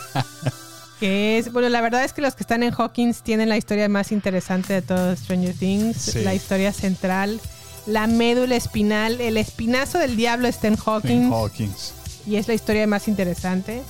que 1.02 1.38
es, 1.38 1.52
bueno, 1.52 1.68
la 1.68 1.82
verdad 1.82 2.06
es 2.06 2.14
que 2.14 2.22
los 2.22 2.36
que 2.36 2.44
están 2.44 2.64
en 2.64 2.74
Hawkins 2.74 3.22
tienen 3.22 3.50
la 3.50 3.58
historia 3.58 3.90
más 3.90 4.14
interesante 4.14 4.72
de 4.72 4.82
todo 4.82 5.14
Stranger 5.14 5.56
Things. 5.56 5.98
Sí. 5.98 6.22
La 6.22 6.34
historia 6.34 6.72
central, 6.72 7.42
la 7.86 8.08
médula 8.08 8.56
espinal, 8.56 9.20
el 9.20 9.36
espinazo 9.36 9.98
del 9.98 10.16
diablo 10.16 10.48
está 10.48 10.70
en 10.70 10.78
Hawkins. 10.78 11.26
en 11.26 11.34
Hawkins. 11.34 11.92
Y 12.26 12.38
es 12.38 12.48
la 12.48 12.54
historia 12.54 12.88
más 12.88 13.10
interesante. 13.10 13.84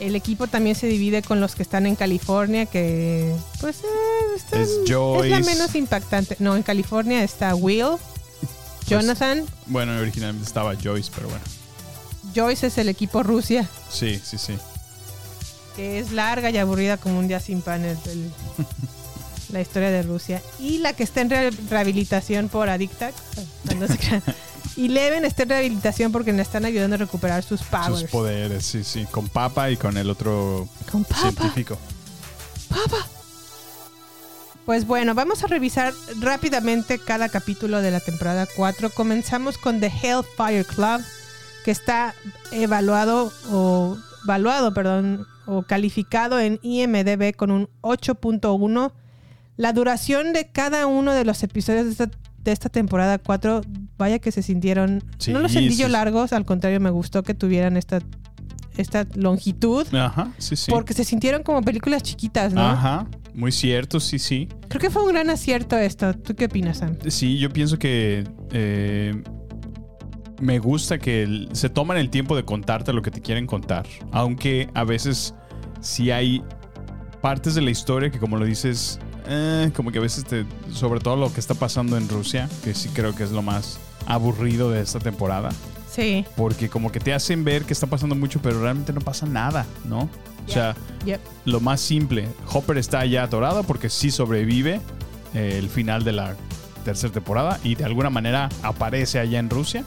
El 0.00 0.14
equipo 0.14 0.46
también 0.46 0.76
se 0.76 0.86
divide 0.86 1.22
con 1.22 1.40
los 1.40 1.54
que 1.54 1.62
están 1.62 1.86
en 1.86 1.96
California, 1.96 2.66
que 2.66 3.34
pues 3.60 3.76
eh, 3.78 3.86
están- 4.36 4.60
Es 4.62 4.68
es 4.70 4.88
la 4.88 4.94
Joyce. 4.94 5.40
menos 5.42 5.74
impactante. 5.74 6.36
No, 6.38 6.54
en 6.54 6.62
California 6.62 7.22
está 7.24 7.54
Will, 7.54 7.96
Jonathan, 8.86 9.44
Bueno, 9.66 9.96
originalmente 9.98 10.46
estaba 10.46 10.74
Joyce, 10.74 11.10
pero 11.14 11.28
bueno. 11.28 11.44
Joyce 12.34 12.66
es 12.66 12.78
el 12.78 12.88
equipo 12.90 13.22
Rusia, 13.22 13.68
Sí, 13.90 14.20
sí, 14.22 14.36
sí. 14.38 14.56
que 15.74 15.98
es 15.98 16.12
larga 16.12 16.50
y 16.50 16.58
aburrida 16.58 16.96
como 16.98 17.18
un 17.18 17.26
día 17.28 17.40
sin 17.40 17.62
pan 17.62 17.84
el- 17.84 17.98
el- 18.06 18.30
la 19.50 19.60
historia 19.60 19.90
de 19.90 20.02
Rusia. 20.02 20.42
Y 20.58 20.78
la 20.78 20.92
que 20.92 21.02
está 21.02 21.20
en 21.20 21.30
re- 21.30 21.50
rehabilitación 21.70 22.48
por 22.48 22.68
Adictac. 22.68 23.14
no 23.78 23.86
se 23.86 23.98
crean. 23.98 24.22
Y 24.76 24.88
Leven 24.88 25.24
está 25.24 25.44
en 25.44 25.48
rehabilitación 25.50 26.12
porque 26.12 26.32
le 26.32 26.42
están 26.42 26.64
ayudando 26.66 26.94
a 26.94 26.98
recuperar 26.98 27.42
sus 27.42 27.62
powers. 27.62 28.00
Sus 28.00 28.10
poderes, 28.10 28.64
sí, 28.66 28.84
sí. 28.84 29.06
Con 29.10 29.28
Papa 29.28 29.70
y 29.70 29.76
con 29.76 29.96
el 29.96 30.10
otro 30.10 30.68
Con 30.90 31.04
Papa. 31.04 31.20
científico. 31.32 31.78
¡Papa! 32.68 33.06
Pues 34.66 34.86
bueno, 34.86 35.14
vamos 35.14 35.44
a 35.44 35.46
revisar 35.46 35.94
rápidamente 36.20 36.98
cada 36.98 37.28
capítulo 37.28 37.80
de 37.80 37.92
la 37.92 38.00
temporada 38.00 38.48
4. 38.56 38.90
Comenzamos 38.90 39.58
con 39.58 39.78
The 39.80 39.86
Hellfire 40.02 40.64
Club, 40.64 41.00
que 41.64 41.70
está 41.70 42.14
evaluado 42.50 43.32
o 43.50 43.96
evaluado, 44.24 44.74
perdón, 44.74 45.26
o 45.46 45.62
calificado 45.62 46.40
en 46.40 46.58
IMDb 46.62 47.34
con 47.36 47.52
un 47.52 47.68
8.1. 47.82 48.92
La 49.56 49.72
duración 49.72 50.32
de 50.32 50.48
cada 50.48 50.86
uno 50.86 51.12
de 51.12 51.24
los 51.24 51.42
episodios 51.42 51.86
de 51.86 51.90
esta, 51.92 52.10
de 52.42 52.52
esta 52.52 52.68
temporada 52.68 53.18
4, 53.18 53.62
vaya 53.98 54.18
que 54.18 54.30
se 54.32 54.42
sintieron, 54.42 55.02
Sí, 55.18 55.32
no 55.32 55.40
los 55.40 55.52
sentí 55.52 55.74
sí, 55.74 55.82
yo 55.82 55.88
largos, 55.88 56.32
al 56.32 56.44
contrario, 56.44 56.80
me 56.80 56.90
gustó 56.90 57.22
que 57.22 57.34
tuvieran 57.34 57.76
esta, 57.76 58.00
esta 58.76 59.06
longitud. 59.14 59.86
Ajá, 59.94 60.32
sí, 60.38 60.56
sí. 60.56 60.70
Porque 60.70 60.92
se 60.94 61.04
sintieron 61.04 61.42
como 61.42 61.62
películas 61.62 62.02
chiquitas, 62.02 62.52
¿no? 62.52 62.60
Ajá, 62.60 63.06
muy 63.34 63.52
cierto, 63.52 64.00
sí, 64.00 64.18
sí. 64.18 64.48
Creo 64.68 64.80
que 64.80 64.90
fue 64.90 65.02
un 65.02 65.08
gran 65.08 65.30
acierto 65.30 65.76
esto. 65.76 66.14
¿Tú 66.14 66.34
qué 66.34 66.46
opinas, 66.46 66.78
Sam? 66.78 66.96
Sí, 67.08 67.38
yo 67.38 67.50
pienso 67.50 67.78
que 67.78 68.24
eh, 68.52 69.22
me 70.40 70.58
gusta 70.58 70.98
que 70.98 71.48
se 71.52 71.68
toman 71.68 71.96
el 71.96 72.10
tiempo 72.10 72.36
de 72.36 72.44
contarte 72.44 72.92
lo 72.92 73.02
que 73.02 73.10
te 73.10 73.20
quieren 73.20 73.46
contar. 73.46 73.86
Aunque 74.12 74.68
a 74.74 74.84
veces 74.84 75.34
sí 75.80 76.10
hay 76.10 76.42
partes 77.20 77.54
de 77.54 77.62
la 77.62 77.70
historia 77.70 78.10
que, 78.10 78.18
como 78.18 78.36
lo 78.36 78.44
dices, 78.44 78.98
eh, 79.26 79.70
como 79.74 79.90
que 79.92 79.98
a 79.98 80.02
veces 80.02 80.24
te. 80.24 80.44
Sobre 80.72 81.00
todo 81.00 81.16
lo 81.16 81.32
que 81.32 81.40
está 81.40 81.54
pasando 81.54 81.96
en 81.96 82.08
Rusia, 82.08 82.48
que 82.64 82.74
sí 82.74 82.88
creo 82.92 83.14
que 83.14 83.22
es 83.24 83.30
lo 83.32 83.42
más 83.42 83.78
aburrido 84.06 84.70
de 84.70 84.80
esta 84.80 84.98
temporada. 84.98 85.50
Sí. 85.90 86.24
Porque 86.36 86.68
como 86.68 86.92
que 86.92 87.00
te 87.00 87.14
hacen 87.14 87.44
ver 87.44 87.64
que 87.64 87.72
está 87.72 87.86
pasando 87.86 88.14
mucho, 88.14 88.40
pero 88.42 88.60
realmente 88.60 88.92
no 88.92 89.00
pasa 89.00 89.26
nada, 89.26 89.66
¿no? 89.84 90.08
O 90.46 90.50
sea, 90.52 90.76
Yep. 91.04 91.20
lo 91.44 91.60
más 91.60 91.80
simple, 91.80 92.28
Hopper 92.52 92.78
está 92.78 93.04
ya 93.06 93.24
atorado 93.24 93.64
porque 93.64 93.88
sí 93.90 94.10
sobrevive 94.12 94.80
eh, 95.34 95.56
el 95.58 95.68
final 95.68 96.04
de 96.04 96.12
la 96.12 96.36
tercera 96.84 97.12
temporada 97.12 97.58
y 97.64 97.74
de 97.74 97.84
alguna 97.84 98.10
manera 98.10 98.48
aparece 98.62 99.18
allá 99.18 99.40
en 99.40 99.50
Rusia, 99.50 99.84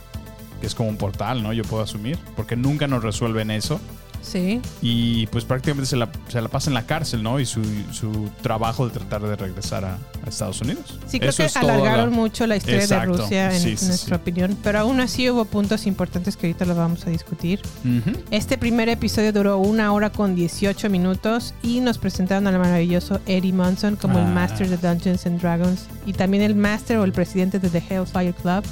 que 0.59 0.67
es 0.67 0.75
como 0.75 0.89
un 0.89 0.97
portal, 0.97 1.41
¿no? 1.43 1.53
Yo 1.53 1.63
puedo 1.63 1.81
asumir, 1.83 2.17
porque 2.35 2.57
nunca 2.57 2.87
nos 2.87 3.03
resuelven 3.03 3.51
eso. 3.51 3.79
Sí. 4.21 4.61
Y 4.81 5.27
pues 5.27 5.45
prácticamente 5.45 5.87
se 5.89 5.95
la, 5.95 6.09
se 6.27 6.41
la 6.41 6.49
pasa 6.49 6.69
en 6.69 6.73
la 6.75 6.85
cárcel, 6.85 7.23
¿no? 7.23 7.39
Y 7.39 7.45
su, 7.45 7.61
su 7.91 8.29
trabajo 8.41 8.87
de 8.87 8.93
tratar 8.93 9.21
de 9.21 9.35
regresar 9.35 9.85
a, 9.85 9.95
a 10.25 10.29
Estados 10.29 10.61
Unidos. 10.61 10.99
Sí, 11.07 11.19
creo 11.19 11.29
Eso 11.31 11.43
que 11.43 11.47
es 11.47 11.57
alargaron 11.57 12.09
la- 12.11 12.15
mucho 12.15 12.45
la 12.45 12.57
historia 12.57 12.81
Exacto. 12.81 13.11
de 13.13 13.17
Rusia 13.23 13.53
en 13.55 13.59
Sí, 13.61 13.77
sí, 13.77 13.85
nuestra 13.87 14.17
sí. 14.17 14.21
opinión, 14.21 14.57
pero 14.63 14.79
aún 14.79 14.99
así 14.99 15.29
hubo 15.29 15.45
puntos 15.45 15.87
importantes 15.87 16.37
que 16.37 16.47
ahorita 16.47 16.65
los 16.65 16.77
vamos 16.77 17.07
a 17.07 17.09
discutir. 17.09 17.61
Ujú. 17.83 18.17
Este 18.29 18.57
primer 18.57 18.89
episodio 18.89 19.31
duró 19.33 19.57
una 19.57 19.91
hora 19.93 20.11
con 20.11 20.35
18 20.35 20.89
minutos 20.89 21.53
y 21.63 21.79
nos 21.79 21.97
presentaron 21.97 22.45
al 22.47 22.59
maravilloso 22.59 23.19
Eddie 23.25 23.53
Munson 23.53 23.95
como 23.95 24.19
el 24.19 24.25
Ah. 24.25 24.29
Master 24.29 24.67
de 24.69 24.77
Dungeons 24.77 25.25
and 25.25 25.41
Dragons 25.41 25.85
y 26.05 26.13
también 26.13 26.43
el 26.43 26.55
Master 26.55 26.97
o 26.97 27.03
el 27.03 27.13
presidente 27.13 27.57
de 27.59 27.69
The 27.69 27.83
Hellfire 27.89 28.33
Club. 28.33 28.63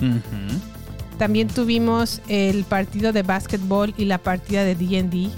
Ujú. 0.00 0.73
También 1.18 1.48
tuvimos 1.48 2.20
el 2.28 2.64
partido 2.64 3.12
de 3.12 3.22
básquetbol 3.22 3.94
y 3.96 4.04
la 4.06 4.18
partida 4.18 4.64
de 4.64 4.74
D&D. 4.74 5.30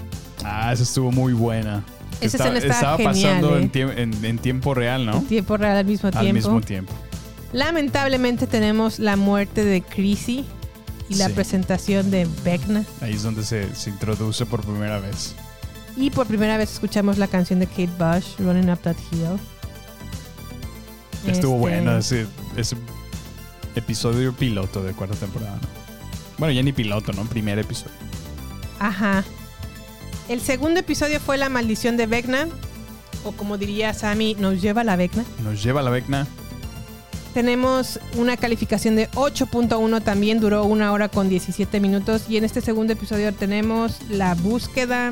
Ah, 0.43 0.71
esa 0.73 0.83
estuvo 0.83 1.11
muy 1.11 1.33
buena. 1.33 1.83
Esa 2.19 2.37
Está- 2.37 2.57
estaba 2.57 2.97
genial, 2.97 3.13
pasando 3.13 3.57
¿eh? 3.57 3.61
en, 3.61 3.71
tiemp- 3.71 3.97
en- 3.97 4.25
en 4.25 4.39
tiempo 4.39 4.73
real, 4.73 5.05
¿no? 5.05 5.21
Tiempo 5.21 5.55
real 5.57 5.77
al 5.77 5.85
mismo 5.85 6.07
Al 6.07 6.13
tiempo. 6.19 6.33
mismo 6.33 6.61
tiempo. 6.61 6.93
Lamentablemente 7.53 8.47
tenemos 8.47 8.97
la 8.99 9.15
muerte 9.17 9.63
de 9.63 9.81
Chrissy 9.83 10.45
y 11.09 11.15
la 11.15 11.27
Sí. 11.27 11.33
presentación 11.33 12.09
de 12.11 12.27
Vecna. 12.43 12.83
Ahí 13.01 13.13
es 13.13 13.23
donde 13.23 13.43
se, 13.43 13.73
se 13.75 13.89
introduce 13.91 14.45
por 14.47 14.61
primera 14.63 14.99
vez. 14.99 15.35
Y 15.95 16.09
por 16.09 16.25
primera 16.27 16.57
vez 16.57 16.73
escuchamos 16.73 17.17
la 17.19 17.27
canción 17.27 17.59
de 17.59 17.67
Kate 17.67 17.89
Bush, 17.99 18.25
Running 18.39 18.69
Up 18.71 18.79
That 18.79 18.95
Hill. 19.11 19.39
Estuvo 21.27 21.55
Este, 21.67 21.77
bueno 21.77 21.97
ese, 21.97 22.25
ese 22.55 22.75
episodio 23.77 24.33
piloto 24.33 24.83
de 24.83 24.93
cuarta 24.93 25.15
temporada. 25.15 25.57
¿no? 25.61 25.67
Bueno, 26.37 26.53
ya 26.53 26.63
ni 26.63 26.71
piloto, 26.71 27.13
¿no? 27.13 27.23
Primer 27.25 27.57
episodio. 27.59 27.95
Ajá. 28.79 29.23
El 30.29 30.41
segundo 30.41 30.79
episodio 30.79 31.19
fue 31.19 31.37
La 31.37 31.49
Maldición 31.49 31.97
de 31.97 32.05
Vecna. 32.05 32.47
O 33.23 33.31
como 33.31 33.57
diría 33.57 33.93
Sammy, 33.93 34.35
nos 34.35 34.61
lleva 34.61 34.83
la 34.83 34.95
Vecna. 34.95 35.25
Nos 35.43 35.63
lleva 35.63 35.81
la 35.81 35.89
Vecna. 35.89 36.27
Tenemos 37.33 37.99
una 38.15 38.35
calificación 38.37 38.95
de 38.95 39.09
8.1 39.11 40.03
también, 40.03 40.39
duró 40.39 40.63
una 40.63 40.91
hora 40.91 41.09
con 41.09 41.29
17 41.29 41.79
minutos. 41.79 42.25
Y 42.29 42.37
en 42.37 42.43
este 42.43 42.61
segundo 42.61 42.93
episodio 42.93 43.33
tenemos 43.33 43.97
la 44.09 44.35
búsqueda. 44.35 45.11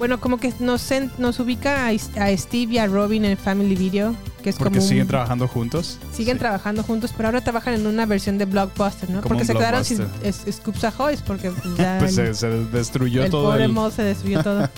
Bueno, 0.00 0.18
como 0.18 0.38
que 0.38 0.52
nos, 0.60 0.88
nos 1.18 1.38
ubica 1.40 1.86
a, 1.86 1.90
a 1.90 2.36
Steve 2.36 2.72
y 2.72 2.78
a 2.78 2.86
Robin 2.86 3.24
en 3.26 3.36
Family 3.36 3.76
Video, 3.76 4.16
que 4.42 4.48
es 4.50 4.56
Porque 4.56 4.70
como 4.78 4.82
un- 4.82 4.88
siguen 4.88 5.06
trabajando 5.06 5.46
juntos. 5.46 5.98
siguen 6.12 6.38
trabajando 6.38 6.82
juntos, 6.82 7.12
pero 7.14 7.28
ahora 7.28 7.42
trabajan 7.42 7.74
en 7.74 7.86
una 7.86 8.06
versión 8.06 8.38
de 8.38 8.46
Blockbuster, 8.46 9.10
¿no? 9.10 9.20
Como 9.20 9.28
porque 9.34 9.44
se 9.44 9.52
quedaron 9.54 9.84
sin 9.84 10.04
es- 10.24 10.42
Scoops 10.50 10.84
Ahoy, 10.84 11.16
porque 11.26 11.50
pues, 11.62 11.76
ya 11.76 11.98
Pues 12.00 12.16
el- 12.18 12.34
se, 12.34 12.40
se 12.40 12.48
destruyó 12.76 13.22
el 13.24 13.30
todo 13.30 13.50
pobre 13.50 13.64
el... 13.64 13.72
Moe 13.72 13.90
se 13.92 14.02
destruyó 14.02 14.42
todo. 14.42 14.68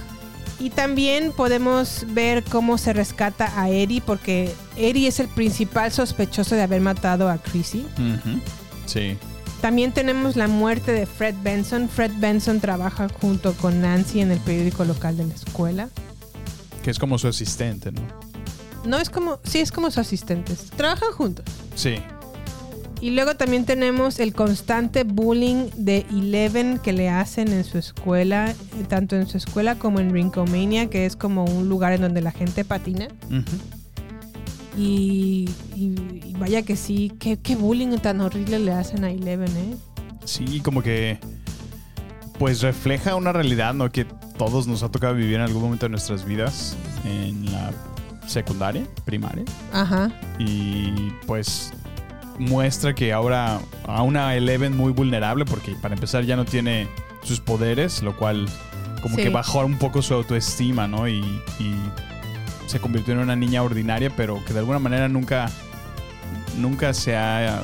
y 0.60 0.70
también 0.70 1.32
podemos 1.32 2.06
ver 2.10 2.44
cómo 2.44 2.78
se 2.78 2.92
rescata 2.92 3.52
a 3.60 3.70
Eddie, 3.70 4.00
porque 4.00 4.54
Eddie 4.76 5.08
es 5.08 5.18
el 5.18 5.26
principal 5.26 5.90
sospechoso 5.90 6.54
de 6.54 6.62
haber 6.62 6.80
matado 6.80 7.28
a 7.28 7.38
Chrissy. 7.38 7.84
Ujú. 7.98 8.38
Sí. 8.86 9.16
También 9.60 9.92
tenemos 9.92 10.36
la 10.36 10.48
muerte 10.48 10.92
de 10.92 11.06
Fred 11.06 11.34
Benson. 11.42 11.88
Fred 11.88 12.12
Benson 12.18 12.60
trabaja 12.60 13.08
junto 13.20 13.52
con 13.54 13.82
Nancy 13.82 14.20
en 14.20 14.30
el 14.30 14.38
periódico 14.40 14.84
local 14.84 15.16
de 15.16 15.26
la 15.26 15.34
escuela. 15.34 15.88
Que 16.82 16.90
es 16.90 16.98
como 16.98 17.18
su 17.18 17.28
asistente, 17.28 17.92
¿no? 17.92 18.00
No 18.86 18.98
es 18.98 19.10
como, 19.10 19.38
sí, 19.44 19.58
es 19.60 19.70
como 19.70 19.90
sus 19.90 19.98
asistentes. 19.98 20.70
Trabajan 20.76 21.12
juntos. 21.12 21.44
Sí. 21.74 21.96
Y 23.02 23.10
luego 23.10 23.34
también 23.34 23.66
tenemos 23.66 24.18
el 24.18 24.34
constante 24.34 25.04
bullying 25.04 25.68
de 25.74 26.06
Eleven 26.10 26.78
que 26.78 26.92
le 26.92 27.08
hacen 27.08 27.48
en 27.48 27.64
su 27.64 27.78
escuela, 27.78 28.54
tanto 28.88 29.16
en 29.16 29.26
su 29.26 29.36
escuela 29.36 29.78
como 29.78 30.00
en 30.00 30.12
Rinkomania, 30.12 30.88
que 30.88 31.06
es 31.06 31.16
como 31.16 31.44
un 31.44 31.68
lugar 31.68 31.92
en 31.92 32.02
donde 32.02 32.20
la 32.22 32.30
gente 32.30 32.64
patina. 32.64 33.08
Ujú. 33.26 33.79
Y, 34.76 35.48
y- 35.74 35.94
y 36.26 36.34
vaya 36.38 36.62
que 36.62 36.76
sí, 36.76 37.12
qué, 37.18 37.38
qué 37.38 37.56
bullying 37.56 37.98
tan 37.98 38.20
horrible 38.20 38.58
le 38.58 38.72
hacen 38.72 39.04
a 39.04 39.10
Eleven, 39.10 39.48
¿eh? 39.56 39.76
Sí, 40.24 40.60
como 40.60 40.82
que 40.82 41.18
pues 42.38 42.62
refleja 42.62 43.16
una 43.16 43.32
realidad, 43.32 43.74
¿no? 43.74 43.90
Que 43.90 44.06
todos 44.38 44.66
nos 44.66 44.82
ha 44.82 44.90
tocado 44.90 45.14
vivir 45.14 45.34
en 45.36 45.40
algún 45.42 45.62
momento 45.62 45.86
de 45.86 45.90
nuestras 45.90 46.24
vidas 46.24 46.76
en 47.04 47.52
la 47.52 47.70
secundaria, 48.26 48.86
primaria. 49.04 49.44
Ajá. 49.72 50.10
Y 50.38 51.10
pues 51.26 51.72
muestra 52.38 52.94
que 52.94 53.12
ahora 53.12 53.60
a 53.86 54.02
una 54.02 54.34
Eleven 54.36 54.74
muy 54.76 54.92
vulnerable 54.92 55.44
porque 55.44 55.72
para 55.82 55.94
empezar 55.94 56.24
ya 56.24 56.36
no 56.36 56.44
tiene 56.46 56.88
sus 57.22 57.40
poderes, 57.40 58.02
lo 58.02 58.16
cual 58.16 58.48
como 59.02 59.16
Sí. 59.16 59.22
que 59.24 59.28
bajó 59.30 59.64
un 59.66 59.78
poco 59.78 60.00
su 60.00 60.14
autoestima, 60.14 60.86
¿no? 60.88 61.06
Y, 61.08 61.18
y 61.58 61.74
se 62.70 62.80
convirtió 62.80 63.12
en 63.14 63.20
una 63.20 63.36
niña 63.36 63.62
ordinaria, 63.62 64.10
pero 64.16 64.42
que 64.44 64.52
de 64.52 64.60
alguna 64.60 64.78
manera 64.78 65.08
nunca, 65.08 65.50
nunca 66.58 66.94
se 66.94 67.16
ha, 67.16 67.62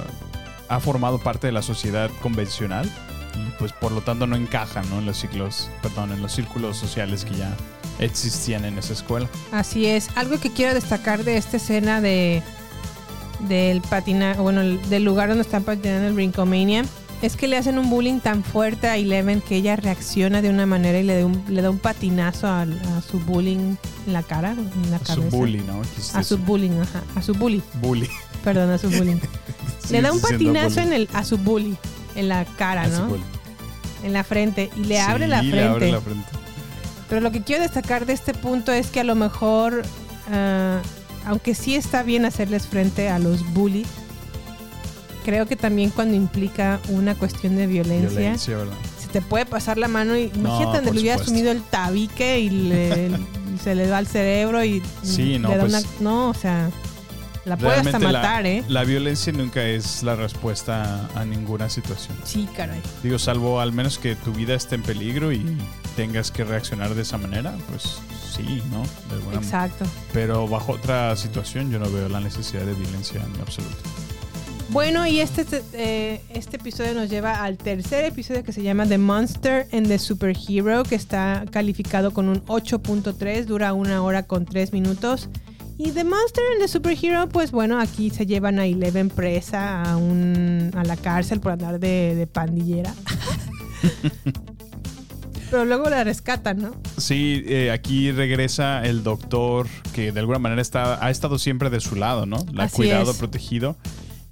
ha 0.68 0.80
formado 0.80 1.18
parte 1.18 1.46
de 1.46 1.52
la 1.52 1.62
sociedad 1.62 2.10
convencional. 2.22 2.90
Pues 3.58 3.72
por 3.72 3.92
lo 3.92 4.00
tanto 4.00 4.26
no 4.26 4.34
encaja, 4.36 4.82
¿no? 4.90 4.98
En 4.98 5.06
los 5.06 5.18
ciclos, 5.18 5.70
perdón, 5.82 6.12
en 6.12 6.22
los 6.22 6.32
círculos 6.32 6.76
sociales 6.78 7.24
que 7.24 7.34
ya 7.36 7.54
existían 7.98 8.64
en 8.64 8.78
esa 8.78 8.94
escuela. 8.94 9.28
Así 9.52 9.86
es. 9.86 10.08
Algo 10.16 10.38
que 10.40 10.50
quiero 10.52 10.72
destacar 10.74 11.22
de 11.24 11.36
esta 11.36 11.58
escena 11.58 12.00
de 12.00 12.42
del 13.48 13.82
patina, 13.82 14.32
bueno, 14.34 14.62
el- 14.62 14.80
del 14.88 15.04
lugar 15.04 15.28
donde 15.28 15.42
están 15.42 15.62
patinando 15.64 16.08
el 16.08 16.16
Rinkomania 16.16 16.84
es 17.22 17.36
que 17.36 17.48
le 17.48 17.56
hacen 17.56 17.78
un 17.78 17.88
bullying 17.90 18.20
tan 18.20 18.44
fuerte 18.44 18.88
a 18.88 18.96
Eleven 18.96 19.40
que 19.40 19.56
ella 19.56 19.76
reacciona 19.76 20.42
de 20.42 20.50
una 20.50 20.66
manera 20.66 20.98
y 20.98 21.02
le 21.02 21.18
da 21.18 21.26
un, 21.26 21.42
le 21.48 21.62
da 21.62 21.70
un 21.70 21.78
patinazo 21.78 22.46
a, 22.46 22.66
su 23.08 23.18
bullying 23.20 23.76
en 24.06 24.12
la 24.12 24.22
cara, 24.22 24.52
en 24.52 24.90
la 24.90 24.96
A 24.98 25.00
su 25.00 25.06
cabeza. 25.16 25.36
bully, 25.36 25.58
¿no? 25.60 25.82
A 26.14 26.22
su 26.22 26.38
bullying, 26.38 26.72
ajá, 26.80 27.02
a 27.14 27.22
su 27.22 27.32
bully. 27.34 27.62
bully. 27.80 28.08
Perdón, 28.44 28.70
a 28.70 28.78
su 28.78 28.88
bullying. 28.96 29.16
le 29.90 30.02
da 30.02 30.12
un 30.12 30.20
patinazo 30.20 30.80
en 30.80 30.92
el 30.92 31.08
a 31.14 31.24
su 31.24 31.38
bully 31.38 31.76
en 32.14 32.28
la 32.28 32.44
cara, 32.44 32.82
A 32.82 32.90
su 32.90 33.00
¿no? 33.02 33.06
bully. 33.08 33.22
En 34.04 34.12
la 34.12 34.22
frente 34.24 34.70
y 34.76 34.80
le 34.84 34.96
Sí, 34.96 35.00
abre 35.00 35.26
la 35.26 35.38
frente. 35.38 35.56
le 35.56 35.62
abre 35.64 35.92
la 35.92 36.00
frente. 36.00 36.28
Pero 37.08 37.20
lo 37.20 37.32
que 37.32 37.42
quiero 37.42 37.62
destacar 37.62 38.04
de 38.04 38.12
este 38.12 38.34
punto 38.34 38.72
es 38.72 38.88
que 38.88 39.00
a 39.00 39.04
lo 39.04 39.14
mejor, 39.14 39.82
ah, 40.32 40.80
aunque 41.24 41.54
sí 41.54 41.74
está 41.76 42.02
bien 42.02 42.24
hacerles 42.24 42.66
frente 42.66 43.08
a 43.08 43.18
los 43.18 43.42
bullies, 43.54 43.86
creo 45.26 45.44
que 45.46 45.56
también 45.56 45.90
cuando 45.90 46.14
implica 46.14 46.78
una 46.88 47.16
cuestión 47.16 47.56
de 47.56 47.66
violencia, 47.66 48.08
Violencia, 48.08 48.56
¿verdad? 48.56 48.74
se 49.02 49.08
te 49.08 49.20
puede 49.20 49.44
pasar 49.44 49.76
la 49.76 49.88
mano 49.88 50.16
y 50.16 50.30
imagínate 50.32 50.76
donde 50.76 50.92
le 50.92 51.00
hubiera 51.00 51.18
sumido 51.22 51.50
el 51.50 51.62
tabique 51.62 52.38
y, 52.38 52.48
le- 52.48 53.10
se 53.62 53.74
le 53.74 53.90
va 53.90 53.98
al 53.98 54.06
cerebro 54.06 54.64
y 54.64 54.80
Sí, 55.02 55.38
no, 55.40 55.48
le 55.48 55.56
da 55.56 55.62
pues, 55.64 55.72
una... 55.74 55.82
No, 56.00 56.28
o 56.30 56.34
sea, 56.34 56.70
la 57.44 57.56
puede 57.56 57.74
hasta 57.78 57.98
la- 57.98 58.12
matar, 58.12 58.46
¿eh? 58.46 58.62
La 58.68 58.84
violencia 58.84 59.32
nunca 59.32 59.64
es 59.64 60.04
la 60.04 60.14
respuesta 60.14 61.08
a 61.16 61.24
ninguna 61.24 61.68
situación. 61.70 62.16
Sí, 62.24 62.48
caray. 62.56 62.80
Digo, 63.02 63.18
salvo 63.18 63.60
al 63.60 63.72
menos 63.72 63.98
que 63.98 64.14
tu 64.14 64.32
vida 64.32 64.54
esté 64.54 64.76
en 64.76 64.82
peligro 64.82 65.32
y 65.32 65.44
tengas 65.96 66.30
que 66.30 66.44
reaccionar 66.44 66.94
de 66.94 67.02
esa 67.02 67.18
manera, 67.18 67.52
pues 67.68 67.98
sí, 68.32 68.62
¿no? 68.70 68.82
De 69.08 69.14
alguna 69.16 69.38
Exacto. 69.38 69.86
Pero 70.12 70.46
bajo 70.46 70.72
otra 70.72 71.16
situación 71.16 71.70
yo 71.72 71.80
no 71.80 71.90
veo 71.90 72.08
la 72.08 72.20
necesidad 72.20 72.62
de 72.62 72.74
violencia 72.74 73.20
en 73.20 73.40
absoluto. 73.40 73.74
Bueno, 74.70 75.06
y 75.06 75.20
este, 75.20 75.46
eh, 75.74 76.20
este 76.30 76.56
episodio 76.56 76.92
nos 76.94 77.08
lleva 77.08 77.44
al 77.44 77.56
tercer 77.56 78.04
episodio 78.04 78.42
que 78.42 78.52
se 78.52 78.62
llama 78.62 78.86
The 78.86 78.98
Monster 78.98 79.68
and 79.72 79.86
the 79.86 79.98
Superhero, 79.98 80.82
que 80.82 80.96
está 80.96 81.44
calificado 81.50 82.12
con 82.12 82.28
un 82.28 82.44
8.3, 82.46 83.44
dura 83.44 83.72
una 83.72 84.02
hora 84.02 84.24
con 84.24 84.44
3 84.44 84.72
minutos. 84.72 85.28
Y 85.78 85.90
The 85.92 86.04
Monster 86.04 86.42
and 86.52 86.62
the 86.62 86.68
Superhero, 86.68 87.28
pues 87.28 87.52
bueno, 87.52 87.78
aquí 87.78 88.10
se 88.10 88.26
llevan 88.26 88.58
a 88.58 88.66
Eleven 88.66 89.08
presa 89.10 89.82
a, 89.82 89.96
un, 89.96 90.72
a 90.74 90.82
la 90.84 90.96
cárcel 90.96 91.40
por 91.40 91.52
andar 91.52 91.78
de, 91.78 92.14
de 92.14 92.26
pandillera. 92.26 92.92
Pero 95.50 95.64
luego 95.64 95.88
la 95.88 96.02
rescatan, 96.02 96.60
¿no? 96.60 96.74
Sí, 96.96 97.44
eh, 97.46 97.70
aquí 97.70 98.10
regresa 98.10 98.84
el 98.84 99.04
doctor 99.04 99.68
que 99.94 100.10
de 100.10 100.20
alguna 100.20 100.40
manera 100.40 100.60
está, 100.60 101.04
ha 101.04 101.10
estado 101.10 101.38
siempre 101.38 101.70
de 101.70 101.80
su 101.80 101.94
lado, 101.94 102.26
¿no? 102.26 102.44
La 102.52 102.64
ha 102.64 102.68
cuidado, 102.68 103.12
es. 103.12 103.16
protegido. 103.16 103.76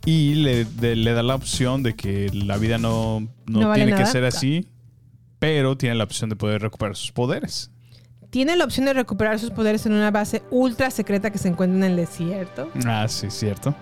Y 0.07 0.35
le, 0.35 0.65
de- 0.65 0.97
le 0.97 1.13
da 1.13 1.23
la 1.23 1.35
opción 1.35 1.83
de 1.83 1.95
que 1.95 2.31
la 2.33 2.57
vida 2.59 2.79
no, 2.79 3.21
no, 3.47 3.61
No 3.61 3.69
vale 3.69 3.85
tiene 3.85 3.99
que 3.99 4.07
ser 4.07 4.25
así, 4.25 4.69
pero 5.39 5.77
tiene 5.77 5.95
la 5.95 6.05
opción 6.05 6.29
de 6.31 6.37
poder 6.37 6.61
recuperar 6.63 6.97
sus 6.97 7.13
poderes. 7.13 7.71
Tiene 8.31 8.57
la 8.57 8.65
opción 8.65 8.85
de 8.87 8.93
recuperar 8.93 9.39
sus 9.39 9.51
poderes 9.51 9.87
en 9.87 9.93
una 9.93 10.11
base 10.11 10.43
ultra 10.51 10.91
secreta 10.91 11.31
que 11.31 11.39
se 11.39 11.49
encuentra 11.49 11.77
en 11.79 11.85
el 11.85 11.97
desierto. 11.97 12.69
Ah, 12.85 13.07
sí, 13.09 13.29
cierto. 13.31 13.75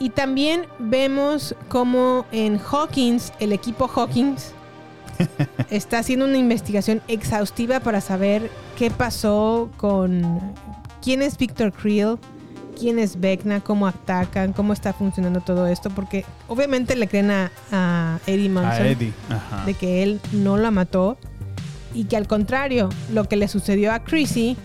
Y 0.00 0.10
también 0.10 0.66
vemos 0.78 1.54
como 1.68 2.26
en 2.32 2.58
Hawkins, 2.58 3.32
el 3.40 3.52
equipo 3.52 3.88
Hawkins, 3.88 4.52
está 5.70 5.98
haciendo 6.00 6.24
una 6.24 6.38
investigación 6.38 7.02
exhaustiva 7.08 7.80
para 7.80 8.00
saber 8.00 8.50
qué 8.76 8.90
pasó 8.90 9.70
con 9.76 10.40
quién 11.02 11.22
es 11.22 11.36
Victor 11.38 11.72
Creel, 11.72 12.16
quién 12.78 12.98
es 12.98 13.20
Vecna, 13.20 13.60
cómo 13.60 13.86
atacan, 13.86 14.52
cómo 14.52 14.72
está 14.72 14.92
funcionando 14.92 15.40
todo 15.40 15.66
esto, 15.66 15.90
porque 15.90 16.24
obviamente 16.46 16.96
le 16.96 17.08
creen 17.08 17.30
a, 17.30 17.50
a 17.72 18.18
Eddie 18.26 18.48
Munson 18.48 18.70
A 18.70 18.88
Eddie. 18.88 19.12
Ajá. 19.28 19.64
de 19.66 19.74
que 19.74 20.02
él 20.02 20.20
no 20.32 20.56
la 20.56 20.70
mató 20.70 21.18
y 21.94 22.04
que 22.04 22.16
al 22.16 22.26
contrario, 22.26 22.88
lo 23.12 23.24
que 23.24 23.36
le 23.36 23.48
sucedió 23.48 23.92
a 23.92 24.00
Chrissy 24.00 24.56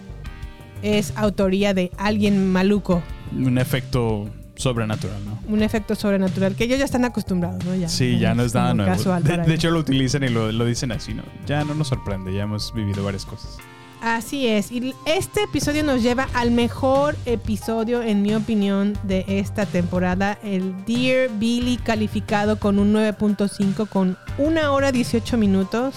es 0.82 1.14
autoría 1.16 1.74
de 1.74 1.92
alguien 1.98 2.52
maluco, 2.52 3.02
Un 3.36 3.58
efecto 3.58 4.30
sobrenatural, 4.56 5.18
¿no? 5.26 5.40
un 5.52 5.64
efecto 5.64 5.96
sobrenatural 5.96 6.56
que 6.56 6.66
ellos 6.66 6.78
ya 6.78 6.86
están 6.86 7.06
acostumbrados, 7.06 7.64
¿no? 7.66 7.74
Ya, 7.76 7.90
Sí, 7.90 8.20
ya 8.20 8.36
no 8.36 8.44
es 8.44 8.54
nada 8.54 8.74
nuevo. 8.74 9.20
De, 9.22 9.38
de 9.38 9.54
hecho, 9.56 9.72
lo 9.72 9.80
utilizan 9.80 10.24
y 10.24 10.30
lo, 10.30 10.52
lo 10.52 10.66
dicen 10.66 10.92
así, 10.92 11.14
¿no? 11.14 11.24
Ya 11.48 11.64
no 11.64 11.74
nos 11.74 11.88
sorprende, 11.88 12.34
ya 12.34 12.44
hemos 12.44 12.74
vivido 12.74 13.04
varias 13.04 13.26
cosas. 13.26 13.58
Así 14.04 14.48
es. 14.48 14.70
Y 14.70 14.94
este 15.06 15.44
episodio 15.44 15.82
nos 15.82 16.04
lleva 16.04 16.28
al 16.34 16.52
mejor 16.52 17.16
episodio, 17.26 18.04
en 18.04 18.22
mi 18.22 18.36
opinión, 18.36 18.98
de 19.04 19.24
esta 19.30 19.66
temporada. 19.66 20.38
El 20.44 20.74
Dear 20.86 21.30
Billy 21.40 21.78
calificado 21.78 22.60
con 22.60 22.80
un 22.80 22.94
9.5 22.94 23.88
con 23.88 24.18
una 24.38 24.72
hora 24.74 24.92
18 24.92 25.38
minutos. 25.38 25.96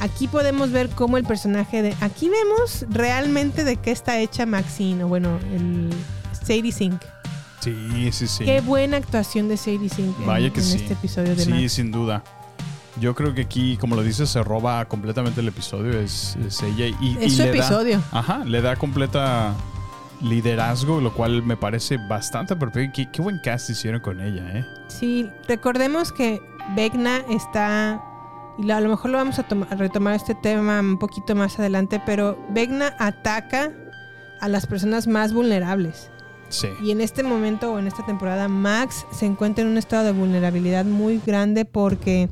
Aquí 0.00 0.26
podemos 0.26 0.72
ver 0.72 0.88
cómo 0.90 1.18
el 1.18 1.24
personaje 1.24 1.82
de... 1.82 1.94
Aquí 2.00 2.28
vemos 2.28 2.84
realmente 2.90 3.62
de 3.62 3.76
qué 3.76 3.92
está 3.92 4.18
hecha 4.18 4.44
Maxine, 4.44 5.04
o 5.04 5.08
bueno, 5.08 5.38
el 5.54 5.90
Sadie 6.32 6.72
Sink. 6.72 7.00
Sí, 7.60 8.08
sí, 8.10 8.26
sí. 8.26 8.44
Qué 8.44 8.60
buena 8.60 8.96
actuación 8.96 9.48
de 9.48 9.56
Sadie 9.56 9.88
Sink 9.88 10.18
en, 10.20 10.26
Vaya 10.26 10.50
que 10.52 10.60
en 10.60 10.66
sí. 10.66 10.76
este 10.78 10.94
episodio 10.94 11.36
de 11.36 11.44
Sí, 11.44 11.50
Max. 11.50 11.72
sin 11.72 11.92
duda. 11.92 12.24
Yo 13.00 13.14
creo 13.14 13.34
que 13.34 13.42
aquí, 13.42 13.76
como 13.76 13.94
lo 13.96 14.02
dices, 14.02 14.28
se 14.28 14.42
roba 14.42 14.84
completamente 14.86 15.40
el 15.40 15.48
episodio. 15.48 15.98
Es, 16.00 16.36
es 16.46 16.62
ella. 16.62 16.86
Y, 17.00 17.16
Es 17.20 17.26
y 17.26 17.30
su 17.30 17.42
le 17.42 17.48
da- 17.50 17.54
episodio. 17.54 18.02
ajá, 18.12 18.44
le 18.44 18.60
da 18.60 18.76
completa 18.76 19.54
liderazgo, 20.20 21.00
lo 21.00 21.12
cual 21.12 21.42
me 21.42 21.56
parece 21.56 21.96
bastante 22.08 22.56
perfecto. 22.56 22.92
Qué, 22.96 23.10
qué 23.10 23.22
buen 23.22 23.38
cast 23.42 23.70
hicieron 23.70 24.00
con 24.00 24.20
ella, 24.20 24.50
¿eh? 24.58 24.64
Sí, 24.88 25.28
recordemos 25.46 26.12
que 26.12 26.40
Vecna 26.74 27.18
está, 27.30 28.02
y 28.58 28.70
a 28.70 28.80
lo 28.80 28.88
mejor 28.88 29.10
lo 29.12 29.18
vamos 29.18 29.38
a, 29.38 29.46
a 29.70 29.74
retomar 29.76 30.14
este 30.14 30.34
tema 30.34 30.80
un 30.80 30.98
poquito 30.98 31.34
más 31.34 31.58
adelante, 31.58 32.02
pero 32.04 32.38
Vecna 32.50 32.94
ataca 32.98 33.70
a 34.40 34.48
las 34.48 34.66
personas 34.66 35.06
más 35.06 35.32
vulnerables. 35.32 36.10
Sí. 36.48 36.68
Y 36.82 36.90
en 36.92 37.00
este 37.02 37.22
momento 37.22 37.72
o 37.72 37.78
en 37.78 37.86
esta 37.86 38.04
temporada, 38.06 38.48
Max 38.48 39.06
se 39.12 39.26
encuentra 39.26 39.62
en 39.64 39.70
un 39.70 39.76
estado 39.78 40.04
de 40.04 40.12
vulnerabilidad 40.12 40.84
muy 40.86 41.20
grande 41.24 41.64
porque 41.66 42.30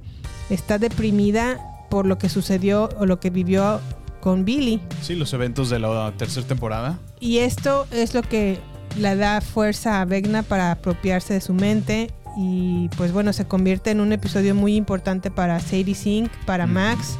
está 0.50 0.78
deprimida 0.78 1.58
por 1.90 2.06
lo 2.06 2.18
que 2.18 2.28
sucedió 2.28 2.88
o 2.98 3.06
lo 3.06 3.20
que 3.20 3.30
vivió 3.30 3.80
con 4.20 4.44
Billy. 4.44 4.80
Sí, 5.02 5.14
los 5.14 5.32
eventos 5.32 5.70
de 5.70 5.78
la 5.78 6.12
tercera 6.16 6.46
temporada. 6.46 6.98
Y 7.20 7.38
esto 7.38 7.86
es 7.92 8.14
lo 8.14 8.22
que 8.22 8.58
le 8.98 9.14
da 9.16 9.40
fuerza 9.40 10.00
a 10.00 10.04
Vecna 10.04 10.42
para 10.42 10.72
apropiarse 10.72 11.34
de 11.34 11.40
su 11.40 11.54
mente. 11.54 12.10
Y 12.36 12.88
pues 12.96 13.12
bueno, 13.12 13.32
se 13.32 13.46
convierte 13.46 13.90
en 13.92 14.00
un 14.00 14.12
episodio 14.12 14.54
muy 14.54 14.76
importante 14.76 15.30
para 15.30 15.58
Sadie 15.60 15.94
Sink, 15.94 16.30
para 16.44 16.66
Max 16.66 17.16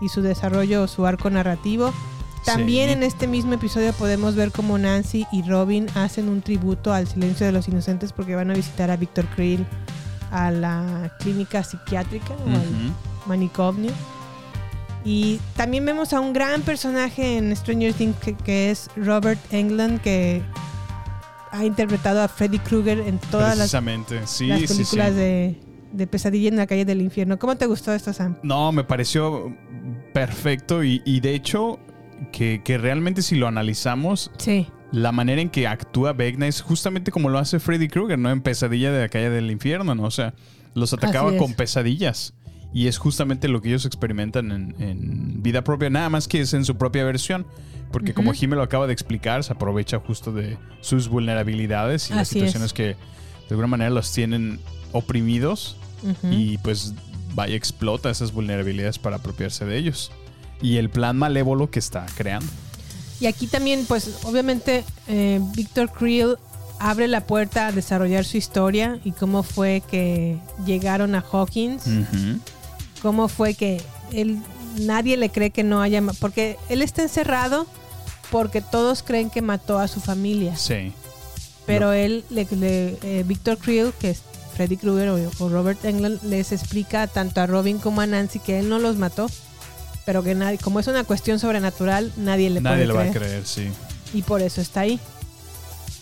y 0.00 0.08
su 0.08 0.22
desarrollo, 0.22 0.86
su 0.88 1.06
arco 1.06 1.28
narrativo. 1.28 1.92
También 2.46 2.88
Sí. 2.88 2.92
en 2.92 3.02
este 3.02 3.26
mismo 3.26 3.54
episodio 3.54 3.92
podemos 3.94 4.34
ver 4.34 4.52
cómo 4.52 4.76
Nancy 4.78 5.26
y 5.32 5.42
Robin 5.42 5.86
hacen 5.94 6.28
un 6.28 6.40
tributo 6.42 6.92
al 6.92 7.06
silencio 7.08 7.46
de 7.46 7.52
los 7.52 7.68
inocentes 7.68 8.12
porque 8.12 8.34
van 8.36 8.50
a 8.50 8.54
visitar 8.54 8.90
a 8.90 8.96
Victor 8.96 9.24
Creel 9.34 9.66
a 10.34 10.50
la 10.50 11.14
clínica 11.20 11.62
psiquiátrica 11.62 12.34
o 12.34 12.48
al 12.50 12.92
manicomio. 13.26 13.92
Y 15.04 15.38
también 15.56 15.84
vemos 15.86 16.12
a 16.12 16.20
un 16.20 16.32
gran 16.32 16.62
personaje 16.62 17.36
en 17.38 17.54
Stranger 17.54 17.92
Things 17.94 18.16
que, 18.16 18.34
que 18.34 18.70
es 18.70 18.90
Robert 18.96 19.38
Englund, 19.52 20.00
que 20.00 20.42
ha 21.52 21.64
interpretado 21.64 22.20
a 22.20 22.26
Freddy 22.28 22.58
Krueger 22.58 22.98
en 23.00 23.18
todas 23.30 23.50
las, 23.50 23.58
Precisamente. 23.58 24.26
Sí, 24.26 24.48
las 24.48 24.60
sí, 24.60 24.66
sí. 24.66 24.74
películas 24.74 25.14
De, 25.14 25.60
de 25.92 26.06
Pesadilla 26.08 26.48
en 26.48 26.56
la 26.56 26.66
calle 26.66 26.84
del 26.84 27.00
infierno. 27.00 27.38
¿Cómo 27.38 27.54
te 27.56 27.66
gustó 27.66 27.92
esto, 27.92 28.12
Sam? 28.12 28.36
No, 28.42 28.72
me 28.72 28.82
pareció 28.82 29.54
perfecto 30.12 30.82
y, 30.82 31.00
y 31.04 31.20
de 31.20 31.34
hecho 31.34 31.78
que, 32.32 32.62
que 32.64 32.76
realmente 32.78 33.22
si 33.22 33.36
lo 33.36 33.46
analizamos, 33.46 34.30
Sí. 34.38 34.66
La 34.94 35.10
manera 35.10 35.42
en 35.42 35.50
que 35.50 35.66
actúa 35.66 36.12
Vecna 36.12 36.46
es 36.46 36.62
justamente 36.62 37.10
como 37.10 37.28
lo 37.28 37.38
hace 37.38 37.58
Freddy 37.58 37.88
Krueger, 37.88 38.16
¿no? 38.16 38.30
En 38.30 38.40
Pesadilla 38.40 38.92
de 38.92 39.00
la 39.00 39.08
calle 39.08 39.28
del 39.28 39.50
infierno, 39.50 39.94
¿no? 39.96 40.04
O 40.04 40.10
sea, 40.10 40.34
los 40.74 40.92
atacaba 40.92 41.36
con 41.36 41.54
pesadillas. 41.54 42.32
Y 42.72 42.86
es 42.86 42.98
justamente 42.98 43.48
lo 43.48 43.60
que 43.60 43.68
ellos 43.68 43.86
experimentan 43.86 44.52
en, 44.52 44.74
en 44.78 45.42
vida 45.42 45.64
propia, 45.64 45.90
nada 45.90 46.10
más 46.10 46.28
que 46.28 46.40
es 46.40 46.54
en 46.54 46.64
su 46.64 46.76
propia 46.76 47.04
versión. 47.04 47.44
Porque 47.90 48.14
como. 48.14 48.32
Jimmy 48.32 48.54
lo 48.54 48.62
acaba 48.62 48.86
de 48.86 48.92
explicar, 48.92 49.42
se 49.42 49.52
aprovecha 49.52 49.98
justo 49.98 50.32
de 50.32 50.58
sus 50.80 51.08
vulnerabilidades 51.08 52.10
y 52.10 52.14
las 52.14 52.28
es. 52.28 52.28
situaciones 52.28 52.72
que 52.72 52.84
de 52.84 52.96
alguna 53.50 53.68
manera 53.68 53.90
los 53.90 54.12
tienen 54.12 54.60
oprimidos 54.92 55.76
y 56.30 56.58
pues 56.58 56.94
vaya 57.34 57.56
explota 57.56 58.10
esas 58.10 58.32
vulnerabilidades 58.32 58.98
para 59.00 59.16
apropiarse 59.16 59.64
de 59.64 59.76
ellos. 59.76 60.12
Y 60.62 60.76
el 60.76 60.88
plan 60.88 61.16
malévolo 61.16 61.70
que 61.70 61.80
está 61.80 62.06
creando. 62.16 62.46
Y 63.24 63.26
aquí 63.26 63.46
también, 63.46 63.86
pues 63.86 64.10
obviamente, 64.24 64.84
eh, 65.08 65.40
Victor 65.56 65.90
Creel 65.90 66.36
abre 66.78 67.08
la 67.08 67.22
puerta 67.22 67.68
a 67.68 67.72
desarrollar 67.72 68.26
su 68.26 68.36
historia 68.36 68.98
y 69.02 69.12
cómo 69.12 69.42
fue 69.42 69.82
que 69.90 70.36
llegaron 70.66 71.14
a 71.14 71.24
Hawkins. 71.32 71.84
Cómo 73.00 73.28
fue 73.28 73.54
que 73.54 73.80
él 74.12 74.36
nadie 74.78 75.16
le 75.16 75.30
cree 75.30 75.48
que 75.50 75.62
no 75.62 75.80
haya 75.80 76.02
porque 76.20 76.58
él 76.68 76.82
está 76.82 77.00
encerrado 77.00 77.66
porque 78.30 78.60
todos 78.60 79.02
creen 79.02 79.30
que 79.30 79.40
mató 79.40 79.78
a 79.78 79.88
su 79.88 80.00
familia 80.00 80.54
Sí. 80.56 80.92
pero 81.64 81.92
él 81.94 82.24
le, 82.28 82.46
le- 82.50 82.98
eh, 83.02 83.24
Victor 83.26 83.56
Creel 83.56 83.92
que 83.98 84.10
es 84.10 84.20
Freddy 84.54 84.76
Krueger 84.76 85.08
o, 85.08 85.16
o 85.38 85.48
Robert 85.48 85.82
Englund 85.84 86.22
les 86.24 86.52
explica 86.52 87.06
tanto 87.06 87.40
a 87.40 87.46
Robin 87.46 87.78
como 87.78 88.00
a 88.02 88.06
Nancy 88.06 88.38
que 88.40 88.58
él 88.58 88.68
no 88.68 88.78
los 88.78 88.96
mató 88.96 89.30
pero 90.04 90.22
que 90.22 90.34
nadie 90.34 90.58
como 90.58 90.80
es 90.80 90.86
una 90.86 91.04
cuestión 91.04 91.38
sobrenatural 91.38 92.12
nadie 92.16 92.50
le 92.50 92.60
Nadie 92.60 92.84
puede 92.84 92.86
le 92.86 92.92
va 92.92 93.02
a 93.02 93.12
creer 93.12 93.42
creer, 93.42 93.46
sí. 93.46 93.70
y 94.12 94.22
por 94.22 94.42
eso 94.42 94.60
está 94.60 94.80
ahí. 94.80 95.00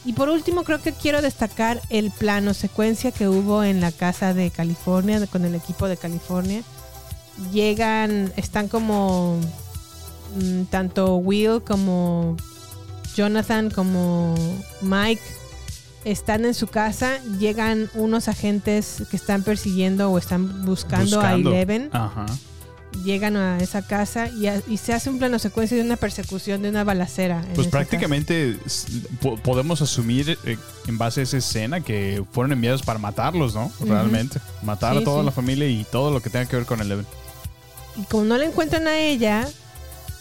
Y 0.04 0.14
por 0.14 0.28
último, 0.28 0.64
creo 0.64 0.82
que 0.82 0.92
quiero 0.92 1.22
destacar 1.22 1.80
el 1.88 2.10
plano 2.10 2.54
secuencia 2.54 3.12
que 3.12 3.28
hubo 3.28 3.62
en 3.62 3.80
la 3.80 3.92
casa 3.92 4.34
de 4.34 4.50
California, 4.50 5.24
con 5.28 5.44
el 5.44 5.54
equipo 5.54 5.86
de 5.86 5.96
California. 5.96 6.62
Llegan, 7.52 8.32
están 8.36 8.66
como 8.66 9.38
mm, 10.36 10.64
tanto 10.64 11.16
Will 11.16 11.62
como 11.62 12.36
Jonathan 13.14 13.70
como 13.70 14.34
Mike 14.80 15.22
están 16.04 16.44
en 16.44 16.54
su 16.54 16.66
casa, 16.66 17.18
llegan 17.38 17.88
unos 17.94 18.26
agentes 18.26 19.04
que 19.08 19.16
están 19.16 19.44
persiguiendo 19.44 20.10
o 20.10 20.18
están 20.18 20.64
buscando, 20.64 21.20
a 21.20 21.22
Buscando. 21.22 21.50
Eleven 21.50 21.90
Ajá. 21.92 22.26
Llegan 23.04 23.36
a 23.36 23.58
esa 23.58 23.82
casa 23.82 24.28
y, 24.28 24.46
a- 24.46 24.62
y 24.68 24.76
se 24.76 24.92
hace 24.92 25.10
un 25.10 25.18
plano 25.18 25.38
secuencia 25.38 25.76
de 25.76 25.82
una 25.82 25.96
persecución 25.96 26.62
de 26.62 26.68
una 26.68 26.84
balacera. 26.84 27.44
Pues 27.54 27.68
prácticamente 27.68 28.58
po- 29.20 29.36
podemos 29.36 29.80
asumir 29.82 30.38
eh, 30.44 30.56
en 30.86 30.98
base 30.98 31.20
a 31.20 31.22
esa 31.24 31.38
escena 31.38 31.80
que 31.80 32.22
fueron 32.32 32.52
enviados 32.52 32.82
para 32.82 32.98
matarlos, 32.98 33.54
¿no? 33.54 33.72
Realmente. 33.80 34.40
Matar 34.62 34.94
Sí, 34.96 35.02
a 35.02 35.04
toda 35.04 35.20
sí. 35.20 35.26
la 35.26 35.32
familia 35.32 35.66
y 35.68 35.84
todo 35.84 36.10
lo 36.10 36.20
que 36.20 36.30
tenga 36.30 36.46
que 36.46 36.56
ver 36.56 36.66
con 36.66 36.80
Eleven. 36.80 37.06
Y 37.96 38.04
como 38.04 38.24
no 38.24 38.38
la 38.38 38.44
encuentran 38.44 38.86
a 38.86 38.98
ella, 38.98 39.48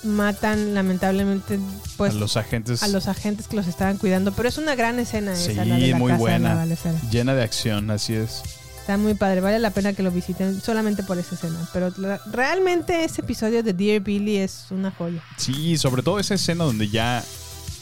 matan 0.04 0.74
lamentablemente 0.74 1.60
pues 1.98 2.12
a 2.14 2.16
los 2.16 2.36
agentes. 2.38 2.82
a 2.84 2.88
los 2.88 3.08
agentes 3.08 3.48
que 3.48 3.56
los 3.56 3.68
estaban 3.68 3.98
cuidando. 3.98 4.32
Pero 4.34 4.50
es 4.50 4.58
una 4.58 4.76
gran 4.76 5.00
escena 5.00 5.36
Sí, 5.36 5.52
esa, 5.52 5.66
la 5.66 5.76
de 5.78 5.88
la 5.90 5.98
muy 5.98 6.12
casa 6.12 6.24
de 6.26 6.40
la 6.40 6.56
buena. 6.66 7.02
Llena 7.12 7.34
de 7.36 7.44
acción, 7.44 7.92
así 7.92 8.14
es. 8.16 8.42
Está 8.82 8.98
muy 8.98 9.14
padre, 9.14 9.42
vale 9.42 9.60
la 9.60 9.70
pena 9.70 9.94
que 9.94 10.04
lo 10.04 10.12
visiten 10.12 10.60
solamente 10.60 11.04
por 11.04 11.18
esa 11.18 11.36
escena. 11.36 11.58
Pero 11.72 11.94
la- 11.98 12.20
realmente 12.32 13.04
ese 13.06 13.22
episodio 13.22 13.62
de 13.64 13.74
Dear 13.74 14.02
Billy 14.02 14.38
es 14.38 14.66
una 14.72 14.92
joya. 14.92 15.22
Sí, 15.38 15.78
sobre 15.78 16.02
todo 16.04 16.20
esa 16.20 16.34
escena 16.34 16.64
donde 16.66 16.90
ya 16.90 17.24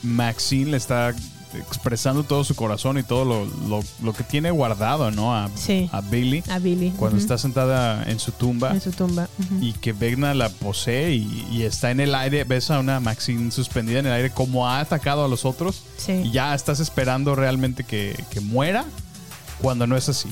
Maxine 0.03 0.71
le 0.71 0.77
está 0.77 1.13
expresando 1.55 2.23
todo 2.23 2.43
su 2.43 2.53
corazón 2.53 2.97
y 2.99 3.03
todo 3.03 3.25
lo, 3.25 3.45
lo- 3.67 3.83
lo 4.03 4.13
que 4.13 4.23
tiene 4.23 4.51
guardado, 4.51 5.09
¿no? 5.09 5.35
A, 5.35 5.49
Sí. 5.55 5.89
a 5.91 6.01
Billy. 6.01 6.43
A 6.49 6.59
Billy. 6.59 6.91
Cuando 6.91 7.17
está 7.17 7.37
sentada 7.39 8.03
en 8.03 8.19
su 8.19 8.31
tumba. 8.33 8.71
en 8.71 8.81
su 8.81 8.91
tumba. 8.91 9.27
y 9.61 9.73
que 9.73 9.93
Vecna 9.93 10.33
la 10.33 10.49
posee 10.49 11.13
y, 11.15 11.47
y 11.49 11.63
está 11.63 11.89
en 11.91 12.01
el 12.01 12.13
aire, 12.13 12.43
ves 12.43 12.69
a 12.69 12.79
una 12.79 12.99
Maxine 12.99 13.49
suspendida 13.51 13.99
en 13.99 14.05
el 14.05 14.11
aire 14.13 14.29
como 14.31 14.67
ha 14.67 14.79
atacado 14.81 15.23
a 15.25 15.27
los 15.27 15.43
otros 15.45 15.81
Sí. 15.97 16.11
y 16.25 16.31
ya 16.31 16.53
estás 16.53 16.79
esperando 16.81 17.35
realmente 17.35 17.83
que, 17.83 18.21
que 18.29 18.41
muera 18.41 18.85
cuando 19.61 19.87
no 19.87 19.97
es 19.97 20.07
así. 20.09 20.29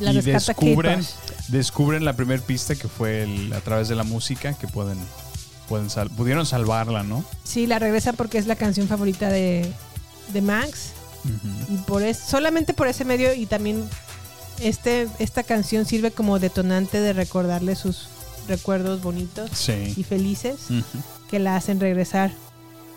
La 0.00 0.12
y 0.12 0.20
descubren, 0.22 1.06
descubren 1.48 2.04
la 2.04 2.14
primera 2.14 2.42
pista 2.42 2.74
que 2.74 2.88
fue 2.88 3.22
el- 3.22 3.52
a 3.52 3.60
través 3.60 3.88
de 3.88 3.94
la 3.94 4.02
música 4.04 4.54
que 4.54 4.66
pueden, 4.66 4.98
pueden 5.68 5.90
sal- 5.90 6.10
pudieron 6.10 6.46
salvarla, 6.46 7.02
¿no? 7.02 7.24
Sí, 7.44 7.66
la 7.66 7.78
regresa 7.78 8.12
porque 8.12 8.38
es 8.38 8.46
la 8.46 8.56
canción 8.56 8.88
favorita 8.88 9.28
de, 9.28 9.70
de 10.32 10.40
Max. 10.42 10.92
Y 11.68 11.76
por 11.86 12.02
es, 12.02 12.16
solamente 12.18 12.72
por 12.72 12.88
ese 12.88 13.04
medio 13.04 13.34
y 13.34 13.44
también 13.44 13.86
este, 14.60 15.06
esta 15.18 15.42
canción 15.42 15.84
sirve 15.84 16.10
como 16.12 16.38
detonante 16.38 16.98
de 17.00 17.12
recordarle 17.12 17.76
sus 17.76 18.08
recuerdos 18.48 19.02
bonitos 19.02 19.50
Sí. 19.52 19.92
y 19.96 20.02
felices 20.02 20.56
que 21.30 21.38
la 21.38 21.56
hacen 21.56 21.78
regresar. 21.78 22.30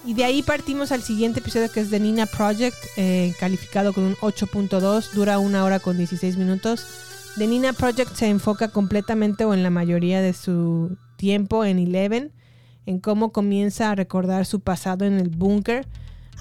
Y 0.06 0.14
de 0.16 0.26
ahí 0.26 0.44
partimos 0.44 0.92
al 0.92 1.02
siguiente 1.02 1.40
episodio 1.40 1.72
que 1.72 1.80
es 1.80 1.90
de 1.90 2.00
Nina 2.00 2.26
Project, 2.26 2.76
eh, 2.98 3.34
calificado 3.40 3.94
con 3.94 4.04
un 4.04 4.16
8.2, 4.16 5.12
dura 5.12 5.40
una 5.40 5.64
hora 5.64 5.80
con 5.80 5.98
16 5.98 6.36
minutos. 6.36 6.86
The 7.38 7.48
Nina 7.48 7.72
Project 7.72 8.14
se 8.14 8.28
enfoca 8.28 8.68
completamente 8.68 9.46
o 9.46 9.54
en 9.54 9.64
la 9.64 9.70
mayoría 9.70 10.22
de 10.22 10.34
su 10.34 10.98
tiempo 11.16 11.64
en 11.64 11.80
Eleven, 11.80 12.34
en 12.86 13.00
cómo 13.00 13.32
comienza 13.32 13.92
a 13.92 13.96
recordar 13.96 14.46
su 14.46 14.60
pasado 14.60 15.06
en 15.06 15.14
el 15.14 15.30
búnker. 15.30 15.88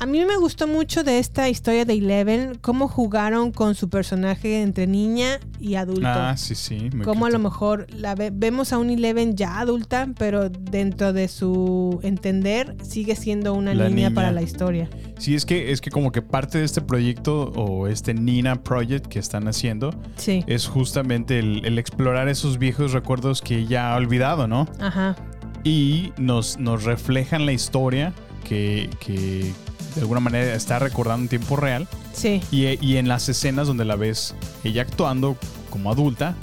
A 0.03 0.07
mí 0.07 0.25
me 0.25 0.37
gustó 0.37 0.67
mucho 0.67 1.05
de 1.05 1.21
esta 1.21 1.49
historia 1.49 1.85
de 1.85 1.93
Eleven, 1.93 2.59
cómo 2.61 2.89
jugaron 2.89 3.53
con 3.53 3.77
su 3.77 3.89
personaje 3.89 4.61
entre 4.61 4.89
niña 4.89 5.39
y 5.61 5.77
adulto. 5.77 6.09
Ah, 6.09 6.37
sí, 6.37 6.57
sí. 6.57 6.91
Cómo 7.05 7.27
a 7.27 7.31
lo 7.31 7.39
mejor 7.39 7.87
la 7.95 8.17
ve- 8.17 8.33
vemos 8.35 8.73
a 8.73 8.79
un 8.79 8.91
Eleven 8.91 9.37
ya 9.37 9.61
adulta, 9.61 10.09
pero 10.19 10.49
dentro 10.51 11.13
de 11.13 11.29
su 11.29 12.01
entender 12.03 12.75
sigue 12.83 13.15
siendo 13.15 13.55
una 13.55 13.75
niña, 13.75 13.89
niña. 13.91 14.11
para 14.11 14.33
la 14.33 14.43
historia. 14.43 14.91
Sí, 15.19 15.37
es 15.37 15.47
que, 15.47 15.71
es 15.71 15.81
que 15.81 15.91
como 15.93 16.11
que 16.11 16.21
parte 16.21 16.59
de 16.59 16.65
este 16.65 16.81
proyecto 16.81 17.53
o 17.55 17.87
este 17.87 18.13
Nina 18.13 18.61
Project 18.65 19.07
que 19.07 19.21
están 19.21 19.47
haciendo 19.47 19.95
Sí. 20.17 20.43
es 20.49 20.67
justamente 20.67 21.39
el, 21.39 21.65
el 21.65 21.79
explorar 21.79 22.27
esos 22.29 22.59
viejos 22.59 22.91
recuerdos 22.91 23.41
que 23.41 23.57
ella 23.59 23.93
ha 23.93 23.97
olvidado, 23.99 24.49
¿no? 24.49 24.67
Ajá. 24.81 25.15
Y 25.63 26.13
nos, 26.17 26.59
nos 26.59 26.83
reflejan 26.83 27.47
la 27.47 27.53
historia 27.53 28.13
que, 28.43 28.91
que 28.99 29.53
de 29.95 30.01
alguna 30.01 30.21
manera 30.21 30.55
está 30.55 30.79
recordando 30.79 31.25
en 31.25 31.29
tiempo 31.29 31.57
real. 31.57 31.89
Sí. 32.13 32.43
Y, 32.51 32.85
y 32.85 32.97
en 32.97 33.09
las 33.09 33.29
escenas 33.29 33.67
donde 33.67 33.85
la 33.85 33.97
ves 33.97 34.35
ella 34.65 34.83
actuando 34.83 35.37
como 35.71 35.91
adulta, 35.91 36.37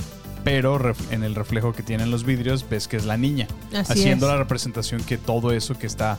pero 0.44 0.80
en 1.12 1.24
el 1.24 1.36
reflejo 1.36 1.74
que 1.74 1.84
tiene 1.84 2.04
en 2.04 2.12
los 2.12 2.24
vidrios 2.24 2.66
ves 2.70 2.88
que 2.88 2.98
es 2.98 3.06
la 3.06 3.18
niña. 3.18 3.48
Así 3.74 3.94
haciendo 3.94 4.26
es. 4.26 4.32
la 4.32 4.38
representación 4.38 5.04
que 5.04 5.18
todo 5.18 5.52
eso 5.52 5.78
que 5.78 5.88
está, 5.88 6.18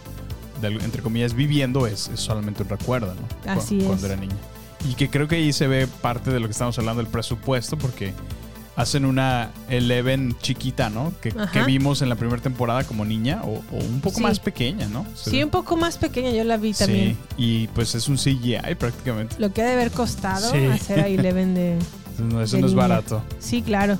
entre 0.63 1.03
comillas, 1.03 1.35
viviendo 1.35 1.87
es, 1.87 2.09
es 2.09 2.21
solamente 2.21 2.63
un 2.63 2.69
recuerdo, 2.69 3.15
¿no? 3.15 3.53
Así 3.53 3.79
es. 3.79 3.85
Cuando 3.85 4.07
era 4.07 4.17
niña. 4.17 4.37
Y 4.89 4.95
que 4.95 5.11
creo 5.11 5.29
que 5.29 5.37
ahí 5.37 5.53
se 5.53 5.67
ve 5.67 5.87
parte 5.87 6.31
de 6.31 6.41
lo 6.41 6.47
que 6.47 6.53
estamos 6.53 6.79
hablando 6.79 7.03
del 7.03 7.11
presupuesto, 7.11 7.77
porque 7.77 8.15
hacen 8.81 9.05
una 9.05 9.51
Eleven 9.69 10.37
chiquita, 10.41 10.91
¿no? 10.91 11.13
Que, 11.21 11.33
vimos 11.67 12.03
en 12.03 12.09
la 12.09 12.17
primera 12.17 12.41
temporada 12.43 12.85
como 12.85 13.05
niña 13.05 13.43
o, 13.45 13.63
o 13.73 13.77
un 13.77 14.01
poco 14.01 14.17
Sí. 14.17 14.23
más 14.23 14.41
pequeña, 14.41 14.89
¿no? 14.89 15.05
Se 15.15 15.31
Sí, 15.31 15.37
ve- 15.39 15.45
un 15.45 15.51
poco 15.51 15.77
más 15.77 15.97
pequeña, 15.99 16.31
yo 16.31 16.45
la 16.45 16.57
vi 16.57 16.73
también. 16.73 17.11
Sí, 17.11 17.17
y 17.37 17.67
pues 17.69 17.95
es 17.95 18.09
un 18.09 18.17
CGI 18.17 18.75
prácticamente. 18.79 19.37
Lo 19.39 19.53
que 19.53 19.63
ha 19.63 19.67
de 19.67 19.73
haber 19.73 19.91
costado 19.91 20.51
Sí. 20.51 20.65
hacer 20.67 21.01
a 21.01 21.07
Eleven 21.09 21.55
de. 21.55 21.77
No, 22.21 22.43
eso 22.43 22.57
de 22.57 22.63
no 22.63 22.69
es 22.69 22.75
barato. 22.75 23.23
Sí, 23.39 23.63
claro. 23.63 23.99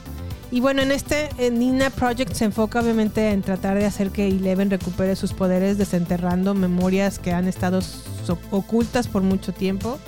Y 0.53 0.61
bueno, 0.61 0.83
en 0.83 0.91
este 0.93 1.29
en 1.39 1.59
Nina 1.61 1.91
Project 1.91 2.33
se 2.35 2.45
enfoca 2.45 2.81
obviamente 2.81 3.31
en 3.31 3.41
tratar 3.41 3.79
de 3.79 3.87
hacer 3.87 4.11
que 4.11 4.27
Eleven 4.27 4.69
recupere 4.69 5.15
sus 5.17 5.33
poderes 5.33 5.79
desenterrando 5.79 6.55
memorias 6.55 7.19
que 7.19 7.33
han 7.33 7.47
estado 7.49 7.81
so- 7.81 8.39
ocultas 8.51 9.07
por 9.09 9.23
mucho 9.23 9.53
tiempo. 9.53 9.99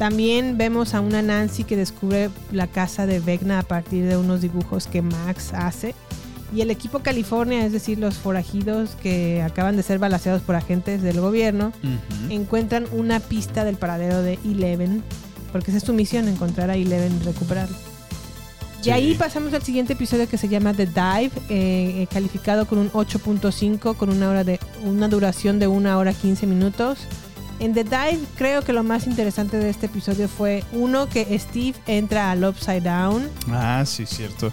También 0.00 0.56
vemos 0.56 0.94
a 0.94 1.02
una 1.02 1.20
Nancy 1.20 1.62
que 1.62 1.76
descubre 1.76 2.30
la 2.52 2.66
casa 2.66 3.04
de 3.04 3.20
Vecna 3.20 3.58
a 3.58 3.62
partir 3.62 4.06
de 4.06 4.16
unos 4.16 4.40
dibujos 4.40 4.86
que 4.86 5.02
Max 5.02 5.52
hace. 5.52 5.94
Y 6.54 6.62
el 6.62 6.70
equipo 6.70 7.00
California, 7.00 7.66
es 7.66 7.72
decir, 7.72 7.98
los 7.98 8.14
forajidos 8.14 8.96
que 9.02 9.42
acaban 9.42 9.76
de 9.76 9.82
ser 9.82 9.98
balaceados 9.98 10.40
por 10.40 10.54
agentes 10.54 11.02
del 11.02 11.20
gobierno, 11.20 11.74
encuentran 12.30 12.86
una 12.92 13.20
pista 13.20 13.62
del 13.66 13.76
paradero 13.76 14.22
de 14.22 14.38
Eleven, 14.42 15.04
porque 15.52 15.70
esa 15.70 15.76
es 15.76 15.84
su 15.84 15.92
misión, 15.92 16.28
encontrar 16.28 16.70
a 16.70 16.76
Eleven 16.76 17.18
y 17.20 17.24
recuperarlo. 17.26 17.76
Sí. 18.80 18.90
ahí 18.92 19.14
pasamos 19.16 19.52
al 19.52 19.62
siguiente 19.62 19.92
episodio 19.92 20.26
que 20.26 20.38
se 20.38 20.48
llama 20.48 20.72
The 20.72 20.86
Dive, 20.86 21.30
eh, 21.50 22.06
calificado 22.10 22.64
con 22.64 22.78
un 22.78 22.90
8.5, 22.92 23.94
con 23.98 24.08
una, 24.08 24.30
hora 24.30 24.44
de, 24.44 24.60
una 24.82 25.08
duración 25.08 25.58
de 25.58 25.66
una 25.66 25.98
hora 25.98 26.14
15 26.14 26.46
minutos. 26.46 27.00
En 27.60 27.74
The 27.74 27.84
Dive 27.84 28.20
creo 28.36 28.62
que 28.62 28.72
lo 28.72 28.82
más 28.82 29.06
interesante 29.06 29.58
de 29.58 29.68
este 29.70 29.86
episodio 29.86 30.28
fue 30.28 30.64
uno 30.72 31.08
que 31.08 31.38
Steve 31.38 31.74
entra 31.86 32.30
al 32.30 32.42
Upside 32.44 32.80
Down 32.80 33.28
Ah, 33.50 33.84
sí, 33.86 34.06
cierto. 34.06 34.52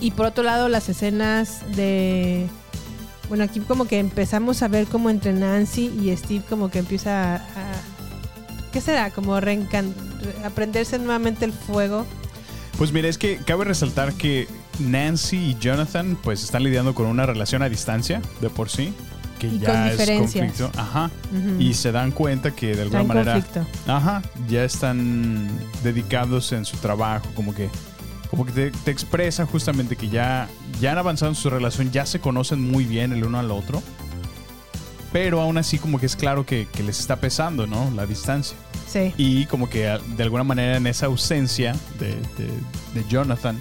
y 0.00 0.12
por 0.12 0.26
otro 0.26 0.42
lado 0.44 0.68
las 0.68 0.88
escenas 0.88 1.60
de... 1.76 2.46
Bueno, 3.28 3.44
aquí 3.44 3.60
como 3.60 3.86
que 3.86 3.98
empezamos 3.98 4.62
a 4.62 4.68
ver 4.68 4.86
como 4.86 5.10
entre 5.10 5.32
Nancy 5.32 5.86
y 6.00 6.14
Steve 6.16 6.44
como 6.48 6.70
que 6.70 6.78
empieza 6.80 7.36
a... 7.36 7.40
¿Qué 8.72 8.80
será? 8.80 9.10
Como 9.10 9.36
reencan- 9.40 9.92
re- 10.22 10.44
aprenderse 10.46 10.98
nuevamente 10.98 11.44
el 11.44 11.52
fuego. 11.52 12.06
Pues 12.78 12.92
mira, 12.92 13.08
es 13.08 13.18
que 13.18 13.36
cabe 13.38 13.64
resaltar 13.64 14.12
que 14.14 14.48
Nancy 14.78 15.36
y 15.50 15.56
Jonathan 15.58 16.16
pues 16.22 16.42
están 16.44 16.62
lidiando 16.62 16.94
con 16.94 17.06
una 17.06 17.26
relación 17.26 17.62
a 17.62 17.68
distancia 17.68 18.22
de 18.40 18.48
por 18.48 18.70
sí. 18.70 18.94
Que 19.42 19.48
Y 19.48 19.58
ya 19.58 19.66
con 19.72 19.88
es 19.88 20.18
conflicto. 20.20 20.70
Ajá. 20.76 21.10
Y 21.58 21.74
se 21.74 21.90
dan 21.90 22.12
cuenta 22.12 22.52
que 22.52 22.76
de 22.76 22.82
alguna 22.82 23.02
manera. 23.02 23.32
conflicto. 23.32 23.66
Ajá. 23.86 24.22
Ya 24.48 24.62
están 24.64 25.48
dedicados 25.82 26.52
en 26.52 26.64
su 26.64 26.76
trabajo. 26.76 27.26
Como 27.34 27.52
que. 27.54 27.68
Como 28.30 28.46
que 28.46 28.52
te, 28.52 28.70
te 28.70 28.90
expresa 28.92 29.44
justamente 29.44 29.96
que 29.96 30.08
ya, 30.08 30.48
ya 30.80 30.92
han 30.92 30.98
avanzado 30.98 31.30
en 31.32 31.34
su 31.36 31.50
relación, 31.50 31.90
ya 31.90 32.06
se 32.06 32.18
conocen 32.20 32.62
muy 32.62 32.84
bien 32.84 33.12
el 33.12 33.24
uno 33.24 33.38
al 33.40 33.50
otro. 33.50 33.82
Pero 35.12 35.40
aún 35.42 35.58
así 35.58 35.78
como 35.78 35.98
que 36.00 36.06
es 36.06 36.16
claro 36.16 36.46
que, 36.46 36.66
que 36.72 36.82
les 36.82 36.98
está 36.98 37.16
pesando, 37.16 37.66
¿no? 37.66 37.90
La 37.94 38.06
distancia. 38.06 38.56
Sí. 38.88 39.12
Y 39.18 39.44
como 39.46 39.68
que 39.68 39.88
a- 39.88 39.98
de 39.98 40.22
alguna 40.22 40.44
manera 40.44 40.76
en 40.78 40.86
esa 40.86 41.06
ausencia 41.06 41.74
de, 41.98 42.08
de- 42.14 42.48
de 42.94 43.08
Jonathan, 43.08 43.60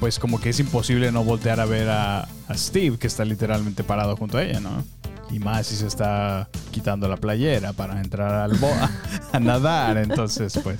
pues 0.00 0.18
como 0.18 0.40
que 0.40 0.50
es 0.50 0.60
imposible 0.60 1.10
no 1.12 1.24
voltear 1.24 1.60
a 1.60 1.64
ver 1.64 1.88
a, 1.88 2.22
a 2.48 2.54
Steve, 2.56 2.98
que 2.98 3.06
está 3.06 3.24
literalmente 3.24 3.82
parado 3.84 4.16
junto 4.16 4.36
a 4.36 4.42
ella, 4.42 4.60
¿no? 4.60 4.84
Y 5.32 5.38
más 5.38 5.66
si 5.66 5.76
se 5.76 5.86
está 5.86 6.48
quitando 6.70 7.08
la 7.08 7.16
playera 7.16 7.72
para 7.72 8.00
entrar 8.00 8.32
al 8.34 8.52
bo 8.58 8.70
a, 9.32 9.40
nadar. 9.40 9.96
Entonces, 9.96 10.58
pues 10.62 10.78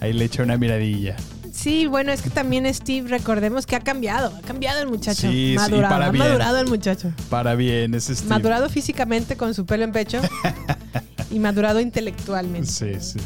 ahí 0.00 0.12
le 0.12 0.26
echa 0.26 0.42
una 0.42 0.56
miradilla. 0.56 1.16
Sí, 1.50 1.86
bueno, 1.86 2.12
es 2.12 2.20
que 2.20 2.28
también 2.28 2.72
Steve, 2.72 3.08
recordemos 3.08 3.64
que 3.64 3.74
ha 3.76 3.80
cambiado, 3.80 4.30
ha 4.36 4.42
cambiado 4.42 4.80
el 4.82 4.88
muchacho. 4.88 5.22
Sí, 5.22 5.52
sí, 5.52 5.54
madurado, 5.56 5.94
para 5.94 6.06
ha 6.06 6.10
bien. 6.10 6.24
madurado 6.24 6.60
el 6.60 6.68
muchacho. 6.68 7.12
Para 7.30 7.54
bien, 7.54 7.94
ese 7.94 8.14
Steve. 8.14 8.28
Madurado 8.28 8.68
físicamente 8.68 9.36
con 9.38 9.54
su 9.54 9.64
pelo 9.64 9.84
en 9.84 9.92
pecho 9.92 10.20
y 11.30 11.38
madurado 11.38 11.80
intelectualmente. 11.80 12.70
Sí, 12.70 12.92
sí. 13.00 13.18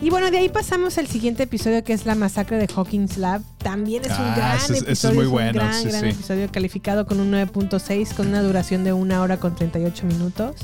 Y 0.00 0.10
bueno, 0.10 0.30
de 0.30 0.38
ahí 0.38 0.48
pasamos 0.48 0.96
al 0.98 1.08
siguiente 1.08 1.42
episodio 1.42 1.82
que 1.82 1.92
es 1.92 2.06
la 2.06 2.14
masacre 2.14 2.56
de 2.56 2.68
Hawkins 2.72 3.16
Lab. 3.16 3.42
También 3.58 4.02
es 4.04 4.10
un 4.10 4.16
Ah, 4.26 4.34
gran 4.36 4.56
ese 4.56 4.72
es- 4.74 4.78
ese 4.82 4.92
es 4.92 5.04
episodio. 5.04 5.14
muy 5.16 5.24
un 5.26 5.32
bueno, 5.32 5.52
gran, 5.54 5.74
sí, 5.74 5.88
gran 5.88 6.00
sí. 6.02 6.08
episodio 6.10 6.48
calificado 6.52 7.04
con 7.06 7.18
un 7.18 7.30
9.6 7.32 8.14
con 8.14 8.28
una 8.28 8.40
duración 8.42 8.84
de 8.84 8.92
una 8.92 9.20
hora 9.22 9.38
con 9.38 9.56
38 9.56 10.06
minutos. 10.06 10.54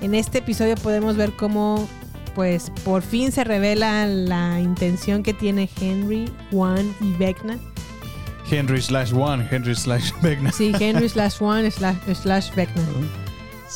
En 0.00 0.14
este 0.14 0.38
episodio 0.38 0.76
podemos 0.76 1.16
ver 1.16 1.32
cómo, 1.36 1.86
pues, 2.34 2.70
por 2.84 3.02
fin 3.02 3.32
se 3.32 3.44
revela 3.44 4.06
la 4.06 4.60
intención 4.60 5.22
que 5.22 5.34
tiene 5.34 5.68
Henry, 5.80 6.30
Juan 6.50 6.94
y 7.02 7.12
Vecna. 7.12 7.58
Henry 8.50 8.80
slash 8.80 9.12
one, 9.12 9.46
Henry 9.50 9.74
slash 9.74 10.10
Vecna. 10.22 10.52
Sí, 10.52 10.72
Henry 10.80 11.08
slash 11.10 11.36
Juan 11.38 11.70
slash, 11.70 11.96
slash 12.22 12.50
Vecna. 12.54 12.82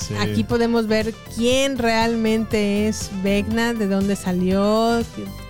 Sí. 0.07 0.15
Aquí 0.15 0.45
podemos 0.45 0.87
ver 0.87 1.13
quién 1.35 1.77
realmente 1.79 2.89
es 2.89 3.11
Vecna, 3.23 3.75
de 3.75 3.87
dónde 3.89 4.15
salió, 4.17 5.01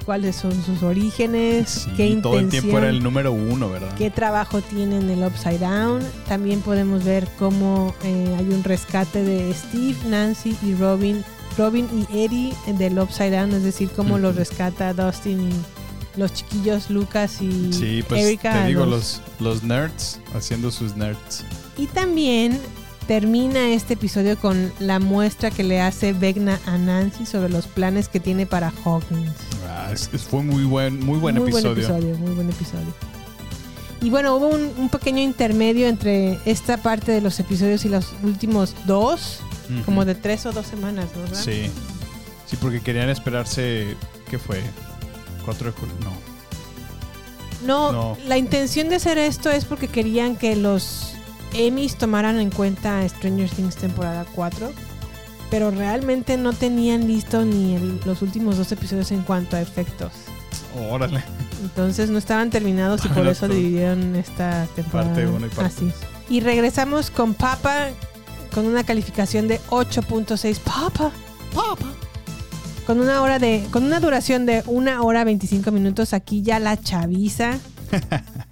cuáles 0.06 0.36
son 0.36 0.52
sus 0.64 0.82
orígenes, 0.82 1.68
Sí, 1.84 1.90
qué 1.96 2.06
intención, 2.06 2.22
todo 2.22 2.38
el 2.38 2.48
tiempo 2.48 2.78
era 2.78 2.88
el 2.88 3.02
número 3.02 3.30
uno, 3.32 3.68
¿verdad? 3.68 3.94
qué 3.98 4.10
trabajo 4.10 4.60
tiene 4.62 4.96
en 4.96 5.10
el 5.10 5.22
Upside 5.22 5.58
Down. 5.58 6.02
También 6.28 6.60
podemos 6.60 7.04
ver 7.04 7.28
cómo 7.38 7.94
eh, 8.04 8.34
hay 8.38 8.48
un 8.48 8.64
rescate 8.64 9.22
de 9.22 9.52
Steve, 9.52 9.96
Nancy 10.08 10.56
y 10.62 10.74
Robin, 10.74 11.22
Robin 11.58 11.86
y 12.10 12.24
Eddie 12.24 12.54
del 12.78 12.98
Upside 12.98 13.32
Down, 13.36 13.52
es 13.52 13.62
decir, 13.64 13.90
cómo 13.94 14.18
los 14.18 14.34
rescata 14.36 14.94
Dustin 14.94 15.50
y 15.50 16.18
los 16.18 16.32
chiquillos 16.32 16.88
Lucas 16.90 17.40
y 17.42 17.72
Sí, 17.72 18.02
pues 18.08 18.24
Erika. 18.24 18.62
te 18.62 18.68
digo, 18.68 18.86
los, 18.86 19.20
los 19.40 19.62
nerds 19.62 20.18
haciendo 20.34 20.70
sus 20.70 20.96
nerds. 20.96 21.44
Y 21.76 21.86
también 21.86 22.58
termina 23.08 23.70
este 23.70 23.94
episodio 23.94 24.38
con 24.38 24.70
la 24.78 25.00
muestra 25.00 25.50
que 25.50 25.64
le 25.64 25.80
hace 25.80 26.12
Vecna 26.12 26.60
a 26.66 26.76
Nancy 26.78 27.26
sobre 27.26 27.48
los 27.48 27.66
planes 27.66 28.08
que 28.08 28.20
tiene 28.20 28.46
para 28.46 28.72
Hawkins. 28.84 29.32
Ah, 29.66 29.90
es- 29.92 30.08
fue 30.08 30.42
muy 30.44 30.62
buen, 30.64 31.04
muy 31.04 31.18
buen 31.18 31.34
muy 31.36 31.44
episodio. 31.50 31.74
buen 31.74 31.96
episodio, 31.96 32.18
muy 32.18 32.34
buen 32.34 32.50
episodio. 32.50 32.94
Y 34.02 34.10
bueno, 34.10 34.36
hubo 34.36 34.46
un, 34.48 34.70
un 34.78 34.88
pequeño 34.90 35.20
intermedio 35.20 35.88
entre 35.88 36.38
esta 36.44 36.76
parte 36.76 37.10
de 37.10 37.20
los 37.20 37.40
episodios 37.40 37.84
y 37.84 37.88
los 37.88 38.12
últimos 38.22 38.74
dos, 38.86 39.40
como 39.84 40.04
de 40.04 40.14
tres 40.14 40.46
o 40.46 40.52
dos 40.52 40.66
semanas, 40.66 41.06
¿no? 41.16 41.22
¿verdad? 41.22 41.42
Sí. 41.42 41.70
Sí, 42.46 42.56
porque 42.60 42.80
querían 42.80 43.08
esperarse. 43.10 43.96
¿Qué 44.30 44.38
fue? 44.38 44.60
4 45.44 45.72
de 45.72 45.72
julio. 45.78 45.94
No. 46.04 46.12
No, 47.66 47.92
No. 47.92 48.18
la 48.26 48.38
intención 48.38 48.88
de 48.88 48.96
hacer 48.96 49.18
esto 49.18 49.50
es 49.50 49.64
porque 49.64 49.88
querían 49.88 50.36
que 50.36 50.54
los 50.56 51.14
Emmys 51.54 51.96
tomaran 51.96 52.38
en 52.40 52.50
cuenta 52.50 53.06
Stranger 53.08 53.48
Things 53.50 53.76
temporada 53.76 54.24
4, 54.34 54.72
pero 55.50 55.70
realmente 55.70 56.36
no 56.36 56.52
tenían 56.52 57.06
listo 57.06 57.44
ni 57.44 57.74
el- 57.76 58.00
los 58.04 58.22
últimos 58.22 58.56
dos 58.58 58.70
episodios 58.72 59.10
en 59.12 59.22
cuanto 59.22 59.56
a 59.56 59.60
efectos. 59.60 60.12
Órale. 60.90 61.22
Entonces 61.62 62.10
no 62.10 62.18
estaban 62.18 62.50
terminados 62.50 63.04
y 63.04 63.08
por 63.08 63.26
eso 63.26 63.46
todo. 63.46 63.56
dividieron 63.56 64.14
esta 64.16 64.66
temporada. 64.76 65.10
Parte 65.14 65.26
uno 65.26 65.46
y 65.46 65.48
parte 65.50 65.74
así. 65.74 65.90
Y 66.28 66.40
regresamos 66.40 67.10
con 67.10 67.34
Papa 67.34 67.88
con 68.54 68.66
una 68.66 68.84
calificación 68.84 69.48
de 69.48 69.60
8.6. 69.70 70.58
Papa, 70.60 71.10
papa. 71.54 71.86
Con 72.86 73.00
una 73.00 73.20
hora 73.22 73.38
de, 73.38 73.66
con 73.70 73.84
una 73.84 74.00
duración 74.00 74.46
de 74.46 74.62
una 74.66 75.02
hora 75.02 75.24
25 75.24 75.70
minutos, 75.72 76.12
aquí 76.12 76.42
ya 76.42 76.58
la 76.58 76.76
chaviza. 76.78 77.58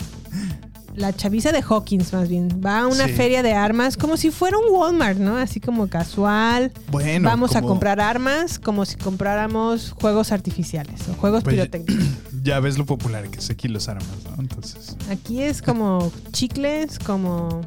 la 0.97 1.15
chaviza 1.15 1.53
de 1.53 1.63
Hawkins, 1.63 2.13
más 2.13 2.29
bien. 2.29 2.61
Va 2.65 2.81
a 2.81 2.87
una 2.87 3.07
Sí. 3.07 3.13
feria 3.13 3.43
de 3.43 3.53
armas 3.53 3.97
como 3.97 4.17
si 4.17 4.31
fuera 4.31 4.57
un 4.59 4.65
Walmart, 4.71 5.19
¿no? 5.19 5.37
Así 5.37 5.61
como 5.61 5.89
casual. 5.89 6.73
Bueno, 6.91 7.29
Vamos 7.29 7.55
a 7.55 7.63
comprar 7.63 8.01
armas 8.01 8.59
como 8.59 8.85
si 8.87 8.97
compráramos 8.97 9.93
juegos 9.93 10.33
artificiales 10.33 11.03
o 11.09 11.15
juegos 11.15 11.45
Pues, 11.45 11.55
pirotécnicos. 11.57 12.05
Ya 12.43 12.61
ves 12.61 12.79
lo 12.79 12.87
popular 12.87 13.29
que 13.29 13.41
es 13.41 13.51
aquí 13.51 13.67
los 13.69 13.89
armas, 13.89 14.07
¿no? 14.25 14.41
Entonces. 14.41 14.97
Aquí 15.11 15.43
es 15.43 15.63
como 15.63 16.13
chicles, 16.33 16.99
como... 17.01 17.63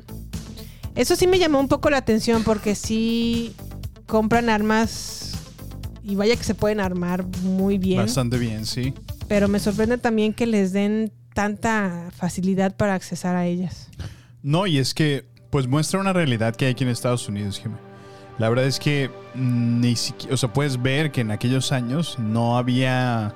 Eso 0.96 1.16
sí 1.18 1.28
me 1.28 1.38
llamó 1.38 1.60
un 1.60 1.68
poco 1.68 1.90
la 1.90 1.98
atención 1.98 2.44
porque 2.44 2.76
sí 2.76 3.54
compran 4.08 4.50
armas 4.50 5.34
y 6.04 6.16
vaya 6.16 6.36
que 6.36 6.44
se 6.44 6.56
pueden 6.56 6.80
armar 6.80 7.26
muy 7.44 7.78
bien. 7.78 8.00
Bastante 8.00 8.38
bien, 8.38 8.66
sí. 8.66 8.94
Pero 9.28 9.48
me 9.50 9.60
sorprende 9.60 9.98
también 9.98 10.34
que 10.34 10.48
les 10.48 10.72
den 10.72 11.12
tanta 11.34 12.10
facilidad 12.16 12.76
para 12.76 12.94
accesar 12.94 13.36
a 13.36 13.46
ellas. 13.46 13.90
No, 14.44 14.68
y 14.68 14.78
es 14.78 14.94
que, 14.94 15.26
pues 15.50 15.68
muestra 15.68 16.00
una 16.00 16.14
realidad 16.14 16.56
que 16.56 16.66
hay 16.66 16.72
aquí 16.72 16.84
en 16.84 16.90
Estados 16.90 17.28
Unidos, 17.28 17.60
Jimmy. 17.60 17.76
La 18.38 18.48
verdad 18.50 18.66
es 18.66 18.80
que 18.80 19.10
mm, 19.36 19.82
ni 19.82 19.96
siquiera, 19.96 20.34
o 20.34 20.38
sea, 20.38 20.52
puedes 20.52 20.82
ver 20.82 21.12
que 21.12 21.22
en 21.22 21.32
aquellos 21.32 21.72
años 21.72 22.18
no 22.18 22.58
había, 22.58 23.34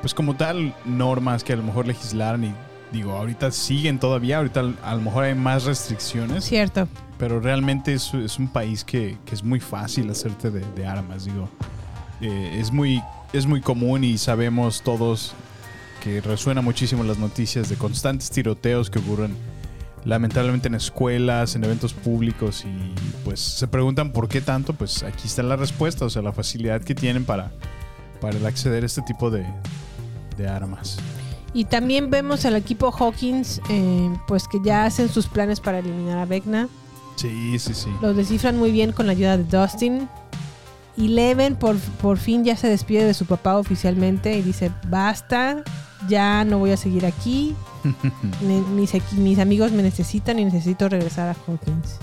pues 0.00 0.14
como 0.14 0.36
tal, 0.36 0.74
normas 0.84 1.44
que 1.44 1.52
a 1.52 1.56
lo 1.56 1.62
mejor 1.62 1.86
legislaran 1.86 2.44
y 2.44 2.54
digo, 2.92 3.12
ahorita 3.12 3.50
siguen 3.50 3.98
todavía, 3.98 4.38
ahorita 4.38 4.72
a 4.82 4.94
lo 4.94 5.00
mejor 5.00 5.24
hay 5.24 5.34
más 5.34 5.64
restricciones. 5.64 6.44
Cierto. 6.44 6.88
Pero 7.18 7.40
realmente 7.40 7.94
es, 7.94 8.12
es 8.14 8.38
un 8.38 8.48
país 8.48 8.84
que, 8.84 9.16
que 9.24 9.34
es 9.34 9.42
muy 9.44 9.60
fácil 9.60 10.10
hacerte 10.10 10.50
de, 10.50 10.64
de 10.74 10.86
armas, 10.86 11.24
digo. 11.24 11.48
Eh, 12.20 12.58
es, 12.60 12.70
muy, 12.70 13.02
es 13.32 13.46
muy 13.46 13.60
común 13.60 14.04
y 14.04 14.18
sabemos 14.18 14.82
todos 14.82 15.34
que 16.02 16.20
resuena 16.20 16.62
muchísimo 16.62 17.04
las 17.04 17.18
noticias 17.18 17.68
de 17.68 17.76
constantes 17.76 18.30
tiroteos 18.30 18.90
que 18.90 18.98
ocurren 18.98 19.36
lamentablemente 20.04 20.66
en 20.66 20.74
escuelas, 20.74 21.54
en 21.54 21.62
eventos 21.62 21.94
públicos 21.94 22.64
y 22.64 22.94
pues 23.24 23.38
se 23.38 23.68
preguntan 23.68 24.12
por 24.12 24.28
qué 24.28 24.40
tanto, 24.40 24.72
pues 24.72 25.04
aquí 25.04 25.28
está 25.28 25.44
la 25.44 25.54
respuesta, 25.54 26.04
o 26.04 26.10
sea, 26.10 26.22
la 26.22 26.32
facilidad 26.32 26.82
que 26.82 26.96
tienen 26.96 27.24
para, 27.24 27.52
para 28.20 28.36
el 28.36 28.44
acceder 28.44 28.82
a 28.82 28.86
este 28.86 29.02
tipo 29.02 29.30
de, 29.30 29.46
de 30.36 30.48
armas. 30.48 30.98
Y 31.54 31.66
también 31.66 32.10
vemos 32.10 32.44
al 32.46 32.56
equipo 32.56 32.90
Hawkins, 32.90 33.60
eh, 33.68 34.10
pues 34.26 34.48
que 34.48 34.58
ya 34.64 34.84
hacen 34.86 35.08
sus 35.08 35.28
planes 35.28 35.60
para 35.60 35.78
eliminar 35.78 36.18
a 36.18 36.24
Vecna. 36.24 36.68
Sí, 37.16 37.58
sí, 37.58 37.74
sí. 37.74 37.90
Los 38.00 38.16
descifran 38.16 38.58
muy 38.58 38.72
bien 38.72 38.92
con 38.92 39.06
la 39.06 39.12
ayuda 39.12 39.36
de 39.36 39.44
Dustin. 39.44 40.08
Y 40.96 41.08
Leven 41.08 41.56
por, 41.56 41.76
por 41.78 42.18
fin 42.18 42.44
ya 42.44 42.56
se 42.56 42.68
despide 42.68 43.04
de 43.04 43.14
su 43.14 43.26
papá 43.26 43.56
oficialmente 43.56 44.36
y 44.36 44.42
dice, 44.42 44.70
basta, 44.88 45.62
ya 46.08 46.44
no 46.44 46.58
voy 46.58 46.72
a 46.72 46.76
seguir 46.76 47.06
aquí. 47.06 47.54
Mis, 49.12 49.38
amigos 49.38 49.72
me 49.72 49.82
necesitan 49.82 50.38
y 50.38 50.44
necesito 50.44 50.88
regresar 50.88 51.28
a 51.28 51.36
Hawkins. 51.46 51.98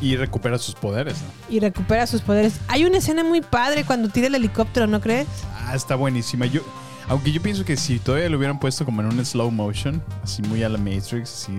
Y 0.00 0.16
recupera 0.16 0.58
sus 0.58 0.74
poderes, 0.74 1.16
¿no? 1.22 1.54
Y 1.54 1.60
recupera 1.60 2.06
sus 2.06 2.20
poderes. 2.20 2.60
Hay 2.68 2.84
una 2.84 2.98
escena 2.98 3.24
muy 3.24 3.40
padre 3.40 3.84
cuando 3.84 4.08
tira 4.08 4.26
el 4.26 4.34
helicóptero, 4.34 4.86
¿no 4.86 5.00
crees? 5.00 5.26
Ah, 5.56 5.74
está 5.74 5.94
buenísima. 5.94 6.46
Yo, 6.46 6.62
aunque 7.08 7.32
yo 7.32 7.40
pienso 7.40 7.64
que 7.64 7.76
si 7.76 7.98
todavía 7.98 8.28
lo 8.28 8.36
hubieran 8.36 8.58
puesto 8.58 8.84
como 8.84 9.00
en 9.00 9.08
un 9.08 9.24
slow 9.24 9.50
motion, 9.50 10.02
así 10.22 10.42
muy 10.42 10.62
a 10.62 10.68
la 10.68 10.78
Matrix, 10.78 11.32
así 11.32 11.58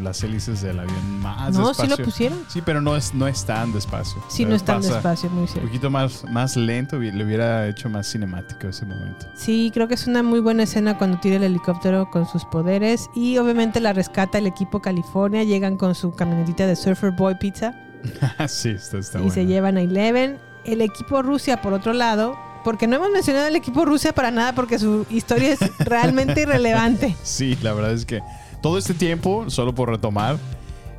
las 0.00 0.22
hélices 0.22 0.62
del 0.62 0.78
avión 0.80 1.20
más 1.20 1.52
No, 1.54 1.74
sí 1.74 1.82
despacio. 1.82 1.96
lo 1.96 2.04
pusieron. 2.04 2.38
Sí, 2.48 2.62
pero 2.64 2.80
no 2.80 2.96
es, 2.96 3.12
no 3.14 3.26
es 3.26 3.44
tan 3.44 3.72
despacio. 3.72 4.22
Sí, 4.28 4.44
no 4.44 4.54
es 4.54 4.62
tan 4.64 4.80
despacio, 4.80 5.28
muy 5.30 5.42
Un 5.42 5.48
cierto. 5.48 5.66
poquito 5.68 5.90
más, 5.90 6.24
más 6.30 6.56
lento, 6.56 6.98
le 6.98 7.24
hubiera 7.24 7.66
hecho 7.68 7.88
más 7.88 8.10
cinemático 8.10 8.68
ese 8.68 8.86
momento. 8.86 9.26
Sí, 9.34 9.70
creo 9.74 9.88
que 9.88 9.94
es 9.94 10.06
una 10.06 10.22
muy 10.22 10.40
buena 10.40 10.62
escena 10.62 10.96
cuando 10.98 11.18
tira 11.20 11.36
el 11.36 11.44
helicóptero 11.44 12.08
con 12.10 12.26
sus 12.28 12.44
poderes 12.44 13.08
y 13.14 13.38
obviamente 13.38 13.80
la 13.80 13.92
rescata 13.92 14.38
el 14.38 14.46
equipo 14.46 14.80
California, 14.80 15.44
llegan 15.44 15.76
con 15.76 15.94
su 15.94 16.12
camionetita 16.12 16.66
de 16.66 16.76
Surfer 16.76 17.10
Boy 17.12 17.34
Pizza 17.36 17.74
sí, 18.48 18.70
está, 18.70 18.98
está 18.98 19.20
y 19.20 19.30
se 19.30 19.46
llevan 19.46 19.76
a 19.76 19.80
Eleven. 19.82 20.38
El 20.64 20.80
equipo 20.80 21.22
Rusia, 21.22 21.60
por 21.62 21.72
otro 21.72 21.92
lado, 21.92 22.36
porque 22.64 22.86
no 22.86 22.96
hemos 22.96 23.10
mencionado 23.10 23.46
el 23.48 23.56
equipo 23.56 23.84
Rusia 23.84 24.12
para 24.12 24.30
nada 24.30 24.54
porque 24.54 24.78
su 24.78 25.06
historia 25.10 25.52
es 25.52 25.58
realmente 25.78 26.40
irrelevante. 26.42 27.16
Sí, 27.22 27.56
la 27.62 27.72
verdad 27.72 27.92
es 27.92 28.04
que 28.06 28.20
todo 28.62 28.78
este 28.78 28.94
tiempo, 28.94 29.50
solo 29.50 29.74
por 29.74 29.90
retomar, 29.90 30.38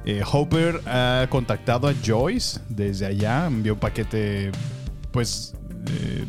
eh, 0.06 0.22
Hopper 0.31 0.81
ha 0.85 1.26
contactado 1.30 1.88
a 1.88 1.94
Joyce 2.06 2.60
desde 2.69 3.06
allá, 3.06 3.48
envió 3.48 3.73
un 3.73 3.80
paquete, 3.80 4.52
pues... 5.11 5.53
eh, 5.88 6.26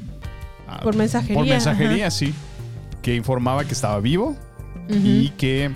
Por 0.82 0.94
mensajería, 0.97 1.36
Por 1.36 1.47
mensajería, 1.47 2.06
ajá. 2.06 2.11
sí. 2.11 2.32
Que 3.02 3.15
informaba 3.16 3.65
que 3.65 3.73
estaba 3.73 4.01
vivo 4.01 4.36
y 4.89 5.31
que 5.31 5.70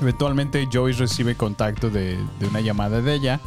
eventualmente 0.00 0.66
Joyce 0.72 1.00
recibe 1.00 1.34
contacto 1.34 1.90
de, 1.90 2.16
de 2.38 2.46
una 2.46 2.60
llamada 2.60 3.00
de 3.02 3.14
ella, 3.14 3.40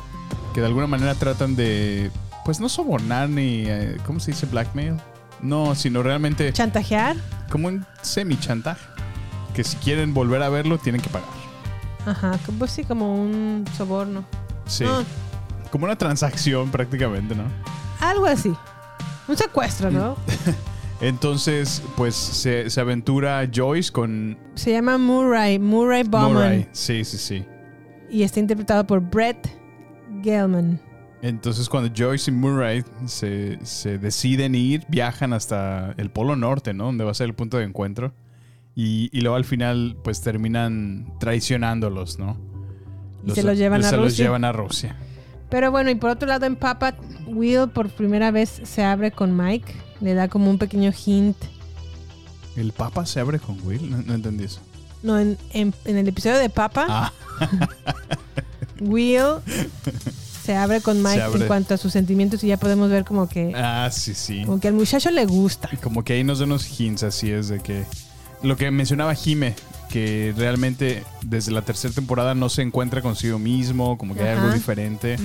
que 0.53 0.61
de 0.61 0.67
alguna 0.67 0.87
manera 0.87 1.15
tratan 1.15 1.55
de, 1.55 2.11
pues 2.45 2.59
no 2.59 2.69
sobornar 2.69 3.29
ni, 3.29 3.63
eh, 3.65 3.97
¿cómo 4.05 4.19
se 4.19 4.31
dice? 4.31 4.45
Blackmail. 4.45 4.95
No, 5.41 5.73
sino 5.73 6.03
realmente 6.03 6.51
¿Chantajear? 6.53 7.15
como 7.49 7.67
un 7.69 7.85
semi-chantaje. 8.01 8.81
Que 9.59 9.65
si 9.65 9.75
quieren 9.75 10.13
volver 10.13 10.41
a 10.41 10.47
verlo, 10.47 10.77
tienen 10.77 11.01
que 11.01 11.09
pagar. 11.09 11.27
Ajá, 12.05 12.39
como- 12.45 12.59
pues 12.59 12.71
sí, 12.71 12.85
como 12.85 13.13
un 13.21 13.65
soborno. 13.75 14.23
Sí. 14.65 14.85
No. 14.85 15.03
Como 15.69 15.83
una 15.83 15.97
transacción 15.97 16.71
prácticamente, 16.71 17.35
¿no? 17.35 17.43
Algo 17.99 18.25
así. 18.25 18.53
Un 19.27 19.35
secuestro, 19.35 19.91
¿no? 19.91 20.15
Entonces, 21.01 21.83
pues 21.97 22.15
se, 22.15 22.69
se 22.69 22.79
aventura 22.79 23.45
Joyce 23.53 23.91
con 23.91 24.37
Se 24.55 24.71
llama 24.71 24.97
Murray, 24.97 25.59
Murray 25.59 26.03
Bauman. 26.03 26.33
Murray. 26.35 26.67
Sí, 26.71 27.03
sí, 27.03 27.17
sí. 27.17 27.45
Y 28.09 28.23
está 28.23 28.39
interpretado 28.39 28.87
por 28.87 29.01
Brett 29.01 29.45
Gelman. 30.23 30.79
Entonces 31.21 31.67
cuando 31.67 31.91
Joyce 31.93 32.31
y 32.31 32.33
Murray 32.33 32.85
se, 33.07 33.59
se 33.65 33.97
deciden 33.97 34.55
ir, 34.55 34.85
viajan 34.87 35.33
hasta 35.33 35.95
el 35.97 36.11
Polo 36.11 36.37
Norte, 36.37 36.73
¿no? 36.73 36.85
Donde 36.85 37.03
va 37.03 37.11
a 37.11 37.13
ser 37.13 37.25
el 37.27 37.35
punto 37.35 37.57
de 37.57 37.65
encuentro. 37.65 38.13
Y, 38.81 39.09
y 39.11 39.19
luego 39.21 39.35
al 39.35 39.43
final, 39.43 39.97
pues 40.05 40.21
terminan 40.21 41.11
traicionándolos, 41.19 42.17
¿no? 42.17 42.37
Y 43.25 43.31
se 43.31 43.43
los 43.43 43.57
llevan 43.57 43.83
a 43.83 43.89
se 43.89 43.97
los 43.97 44.15
llevan 44.15 44.45
a 44.45 44.53
Rusia. 44.53 44.95
Pero 45.49 45.69
bueno, 45.71 45.89
y 45.89 45.95
por 45.95 46.11
otro 46.11 46.27
lado 46.29 46.45
en 46.45 46.55
Papa, 46.55 46.95
Will 47.27 47.67
por 47.73 47.89
primera 47.89 48.31
vez 48.31 48.61
se 48.63 48.83
abre 48.83 49.11
con 49.11 49.35
Mike. 49.35 49.73
Le 49.99 50.13
da 50.13 50.29
como 50.29 50.49
un 50.49 50.57
pequeño 50.57 50.91
hint. 51.05 51.35
¿El 52.55 52.71
Papa 52.71 53.05
se 53.05 53.19
abre 53.19 53.39
con 53.39 53.59
Will? 53.65 53.89
No, 53.89 53.97
no 54.01 54.13
entendí 54.13 54.45
eso. 54.45 54.61
No, 55.03 55.19
en, 55.19 55.37
en- 55.51 55.73
en 55.83 55.97
el 55.97 56.07
episodio 56.07 56.37
de 56.37 56.49
Papa, 56.49 56.85
Ah, 56.87 57.11
Will 58.79 59.41
se 60.43 60.55
abre 60.55 60.81
con 60.81 61.01
Mike 61.03 61.21
abre. 61.21 61.41
en 61.41 61.47
cuanto 61.47 61.73
a 61.73 61.77
sus 61.77 61.91
sentimientos 61.91 62.43
y 62.43 62.47
ya 62.47 62.57
podemos 62.57 62.89
ver 62.89 63.03
como 63.05 63.27
que, 63.27 63.51
ah, 63.55 63.89
sí, 63.91 64.13
sí. 64.13 64.43
como 64.45 64.59
que 64.59 64.67
al 64.69 64.73
muchacho 64.73 65.11
le 65.11 65.25
gusta. 65.25 65.69
Como 65.83 66.03
que 66.03 66.13
ahí 66.13 66.23
nos 66.23 66.39
da 66.39 66.45
unos 66.45 66.79
hints 66.79 67.03
así 67.03 67.29
es 67.31 67.49
de 67.49 67.59
que 67.59 67.83
lo 68.43 68.55
que 68.57 68.69
mencionaba 68.71 69.13
Jime, 69.15 69.55
que 69.89 70.33
realmente 70.37 71.03
desde 71.23 71.51
la 71.51 71.61
tercera 71.63 71.93
temporada 71.93 72.35
no 72.35 72.49
se 72.49 72.61
encuentra 72.61 73.01
consigo 73.01 73.39
mismo, 73.39 73.97
como 73.97 74.15
que 74.15 74.23
hay 74.23 74.37
algo 74.37 74.51
diferente. 74.53 75.17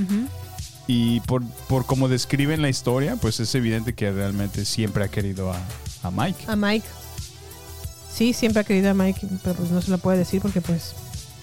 Y 0.87 1.21
por, 1.21 1.43
por 1.69 1.87
cómo 1.87 2.09
describen 2.09 2.61
la 2.61 2.69
historia, 2.69 3.17
pues 3.17 3.41
es 3.41 3.55
evidente 3.55 3.95
que 3.95 4.11
realmente 4.13 4.65
siempre 4.67 5.05
ha 5.05 5.09
querido 5.09 5.51
a, 5.53 5.59
a 6.03 6.11
Mike. 6.11 6.45
A 6.47 6.57
Mike. 6.57 6.87
Sí, 8.15 8.33
siempre 8.33 8.61
ha 8.61 8.65
querido 8.65 8.91
a 8.91 8.95
Mike, 8.95 9.27
pero 9.43 9.57
pues 9.57 9.71
no 9.71 9.81
se 9.83 9.91
lo 9.91 9.99
puede 9.99 10.19
decir 10.19 10.41
porque 10.43 10.61
pues, 10.61 10.95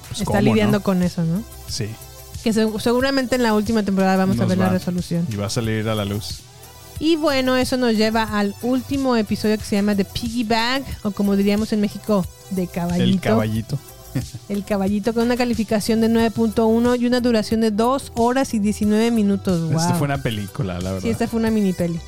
Pues, 0.08 0.22
está 0.22 0.26
¿cómo, 0.26 0.42
lidiando 0.42 0.78
no? 0.80 0.84
con 0.84 1.02
eso, 1.04 1.24
¿no? 1.26 1.44
Sí. 1.68 1.88
Que 2.44 2.54
se- 2.54 2.68
seguramente 2.80 3.36
en 3.36 3.44
la 3.44 3.54
última 3.54 3.84
temporada 3.84 4.16
vamos 4.16 4.40
a 4.40 4.46
ver 4.46 4.58
la 4.58 4.70
resolución. 4.70 5.28
Y 5.30 5.36
va 5.36 5.48
a 5.48 5.50
salir 5.50 5.88
a 5.90 5.96
la 5.96 6.06
luz. 6.06 6.42
Y 7.00 7.16
bueno, 7.16 7.58
eso 7.58 7.78
nos 7.78 7.96
lleva 7.96 8.24
al 8.24 8.56
último 8.62 9.16
episodio 9.16 9.58
que 9.58 9.64
se 9.64 9.76
llama 9.76 9.96
The 9.96 10.06
Piggy 10.06 10.44
Bag, 10.44 10.84
o 11.04 11.12
como 11.12 11.36
diríamos 11.36 11.74
en 11.74 11.82
México, 11.82 12.26
de 12.52 12.68
caballito. 12.68 13.04
El 13.04 13.20
caballito. 13.20 13.80
El 14.50 14.66
caballito 14.66 15.14
con 15.14 15.24
una 15.24 15.38
calificación 15.38 16.02
de 16.02 16.10
9.1 16.10 17.00
y 17.00 17.06
una 17.06 17.22
duración 17.22 17.62
de 17.62 17.72
2 17.72 18.12
horas 18.16 18.54
y 18.54 18.60
19 18.60 19.10
minutos. 19.12 19.72
Wow. 19.72 19.80
Esta 19.80 19.96
fue 19.96 20.06
una 20.06 20.22
película, 20.22 20.80
la 20.80 20.92
verdad. 20.92 21.02
Sí, 21.02 21.10
esta 21.10 21.28
fue 21.28 21.40
una 21.40 21.50
mini 21.50 21.74
peli. 21.74 22.00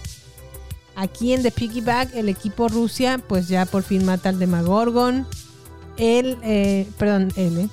Aquí 0.95 1.33
en 1.33 1.41
The 1.41 1.51
Piggy 1.51 1.81
Bag, 1.81 2.09
el 2.13 2.29
equipo 2.29 2.67
Rusia, 2.67 3.19
pues 3.27 3.47
ya 3.47 3.65
por 3.65 3.83
fin 3.83 4.05
mata 4.05 4.29
al 4.29 4.37
Demagorgon. 4.37 5.25
Él, 5.97 6.37
eh, 6.43 6.87
perdón, 6.97 7.31
él, 7.35 7.57
eh. 7.57 7.69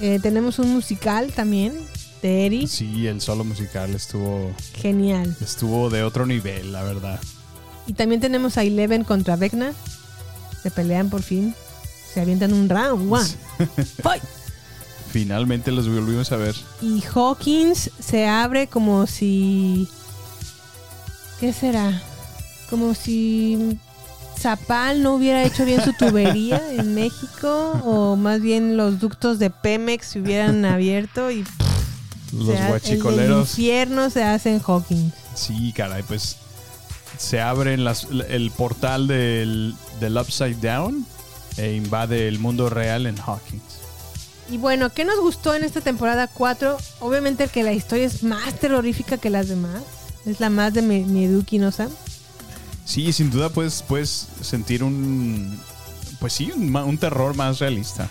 Eh, 0.00 0.18
tenemos 0.22 0.58
un 0.58 0.72
musical 0.72 1.32
también 1.32 1.74
de 2.22 2.46
Eri. 2.46 2.66
Sí, 2.66 3.06
el 3.06 3.20
solo 3.20 3.44
musical 3.44 3.94
estuvo, 3.94 4.52
Genial. 4.74 5.36
estuvo 5.40 5.90
de 5.90 6.02
otro 6.02 6.26
nivel, 6.26 6.72
la 6.72 6.82
verdad. 6.82 7.20
Y 7.86 7.94
también 7.94 8.20
tenemos 8.20 8.58
a 8.58 8.62
Eleven 8.62 9.04
contra 9.04 9.36
Vecna. 9.36 9.72
Se 10.62 10.70
pelean 10.70 11.08
por 11.10 11.22
fin. 11.22 11.54
Se 12.12 12.20
avientan 12.20 12.52
un 12.52 12.68
round. 12.68 13.12
One. 13.12 13.28
Fight. 14.02 14.22
Finalmente 15.10 15.72
los 15.72 15.88
volvimos 15.88 16.30
a 16.32 16.36
ver. 16.36 16.54
Y 16.82 17.02
Hawkins 17.14 17.90
se 17.98 18.26
abre 18.26 18.66
como 18.66 19.06
si. 19.06 19.88
¿Qué 21.40 21.52
será? 21.52 22.02
Como 22.68 22.94
si 22.94 23.78
Zapal 24.38 25.02
no 25.02 25.14
hubiera 25.14 25.44
hecho 25.44 25.64
bien 25.64 25.82
su 25.82 25.92
tubería 25.94 26.60
en 26.72 26.94
México. 26.94 27.80
O 27.84 28.16
más 28.16 28.40
bien 28.42 28.76
los 28.76 29.00
ductos 29.00 29.38
de 29.38 29.48
Pemex 29.48 30.08
se 30.08 30.20
hubieran 30.20 30.64
abierto 30.66 31.30
y. 31.30 31.44
Los 32.32 32.48
ha- 32.50 32.60
El 32.62 32.68
guachicoleros. 32.68 33.50
infierno 33.50 34.10
se 34.10 34.22
hace 34.24 34.50
en 34.54 34.60
Hawkins. 34.66 35.14
Sí, 35.34 35.72
caray, 35.74 36.02
pues 36.02 36.36
se 37.18 37.40
abre 37.40 37.76
las- 37.76 38.06
el 38.28 38.50
portal 38.50 39.06
del, 39.06 39.74
del 40.00 40.16
Upside 40.16 40.56
Down 40.56 41.06
e 41.56 41.72
invade 41.74 42.28
el 42.28 42.38
mundo 42.38 42.68
real 42.70 43.06
en 43.06 43.16
Hawkins. 43.18 43.62
Y 44.50 44.56
bueno, 44.56 44.90
¿qué 44.94 45.04
nos 45.04 45.20
gustó 45.20 45.54
en 45.54 45.62
esta 45.64 45.80
temporada 45.80 46.26
4? 46.26 46.76
Obviamente 47.00 47.48
que 47.48 47.62
la 47.62 47.72
historia 47.72 48.06
es 48.06 48.22
más 48.22 48.54
terrorífica 48.60 49.18
que 49.18 49.30
las 49.30 49.48
demás. 49.48 49.82
Es 50.24 50.40
la 50.40 50.48
más 50.50 50.72
de 50.74 50.82
Mi- 50.82 51.04
Mieduki, 51.04 51.58
¿no 51.58 51.70
Sam? 51.70 51.90
Sí, 52.84 53.12
sin 53.12 53.30
duda 53.30 53.50
puedes, 53.50 53.82
puedes 53.82 54.26
sentir 54.40 54.82
un. 54.82 55.60
Pues 56.20 56.32
sí, 56.32 56.50
un, 56.54 56.74
un 56.74 56.98
terror 56.98 57.36
más 57.36 57.58
realista, 57.58 58.08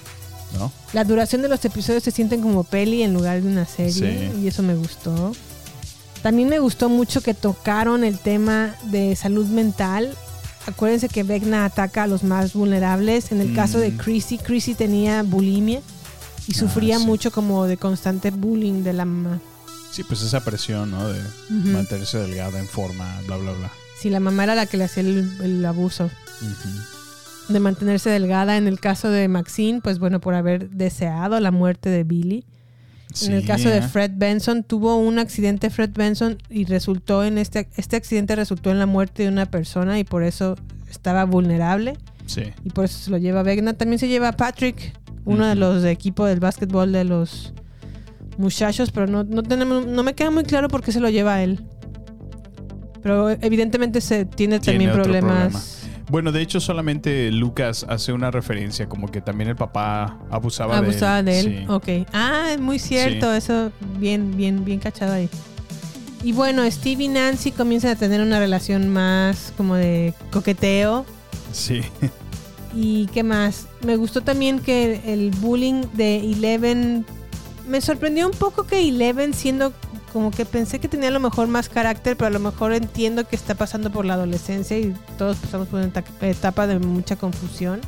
¿no? 0.58 0.72
La 0.94 1.04
duración 1.04 1.42
de 1.42 1.50
los 1.50 1.64
episodios 1.66 2.04
se 2.04 2.12
sienten 2.12 2.42
como 2.42 2.64
peli 2.64 3.04
en 3.04 3.14
lugar 3.14 3.42
de 3.42 3.48
una 3.48 3.66
serie. 3.66 4.32
Sí. 4.34 4.40
Y 4.42 4.48
eso 4.48 4.64
me 4.64 4.76
gustó. 4.76 5.34
También 6.22 6.50
me 6.50 6.60
gustó 6.60 6.90
mucho 6.90 7.22
que 7.22 7.34
tocaron 7.34 8.04
el 8.04 8.18
tema 8.20 8.76
de 8.84 9.16
salud 9.16 9.46
mental. 9.48 10.14
Acuérdense 10.66 11.08
que 11.08 11.24
Vecna 11.24 11.64
ataca 11.66 12.04
a 12.04 12.08
los 12.08 12.24
más 12.24 12.54
vulnerables. 12.54 13.32
En 13.32 13.40
el 13.40 13.54
caso 13.56 13.80
de 13.80 13.92
Mm. 13.92 13.98
Chrissy, 13.98 14.38
Chrissy 14.38 14.74
tenía 14.76 15.24
bulimia 15.24 15.80
y 16.48 16.54
Ah, 16.56 16.60
sufría 16.60 16.98
sí. 17.00 17.06
mucho 17.06 17.32
como 17.32 17.66
de 17.66 17.78
constante 17.78 18.32
bullying 18.32 18.84
de 18.84 18.94
la 18.94 19.06
mamá. 19.06 19.40
Sí, 19.92 20.04
pues 20.04 20.22
esa 20.22 20.44
presión, 20.44 20.92
¿no? 20.92 21.08
De 21.08 21.22
mantenerse 21.50 22.18
delgada 22.18 22.60
en 22.60 22.68
forma, 22.68 23.20
bla, 23.26 23.38
bla, 23.38 23.54
bla. 23.54 23.72
Si 24.02 24.10
la 24.10 24.20
mamá 24.20 24.44
era 24.44 24.54
la 24.56 24.66
que 24.66 24.78
le 24.78 24.84
hacía 24.84 25.02
el, 25.02 25.38
el 25.42 25.66
abuso. 25.66 26.10
De 27.50 27.60
mantenerse 27.60 28.10
delgada. 28.10 28.58
En 28.58 28.68
el 28.68 28.80
caso 28.80 29.10
de 29.10 29.28
Maxine, 29.28 29.82
pues 29.82 30.00
bueno, 30.00 30.20
por 30.20 30.34
haber 30.34 30.70
deseado 30.70 31.40
la 31.40 31.52
muerte 31.52 31.90
de 31.90 32.04
Billy. 32.04 32.44
en 33.26 33.34
el 33.34 33.46
caso 33.46 33.70
de 33.70 33.78
¿eh? 33.78 33.82
Fred 33.82 34.12
Benson, 34.16 34.64
tuvo 34.64 34.98
un 34.98 35.18
accidente 35.20 35.70
Fred 35.70 35.92
Benson 35.96 36.38
y 36.50 36.66
resultó 36.66 37.24
en 37.24 37.38
este, 37.38 37.68
este 37.78 37.96
accidente 37.96 38.36
resultó 38.36 38.70
en 38.72 38.80
la 38.80 38.86
muerte 38.86 39.24
de 39.24 39.30
una 39.30 39.46
persona 39.48 39.98
y 39.98 40.04
por 40.04 40.24
eso 40.24 40.56
estaba 40.90 41.24
vulnerable 41.26 41.98
Sí. 42.26 42.44
y 42.66 42.70
por 42.72 42.86
eso 42.86 43.00
se 43.00 43.10
lo 43.12 43.18
lleva 43.18 43.40
a 43.40 43.44
Vegna. 43.44 43.74
También 43.74 43.98
se 44.00 44.08
lleva 44.10 44.28
a 44.30 44.34
Patrick, 44.34 44.94
uno 45.26 45.46
de 45.48 45.56
los 45.56 45.82
de 45.82 45.92
equipo 45.92 46.26
del 46.26 46.40
básquetbol 46.42 46.92
de 46.92 47.06
los 47.06 47.54
muchachos, 48.38 48.92
pero 48.92 49.08
no, 49.08 49.24
no 49.24 49.42
tenemos, 49.42 49.86
no 49.88 50.04
me 50.04 50.14
queda 50.14 50.30
muy 50.30 50.44
claro 50.44 50.68
por 50.68 50.84
qué 50.84 50.92
se 50.92 51.00
lo 51.00 51.10
lleva 51.10 51.36
a 51.36 51.44
él. 51.44 51.64
Pero 53.02 53.30
evidentemente 53.30 54.02
se 54.02 54.26
tiene, 54.26 54.60
Tiene 54.60 54.80
también 54.86 54.92
problemas. 54.92 55.32
problema. 55.50 55.62
Bueno, 56.10 56.32
de 56.32 56.42
hecho, 56.42 56.62
solamente 56.62 57.32
Lucas 57.32 57.86
hace 57.90 58.14
una 58.14 58.32
referencia, 58.32 58.88
como 58.88 59.10
que 59.10 59.20
también 59.20 59.50
el 59.50 59.58
papá 59.58 60.18
abusaba, 60.30 60.78
Abusaba 60.78 61.22
de 61.22 61.40
él. 61.40 61.46
Sí. 61.46 61.66
Ok. 61.68 62.08
Ah, 62.14 62.48
es 62.52 62.60
muy 62.60 62.80
cierto. 62.80 63.34
Eso 63.34 63.72
bien, 64.00 64.38
bien, 64.38 64.64
bien 64.64 64.80
cachado 64.80 65.14
ahí. 65.14 65.30
Y 66.24 66.32
bueno, 66.32 66.70
Steve 66.72 67.04
y 67.04 67.08
Nancy 67.10 67.52
comienzan 67.52 67.92
a 67.92 67.96
tener 67.96 68.22
una 68.22 68.40
relación 68.40 68.90
más 68.90 69.54
como 69.58 69.76
de 69.76 70.14
coqueteo. 70.32 71.06
Sí. 71.52 71.82
¿Y 72.76 73.08
qué 73.08 73.24
más? 73.24 73.68
Me 73.82 73.96
gustó 73.98 74.22
también 74.22 74.60
que 74.60 75.02
el 75.06 75.32
bullying 75.32 75.84
de 75.94 76.18
Eleven... 76.20 77.06
Me 77.68 77.82
sorprendió 77.82 78.28
un 78.28 78.34
poco 78.34 78.64
que 78.64 78.88
Eleven 78.88 79.34
siendo 79.34 79.74
como 80.18 80.32
que 80.32 80.46
pensé 80.46 80.80
que 80.80 80.88
tenía 80.88 81.10
a 81.10 81.12
lo 81.12 81.20
mejor 81.20 81.48
más 81.48 81.70
carácter, 81.70 82.18
pero 82.18 82.28
a 82.28 82.32
lo 82.32 82.40
mejor 82.40 82.74
entiendo 82.74 83.28
que 83.28 83.36
está 83.36 83.54
pasando 83.54 83.92
por 83.92 84.04
la 84.04 84.16
adolescencia 84.16 84.78
y 84.80 84.94
todos 85.18 85.38
pasamos 85.38 85.68
por 85.68 85.80
una 85.80 85.90
eta- 85.90 86.04
etapa 86.22 86.66
de 86.66 86.80
mucha 86.80 87.16
confusión. 87.18 87.82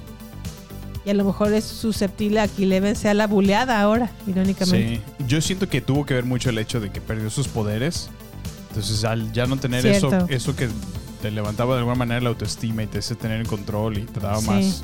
Y 1.06 1.10
a 1.10 1.14
lo 1.16 1.24
mejor 1.26 1.52
es 1.54 1.64
susceptible 1.66 2.40
a 2.42 2.48
que 2.48 2.64
Eleven 2.64 2.96
sea 2.96 3.14
la 3.16 3.26
buleada 3.26 3.82
ahora, 3.82 4.12
irónicamente. 4.28 4.98
Sí. 5.18 5.26
Yo 5.28 5.42
siento 5.42 5.68
que 5.68 5.82
tuvo 5.82 6.06
que 6.06 6.14
ver 6.14 6.26
mucho 6.26 6.52
el 6.52 6.58
hecho 6.60 6.80
de 6.80 6.92
que 6.92 7.02
perdió 7.02 7.30
sus 7.32 7.48
poderes. 7.48 8.10
Entonces, 8.68 9.04
al 9.06 9.32
ya 9.34 9.48
no 9.48 9.58
tener 9.58 9.86
eso, 9.88 10.12
eso 10.30 10.56
que 10.56 10.70
te 11.24 11.32
levantaba 11.32 11.74
de 11.74 11.80
alguna 11.80 11.96
manera 11.96 12.22
la 12.22 12.30
autoestima 12.30 12.84
y 12.84 12.88
te 12.88 13.00
hace 13.00 13.16
tener 13.16 13.40
el 13.42 13.48
control 13.48 13.98
y 13.98 14.04
te 14.04 14.20
daba 14.20 14.40
Sí. 14.40 14.48
más, 14.48 14.84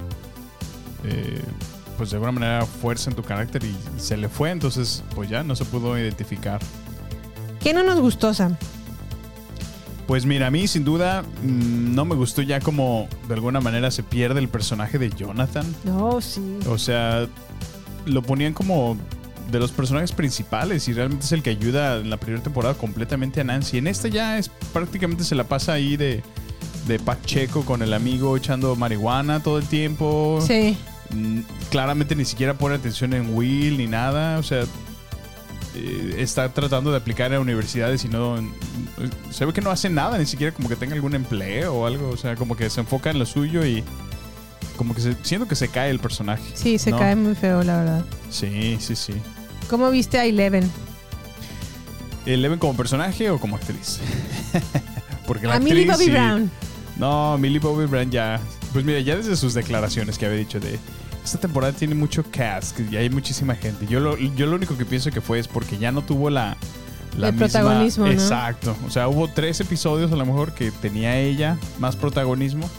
eh, 1.04 1.42
pues 1.98 2.10
de 2.10 2.16
alguna 2.16 2.32
manera, 2.32 2.66
fuerza 2.66 3.10
en 3.10 3.16
tu 3.16 3.22
carácter 3.24 3.64
y 3.64 3.76
se 4.00 4.18
le 4.18 4.28
fue. 4.28 4.50
Entonces, 4.52 5.04
pues 5.14 5.30
ya 5.30 5.44
no 5.44 5.56
se 5.56 5.64
pudo 5.66 5.98
identificar. 5.98 6.60
¿Qué 7.66 7.74
no 7.74 7.82
nos 7.82 8.00
gustó, 8.00 8.32
Sam? 8.32 8.56
Pues 10.06 10.24
mira, 10.28 10.46
a 10.46 10.52
mí 10.52 10.68
sin 10.68 10.86
duda 10.86 11.24
mm, 11.42 11.96
no 11.96 12.06
me 12.06 12.14
gustó 12.14 12.44
ya 12.44 12.60
como 12.60 13.08
de 13.28 13.34
alguna 13.34 13.60
manera 13.60 13.90
se 13.90 14.04
pierde 14.04 14.40
el 14.40 14.50
personaje 14.50 15.00
de 15.00 15.10
Jonathan. 15.10 15.66
No, 15.84 16.22
sí. 16.22 16.60
O 16.70 16.78
sea, 16.78 17.26
lo 18.06 18.22
ponían 18.22 18.54
como 18.54 18.96
de 19.52 19.58
los 19.58 19.72
personajes 19.72 20.12
principales 20.12 20.88
y 20.88 20.94
realmente 20.94 21.26
es 21.26 21.32
el 21.32 21.42
que 21.42 21.50
ayuda 21.50 21.96
en 21.98 22.12
la 22.12 22.18
primera 22.18 22.44
temporada 22.44 22.76
completamente 22.76 23.42
a 23.42 23.44
Nancy. 23.44 23.80
En 23.80 23.88
esta 23.88 24.10
ya 24.10 24.38
es 24.38 24.50
prácticamente 24.72 25.24
se 25.24 25.34
la 25.34 25.46
pasa 25.46 25.74
ahí 25.74 25.98
de, 25.98 26.22
de 26.86 27.00
Pacheco 27.00 27.66
con 27.66 27.82
el 27.82 27.96
amigo 27.96 28.38
echando 28.38 28.76
marihuana 28.76 29.42
todo 29.42 29.58
el 29.58 29.66
tiempo. 29.66 30.40
Sí. 30.46 30.78
Mm, 31.10 31.40
Claramente 31.72 32.16
ni 32.16 32.26
siquiera 32.26 32.54
pone 32.54 32.76
atención 32.76 33.14
en 33.14 33.34
Will 33.36 33.80
ni 33.80 33.88
nada. 33.88 34.38
O 34.38 34.44
sea, 34.44 34.66
eh, 35.76 36.16
está 36.20 36.50
tratando 36.54 36.92
de 36.92 36.98
aplicar 36.98 37.34
a 37.34 37.40
universidades 37.40 38.06
y 38.06 38.08
no. 38.08 38.38
Se 39.32 39.46
ve 39.46 39.54
que 39.54 39.62
no 39.62 39.72
hace 39.72 39.90
nada, 39.90 40.18
ni 40.18 40.26
siquiera 40.26 40.54
como 40.54 40.70
que 40.70 40.76
tenga 40.76 40.96
algún 40.96 41.16
empleo 41.16 41.74
o 41.74 41.86
algo. 41.86 42.10
O 42.10 42.18
sea, 42.18 42.36
como 42.36 42.56
que 42.56 42.70
se 42.70 42.80
enfoca 42.82 43.12
en 43.12 43.20
lo 43.20 43.26
suyo 43.26 43.66
y. 43.66 43.84
Como 44.78 44.94
que 44.94 45.02
se, 45.02 45.16
siento 45.24 45.48
que 45.48 45.56
se 45.56 45.70
cae 45.70 45.90
el 45.90 46.00
personaje. 46.00 46.44
Sí, 46.54 46.78
se 46.78 46.92
¿no? 46.92 47.00
cae 47.00 47.16
muy 47.16 47.36
feo, 47.36 47.64
la 47.64 47.78
verdad. 47.78 48.06
Sí, 48.30 48.78
sí, 48.80 48.96
sí. 48.96 49.14
¿Cómo 49.70 49.90
viste 49.90 50.18
a 50.18 50.26
Eleven? 50.26 50.70
¿Eleven 52.26 52.60
como 52.60 52.76
personaje 52.76 53.30
o 53.30 53.40
como 53.40 53.56
actriz? 53.56 54.00
Porque 55.28 55.48
la 55.48 55.56
A 55.56 55.60
Millie 55.60 55.90
Bobby. 55.90 56.10
Brown. 56.10 56.52
No, 56.98 57.38
Millie 57.38 57.60
Bobby 57.60 57.86
Brown 57.86 58.12
ya. 58.12 58.40
Pues 58.74 58.84
mira, 58.86 59.00
ya 59.00 59.16
desde 59.16 59.36
sus 59.36 59.54
declaraciones 59.54 60.18
que 60.18 60.26
había 60.26 60.38
dicho 60.38 60.60
de. 60.60 60.80
Esta 61.26 61.40
temporada 61.40 61.74
tiene 61.74 61.94
mucho 61.96 62.24
cast 62.32 62.80
y 62.80 62.96
hay 62.96 63.10
muchísima 63.10 63.56
gente. 63.56 63.86
Yo 63.88 64.00
lo, 64.00 64.16
yo 64.18 64.46
lo 64.46 64.56
único 64.56 64.78
que 64.78 64.86
pienso 64.86 65.10
que 65.12 65.20
fue 65.22 65.40
es 65.40 65.48
porque 65.48 65.78
ya 65.78 65.92
no 65.92 66.02
tuvo 66.04 66.30
la. 66.30 66.56
la 67.18 67.30
El 67.30 67.34
misma- 67.34 67.48
protagonismo, 67.48 68.06
¿no? 68.06 68.12
Exacto. 68.12 68.76
O 68.88 68.92
sea, 68.92 69.08
hubo 69.10 69.28
tres 69.28 69.60
episodios 69.60 70.12
a 70.12 70.16
lo 70.16 70.26
mejor 70.26 70.54
que 70.54 70.72
tenía 70.72 71.18
ella 71.18 71.58
más 71.80 71.96
protagonismo. 71.96 72.70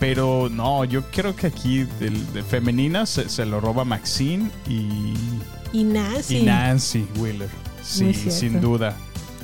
Pero 0.00 0.48
no, 0.50 0.84
yo 0.84 1.02
creo 1.10 1.34
que 1.34 1.46
aquí 1.48 1.84
del, 1.98 2.32
de 2.32 2.42
femenina 2.44 3.04
se, 3.06 3.28
se 3.28 3.44
lo 3.46 3.60
roba 3.60 3.84
Maxine 3.84 4.48
y, 4.68 5.14
Y 5.72 5.82
Nancy. 5.84 6.36
y 6.38 6.42
Nancy 6.44 7.06
Wheeler. 7.16 7.48
Sí, 7.82 8.12
sin 8.14 8.60
duda. 8.60 8.94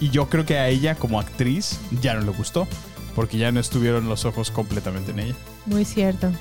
Y 0.01 0.11
yo 0.11 0.29
creo 0.29 0.45
que 0.45 0.59
a 0.59 0.69
ella 0.69 0.95
como 0.97 1.19
actriz 1.19 1.79
ya 2.03 2.15
no 2.15 2.21
le 2.23 2.31
gustó. 2.31 2.69
Porque 3.17 3.39
ya 3.39 3.53
no 3.53 3.61
estuvieron 3.61 4.09
los 4.09 4.25
ojos 4.25 4.51
completamente 4.51 5.13
en 5.13 5.21
ella. 5.21 5.35
Muy 5.67 5.85
cierto. 5.85 6.33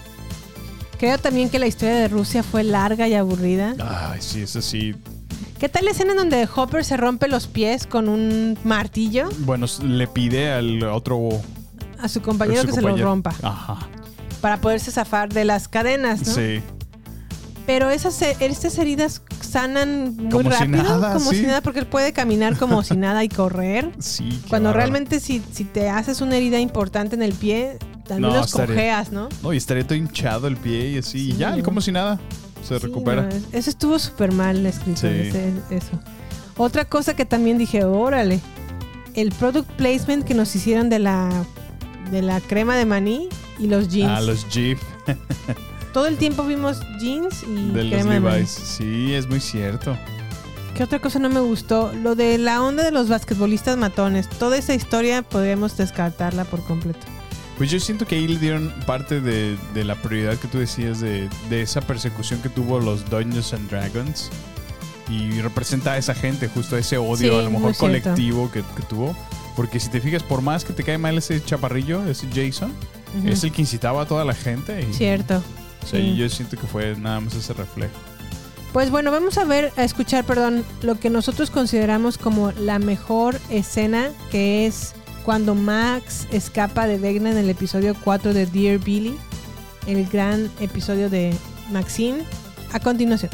Creo 1.04 1.18
también 1.18 1.50
que 1.50 1.60
la 1.60 1.68
historia 1.68 1.96
de 1.96 2.08
Rusia 2.08 2.44
fue 2.44 2.64
larga 2.64 3.10
y 3.10 3.14
aburrida. 3.14 3.76
Ay, 3.78 4.22
sí, 4.22 4.44
eso 4.44 4.62
sí. 4.62 4.96
¿Qué 5.60 5.68
tal 5.68 5.84
la 5.84 5.92
escena 5.92 6.12
en 6.12 6.18
donde 6.18 6.48
Hopper 6.56 6.86
se 6.86 6.96
rompe 6.96 7.28
los 7.28 7.48
pies 7.48 7.86
con 7.86 8.08
un 8.08 8.58
martillo 8.64 9.28
Bueno, 9.40 9.66
le 9.84 10.08
pide 10.08 10.54
al 10.54 10.82
otro 10.84 11.28
a 12.00 12.08
su 12.08 12.22
compañero 12.22 12.62
su 12.62 12.68
que 12.68 12.74
se 12.76 12.82
lo 12.82 12.96
rompa 12.96 13.36
Ajá. 13.42 13.80
para 14.40 14.62
poderse 14.62 14.92
zafar 14.92 15.28
de 15.28 15.44
las 15.44 15.68
cadenas, 15.68 16.26
¿no? 16.26 16.36
Sí. 16.36 16.62
Pero 17.66 17.90
esas, 17.90 18.22
estas 18.22 18.78
heridas 18.78 19.24
sanan 19.42 20.16
muy 20.16 20.30
Como 20.30 20.52
si 20.54 20.58
rápido, 20.58 20.84
nada, 20.84 21.14
como 21.16 21.32
sí. 21.32 21.36
si 21.36 21.46
nada, 21.48 21.60
porque 21.60 21.82
él 21.82 21.88
puede 21.88 22.14
caminar 22.14 22.58
como 22.58 22.82
si 22.84 22.96
nada 22.96 23.26
y 23.26 23.28
correr. 23.28 23.92
Sí. 24.00 24.42
Cuando 24.48 24.72
realmente 24.72 25.20
si, 25.20 25.44
si 25.52 25.66
te 25.66 25.90
haces 25.90 26.22
una 26.22 26.38
herida 26.38 26.62
importante 26.62 27.14
en 27.18 27.24
el 27.24 27.34
pie, 27.34 27.78
al 28.10 28.22
No, 28.22 28.30
menos 28.32 28.48
estaría- 28.48 28.76
cojeas, 28.76 29.12
¿no? 29.12 29.30
No, 29.42 29.54
y 29.54 29.58
estaría 29.58 29.84
todo 29.86 29.96
hinchado 29.96 30.48
el 30.48 30.58
pie 30.58 30.90
y 30.92 30.98
así. 30.98 31.30
y 31.30 31.32
Sí, 31.34 31.38
ya, 31.38 31.56
y 31.56 31.60
no. 31.60 31.64
como 31.66 31.82
si 31.82 31.92
nada. 31.92 32.20
Se 32.64 32.80
Sí, 32.80 32.86
recupera. 32.86 33.24
no, 33.24 33.30
eso 33.52 33.70
estuvo 33.70 34.00
súper 34.00 34.32
mal 34.32 34.66
escrito. 34.66 35.02
Sí. 35.02 35.08
ese- 35.08 35.54
eso. 35.70 35.92
Otra 36.58 36.86
cosa 36.86 37.16
que 37.16 37.26
también 37.26 37.58
dije, 37.58 37.84
órale, 37.84 38.40
el 39.16 39.32
product 39.32 39.70
placement 39.72 40.24
que 40.26 40.34
nos 40.34 40.56
hicieron 40.56 40.90
de 40.90 41.00
la, 41.00 41.30
de 42.12 42.22
la 42.22 42.40
crema 42.42 42.76
de 42.78 42.86
maní 42.86 43.28
y 43.60 43.68
los 43.68 43.90
jeans. 43.90 44.12
Ah, 44.18 44.22
los 44.22 44.48
Jeep 44.50 44.78
Todo 45.94 46.08
el 46.08 46.18
tiempo 46.18 46.44
vimos 46.44 46.80
jeans 47.00 47.44
y 47.44 47.70
de 47.72 47.84
los 47.84 47.94
crema 47.94 48.14
de 48.14 48.20
maní. 48.20 48.46
Sí, 48.48 49.14
es 49.14 49.28
muy 49.28 49.40
cierto. 49.40 49.96
¿Qué 50.76 50.84
otra 50.84 51.00
cosa 51.00 51.20
no 51.20 51.30
me 51.30 51.40
gustó? 51.40 51.92
Lo 51.94 52.16
de 52.16 52.38
la 52.40 52.64
onda 52.64 52.84
de 52.84 52.92
los 52.92 53.08
basquetbolistas 53.10 53.78
matones. 53.78 54.28
Toda 54.28 54.58
esa 54.58 54.74
historia 54.74 55.22
podríamos 55.22 55.78
descartarla 55.78 56.46
por 56.46 56.64
completo. 56.66 57.06
Pues 57.58 57.70
yo 57.70 57.80
siento 57.80 58.08
que 58.08 58.16
ahí 58.16 58.28
le 58.28 58.40
dieron 58.40 58.74
parte 58.88 59.22
de, 59.22 59.58
de 59.74 59.84
la 59.84 59.96
prioridad 59.96 60.38
que 60.38 60.48
tú 60.48 60.58
decías 60.58 61.00
de, 61.00 61.30
de 61.50 61.62
esa 61.62 61.82
persecución 61.82 62.42
que 62.42 62.50
tuvo 62.50 62.80
los 62.80 63.10
Dungeons 63.10 63.54
and 63.54 63.70
Dragons. 63.70 64.30
Y 65.10 65.42
representa 65.42 65.94
a 65.94 65.98
esa 65.98 66.16
gente, 66.16 66.48
justo 66.48 66.78
ese 66.78 66.98
odio, 66.98 67.18
Sí, 67.18 67.30
a 67.30 67.42
lo 67.42 67.52
mejor 67.52 67.76
colectivo 67.76 68.50
que, 68.52 68.62
que 68.62 68.82
tuvo. 68.84 69.16
Porque 69.56 69.80
si 69.80 69.90
te 69.90 70.02
fijas, 70.02 70.24
por 70.24 70.42
más 70.42 70.66
que 70.66 70.74
te 70.74 70.84
cae 70.84 70.98
mal 70.98 71.18
ese 71.18 71.44
chaparrillo, 71.44 72.06
ese 72.08 72.28
Jason, 72.34 72.74
es 73.26 73.44
el 73.44 73.52
que 73.52 73.62
incitaba 73.62 74.02
a 74.02 74.06
toda 74.08 74.26
la 74.26 74.34
gente. 74.34 74.88
Y, 74.90 74.94
Cierto. 74.94 75.44
O 75.84 75.88
sea, 75.88 76.00
sí. 76.00 76.16
yo 76.16 76.28
siento 76.30 76.58
que 76.58 76.66
fue 76.66 76.96
nada 76.96 77.20
más 77.20 77.36
ese 77.36 77.54
reflejo. 77.54 77.94
Pues 78.72 78.90
bueno, 78.90 79.12
vamos 79.12 79.38
a 79.38 79.44
ver, 79.44 79.72
a 79.78 79.84
escuchar, 79.84 80.24
perdón, 80.24 80.66
lo 80.82 81.00
que 81.00 81.12
nosotros 81.12 81.52
consideramos 81.52 82.18
como 82.18 82.52
la 82.54 82.80
mejor 82.80 83.40
escena, 83.52 84.10
que 84.32 84.66
es 84.66 84.94
cuando 85.24 85.56
Max 85.56 86.28
escapa 86.32 86.88
de 86.88 86.98
Vegna 86.98 87.32
en 87.32 87.38
el 87.38 87.50
episodio 87.50 87.96
4 88.04 88.34
de 88.34 88.46
Dear 88.46 88.80
Billy, 88.80 89.16
el 89.88 90.06
gran 90.08 90.50
episodio 90.60 91.10
de 91.10 91.34
Maxine. 91.72 92.24
A 92.74 92.80
continuación. 92.80 93.32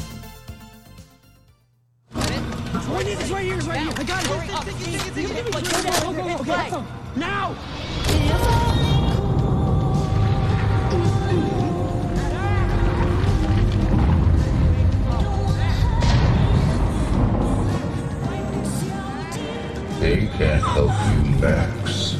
Max. 21.41 22.17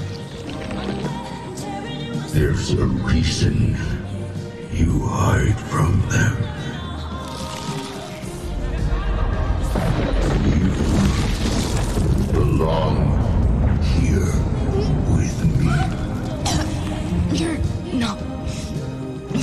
There's 2.32 2.72
a 2.72 2.86
reason 2.86 3.76
you 4.72 5.02
hide 5.04 5.60
from 5.60 6.02
them. 6.08 6.38
You 10.56 10.70
belong 12.32 12.96
here 13.82 14.34
with 15.12 15.38
me. 15.60 15.74
You're 17.38 17.60
not 18.00 18.22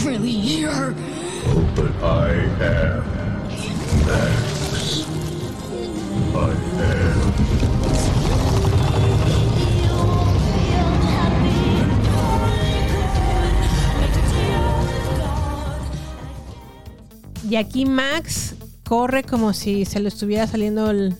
really 0.06 0.30
here. 0.30 0.94
Oh, 1.48 1.72
but 1.76 1.92
I 2.02 2.32
am, 2.64 3.04
Max. 4.06 5.04
I 6.34 6.65
Y 17.48 17.56
aquí 17.56 17.86
Max 17.86 18.54
corre 18.88 19.22
como 19.22 19.52
si 19.52 19.84
se 19.84 20.00
le 20.00 20.08
estuviera 20.08 20.46
saliendo 20.46 20.90
el, 20.90 21.16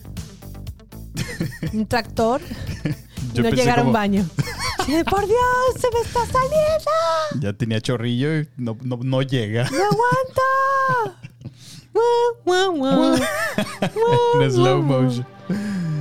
un 1.73 1.85
tractor 1.87 2.41
y 2.83 3.33
Yo 3.37 3.43
no 3.43 3.49
pensé 3.49 3.55
llegara 3.55 3.81
a 3.81 3.85
un 3.85 3.87
como- 3.89 3.93
baño. 3.93 4.25
Sí, 4.85 4.93
Por 5.09 5.25
Dios, 5.27 5.37
se 5.81 5.87
me 5.91 5.99
está 5.99 6.19
saliendo. 6.27 7.41
Ya 7.41 7.51
tenía 7.51 7.81
chorrillo 7.81 8.37
y 8.39 8.47
no, 8.55 8.77
no, 8.83 8.97
no 9.03 9.21
llega. 9.21 9.63
¡No 9.69 9.77
aguanto! 9.83 11.17
Guau, 12.45 12.71
guau, 12.71 12.77
guau. 12.77 13.15
en 14.41 14.51
slow 14.51 14.81
motion. 14.81 15.25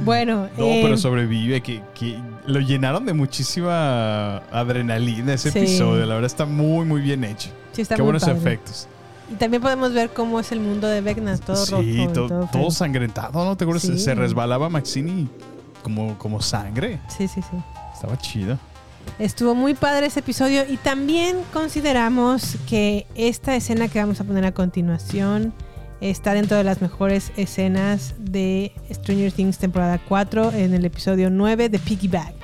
Bueno, 0.04 0.48
No, 0.56 0.64
eh, 0.66 0.80
pero 0.84 0.96
sobrevive, 0.98 1.62
que, 1.62 1.82
que 1.98 2.20
lo 2.46 2.60
llenaron 2.60 3.06
de 3.06 3.12
muchísima 3.12 4.36
adrenalina 4.52 5.34
ese 5.34 5.50
Sí. 5.50 5.58
episodio. 5.58 6.06
La 6.06 6.14
verdad 6.14 6.26
está 6.30 6.44
muy, 6.44 6.84
muy 6.86 7.00
bien 7.00 7.24
hecho. 7.24 7.48
Sí, 7.72 7.82
está 7.82 7.96
Qué 7.96 8.02
muy 8.02 8.12
buenos 8.12 8.22
padre. 8.22 8.38
efectos. 8.38 8.86
Y 9.30 9.34
también 9.34 9.62
podemos 9.62 9.92
ver 9.92 10.10
cómo 10.10 10.38
es 10.40 10.52
el 10.52 10.60
mundo 10.60 10.86
de 10.86 11.00
Vecna, 11.00 11.36
todo 11.38 11.64
rojo. 11.66 11.82
sí, 11.82 12.06
to- 12.12 12.26
todo 12.28 12.48
todo, 12.52 12.70
sangrentado, 12.70 13.44
¿no? 13.44 13.56
¿Te 13.56 13.64
acuerdas? 13.64 13.82
Se- 13.82 13.92
Sí. 13.98 14.04
Se 14.04 14.14
resbalaba 14.14 14.68
Maxini 14.68 15.28
como, 15.82 16.16
como 16.18 16.40
sangre. 16.42 17.00
Sí, 17.08 17.26
sí, 17.28 17.40
sí. 17.42 17.56
Estaba 17.94 18.16
chido. 18.18 18.58
Estuvo 19.18 19.54
muy 19.54 19.74
padre 19.74 20.06
ese 20.06 20.20
episodio 20.20 20.62
y 20.68 20.76
también 20.78 21.36
consideramos 21.52 22.56
que 22.68 23.06
esta 23.14 23.54
escena 23.54 23.88
que 23.88 24.00
vamos 24.00 24.20
a 24.20 24.24
poner 24.24 24.44
a 24.44 24.52
continuación 24.52 25.52
está 26.00 26.34
dentro 26.34 26.56
de 26.56 26.64
las 26.64 26.82
mejores 26.82 27.32
escenas 27.36 28.14
de 28.18 28.72
Stranger 28.92 29.32
Things 29.32 29.58
temporada 29.58 29.98
4 30.08 30.52
en 30.52 30.74
el 30.74 30.84
episodio 30.84 31.30
9 31.30 31.68
de 31.68 31.78
Piggyback. 31.78 32.34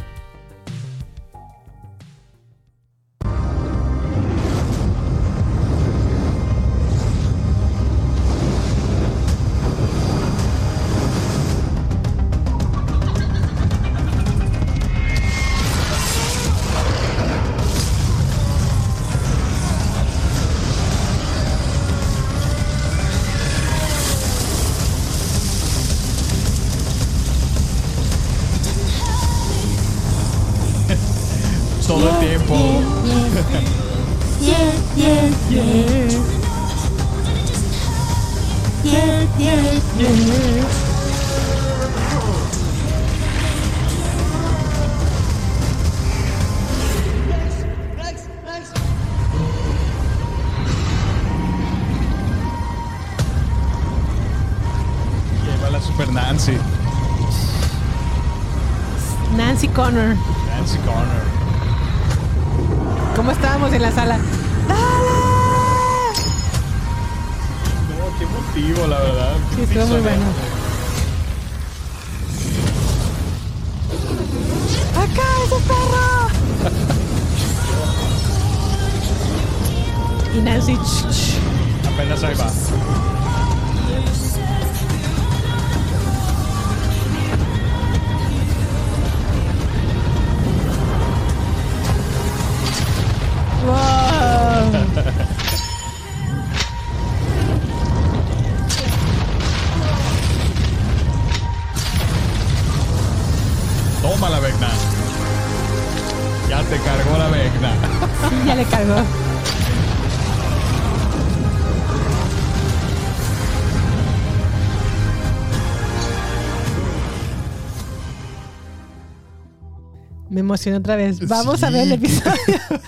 Me 120.32 120.40
emocionó 120.40 120.78
otra 120.78 120.96
vez. 120.96 121.28
Vamos 121.28 121.62
a 121.62 121.68
ver 121.68 121.82
el 121.82 121.92
episodio. 121.92 122.32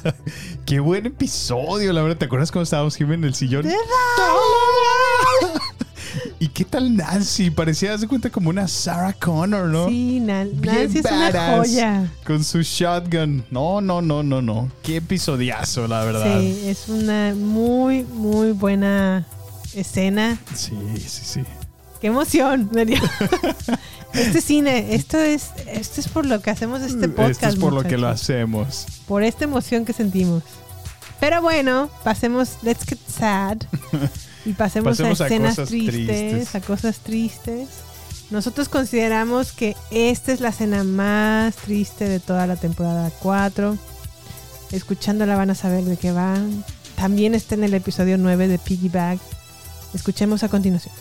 Qué 0.64 0.80
buen 0.80 1.04
episodio, 1.04 1.92
la 1.92 2.02
verdad. 2.02 2.16
¿Te 2.16 2.24
acuerdas 2.24 2.50
cuando 2.50 2.64
estábamos 2.64 2.96
Jimmy 2.96 3.14
en 3.14 3.24
el 3.24 3.34
sillón? 3.34 3.66
¿Y 6.44 6.48
qué 6.48 6.66
tal 6.66 6.94
Nancy? 6.94 7.50
Parecía, 7.50 7.96
de 7.96 8.06
cuenta, 8.06 8.28
como 8.28 8.50
una 8.50 8.68
Sarah 8.68 9.14
Connor, 9.14 9.64
¿no? 9.68 9.88
Sí, 9.88 10.20
Nan- 10.20 10.50
Bien 10.60 10.74
Nancy 10.74 10.98
es 10.98 11.04
una 11.06 11.56
joya. 11.56 12.12
Con 12.26 12.44
su 12.44 12.60
shotgun. 12.60 13.46
No, 13.50 13.80
no, 13.80 14.02
no, 14.02 14.22
no, 14.22 14.42
no. 14.42 14.70
Qué 14.82 14.96
episodiazo, 14.96 15.88
la 15.88 16.04
verdad. 16.04 16.38
Sí, 16.38 16.64
es 16.66 16.90
una 16.90 17.34
muy, 17.34 18.02
muy 18.02 18.52
buena 18.52 19.26
escena. 19.72 20.38
Sí, 20.54 20.76
sí, 20.98 21.22
sí. 21.24 21.40
¡Qué 22.02 22.08
emoción! 22.08 22.70
este 24.12 24.42
cine, 24.42 24.94
esto 24.94 25.16
es, 25.18 25.48
esto 25.66 26.02
es 26.02 26.08
por 26.08 26.26
lo 26.26 26.42
que 26.42 26.50
hacemos 26.50 26.82
este 26.82 27.08
podcast. 27.08 27.42
Esto 27.42 27.48
es 27.48 27.56
por 27.56 27.72
lo 27.72 27.82
que 27.84 27.96
lo 27.96 28.08
muchachos. 28.08 28.20
hacemos. 28.20 28.86
Por 29.08 29.22
esta 29.22 29.44
emoción 29.44 29.86
que 29.86 29.94
sentimos. 29.94 30.42
Pero 31.20 31.40
bueno, 31.40 31.88
pasemos. 32.02 32.58
Let's 32.62 32.84
get 32.84 32.98
sad. 33.08 33.62
Y 34.44 34.52
pasemos, 34.52 34.98
Pasemos 34.98 35.20
a 35.20 35.24
a 35.24 35.26
escenas 35.26 35.56
cosas 35.56 35.68
tristes, 35.68 36.06
tristes. 36.06 36.54
a 36.54 36.60
cosas 36.60 36.98
tristes. 36.98 37.68
Nosotros 38.30 38.68
consideramos 38.68 39.52
que 39.52 39.76
esta 39.90 40.32
es 40.32 40.40
la 40.40 40.48
escena 40.50 40.84
más 40.84 41.56
triste 41.56 42.08
de 42.08 42.20
toda 42.20 42.46
la 42.46 42.56
temporada 42.56 43.10
4. 43.20 43.76
Escuchándola 44.72 45.36
van 45.36 45.50
a 45.50 45.54
saber 45.54 45.84
de 45.84 45.96
qué 45.96 46.12
va. 46.12 46.36
También 46.96 47.34
está 47.34 47.54
en 47.54 47.64
el 47.64 47.74
episodio 47.74 48.18
9 48.18 48.48
de 48.48 48.58
Piggyback. 48.58 49.18
Escuchemos 49.94 50.42
a 50.42 50.48
continuación. 50.48 50.94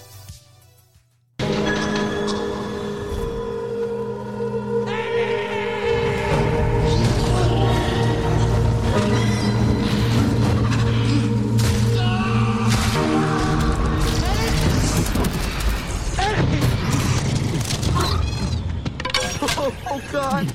God. 20.13 20.53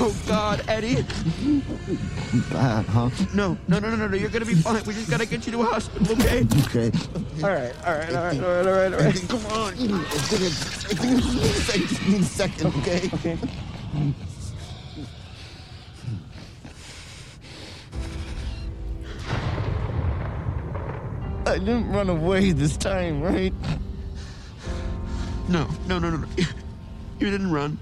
Oh 0.00 0.14
God, 0.26 0.64
Eddie. 0.66 1.04
Bad, 2.50 2.86
huh? 2.86 3.08
No, 3.32 3.56
no, 3.68 3.78
no, 3.78 3.90
no, 3.90 3.96
no, 3.96 4.08
no. 4.08 4.16
You're 4.16 4.30
gonna 4.30 4.44
be 4.44 4.54
fine. 4.54 4.82
We 4.84 4.94
just 4.94 5.08
gotta 5.08 5.26
get 5.26 5.46
you 5.46 5.52
to 5.52 5.60
a 5.62 5.64
hospital, 5.64 6.18
okay? 6.18 6.44
Okay. 6.66 6.90
All 7.40 7.50
right, 7.50 7.72
all 7.86 7.94
right, 7.94 8.12
all 8.12 8.24
right, 8.24 8.40
all 8.40 8.50
right, 8.50 8.66
all 8.66 8.74
right, 8.74 8.92
all 8.92 8.98
right. 8.98 9.28
Come 9.28 9.46
on. 9.46 9.76
Give 9.76 9.90
me 12.08 12.16
a 12.18 12.22
second, 12.24 12.74
okay? 12.78 13.08
Okay. 13.14 13.38
I 21.46 21.58
didn't 21.58 21.92
run 21.92 22.08
away 22.10 22.50
this 22.50 22.76
time, 22.76 23.22
right? 23.22 23.54
No, 25.48 25.68
no, 25.86 26.00
no, 26.00 26.10
no, 26.10 26.16
no. 26.16 26.26
You 27.20 27.30
didn't 27.30 27.52
run. 27.52 27.78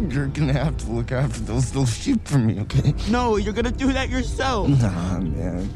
You're 0.00 0.26
gonna 0.26 0.52
have 0.52 0.76
to 0.78 0.90
look 0.90 1.10
after 1.10 1.40
those 1.40 1.74
little 1.74 1.86
sheep 1.86 2.28
for 2.28 2.38
me, 2.38 2.60
okay? 2.60 2.94
No, 3.08 3.36
you're 3.36 3.54
gonna 3.54 3.70
do 3.70 3.92
that 3.92 4.10
yourself. 4.10 4.68
Nah, 4.68 5.18
man. 5.20 5.70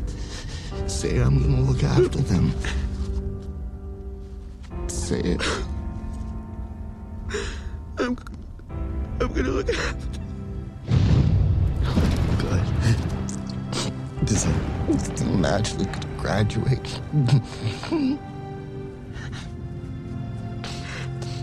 Say 0.86 1.18
I'm 1.18 1.40
gonna 1.40 1.62
look 1.62 1.82
after 1.82 2.18
them. 2.18 2.52
Say 4.88 5.20
it. 5.20 5.42
I'm, 7.98 8.16
I'm 9.20 9.32
gonna 9.32 9.48
look 9.48 9.70
after. 9.70 10.20
Good. 12.38 12.66
This 14.26 14.46
is 14.46 15.22
magically 15.24 15.86
gonna 15.86 16.06
graduate. 16.18 17.00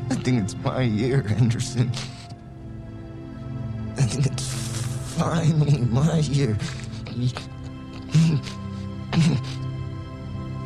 I 0.10 0.16
think 0.16 0.44
it's 0.44 0.56
my 0.58 0.82
year, 0.84 1.22
Henderson. 1.24 1.92
I 3.98 4.02
think 4.04 4.26
it's 4.28 4.48
finally 5.18 5.80
my 5.80 6.20
year. 6.20 6.58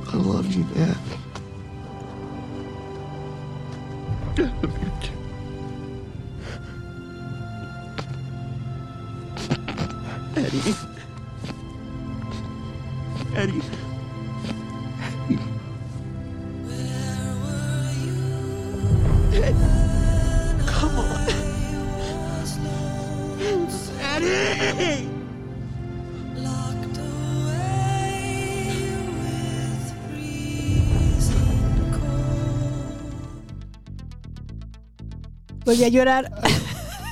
I 0.08 0.16
love 0.16 0.54
you, 0.54 0.64
Dad. 0.76 0.98
Too. 4.36 4.50
Eddie. 10.36 10.76
Eddie. 13.36 13.62
Eddie. 19.34 20.01
Volví 35.66 35.84
a 35.84 35.90
llorar. 35.90 36.32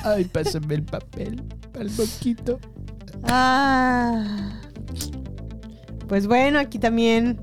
Ay, 0.04 0.24
pásame 0.24 0.74
el 0.74 0.82
papel. 0.82 1.42
Al 1.78 1.88
poquito. 1.90 2.58
Ah. 3.24 4.60
Pues 6.08 6.26
bueno, 6.26 6.58
aquí 6.58 6.78
también 6.78 7.40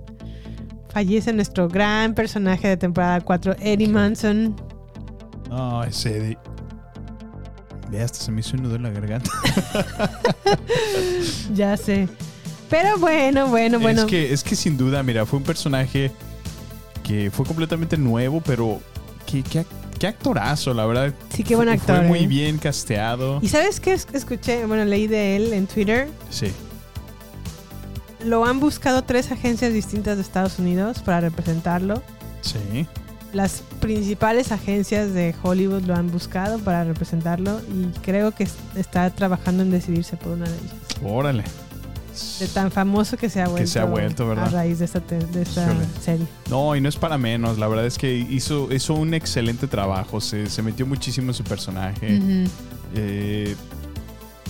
fallece 0.90 1.32
nuestro 1.32 1.70
gran 1.70 2.14
personaje 2.14 2.68
de 2.68 2.78
temporada 2.78 3.22
4, 3.22 3.56
Eddie 3.60 3.88
Manson. 3.88 4.56
No, 5.50 5.84
ese 5.84 6.18
Eddie. 6.18 6.38
Ve, 7.90 8.02
hasta 8.02 8.20
se 8.20 8.32
me 8.32 8.42
hizo 8.42 8.56
un 8.58 8.64
nudo 8.64 8.76
en 8.76 8.84
la 8.84 8.90
garganta. 8.90 9.30
Ya 11.54 11.76
sé. 11.78 12.08
Pero 12.70 12.98
bueno, 12.98 13.48
bueno, 13.48 13.80
bueno. 13.80 14.02
Es 14.02 14.08
que, 14.08 14.34
es 14.34 14.44
que 14.44 14.56
sin 14.56 14.78
duda, 14.78 15.02
mira, 15.04 15.26
fue 15.26 15.40
un 15.40 15.46
personaje 15.46 16.12
que 17.04 17.32
fue 17.32 17.46
completamente 17.46 17.98
nuevo, 17.98 18.42
pero 18.42 18.82
qué, 19.26 19.42
qué, 19.44 19.66
qué 19.98 20.08
actorazo, 20.08 20.74
la 20.74 20.86
verdad. 20.86 21.14
Sí, 21.34 21.44
qué 21.44 21.56
buen 21.56 21.70
actor, 21.70 21.98
Fue 22.00 22.08
muy 22.08 22.20
¿eh? 22.20 22.28
bien 22.28 22.58
casteado. 22.58 23.40
¿Y 23.42 23.48
sabes 23.48 23.80
qué 23.80 23.94
es- 23.94 24.08
escuché? 24.14 24.66
Bueno, 24.66 24.84
leí 24.86 25.08
de 25.08 25.38
él 25.38 25.54
en 25.54 25.66
Twitter. 25.68 26.10
Sí. 26.30 26.52
Lo 28.26 28.46
han 28.46 28.60
buscado 28.60 29.04
tres 29.04 29.32
agencias 29.32 29.72
distintas 29.72 30.18
de 30.18 30.24
Estados 30.24 30.60
Unidos 30.60 31.00
para 31.00 31.22
representarlo. 31.22 32.04
Sí. 32.42 32.86
Las 33.34 33.62
principales 33.82 34.52
agencias 34.52 35.14
de 35.14 35.36
Hollywood 35.44 35.84
lo 35.84 35.96
han 35.96 36.10
buscado 36.12 36.60
para 36.60 36.84
representarlo 36.86 37.60
y 37.62 37.88
creo 38.02 38.32
que 38.32 38.44
es- 38.46 38.56
está 38.76 39.10
trabajando 39.10 39.64
en 39.64 39.72
decidirse 39.72 40.16
por 40.18 40.34
una 40.34 40.46
de 40.46 40.56
ellas. 40.56 40.74
Órale. 41.04 41.44
De 42.40 42.48
tan 42.48 42.72
famoso 42.72 43.16
que 43.16 43.30
se 43.30 43.42
ha 43.42 43.48
vuelto, 43.48 43.70
se 43.70 43.80
ha 43.80 43.84
vuelto, 43.86 44.28
¿verdad? 44.28 44.48
a 44.48 44.50
raíz 44.50 44.80
de 44.80 44.86
esta, 44.86 45.00
de 45.02 45.42
esta 45.44 45.72
serie. 46.02 46.26
No, 46.50 46.76
y 46.76 46.82
no 46.82 46.90
es 46.90 46.96
para 46.96 47.16
menos. 47.20 47.60
La 47.60 47.68
verdad 47.68 47.86
es 47.86 47.98
que 48.00 48.12
hizo, 48.18 48.74
hizo 48.74 48.96
un 48.96 49.14
excelente 49.14 49.68
trabajo. 49.68 50.20
Se, 50.20 50.50
se 50.50 50.64
metió 50.64 50.88
muchísimo 50.88 51.30
en 51.30 51.34
su 51.36 51.44
personaje. 51.44 52.20
Eh, 52.96 53.56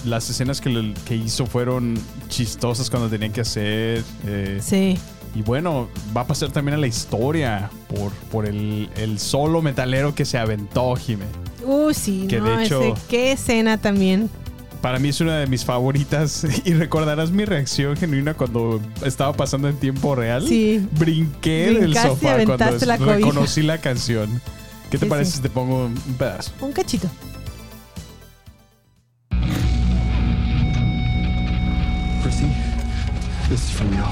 las 0.06 0.30
escenas 0.30 0.62
que, 0.62 0.94
que 1.06 1.16
hizo 1.18 1.46
fueron 1.46 1.96
chistosas 2.30 2.90
cuando 2.90 3.10
tenían 3.10 3.34
que 3.34 3.42
hacer. 3.42 4.04
eh, 4.26 4.60
Sí. 4.62 4.98
Y 5.38 5.44
bueno, 5.44 5.88
va 6.16 6.22
a 6.22 6.26
pasar 6.28 6.52
también 6.52 6.74
a 6.76 6.82
la 6.82 6.88
historia 6.88 7.70
por, 7.90 8.12
por 8.32 8.48
el, 8.48 8.90
el 8.98 9.20
solo 9.20 9.62
metalero 9.62 10.16
que 10.16 10.26
se 10.26 10.40
aventó, 10.40 10.96
Jime. 10.96 11.26
Uh, 11.64 11.94
sí, 11.94 12.26
Que 12.28 12.40
no, 12.40 12.58
de 12.58 12.64
hecho- 12.66 12.82
ese- 12.82 12.94
qué 13.08 13.32
escena 13.34 13.78
también. 13.78 14.32
Para 14.82 14.98
mí 14.98 15.10
es 15.10 15.22
una 15.22 15.38
de 15.38 15.46
mis 15.46 15.64
favoritas 15.64 16.44
y 16.66 16.74
recordarás 16.74 17.30
mi 17.30 17.46
reacción 17.46 17.96
genuina 17.98 18.34
cuando 18.34 18.82
estaba 19.06 19.34
pasando 19.34 19.70
en 19.70 19.76
tiempo 19.78 20.16
real. 20.16 20.48
Sí. 20.48 20.84
Brinqué 20.98 21.72
del 21.80 21.94
sofá 21.96 22.44
cuando 22.44 22.86
la 22.88 22.98
reconocí 22.98 23.62
la 23.62 23.78
canción. 23.78 24.42
¿Qué 24.90 24.98
te 24.98 25.06
Sí, 25.06 25.10
parece 25.10 25.32
sí. 25.32 25.38
si 25.38 25.44
te 25.44 25.50
pongo 25.52 25.86
un 25.86 25.94
pedazo? 26.18 26.52
Un 26.62 26.72
cachito. 26.72 27.08
Chrissy, 32.24 32.48
this 33.50 33.64
is 33.66 33.72
from 33.72 33.92
you. 33.94 34.04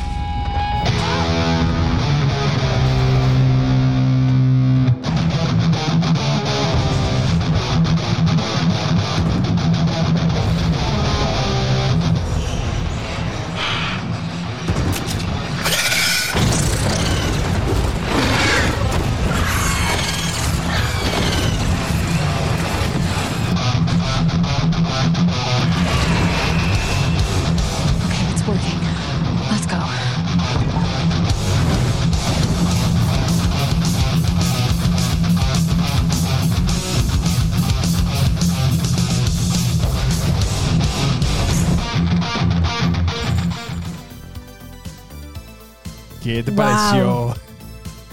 Pareció? 46.56 47.36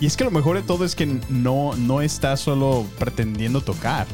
Y 0.00 0.06
es 0.06 0.16
que 0.16 0.24
lo 0.24 0.30
mejor 0.30 0.56
de 0.56 0.62
todo 0.62 0.84
es 0.84 0.94
que 0.96 1.06
no, 1.28 1.74
no 1.76 2.00
está 2.02 2.36
solo 2.36 2.84
pretendiendo 2.98 3.60
tocar. 3.60 4.06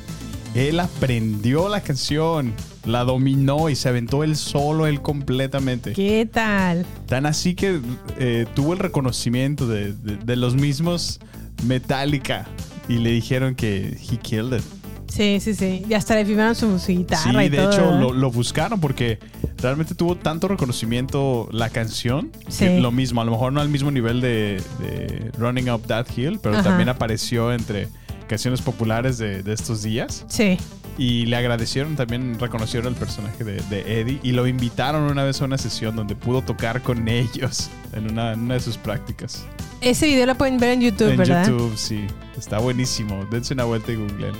Él 0.54 0.80
aprendió 0.80 1.68
la 1.68 1.82
canción. 1.82 2.52
La 2.84 3.04
dominó 3.04 3.68
y 3.68 3.76
se 3.76 3.88
aventó 3.90 4.24
él 4.24 4.34
solo, 4.36 4.86
él 4.86 5.02
completamente. 5.02 5.92
¿Qué 5.92 6.26
tal? 6.30 6.86
Tan 7.06 7.26
así 7.26 7.54
que 7.54 7.80
eh, 8.18 8.46
tuvo 8.54 8.72
el 8.72 8.78
reconocimiento 8.78 9.66
de, 9.66 9.92
de- 9.92 10.16
de 10.16 10.36
los 10.36 10.54
mismos 10.54 11.20
Metallica 11.66 12.46
y 12.88 12.94
le 12.98 13.10
dijeron 13.10 13.54
que 13.54 13.88
he 14.10 14.16
killed 14.18 14.56
it. 14.58 14.64
Sí, 15.08 15.40
sí, 15.40 15.54
sí. 15.54 15.84
Y 15.88 15.94
hasta 15.94 16.14
le 16.14 16.24
firmaron 16.24 16.54
su, 16.54 16.78
su 16.78 16.92
guitarra 16.92 17.22
Sí, 17.40 17.46
y 17.46 17.48
de 17.48 17.56
todo. 17.56 17.70
hecho 17.72 17.90
lo, 17.98 18.12
lo 18.12 18.30
buscaron 18.30 18.78
porque 18.80 19.18
realmente 19.60 19.94
tuvo 19.94 20.16
tanto 20.16 20.48
reconocimiento 20.48 21.48
la 21.50 21.70
canción. 21.70 22.30
Sí. 22.48 22.66
Que 22.66 22.80
lo 22.80 22.90
mismo, 22.92 23.20
a 23.20 23.24
lo 23.24 23.32
mejor 23.32 23.52
no 23.52 23.60
al 23.60 23.68
mismo 23.68 23.90
nivel 23.90 24.20
de, 24.20 24.62
de 24.78 25.30
Running 25.38 25.70
Up 25.70 25.86
That 25.86 26.06
Hill, 26.16 26.38
pero 26.42 26.54
Ajá. 26.56 26.64
también 26.64 26.88
apareció 26.88 27.52
entre 27.52 27.88
canciones 28.28 28.60
populares 28.60 29.18
de, 29.18 29.42
de 29.42 29.52
estos 29.54 29.82
días. 29.82 30.24
Sí. 30.28 30.58
Y 30.98 31.26
le 31.26 31.36
agradecieron, 31.36 31.94
también 31.96 32.38
reconocieron 32.40 32.92
el 32.92 32.98
personaje 32.98 33.44
de, 33.44 33.62
de 33.70 34.00
Eddie 34.00 34.18
y 34.22 34.32
lo 34.32 34.46
invitaron 34.48 35.04
una 35.04 35.22
vez 35.22 35.40
a 35.40 35.44
una 35.44 35.56
sesión 35.56 35.94
donde 35.96 36.16
pudo 36.16 36.42
tocar 36.42 36.82
con 36.82 37.06
ellos 37.08 37.70
en 37.94 38.10
una, 38.10 38.32
en 38.32 38.40
una 38.40 38.54
de 38.54 38.60
sus 38.60 38.76
prácticas. 38.76 39.46
Ese 39.80 40.06
video 40.06 40.26
lo 40.26 40.34
pueden 40.34 40.58
ver 40.58 40.70
en 40.70 40.80
YouTube, 40.80 41.10
en 41.10 41.16
¿verdad? 41.16 41.46
YouTube, 41.48 41.72
sí. 41.76 42.04
Está 42.36 42.58
buenísimo. 42.58 43.24
Dense 43.30 43.54
una 43.54 43.62
vuelta 43.64 43.92
y 43.92 43.94
googleen. 43.96 44.34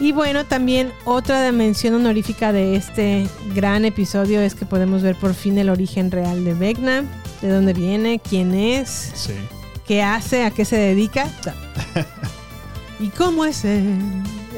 Y 0.00 0.12
bueno, 0.12 0.44
también 0.44 0.92
otra 1.04 1.50
mención 1.52 1.94
honorífica 1.94 2.52
de 2.52 2.76
este 2.76 3.28
gran 3.54 3.84
episodio 3.84 4.40
es 4.40 4.54
que 4.54 4.66
podemos 4.66 5.02
ver 5.02 5.16
por 5.16 5.34
fin 5.34 5.56
el 5.58 5.70
origen 5.70 6.10
real 6.10 6.44
de 6.44 6.52
Vecna, 6.54 7.04
de 7.40 7.48
dónde 7.48 7.72
viene, 7.72 8.18
quién 8.18 8.54
es, 8.54 9.12
Sí. 9.14 9.34
qué 9.86 10.02
hace, 10.02 10.44
a 10.44 10.50
qué 10.50 10.64
se 10.64 10.76
dedica. 10.76 11.28
¿Y 13.00 13.08
cómo 13.08 13.44
es 13.44 13.64
él? 13.64 13.98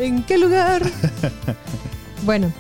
¿En 0.01 0.23
qué 0.25 0.39
lugar? 0.39 0.83
Bueno, 2.25 2.51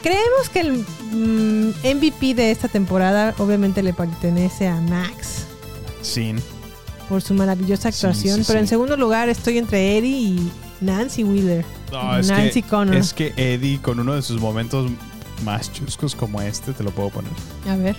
creemos 0.00 0.48
que 0.50 0.60
el 0.60 0.72
mm, 1.12 1.68
MVP 1.96 2.34
de 2.34 2.50
esta 2.50 2.68
temporada 2.68 3.34
obviamente 3.36 3.82
le 3.82 3.92
pertenece 3.92 4.68
a 4.68 4.80
Max 4.80 5.44
Sin. 6.00 6.40
por 7.08 7.20
su 7.20 7.34
maravillosa 7.34 7.90
Sí, 7.92 8.06
actuación, 8.06 8.38
sí, 8.38 8.44
pero 8.46 8.60
sí. 8.60 8.62
en 8.62 8.68
segundo 8.68 8.96
lugar 8.96 9.28
estoy 9.28 9.58
entre 9.58 9.98
Eddie 9.98 10.16
y 10.18 10.50
Nancy 10.80 11.24
Wheeler. 11.24 11.64
No, 11.92 12.18
es 12.18 12.28
Nancy 12.28 12.62
que, 12.62 12.68
Connor. 12.68 12.96
es 12.96 13.12
que 13.14 13.32
Eddie, 13.36 13.78
con 13.80 13.98
uno 14.00 14.14
de 14.14 14.22
sus 14.22 14.40
momentos 14.40 14.90
más 15.44 15.72
chuscos 15.72 16.14
como 16.14 16.40
este, 16.42 16.72
te 16.72 16.82
lo 16.84 16.90
puedo 16.90 17.10
poner. 17.10 17.32
A 17.68 17.76
ver. 17.76 17.96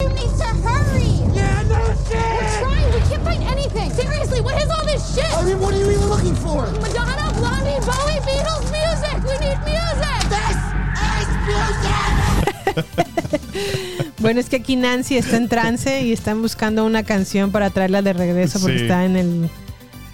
You 0.00 0.08
need 0.08 0.16
to 0.38 0.44
hurry! 0.62 1.34
Yeah, 1.34 1.62
no 1.68 1.78
shit! 2.08 2.16
We're 2.16 2.60
trying, 2.60 2.92
we 2.92 3.00
can't 3.08 3.22
find 3.24 3.42
anything! 3.44 3.90
Seriously, 3.92 4.40
what 4.40 4.56
is 4.62 4.68
all 4.70 4.84
this 4.86 5.14
shit? 5.14 5.24
I 5.36 5.42
mean, 5.44 5.58
what 5.60 5.74
are 5.74 5.78
you 5.78 5.90
even 5.90 6.08
looking 6.08 6.34
for? 6.36 6.66
Madonna, 6.80 7.32
Blondie, 7.36 7.80
Bowie, 7.84 8.20
Beatles, 8.26 8.70
music! 8.70 9.16
We 9.24 9.36
need 9.44 9.58
music! 9.64 10.28
This 10.30 10.56
is 11.22 11.28
music! 11.46 11.96
Bueno, 14.18 14.40
es 14.40 14.48
que 14.48 14.56
aquí 14.56 14.74
Nancy 14.76 15.16
está 15.16 15.36
en 15.36 15.48
trance 15.48 16.02
y 16.02 16.12
están 16.12 16.42
buscando 16.42 16.84
una 16.84 17.04
canción 17.04 17.52
para 17.52 17.70
traerla 17.70 18.02
de 18.02 18.12
regreso 18.12 18.58
porque 18.60 18.78
Sí. 18.78 18.82
está 18.84 19.04
en 19.04 19.16
el 19.16 19.50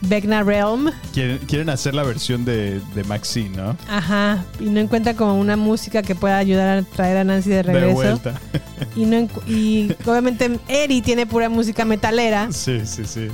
Vecna 0.03 0.43
Realm. 0.43 0.91
Quieren, 1.15 1.39
quieren 1.47 1.71
hacer 1.71 1.95
la 1.95 2.03
versión 2.03 2.45
de, 2.45 2.81
de 2.95 3.05
Maxine, 3.05 3.57
¿no? 3.57 3.77
Ajá. 3.89 4.45
Y 4.61 4.65
no 4.65 4.81
encuentra 4.81 5.15
como 5.15 5.39
una 5.39 5.57
música 5.57 6.03
que 6.03 6.15
pueda 6.15 6.39
ayudar 6.39 6.79
a 6.79 6.83
traer 6.83 7.19
a 7.19 7.25
Nancy 7.25 7.51
de 7.51 7.63
regreso. 7.63 7.87
De 7.87 7.93
vuelta. 7.95 8.41
Y, 8.97 9.05
no 9.07 9.29
y 9.47 9.95
obviamente 10.05 10.59
Eddie 10.69 11.01
tiene 11.03 11.25
pura 11.25 11.49
música 11.49 11.85
metalera. 11.85 12.51
Sí, 12.51 12.81
sí, 12.85 13.05
sí. 13.07 13.29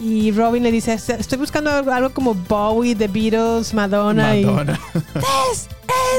Y 0.00 0.32
Robin 0.32 0.62
le 0.64 0.70
dice, 0.72 0.92
estoy 0.94 1.38
buscando 1.38 1.70
algo, 1.70 1.90
algo 1.92 2.10
como 2.10 2.34
Bowie, 2.34 2.94
The 2.96 3.06
Beatles, 3.08 3.72
Madonna. 3.74 4.36
y- 4.36 4.44
Madonna. 4.44 4.78
This 5.14 5.68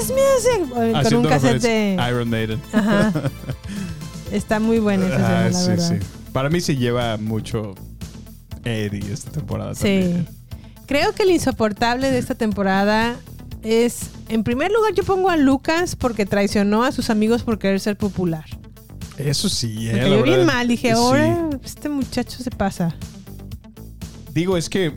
is 0.02 0.12
music. 0.12 1.04
Con 1.10 1.14
un 1.20 1.26
cassette 1.26 1.62
de... 1.62 1.98
Iron 2.10 2.30
Maiden. 2.30 2.62
Ajá. 2.72 3.12
Está 4.32 4.60
muy 4.60 4.80
buena 4.80 5.06
esa 5.08 5.16
escena, 5.16 5.40
Ah, 5.40 5.50
la 5.50 5.54
sí, 5.54 5.68
verdad. 5.70 6.00
sí. 6.00 6.08
Para 6.34 6.50
mí 6.50 6.62
se 6.62 6.76
lleva 6.76 7.18
mucho 7.18 7.74
Eddie 8.64 9.12
esta 9.14 9.32
temporada 9.32 9.74
Sí. 9.76 9.82
también. 9.82 10.28
Creo 10.86 11.14
que 11.14 11.24
el 11.24 11.32
insoportable 11.32 12.10
de 12.12 12.18
esta 12.18 12.36
temporada 12.36 13.16
es, 13.62 14.10
en 14.30 14.44
primer 14.44 14.72
lugar, 14.72 14.94
yo 14.96 15.04
pongo 15.04 15.30
a 15.30 15.38
Lucas 15.38 15.96
porque 15.96 16.26
traicionó 16.26 16.84
a 16.84 16.92
sus 16.92 17.10
amigos 17.10 17.44
por 17.44 17.60
querer 17.60 17.80
ser 17.80 17.98
popular. 17.98 18.46
Eso 19.18 19.50
sí, 19.50 19.68
Me 19.78 19.90
eh, 19.90 19.96
la 19.98 20.04
cayó 20.04 20.24
bien 20.24 20.46
mal, 20.46 20.68
dije, 20.68 20.88
sí. 20.88 20.94
ahora 20.94 21.50
este 21.64 21.90
muchacho 21.90 22.42
se 22.42 22.50
pasa. 22.52 22.96
Digo, 24.34 24.58
es 24.58 24.70
que 24.70 24.94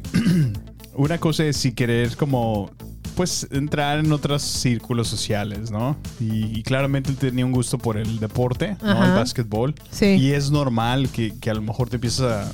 una 0.94 1.18
cosa 1.18 1.44
es 1.44 1.56
si 1.56 1.72
querer 1.72 2.16
como 2.16 2.70
pues 3.16 3.47
entrar 3.51 3.98
en 3.98 4.10
otros 4.12 4.40
círculos 4.43 5.06
sociales, 5.09 5.70
¿no? 5.70 5.97
Y, 6.18 6.59
y 6.59 6.62
claramente 6.62 7.10
él 7.10 7.16
tenía 7.16 7.44
un 7.44 7.52
gusto 7.52 7.76
por 7.76 7.98
el 7.98 8.18
deporte, 8.20 8.76
¿no? 8.82 9.05
El 9.05 9.12
básquetbol. 9.12 9.74
Sí. 9.90 10.06
Y 10.06 10.32
es 10.32 10.51
normal 10.51 11.10
que, 11.10 11.34
que 11.39 11.51
a 11.51 11.55
lo 11.55 11.60
mejor 11.60 11.90
te 11.90 11.97
empiezas 11.97 12.47
a 12.48 12.52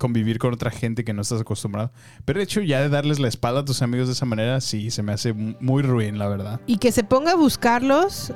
convivir 0.00 0.38
con 0.38 0.52
otra 0.54 0.70
gente 0.72 1.04
que 1.04 1.12
no 1.12 1.22
estás 1.22 1.42
acostumbrado. 1.42 1.92
Pero 2.24 2.38
de 2.38 2.44
hecho 2.44 2.60
ya 2.62 2.80
de 2.80 2.88
darles 2.88 3.20
la 3.20 3.28
espalda 3.28 3.60
a 3.60 3.64
tus 3.64 3.82
amigos 3.82 4.08
de 4.08 4.14
esa 4.14 4.24
manera, 4.26 4.60
sí, 4.60 4.90
se 4.90 5.02
me 5.04 5.12
hace 5.12 5.32
muy 5.32 5.82
ruin, 5.82 6.18
la 6.18 6.26
verdad. 6.26 6.60
Y 6.66 6.78
que 6.78 6.90
se 6.90 7.04
ponga 7.04 7.32
a 7.32 7.36
buscarlos 7.36 8.32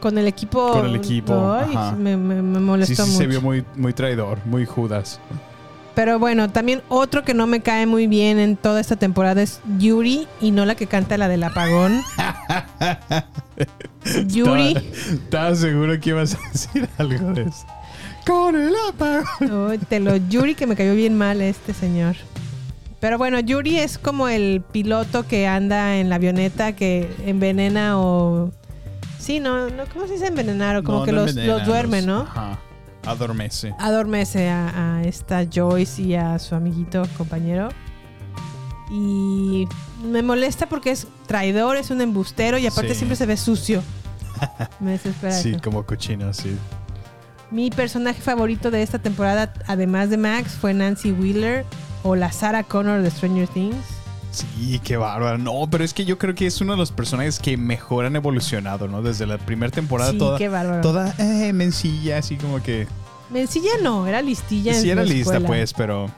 con 0.00 0.18
el 0.18 0.28
equipo. 0.28 0.70
Con 0.72 0.86
el 0.86 0.94
equipo, 0.96 1.56
me, 1.98 2.16
me- 2.16 2.42
me 2.42 2.60
molestó 2.60 2.94
Sí, 2.94 3.02
sí, 3.02 3.08
mucho. 3.08 3.18
se 3.18 3.26
vio 3.26 3.40
muy, 3.40 3.64
muy 3.74 3.92
traidor, 3.94 4.38
muy 4.44 4.66
Judas. 4.66 5.18
Pero 5.94 6.18
bueno, 6.18 6.50
también 6.50 6.82
otro 6.90 7.24
que 7.24 7.32
no 7.32 7.46
me 7.46 7.62
cae 7.62 7.86
muy 7.86 8.06
bien 8.06 8.38
en 8.38 8.58
toda 8.58 8.82
esta 8.82 8.96
temporada 8.96 9.40
es 9.40 9.62
Yuri 9.78 10.28
y 10.42 10.50
no 10.50 10.66
la 10.66 10.74
que 10.74 10.86
canta 10.86 11.16
la 11.16 11.26
del 11.26 11.42
apagón. 11.42 12.02
Yuri. 14.26 14.76
Estaba, 14.76 15.14
estaba 15.14 15.54
seguro 15.54 15.98
que 15.98 16.10
ibas 16.10 16.34
a 16.34 16.38
decir 16.52 16.86
algo 16.98 17.32
de 17.32 17.44
eso. 17.44 17.66
Con 18.26 18.56
el 18.56 18.74
apagón. 18.88 19.78
Te 19.88 20.00
lo 20.00 20.16
Yuri 20.16 20.54
que 20.54 20.66
me 20.66 20.74
cayó 20.76 20.94
bien 20.94 21.16
mal 21.16 21.40
este 21.40 21.72
señor. 21.74 22.16
Pero 23.00 23.18
bueno, 23.18 23.38
Yuri 23.40 23.78
es 23.78 23.98
como 23.98 24.26
el 24.28 24.62
piloto 24.72 25.26
que 25.28 25.46
anda 25.46 25.96
en 25.98 26.08
la 26.08 26.16
avioneta 26.16 26.72
que 26.74 27.14
envenena 27.26 27.98
o 28.00 28.50
sí, 29.18 29.38
no, 29.38 29.68
no 29.70 29.84
¿cómo 29.92 30.06
se 30.06 30.14
dice 30.14 30.26
envenenar? 30.28 30.76
O 30.76 30.82
como 30.82 31.00
No, 31.00 31.04
que 31.04 31.12
no 31.12 31.22
los, 31.26 31.34
duerme, 31.66 31.98
los- 32.02 32.06
¿no? 32.06 32.20
Ajá. 32.22 32.58
Adormece. 33.04 33.72
Adormece 33.78 34.48
a, 34.48 34.96
a 34.96 35.02
esta 35.04 35.44
Joyce 35.52 36.02
y 36.02 36.14
a 36.16 36.38
su 36.40 36.54
amiguito 36.56 37.02
compañero. 37.16 37.68
Y 38.90 39.66
me 40.04 40.22
molesta 40.22 40.66
porque 40.68 40.90
es 40.90 41.06
traidor, 41.26 41.76
es 41.76 41.90
un 41.90 42.00
embustero 42.00 42.58
y 42.58 42.66
aparte 42.66 42.90
Sí. 42.94 42.98
siempre 42.98 43.16
se 43.16 43.26
ve 43.26 43.36
sucio. 43.36 43.82
Me 44.80 44.92
desespera 44.92 45.32
Sí, 45.32 45.50
eso. 45.50 45.60
como 45.62 45.84
cochino, 45.84 46.32
sí. 46.32 46.56
Mi 47.50 47.70
personaje 47.70 48.20
favorito 48.20 48.70
de 48.70 48.82
esta 48.82 48.98
temporada, 48.98 49.52
además 49.66 50.10
de 50.10 50.16
Max, 50.16 50.52
fue 50.60 50.74
Nancy 50.74 51.12
Wheeler 51.12 51.64
o 52.02 52.16
la 52.16 52.32
Sarah 52.32 52.64
Connor 52.64 53.02
de 53.02 53.10
Stranger 53.10 53.48
Things. 53.48 53.76
Sí, 54.32 54.80
qué 54.84 54.96
bárbaro. 54.96 55.38
No, 55.38 55.66
pero 55.70 55.82
es 55.84 55.94
que 55.94 56.04
yo 56.04 56.18
creo 56.18 56.34
que 56.34 56.46
es 56.46 56.60
uno 56.60 56.72
de 56.72 56.78
los 56.78 56.90
personajes 56.92 57.38
que 57.38 57.56
mejor 57.56 58.04
han 58.04 58.16
evolucionado, 58.16 58.86
¿no? 58.88 59.00
Desde 59.00 59.26
la 59.26 59.38
primera 59.38 59.70
temporada 59.72 60.10
Sí, 60.10 60.18
toda, 60.18 60.36
qué 60.38 60.48
bárbaro. 60.48 60.82
toda 60.82 61.14
eh, 61.18 61.52
mencilla, 61.52 62.18
así 62.18 62.36
como 62.36 62.62
que... 62.62 62.86
Mencilla 63.30 63.70
no, 63.82 64.06
era 64.06 64.20
listilla 64.22 64.74
en 64.74 64.82
sí 64.82 64.90
era 64.90 65.02
lista, 65.04 65.34
escuela. 65.34 65.46
pues, 65.46 65.72
pero... 65.72 66.10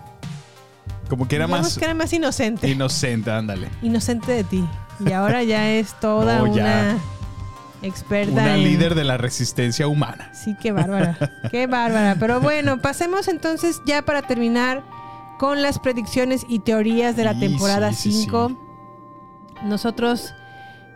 Como 1.08 1.26
que 1.28 1.36
era 1.36 1.46
Digamos 1.46 1.66
más 1.68 1.78
que 1.78 1.84
era 1.84 1.94
más 1.94 2.12
inocente. 2.12 2.68
inocente, 2.68 3.30
ándale. 3.30 3.68
inocente 3.82 4.32
de 4.32 4.44
ti. 4.44 4.64
Y 5.06 5.12
ahora 5.12 5.42
ya 5.44 5.70
es 5.70 5.98
toda 6.00 6.38
No, 6.40 6.54
ya. 6.54 6.98
Una 7.80 7.88
experta 7.88 8.32
Una 8.32 8.54
en... 8.56 8.62
líder 8.64 8.94
de 8.94 9.04
la 9.04 9.16
resistencia 9.18 9.86
humana. 9.88 10.30
Sí, 10.32 10.56
qué 10.60 10.72
bárbara. 10.72 11.16
qué 11.50 11.66
bárbara. 11.66 12.16
Pero 12.18 12.40
bueno, 12.40 12.78
pasemos 12.80 13.28
entonces 13.28 13.80
ya 13.86 14.02
para 14.02 14.22
terminar 14.22 14.82
con 15.38 15.62
las 15.62 15.78
predicciones 15.78 16.44
y 16.48 16.58
teorías 16.60 17.14
de 17.16 17.24
la 17.24 17.34
Sí, 17.34 17.40
temporada 17.40 17.92
sí, 17.92 18.12
sí, 18.12 18.22
5. 18.24 18.64
Nosotros 19.64 20.34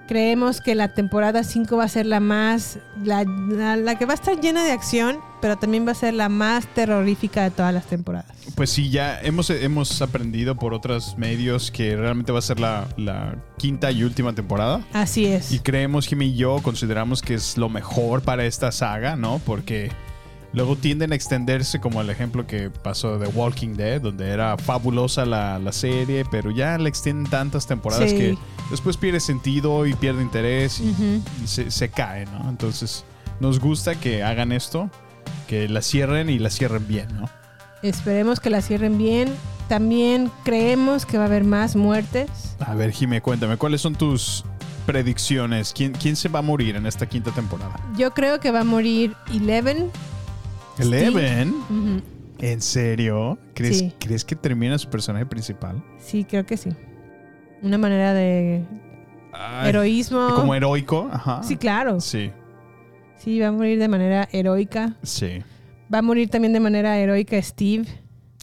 creemos 0.09 0.61
que 0.61 0.75
la 0.75 0.89
temporada 0.95 1.43
5 1.45 1.77
va 1.77 1.85
a 1.85 1.89
ser 1.89 2.07
la 2.07 2.21
más, 2.21 2.79
la, 3.03 3.25
la- 3.25 3.77
la 3.77 3.95
que 3.97 4.05
va 4.07 4.13
a 4.13 4.17
estar 4.17 4.41
llena 4.41 4.65
de 4.65 4.73
acción, 4.73 5.19
pero 5.43 5.59
también 5.59 5.87
va 5.87 5.91
a 5.93 5.95
ser 5.95 6.15
la 6.15 6.31
más 6.31 6.67
terrorífica 6.69 7.43
de 7.43 7.51
todas 7.51 7.75
las 7.75 7.85
temporadas. 7.85 8.33
Pues 8.55 8.71
sí, 8.71 8.89
ya 8.89 9.21
hemos, 9.21 9.51
hemos 9.51 10.01
aprendido 10.01 10.55
por 10.57 10.73
otros 10.73 11.19
medios 11.19 11.71
que 11.71 11.95
realmente 11.97 12.33
va 12.33 12.39
a 12.39 12.43
ser 12.43 12.59
la, 12.61 12.87
la 12.97 13.35
quinta 13.59 13.91
y 13.91 14.05
última 14.05 14.33
temporada. 14.35 14.81
Así 14.95 15.27
es. 15.27 15.53
Y 15.53 15.59
creemos, 15.59 16.07
Jimmy 16.07 16.27
y 16.29 16.37
yo, 16.37 16.61
consideramos 16.63 17.21
que 17.21 17.35
es 17.35 17.59
lo 17.59 17.69
mejor 17.69 18.23
para 18.23 18.45
esta 18.47 18.73
saga, 18.73 19.17
¿no? 19.17 19.41
Porque 19.45 19.91
luego 20.53 20.77
tienden 20.77 21.11
a 21.13 21.17
extenderse, 21.17 21.81
como 21.81 22.01
el 22.03 22.11
ejemplo 22.11 22.47
que 22.47 22.71
pasó 22.71 23.19
de 23.19 23.27
Walking 23.27 23.75
Dead, 23.75 24.01
donde 24.01 24.29
era 24.31 24.57
fabulosa 24.59 25.25
la, 25.27 25.59
la 25.59 25.73
serie, 25.73 26.25
pero 26.31 26.51
ya 26.51 26.79
le 26.79 26.89
extienden 26.89 27.29
tantas 27.31 27.67
temporadas 27.67 28.11
Sí. 28.11 28.17
que 28.17 28.39
después 28.71 28.97
pierde 28.97 29.19
sentido 29.19 29.87
y 29.87 29.95
pierde 29.95 30.23
interés 30.23 30.79
y, 30.81 30.91
Ujú. 30.91 31.23
y 31.43 31.47
se, 31.49 31.71
se 31.71 31.89
cae, 31.89 32.27
¿no? 32.27 32.49
Entonces, 32.49 33.05
nos 33.41 33.59
gusta 33.59 33.97
que 33.97 34.23
hagan 34.23 34.53
esto, 34.53 34.89
que 35.47 35.69
la 35.69 35.83
cierren 35.83 36.31
y 36.31 36.39
la 36.39 36.51
cierren 36.51 36.87
bien, 36.87 37.09
¿no? 37.15 37.29
Esperemos 37.83 38.41
que 38.41 38.51
la 38.51 38.63
cierren 38.63 38.99
bien. 38.99 39.33
También 39.69 40.31
creemos 40.45 41.07
que 41.07 41.19
va 41.19 41.25
a 41.25 41.27
haber 41.27 41.45
más 41.45 41.77
muertes. 41.77 42.29
A 42.61 42.75
ver, 42.75 42.93
Jimmy, 42.93 43.21
cuéntame, 43.21 43.57
¿cuáles 43.57 43.81
son 43.81 43.95
tus 43.95 44.45
predicciones. 44.87 45.73
¿Quién, 45.73 45.93
¿Quién 45.93 46.17
se 46.17 46.29
va 46.29 46.41
a 46.41 46.43
morir 46.43 46.77
en 46.77 46.87
esta 46.87 47.07
quinta 47.07 47.31
temporada? 47.31 47.75
Yo 47.97 48.13
creo 48.13 48.41
que 48.41 48.51
va 48.51 48.61
a 48.61 48.65
morir 48.65 49.15
Eleven. 49.33 49.91
¿Eleven? 50.79 51.55
¿En 52.39 52.61
serio? 52.61 53.39
¿Crees, 53.55 53.79
Sí. 53.79 53.95
¿Crees 54.01 54.25
que 54.25 54.35
termina 54.35 54.79
su 54.79 54.89
personaje 54.89 55.27
principal? 55.27 55.83
Sí, 55.99 56.25
creo 56.25 56.45
que 56.45 56.57
sí. 56.57 56.71
Una 57.63 57.79
manera 57.79 58.13
de 58.13 58.65
Ay, 59.33 59.69
heroísmo. 59.69 60.35
Como 60.35 60.55
heroico, 60.55 61.09
ajá. 61.13 61.43
Sí, 61.43 61.57
claro. 61.57 62.01
Sí, 62.01 62.33
Sí, 63.23 63.39
va 63.41 63.49
a 63.49 63.53
morir 63.53 63.79
de 63.79 63.89
manera 63.89 64.29
heroica. 64.33 64.97
sí. 65.03 65.41
Va 65.93 65.99
a 65.99 66.03
morir 66.03 66.31
también 66.31 66.55
de 66.55 66.61
manera 66.61 66.97
heroica 66.99 67.41
Steve. 67.43 67.85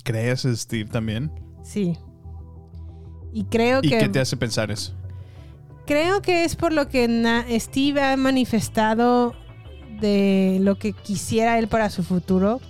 ¿Crees 0.04 0.42
Steve 0.54 0.86
también? 0.88 1.32
Sí. 1.64 1.98
Y 3.34 3.46
creo 3.46 3.80
¿Y 3.82 3.90
que 3.90 3.98
qué 3.98 4.10
te 4.10 4.20
hace 4.20 4.38
pensar 4.38 4.70
eso? 4.72 4.94
creo 5.88 6.22
que 6.22 6.44
es 6.46 6.56
por 6.56 6.72
lo 6.72 6.88
que 6.88 7.08
Steve 7.60 8.00
ha 8.04 8.16
manifestado 8.16 9.34
de 10.00 10.60
lo 10.62 10.78
que 10.78 10.94
quisiera 10.94 11.58
él 11.58 11.68
para 11.68 11.90
su 11.90 12.04
futuro. 12.04 12.62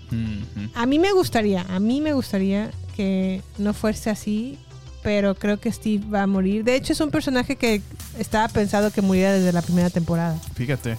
A 0.74 0.86
mí 0.86 1.00
me 1.00 1.12
gustaría, 1.12 1.64
a 1.64 1.82
mí 1.82 2.00
me 2.00 2.14
gustaría 2.14 2.72
que 2.96 3.42
no 3.58 3.74
fuese 3.74 4.10
así, 4.10 4.58
pero 5.04 5.36
creo 5.36 5.60
que 5.60 5.70
Steve 5.72 6.06
va 6.10 6.24
a 6.24 6.28
morir. 6.28 6.64
De 6.64 6.76
hecho, 6.76 6.94
es 6.94 7.02
un 7.02 7.12
personaje 7.12 7.58
que 7.58 7.82
estaba 8.18 8.48
pensado 8.48 8.92
que 8.92 9.02
muriera 9.02 9.34
desde 9.34 9.52
la 9.52 9.62
primera 9.62 9.90
temporada. 9.90 10.40
Fíjate. 10.56 10.98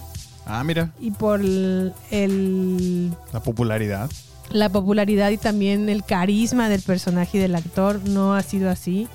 Ah, 0.53 0.63
mira, 0.63 0.91
Y 0.99 1.11
por 1.11 1.39
el, 1.41 1.93
el- 2.11 3.11
la 3.31 3.39
popularidad. 3.41 4.09
la 4.51 4.67
popularidad 4.69 5.29
y 5.31 5.37
también 5.37 5.87
el 5.89 6.03
carisma 6.03 6.67
del 6.69 6.81
personaje 6.81 7.37
y 7.37 7.41
del 7.41 7.55
actor 7.55 8.01
no 8.07 8.35
ha 8.35 8.43
sido 8.43 8.69
así. 8.69 9.07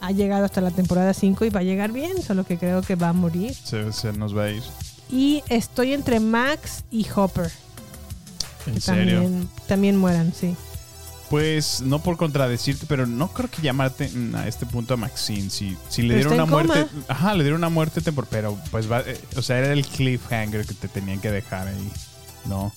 Ha 0.00 0.10
llegado 0.12 0.44
hasta 0.44 0.60
la 0.60 0.70
temporada 0.72 1.14
5 1.14 1.44
y 1.44 1.50
va 1.50 1.60
a 1.60 1.62
llegar 1.62 1.92
bien, 1.92 2.20
solo 2.22 2.44
que 2.44 2.58
creo 2.58 2.82
que 2.82 2.96
va 2.96 3.10
a 3.10 3.12
morir. 3.12 3.54
Se, 3.54 3.92
se 3.92 4.12
nos 4.12 4.36
va 4.36 4.44
a 4.44 4.50
ir. 4.50 4.62
Y 5.10 5.42
estoy 5.48 5.92
entre 5.92 6.18
Max 6.20 6.84
y 6.90 7.06
Hopper. 7.14 7.50
¿En 8.66 8.74
que 8.74 8.80
serio? 8.80 9.22
También, 9.22 9.48
también 9.68 9.96
mueran, 9.96 10.32
sí. 10.34 10.56
Pues 11.30 11.80
no 11.82 12.00
por 12.02 12.16
contradecirte, 12.16 12.86
pero 12.86 13.04
no 13.06 13.28
creo 13.32 13.50
que 13.50 13.60
llamarte 13.60 14.08
a 14.36 14.46
este 14.46 14.64
punto 14.64 14.94
a 14.94 14.96
Maxine. 14.96 15.50
Si, 15.50 15.76
si 15.88 16.02
le 16.02 16.14
dieron 16.14 16.34
una 16.34 16.46
muerte. 16.46 16.86
coma. 16.86 17.04
Ajá, 17.08 17.34
le 17.34 17.42
dieron 17.42 17.58
una 17.58 17.68
muerte 17.68 18.00
temporal. 18.00 18.28
Pero 18.30 18.58
pues 18.70 18.90
va. 18.90 19.00
eh, 19.00 19.20
o 19.36 19.42
sea, 19.42 19.58
era 19.58 19.72
el 19.72 19.84
cliffhanger 19.84 20.64
que 20.64 20.74
te 20.74 20.86
tenían 20.86 21.20
que 21.20 21.32
dejar 21.32 21.66
ahí. 21.66 21.90
No. 22.44 22.72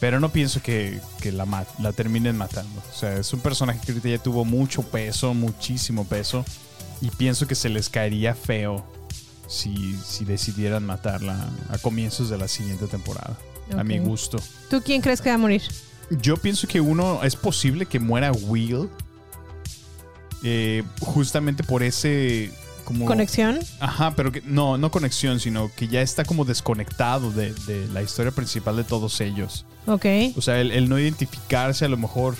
Pero 0.00 0.18
no 0.18 0.30
pienso 0.30 0.60
que, 0.62 1.00
que 1.20 1.30
la, 1.30 1.46
ma- 1.46 1.64
la 1.78 1.92
terminen 1.92 2.36
matando. 2.36 2.82
O 2.92 2.98
sea, 2.98 3.14
es 3.18 3.32
un 3.32 3.38
personaje 3.40 3.78
que 3.84 3.92
ahorita 3.92 4.08
ya 4.08 4.18
tuvo 4.18 4.44
mucho 4.44 4.82
peso, 4.82 5.32
muchísimo 5.32 6.04
peso. 6.04 6.44
Y 7.00 7.10
pienso 7.10 7.46
que 7.46 7.54
se 7.54 7.68
les 7.68 7.88
caería 7.88 8.34
feo 8.34 8.84
si, 9.46 9.96
si 10.04 10.24
decidieran 10.24 10.84
matarla 10.84 11.48
a 11.70 11.78
comienzos 11.78 12.30
de 12.30 12.36
la 12.38 12.48
siguiente 12.48 12.86
temporada. 12.88 13.36
A 13.76 13.84
mi 13.84 13.98
gusto. 13.98 14.38
¿Tú 14.70 14.82
quién 14.84 15.00
crees 15.02 15.20
que 15.20 15.28
va 15.28 15.36
a 15.36 15.38
morir? 15.38 15.62
Yo 16.10 16.36
pienso 16.36 16.68
que 16.68 16.80
uno 16.80 17.22
es 17.22 17.34
posible 17.36 17.86
que 17.86 17.98
muera 17.98 18.32
Will. 18.32 18.88
eh, 20.42 20.82
justamente 21.00 21.62
por 21.64 21.82
ese. 21.82 22.52
Como, 22.84 23.04
¿Conexión? 23.06 23.58
Ajá, 23.80 24.14
pero 24.14 24.30
que 24.30 24.42
no, 24.42 24.78
no 24.78 24.92
conexión, 24.92 25.40
sino 25.40 25.72
que 25.74 25.88
ya 25.88 26.02
está 26.02 26.24
como 26.24 26.44
desconectado 26.44 27.32
de, 27.32 27.52
de 27.66 27.88
la 27.88 28.00
historia 28.02 28.30
principal 28.30 28.76
de 28.76 28.84
todos 28.84 29.20
ellos. 29.20 29.64
Ok. 29.86 30.06
O 30.36 30.40
sea, 30.40 30.60
el, 30.60 30.70
el 30.70 30.88
no 30.88 30.96
identificarse 30.96 31.84
a 31.84 31.88
lo 31.88 31.96
mejor, 31.96 32.36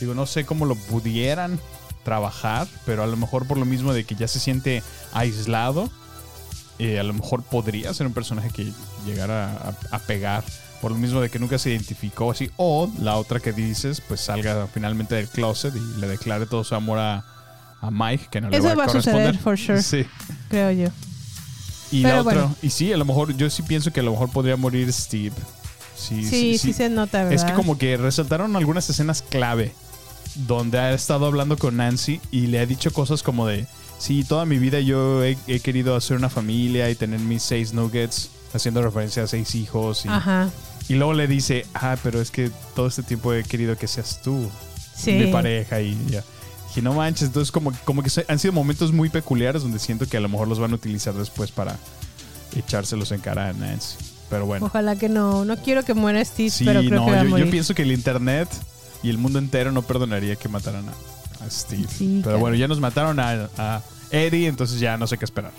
digo, 0.00 0.14
no 0.14 0.26
sé 0.26 0.44
cómo 0.44 0.66
lo 0.66 0.74
pudieran 0.74 1.60
trabajar, 2.02 2.66
pero 2.84 3.04
a 3.04 3.06
lo 3.06 3.16
mejor 3.16 3.46
por 3.46 3.56
lo 3.56 3.64
mismo 3.66 3.92
de 3.92 4.02
que 4.04 4.16
ya 4.16 4.26
se 4.26 4.40
siente 4.40 4.82
aislado, 5.12 5.88
eh, 6.80 6.98
a 6.98 7.04
lo 7.04 7.12
mejor 7.14 7.44
podría 7.44 7.94
ser 7.94 8.08
un 8.08 8.14
personaje 8.14 8.50
que 8.50 8.72
llegara 9.06 9.76
a, 9.92 9.96
a 9.96 9.98
pegar. 10.00 10.42
Por 10.84 10.92
lo 10.92 10.98
mismo 10.98 11.22
de 11.22 11.30
que 11.30 11.38
nunca 11.38 11.56
se 11.58 11.70
identificó 11.70 12.30
así. 12.30 12.50
O 12.58 12.90
la 13.00 13.16
otra 13.16 13.40
que 13.40 13.54
dices, 13.54 14.02
pues 14.06 14.20
salga 14.20 14.66
finalmente 14.66 15.14
del 15.14 15.28
closet 15.28 15.74
y 15.74 15.98
le 15.98 16.06
declare 16.06 16.44
todo 16.44 16.62
su 16.62 16.74
amor 16.74 16.98
a, 16.98 17.24
a 17.80 17.90
Mike, 17.90 18.26
que 18.30 18.42
no 18.42 18.50
le 18.50 18.60
va 18.60 18.72
a 18.72 18.74
va 18.74 18.84
a 18.84 18.86
corresponder. 18.88 19.34
suceder, 19.34 19.42
for 19.42 19.58
sure. 19.58 19.82
Sí. 19.82 20.04
Creo 20.50 20.70
yo. 20.72 20.88
Y 21.90 22.02
Pero 22.02 22.16
la 22.16 22.20
otra, 22.20 22.34
bueno. 22.34 22.56
y 22.60 22.68
sí, 22.68 22.92
a 22.92 22.98
lo 22.98 23.06
mejor, 23.06 23.34
yo 23.34 23.48
sí 23.48 23.62
pienso 23.62 23.94
que 23.94 24.00
a 24.00 24.02
lo 24.02 24.10
mejor 24.10 24.28
podría 24.28 24.58
morir 24.58 24.92
Steve. 24.92 25.32
Sí, 25.96 26.22
Sí, 26.22 26.58
sí, 26.58 26.74
se 26.74 26.90
nota, 26.90 27.24
¿verdad? 27.24 27.32
Es 27.32 27.44
que 27.44 27.54
como 27.54 27.78
que 27.78 27.96
resaltaron 27.96 28.54
algunas 28.54 28.90
escenas 28.90 29.22
clave 29.22 29.72
donde 30.34 30.78
ha 30.78 30.92
estado 30.92 31.24
hablando 31.24 31.56
con 31.56 31.78
Nancy 31.78 32.20
y 32.30 32.48
le 32.48 32.58
ha 32.58 32.66
dicho 32.66 32.92
cosas 32.92 33.22
como 33.22 33.46
de, 33.46 33.66
sí, 33.96 34.22
toda 34.22 34.44
mi 34.44 34.58
vida 34.58 34.80
yo 34.80 35.24
he, 35.24 35.38
he 35.46 35.60
querido 35.60 35.96
hacer 35.96 36.18
una 36.18 36.28
familia 36.28 36.90
y 36.90 36.94
tener 36.94 37.20
mis 37.20 37.42
seis 37.42 37.72
nuggets, 37.72 38.28
haciendo 38.52 38.82
referencia 38.82 39.24
a 39.24 39.26
seis 39.26 39.54
hijos. 39.54 40.04
Y, 40.04 40.08
Ajá. 40.08 40.48
Y 40.88 40.94
luego 40.94 41.14
le 41.14 41.26
dice, 41.26 41.66
ah, 41.74 41.96
pero 42.02 42.20
es 42.20 42.30
que 42.30 42.50
todo 42.74 42.86
este 42.88 43.02
tiempo 43.02 43.32
he 43.32 43.42
querido 43.44 43.76
que 43.76 43.86
seas 43.88 44.20
tú, 44.22 44.50
Sí. 44.96 45.12
mi 45.12 45.26
pareja 45.32 45.80
y 45.80 45.96
ya. 46.08 46.22
Dije, 46.68 46.82
no 46.82 46.92
manches, 46.94 47.28
entonces 47.28 47.50
como, 47.52 47.72
como 47.84 48.02
que 48.02 48.10
han 48.28 48.38
sido 48.38 48.52
momentos 48.52 48.92
muy 48.92 49.08
peculiares 49.08 49.62
donde 49.62 49.78
siento 49.78 50.06
que 50.08 50.16
a 50.16 50.20
lo 50.20 50.28
mejor 50.28 50.48
los 50.48 50.58
van 50.58 50.72
a 50.72 50.74
utilizar 50.74 51.14
después 51.14 51.50
para 51.50 51.76
echárselos 52.56 53.12
en 53.12 53.20
cara 53.20 53.48
a 53.48 53.52
Nancy. 53.52 53.96
Pero 54.30 54.46
bueno. 54.46 54.66
Ojalá 54.66 54.96
que 54.96 55.08
no. 55.08 55.44
No 55.44 55.56
quiero 55.58 55.84
que 55.84 55.94
muera 55.94 56.24
Steve, 56.24 56.50
Sí, 56.50 56.64
pero 56.64 56.80
creo 56.80 57.00
no, 57.00 57.06
que 57.06 57.12
va 57.12 57.18
a 57.18 57.22
yo, 57.22 57.28
yo 57.28 57.30
morir. 57.30 57.50
pienso 57.50 57.74
que 57.74 57.82
el 57.82 57.92
internet 57.92 58.48
y 59.02 59.10
el 59.10 59.18
mundo 59.18 59.38
entero 59.38 59.70
no 59.70 59.82
perdonaría 59.82 60.36
que 60.36 60.48
mataran 60.48 60.84
a, 60.88 61.44
a 61.44 61.50
Steve. 61.50 61.86
Sí, 61.88 62.06
Pero 62.16 62.22
claro. 62.22 62.38
bueno, 62.38 62.56
ya 62.56 62.66
nos 62.68 62.80
mataron 62.80 63.20
a, 63.20 63.48
a 63.58 63.82
Eddie, 64.10 64.46
entonces 64.48 64.80
ya 64.80 64.96
no 64.96 65.06
sé 65.06 65.18
qué 65.18 65.24
esperar. 65.24 65.52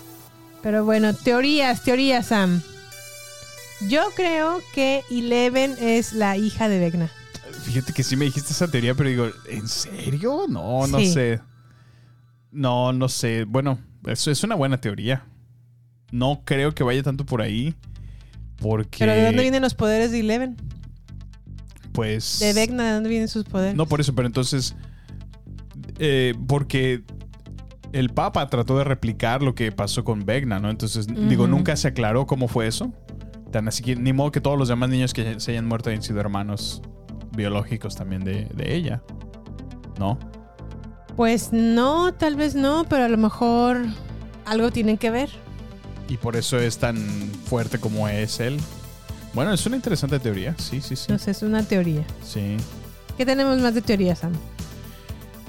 Pero 0.64 0.84
bueno, 0.84 1.14
teorías, 1.14 1.84
teorías, 1.84 2.26
Sam. 2.28 2.62
Yo 3.90 4.04
creo 4.16 4.62
que 4.74 5.04
Eleven 5.12 5.76
es 5.80 6.14
la 6.14 6.38
hija 6.38 6.70
de 6.70 6.80
Vecna. 6.80 7.10
Fíjate 7.64 7.94
que 7.94 8.04
sí 8.04 8.16
me 8.16 8.26
dijiste 8.26 8.52
esa 8.54 8.68
teoría, 8.70 8.94
pero 8.96 9.10
digo, 9.10 9.28
¿en 9.50 9.68
serio? 9.68 10.46
No, 10.48 10.88
no 10.88 11.00
Sí. 11.00 11.12
sé. 11.12 11.42
No, 12.52 12.94
no 12.94 13.10
sé. 13.10 13.44
Bueno, 13.46 13.80
eso 14.06 14.32
es 14.32 14.44
una 14.44 14.56
buena 14.56 14.80
teoría. 14.80 15.26
No 16.12 16.42
creo 16.46 16.74
que 16.74 16.84
vaya 16.84 17.04
tanto 17.04 17.26
por 17.26 17.42
ahí. 17.42 17.76
Porque. 18.58 19.00
Pero 19.00 19.12
¿de 19.14 19.26
dónde 19.26 19.42
vienen 19.42 19.62
los 19.62 19.74
poderes 19.74 20.12
de 20.12 20.22
Eleven? 20.22 20.56
Pues. 21.92 22.40
De 22.40 22.54
Vecna, 22.54 22.86
¿de 22.88 22.94
dónde 22.94 23.10
vienen 23.10 23.28
sus 23.28 23.44
poderes? 23.44 23.76
No 23.76 23.86
por 23.88 24.00
eso, 24.00 24.14
pero 24.16 24.28
entonces. 24.28 24.76
eh, 26.00 26.34
porque 26.48 27.04
el 27.94 28.10
Papa 28.10 28.48
trató 28.50 28.78
de 28.78 28.84
replicar 28.84 29.42
lo 29.42 29.56
que 29.56 29.72
pasó 29.72 30.04
con 30.04 30.26
Vecna, 30.26 30.60
¿no? 30.60 30.70
Entonces, 30.70 31.08
digo, 31.08 31.48
nunca 31.48 31.76
se 31.76 31.88
aclaró 31.90 32.26
cómo 32.28 32.48
fue 32.48 32.68
eso. 32.68 32.94
Así 33.56 33.84
que 33.84 33.96
ni 33.96 34.14
modo 34.14 34.32
que 34.32 34.42
todos 34.42 34.58
los 34.58 34.68
demás 34.68 34.90
niños 34.90 35.14
que 35.14 35.40
se 35.40 35.52
hayan 35.52 35.68
muerto 35.68 35.90
hayan 35.90 36.04
sido 36.04 36.20
hermanos 36.20 36.82
biológicos 37.36 37.96
también 37.96 38.24
de, 38.24 38.46
de 38.54 38.76
ella. 38.76 39.02
¿No? 40.00 40.20
Pues 41.16 41.54
no, 41.54 42.14
tal 42.14 42.36
vez 42.36 42.56
no, 42.56 42.86
pero 42.90 43.06
a 43.06 43.08
lo 43.08 43.18
mejor 43.18 43.86
algo 44.46 44.72
tienen 44.72 44.98
que 44.98 45.10
ver. 45.12 45.30
Y 46.10 46.18
por 46.18 46.36
eso 46.36 46.60
es 46.60 46.78
tan 46.78 46.98
fuerte 47.46 47.80
como 47.80 48.08
es 48.08 48.40
él. 48.40 48.58
Bueno, 49.34 49.54
es 49.54 49.66
una 49.66 49.76
interesante 49.76 50.20
teoría. 50.20 50.56
Sí, 50.58 50.82
sí, 50.82 50.96
sí. 50.96 51.12
No 51.12 51.18
sé, 51.18 51.32
es 51.32 51.42
una 51.42 51.64
teoría. 51.64 52.06
Sí. 52.24 52.58
¿Qué 53.18 53.26
tenemos 53.26 53.60
más 53.60 53.74
de 53.74 53.82
teorías, 53.82 54.20
Sam? 54.20 54.34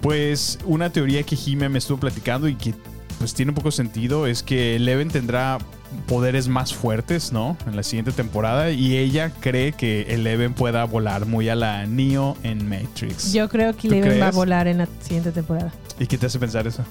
Pues 0.00 0.58
una 0.64 0.90
teoría 0.90 1.22
que 1.22 1.36
Jime 1.36 1.68
me 1.68 1.78
estuvo 1.78 1.98
platicando 1.98 2.48
y 2.48 2.54
que 2.54 2.74
pues 3.18 3.34
tiene 3.34 3.50
un 3.50 3.54
poco 3.54 3.70
sentido 3.70 4.26
es 4.26 4.42
que 4.42 4.76
Eleven 4.76 5.08
tendrá 5.08 5.58
poderes 6.06 6.48
más 6.48 6.74
fuertes, 6.74 7.32
¿no? 7.32 7.56
En 7.66 7.76
la 7.76 7.82
siguiente 7.82 8.12
temporada 8.12 8.70
y 8.70 8.96
ella 8.96 9.32
cree 9.40 9.72
que 9.72 10.02
Eleven 10.14 10.54
pueda 10.54 10.84
volar 10.84 11.26
muy 11.26 11.48
a 11.48 11.54
la 11.54 11.86
Neo 11.86 12.36
en 12.42 12.68
Matrix. 12.68 13.32
Yo 13.32 13.48
creo 13.48 13.74
que 13.74 13.88
¿Tú 13.88 13.94
Eleven 13.94 14.20
va 14.20 14.28
a 14.28 14.32
volar 14.32 14.66
en 14.68 14.78
la 14.78 14.88
siguiente 15.00 15.32
temporada. 15.32 15.72
¿Y 15.98 16.06
qué 16.06 16.18
te 16.18 16.26
hace 16.26 16.38
pensar 16.38 16.66
eso? 16.66 16.84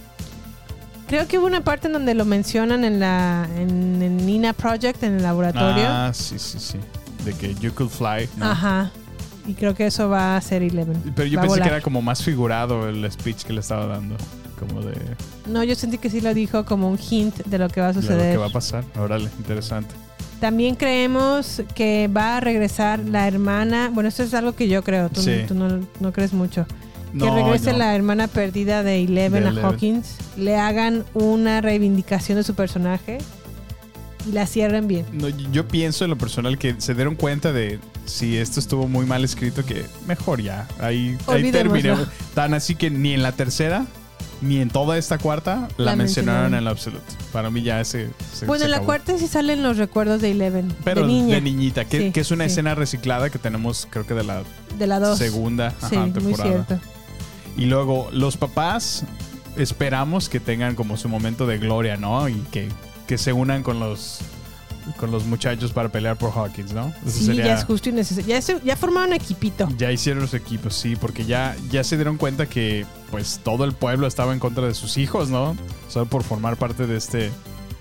Creo 1.08 1.28
que 1.28 1.38
hubo 1.38 1.46
una 1.46 1.62
parte 1.62 1.88
en 1.88 1.94
donde 1.94 2.16
lo 2.16 2.26
mencionan 2.26 2.84
en 2.84 3.00
la 3.00 3.48
en, 3.58 4.26
Nina 4.26 4.54
Project, 4.54 5.04
en 5.04 5.18
el 5.18 5.24
laboratorio. 5.24 5.84
Ah, 5.88 6.12
sí, 6.14 6.40
sí, 6.40 6.58
sí. 6.60 6.80
De 7.24 7.34
que 7.34 7.54
you 7.56 7.72
could 7.74 7.92
fly. 7.92 8.28
¿no? 8.38 8.46
Ajá. 8.46 8.92
Y 9.46 9.54
creo 9.54 9.76
que 9.76 9.86
eso 9.86 10.10
va 10.10 10.36
a 10.36 10.42
ser 10.42 10.64
Eleven. 10.64 11.14
Pero 11.16 11.28
yo 11.28 11.38
Va 11.38 11.44
pensé 11.44 11.62
que 11.62 11.68
era 11.68 11.82
como 11.82 12.02
más 12.02 12.24
figurado 12.24 12.90
el 12.90 13.10
speech 13.12 13.44
que 13.44 13.54
le 13.54 13.60
estaba 13.60 13.86
dando. 13.86 14.18
Como 14.60 14.82
de, 14.82 14.92
de 14.94 15.16
No, 15.48 15.64
yo 15.64 15.76
sentí 15.76 15.98
que 15.98 16.10
sí 16.10 16.22
lo 16.22 16.34
dijo 16.34 16.66
como 16.66 16.90
un 16.90 16.98
hint 16.98 17.36
de 17.46 17.58
lo 17.58 17.68
que 17.70 17.82
va 17.82 17.90
a 17.90 17.94
lo 17.94 18.02
suceder. 18.02 18.32
que 18.32 18.38
va 18.38 18.48
a 18.48 18.52
pasar. 18.52 18.84
Órale, 18.98 19.30
interesante. 19.38 19.94
También 20.40 20.76
creemos 20.76 21.62
que 21.76 22.10
va 22.16 22.38
a 22.38 22.40
regresar 22.40 23.00
la 23.00 23.28
hermana. 23.28 23.90
Bueno, 23.94 24.10
esto 24.10 24.24
es 24.24 24.34
algo 24.34 24.54
que 24.54 24.68
yo 24.68 24.84
creo. 24.84 25.10
Tú, 25.10 25.22
Sí. 25.22 25.44
tú 25.48 25.54
no, 25.56 25.80
no 26.00 26.12
crees 26.14 26.34
mucho. 26.34 26.66
Que 27.18 27.30
regrese 27.32 27.72
no. 27.72 27.78
la 27.78 27.96
hermana 27.96 28.28
perdida 28.28 28.84
de 28.84 29.02
Eleven 29.02 29.44
De 29.44 29.48
a 29.48 29.52
Eleven. 29.52 29.66
Hawkins. 29.72 30.16
Le 30.38 30.58
hagan 30.58 31.06
una 31.14 31.62
reivindicación 31.62 32.38
de 32.38 32.44
su 32.44 32.54
personaje. 32.56 33.20
Y 34.28 34.32
la 34.34 34.46
cierren 34.48 34.88
bien. 34.88 35.06
No, 35.14 35.30
yo 35.30 35.68
pienso 35.68 36.04
en 36.04 36.10
lo 36.10 36.18
personal 36.18 36.58
que 36.58 36.76
se 36.80 36.96
dieron 36.96 37.16
cuenta 37.16 37.54
de 37.54 37.80
si 38.06 38.38
esto 38.38 38.60
estuvo 38.60 38.88
muy 38.88 39.06
mal 39.06 39.24
escrito, 39.24 39.64
que 39.64 39.86
mejor 40.08 40.42
ya. 40.42 40.68
Ahí, 40.80 41.16
ahí 41.28 41.52
terminemos. 41.52 42.08
Tan 42.34 42.54
así 42.56 42.74
que 42.76 42.90
ni 42.90 43.14
en 43.14 43.22
la 43.24 43.32
tercera 43.34 43.86
ni 44.46 44.62
en 44.62 44.70
toda 44.70 44.98
esta 44.98 45.18
cuarta 45.18 45.68
la, 45.78 45.86
La 45.92 45.96
mencionaron 45.96 45.98
mencionaron. 45.98 46.54
en 46.56 46.64
la 46.66 46.70
Absolute. 46.72 47.04
Para 47.34 47.50
mí 47.50 47.62
ya 47.64 47.82
ese. 47.82 48.10
se- 48.34 48.46
Bueno, 48.46 48.60
se 48.60 48.66
en 48.66 48.72
la 48.72 48.80
cuarta 48.82 49.18
sí 49.18 49.28
salen 49.28 49.62
los 49.64 49.78
recuerdos 49.78 50.22
de 50.22 50.32
Eleven. 50.32 50.74
Pero 50.84 51.02
de 51.02 51.08
niña. 51.08 51.40
niñita, 51.40 51.86
que, 51.86 52.00
Sí, 52.00 52.12
que 52.12 52.20
es 52.22 52.32
una 52.32 52.46
sí. 52.46 52.52
escena 52.52 52.76
reciclada 52.76 53.30
que 53.30 53.40
tenemos, 53.40 53.88
creo 53.90 54.06
que 54.06 54.14
de 54.14 54.24
la 54.24 54.44
De 54.80 54.88
la 54.88 55.00
dos. 55.00 55.18
segunda 55.18 55.68
ajá, 55.78 55.90
Sí, 55.90 55.98
muy 55.98 56.12
temporada. 56.12 56.50
cierto. 56.66 56.80
Y 57.58 57.66
luego, 57.66 58.10
los 58.12 58.38
papás 58.38 59.04
esperamos 59.58 60.30
que 60.30 60.40
tengan 60.40 60.76
como 60.76 60.98
su 60.98 61.10
momento 61.10 61.48
de 61.48 61.58
gloria, 61.58 61.98
¿no? 61.98 62.28
Y 62.30 62.36
que, 62.52 62.70
que 63.08 63.18
se 63.18 63.32
unan 63.34 63.64
con 63.64 63.80
los 63.80 64.20
con 64.98 65.12
los 65.12 65.26
muchachos 65.26 65.72
para 65.72 65.90
pelear 65.90 66.18
por 66.18 66.32
Hawkins, 66.32 66.74
¿no? 66.74 66.94
Eso 67.06 67.18
Sí, 67.20 67.26
sería- 67.26 67.46
ya 67.46 67.54
es 67.56 67.64
justo 67.66 67.90
y 67.90 67.92
necesario. 67.92 68.28
Ya, 68.30 68.42
se- 68.42 68.62
ya 68.64 68.76
formaron 68.76 69.14
equipito. 69.14 69.68
ya 69.78 69.92
hicieron 69.92 70.22
los 70.22 70.34
equipos, 70.34 70.76
sí, 70.76 70.96
porque 70.96 71.26
ya, 71.26 71.56
ya 71.72 71.84
se 71.84 71.96
dieron 71.98 72.18
cuenta 72.18 72.46
que 72.48 72.86
pues 73.12 73.40
todo 73.44 73.64
el 73.66 73.74
pueblo 73.74 74.08
estaba 74.08 74.34
en 74.34 74.40
contra 74.40 74.66
de 74.68 74.74
sus 74.74 74.98
hijos, 74.98 75.30
¿no? 75.30 75.56
Solo 75.90 76.06
por 76.06 76.24
formar 76.24 76.58
parte 76.58 76.86
de 76.88 76.98
este 76.98 77.32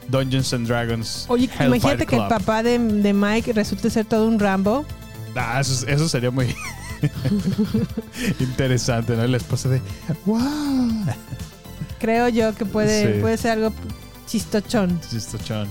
Dungeons 0.09 0.53
and 0.53 0.67
Dragons. 0.69 1.25
Oye, 1.29 1.45
Hellfire 1.45 1.67
imagínate 1.67 2.07
que 2.07 2.17
el 2.17 2.29
papá 2.29 2.63
de, 2.63 2.79
de 2.79 3.13
Mike 3.13 3.53
resulte 3.53 3.91
ser 3.91 4.05
todo 4.07 4.27
un 4.29 4.39
Rambo. 4.39 4.85
Ah, 5.35 5.61
eso, 5.61 5.87
eso 5.87 6.09
sería 6.09 6.31
muy 6.31 6.55
interesante, 8.41 9.17
¿no? 9.17 9.25
Y 9.25 9.29
La 9.29 9.37
esposa 9.37 9.69
de 9.69 9.81
¡Wow! 10.27 11.05
Creo 11.99 12.29
yo 12.29 12.55
que 12.55 12.65
puede, 12.67 13.15
Sí. 13.15 13.21
puede 13.21 13.37
ser 13.37 13.53
algo 13.53 13.73
chistochón. 14.27 15.01
Chistochón. 15.11 15.69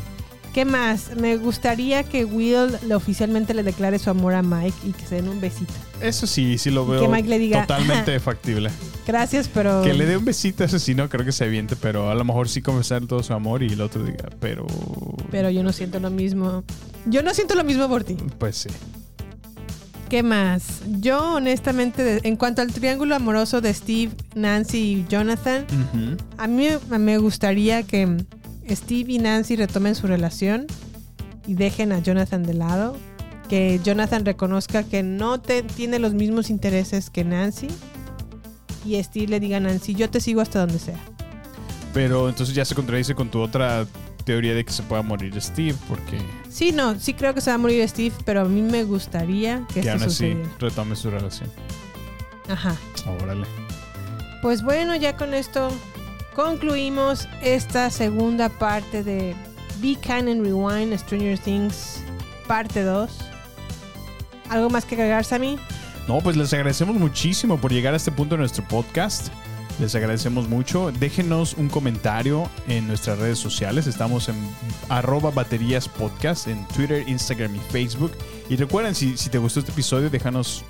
¿Qué 0.53 0.65
más? 0.65 1.15
Me 1.15 1.37
gustaría 1.37 2.03
que 2.03 2.25
Will 2.25 2.69
oficialmente 2.93 3.55
le 3.55 3.63
declare 3.63 3.97
su 3.97 4.11
amor 4.11 4.35
a 4.35 4.43
Mike 4.43 4.77
y 4.85 4.91
que 4.91 5.03
se 5.03 5.15
den 5.15 5.27
un 5.27 5.41
besito. 5.41 5.73
Eso 5.99 6.27
sí, 6.27 6.59
sí 6.59 6.69
lo 6.69 6.85
veo 6.85 7.01
que 7.01 7.07
Mike 7.07 7.27
le 7.27 7.39
diga, 7.39 7.61
totalmente 7.61 8.19
factible. 8.19 8.69
Gracias, 9.07 9.49
pero. 9.51 9.81
Que 9.81 9.95
le 9.95 10.05
dé 10.05 10.15
un 10.15 10.25
besito, 10.25 10.63
eso 10.63 10.77
sí, 10.77 10.93
no 10.93 11.09
creo 11.09 11.25
que 11.25 11.31
se 11.31 11.45
aviente, 11.45 11.75
pero 11.75 12.11
a 12.11 12.15
lo 12.15 12.23
mejor 12.23 12.49
sí 12.49 12.61
confesar 12.61 13.03
todo 13.07 13.23
su 13.23 13.33
amor 13.33 13.63
y 13.63 13.73
el 13.73 13.81
otro 13.81 14.03
diga, 14.03 14.29
pero. 14.39 14.67
Pero 15.31 15.49
yo 15.49 15.63
no 15.63 15.73
siento 15.73 15.99
lo 15.99 16.11
mismo. 16.11 16.63
Yo 17.07 17.23
no 17.23 17.33
siento 17.33 17.55
lo 17.55 17.63
mismo 17.63 17.89
por 17.89 18.03
ti. 18.03 18.15
Pues 18.37 18.55
sí. 18.57 18.69
¿Qué 20.07 20.21
más? 20.21 20.83
Yo, 20.99 21.33
honestamente, 21.33 22.19
en 22.21 22.35
cuanto 22.35 22.61
al 22.61 22.71
triángulo 22.71 23.15
amoroso 23.15 23.59
de 23.59 23.73
Steve, 23.73 24.11
Nancy 24.35 24.77
y 24.77 25.05
Jonathan, 25.09 25.65
a 26.37 26.45
mí 26.45 26.67
me 26.89 27.17
gustaría 27.17 27.81
que 27.81 28.23
Steve 28.69 29.13
y 29.13 29.19
Nancy 29.19 29.55
retomen 29.55 29.95
su 29.95 30.07
relación 30.07 30.67
y 31.47 31.53
dejen 31.55 31.91
a 31.91 31.99
Jonathan 31.99 32.43
de 32.43 32.53
lado. 32.53 32.95
Que 33.49 33.79
Jonathan 33.83 34.25
reconozca 34.25 34.83
que 34.83 35.03
no 35.03 35.39
te- 35.41 35.63
tiene 35.63 35.99
los 35.99 36.13
mismos 36.13 36.49
intereses 36.49 37.09
que 37.09 37.23
Nancy. 37.23 37.67
Y 38.85 39.01
Steve 39.03 39.27
le 39.27 39.39
diga 39.39 39.57
a 39.57 39.59
Nancy, 39.59 39.93
yo 39.95 40.09
te 40.09 40.19
sigo 40.19 40.41
hasta 40.41 40.59
donde 40.59 40.79
sea. 40.79 40.97
Pero 41.93 42.27
entonces 42.29 42.55
ya 42.55 42.65
se 42.65 42.73
contradice 42.75 43.13
con 43.15 43.29
tu 43.29 43.39
otra 43.39 43.85
teoría 44.25 44.53
de 44.55 44.63
que 44.65 44.71
se 44.71 44.81
pueda 44.83 45.01
morir 45.01 45.39
Steve, 45.41 45.75
porque 45.87 46.17
Sí, 46.49 46.71
no, 46.71 46.97
sí 46.99 47.13
creo 47.13 47.33
que 47.33 47.41
se 47.41 47.49
va 47.51 47.55
a 47.55 47.57
morir 47.59 47.87
Steve, 47.87 48.15
pero 48.25 48.41
a 48.41 48.45
mí 48.45 48.61
me 48.61 48.83
gustaría 48.85 49.65
que 49.73 49.81
que 49.81 49.89
aún 49.91 50.03
así 50.03 50.35
retome 50.59 50.95
su 50.95 51.11
relación. 51.11 51.49
Ajá. 52.49 52.75
Órale. 53.21 53.45
Pues 54.41 54.63
bueno, 54.63 54.95
ya 54.95 55.15
con 55.17 55.33
esto 55.33 55.69
concluimos 56.35 57.27
esta 57.41 57.89
segunda 57.89 58.49
parte 58.49 59.03
de 59.03 59.35
Be 59.81 59.95
Kind 59.95 60.29
and 60.29 60.43
Rewind 60.43 60.97
Stranger 60.97 61.37
Things 61.37 62.01
parte 62.47 62.83
2. 62.83 63.09
¿Algo 64.49 64.69
más 64.69 64.85
que 64.85 64.95
agregar, 64.95 65.23
Sammy? 65.25 65.57
No, 66.07 66.19
pues 66.19 66.35
les 66.35 66.53
agradecemos 66.53 66.95
muchísimo 66.95 67.57
por 67.57 67.71
llegar 67.71 67.93
a 67.93 67.97
este 67.97 68.11
punto 68.11 68.35
de 68.35 68.39
nuestro 68.39 68.67
podcast. 68.67 69.29
Les 69.79 69.95
agradecemos 69.95 70.47
mucho. 70.47 70.91
Déjenos 70.91 71.55
un 71.55 71.69
comentario 71.69 72.49
en 72.67 72.87
nuestras 72.87 73.17
redes 73.17 73.39
sociales. 73.39 73.87
Estamos 73.87 74.29
en 74.29 74.35
arroba 74.89 75.31
baterías 75.31 75.87
podcast 75.87 76.47
en 76.47 76.67
Twitter, 76.67 77.07
Instagram 77.07 77.55
y 77.55 77.59
Facebook. 77.59 78.11
Y 78.49 78.55
recuerden, 78.55 78.93
si, 78.93 79.17
si 79.17 79.29
te 79.29 79.37
gustó 79.37 79.61
este 79.61 79.71
episodio, 79.71 80.09
déjanos 80.09 80.63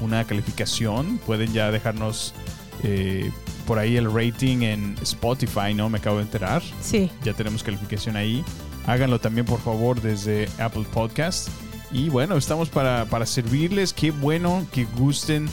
una 0.00 0.24
calificación. 0.26 1.18
Pueden 1.18 1.52
ya 1.52 1.70
dejarnos 1.70 2.34
eh, 2.82 3.30
por 3.70 3.78
ahí 3.78 3.96
el 3.96 4.12
rating 4.12 4.62
en 4.62 4.96
Spotify, 5.00 5.72
¿no? 5.76 5.88
Me 5.88 5.98
acabo 5.98 6.16
de 6.16 6.22
enterar. 6.24 6.60
Sí. 6.82 7.08
Ya 7.22 7.34
tenemos 7.34 7.62
calificación 7.62 8.16
ahí. 8.16 8.44
Háganlo 8.84 9.20
también, 9.20 9.46
por 9.46 9.60
favor, 9.60 10.00
desde 10.00 10.48
Apple 10.58 10.84
Podcast. 10.92 11.46
Y 11.92 12.08
bueno, 12.08 12.36
estamos 12.36 12.68
para, 12.68 13.04
para 13.04 13.26
servirles. 13.26 13.92
Qué 13.92 14.10
bueno 14.10 14.66
que 14.72 14.86
gusten 14.86 15.48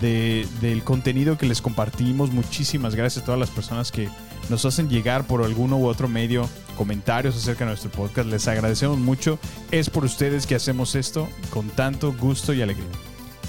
de- 0.00 0.46
del 0.60 0.84
contenido 0.84 1.36
que 1.36 1.46
les 1.46 1.60
compartimos. 1.60 2.30
Muchísimas 2.30 2.94
gracias 2.94 3.24
a 3.24 3.26
todas 3.26 3.40
las 3.40 3.50
personas 3.50 3.90
que 3.90 4.08
nos 4.48 4.64
hacen 4.64 4.88
llegar 4.88 5.26
por 5.26 5.42
alguno 5.42 5.76
u 5.76 5.86
otro 5.88 6.06
medio 6.06 6.48
comentarios 6.76 7.34
acerca 7.36 7.64
de 7.64 7.70
nuestro 7.70 7.90
podcast. 7.90 8.28
Les 8.28 8.46
agradecemos 8.46 8.98
mucho. 8.98 9.40
Es 9.72 9.90
por 9.90 10.04
ustedes 10.04 10.46
que 10.46 10.54
hacemos 10.54 10.94
esto 10.94 11.28
con 11.50 11.68
tanto 11.70 12.12
gusto 12.12 12.54
y 12.54 12.62
alegría. 12.62 12.86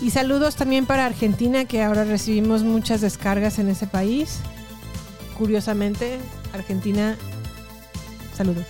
Y 0.02 0.12
saludos 0.12 0.56
también 0.56 0.86
para 0.86 1.06
Argentina, 1.06 1.66
que 1.66 1.82
ahora 1.82 2.04
recibimos 2.04 2.64
muchas 2.64 3.02
descargas 3.02 3.58
en 3.60 3.70
ese 3.70 3.88
país. 3.88 4.40
Curiosamente, 5.38 6.20
Argentina, 6.54 7.16
saludos. 8.36 8.66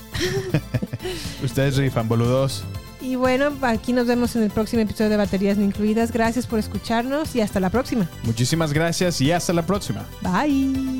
Ustedes 1.43 1.77
rifan, 1.77 2.07
boludos. 2.07 2.63
Y 3.01 3.15
bueno, 3.15 3.53
aquí 3.61 3.93
nos 3.93 4.07
vemos 4.07 4.35
en 4.35 4.43
el 4.43 4.49
próximo 4.49 4.81
episodio 4.81 5.09
de 5.09 5.17
Baterías 5.17 5.57
No 5.57 5.63
Incluidas. 5.63 6.11
Gracias 6.11 6.47
por 6.47 6.59
escucharnos 6.59 7.35
y 7.35 7.41
hasta 7.41 7.59
la 7.59 7.69
próxima. 7.69 8.09
Muchísimas 8.23 8.73
gracias 8.73 9.21
y 9.21 9.31
hasta 9.31 9.53
la 9.53 9.65
próxima. 9.65 10.05
Bye. 10.21 10.97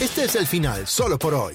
Este 0.00 0.24
es 0.24 0.34
el 0.34 0.46
final, 0.46 0.86
solo 0.86 1.18
por 1.18 1.32
hoy. 1.32 1.54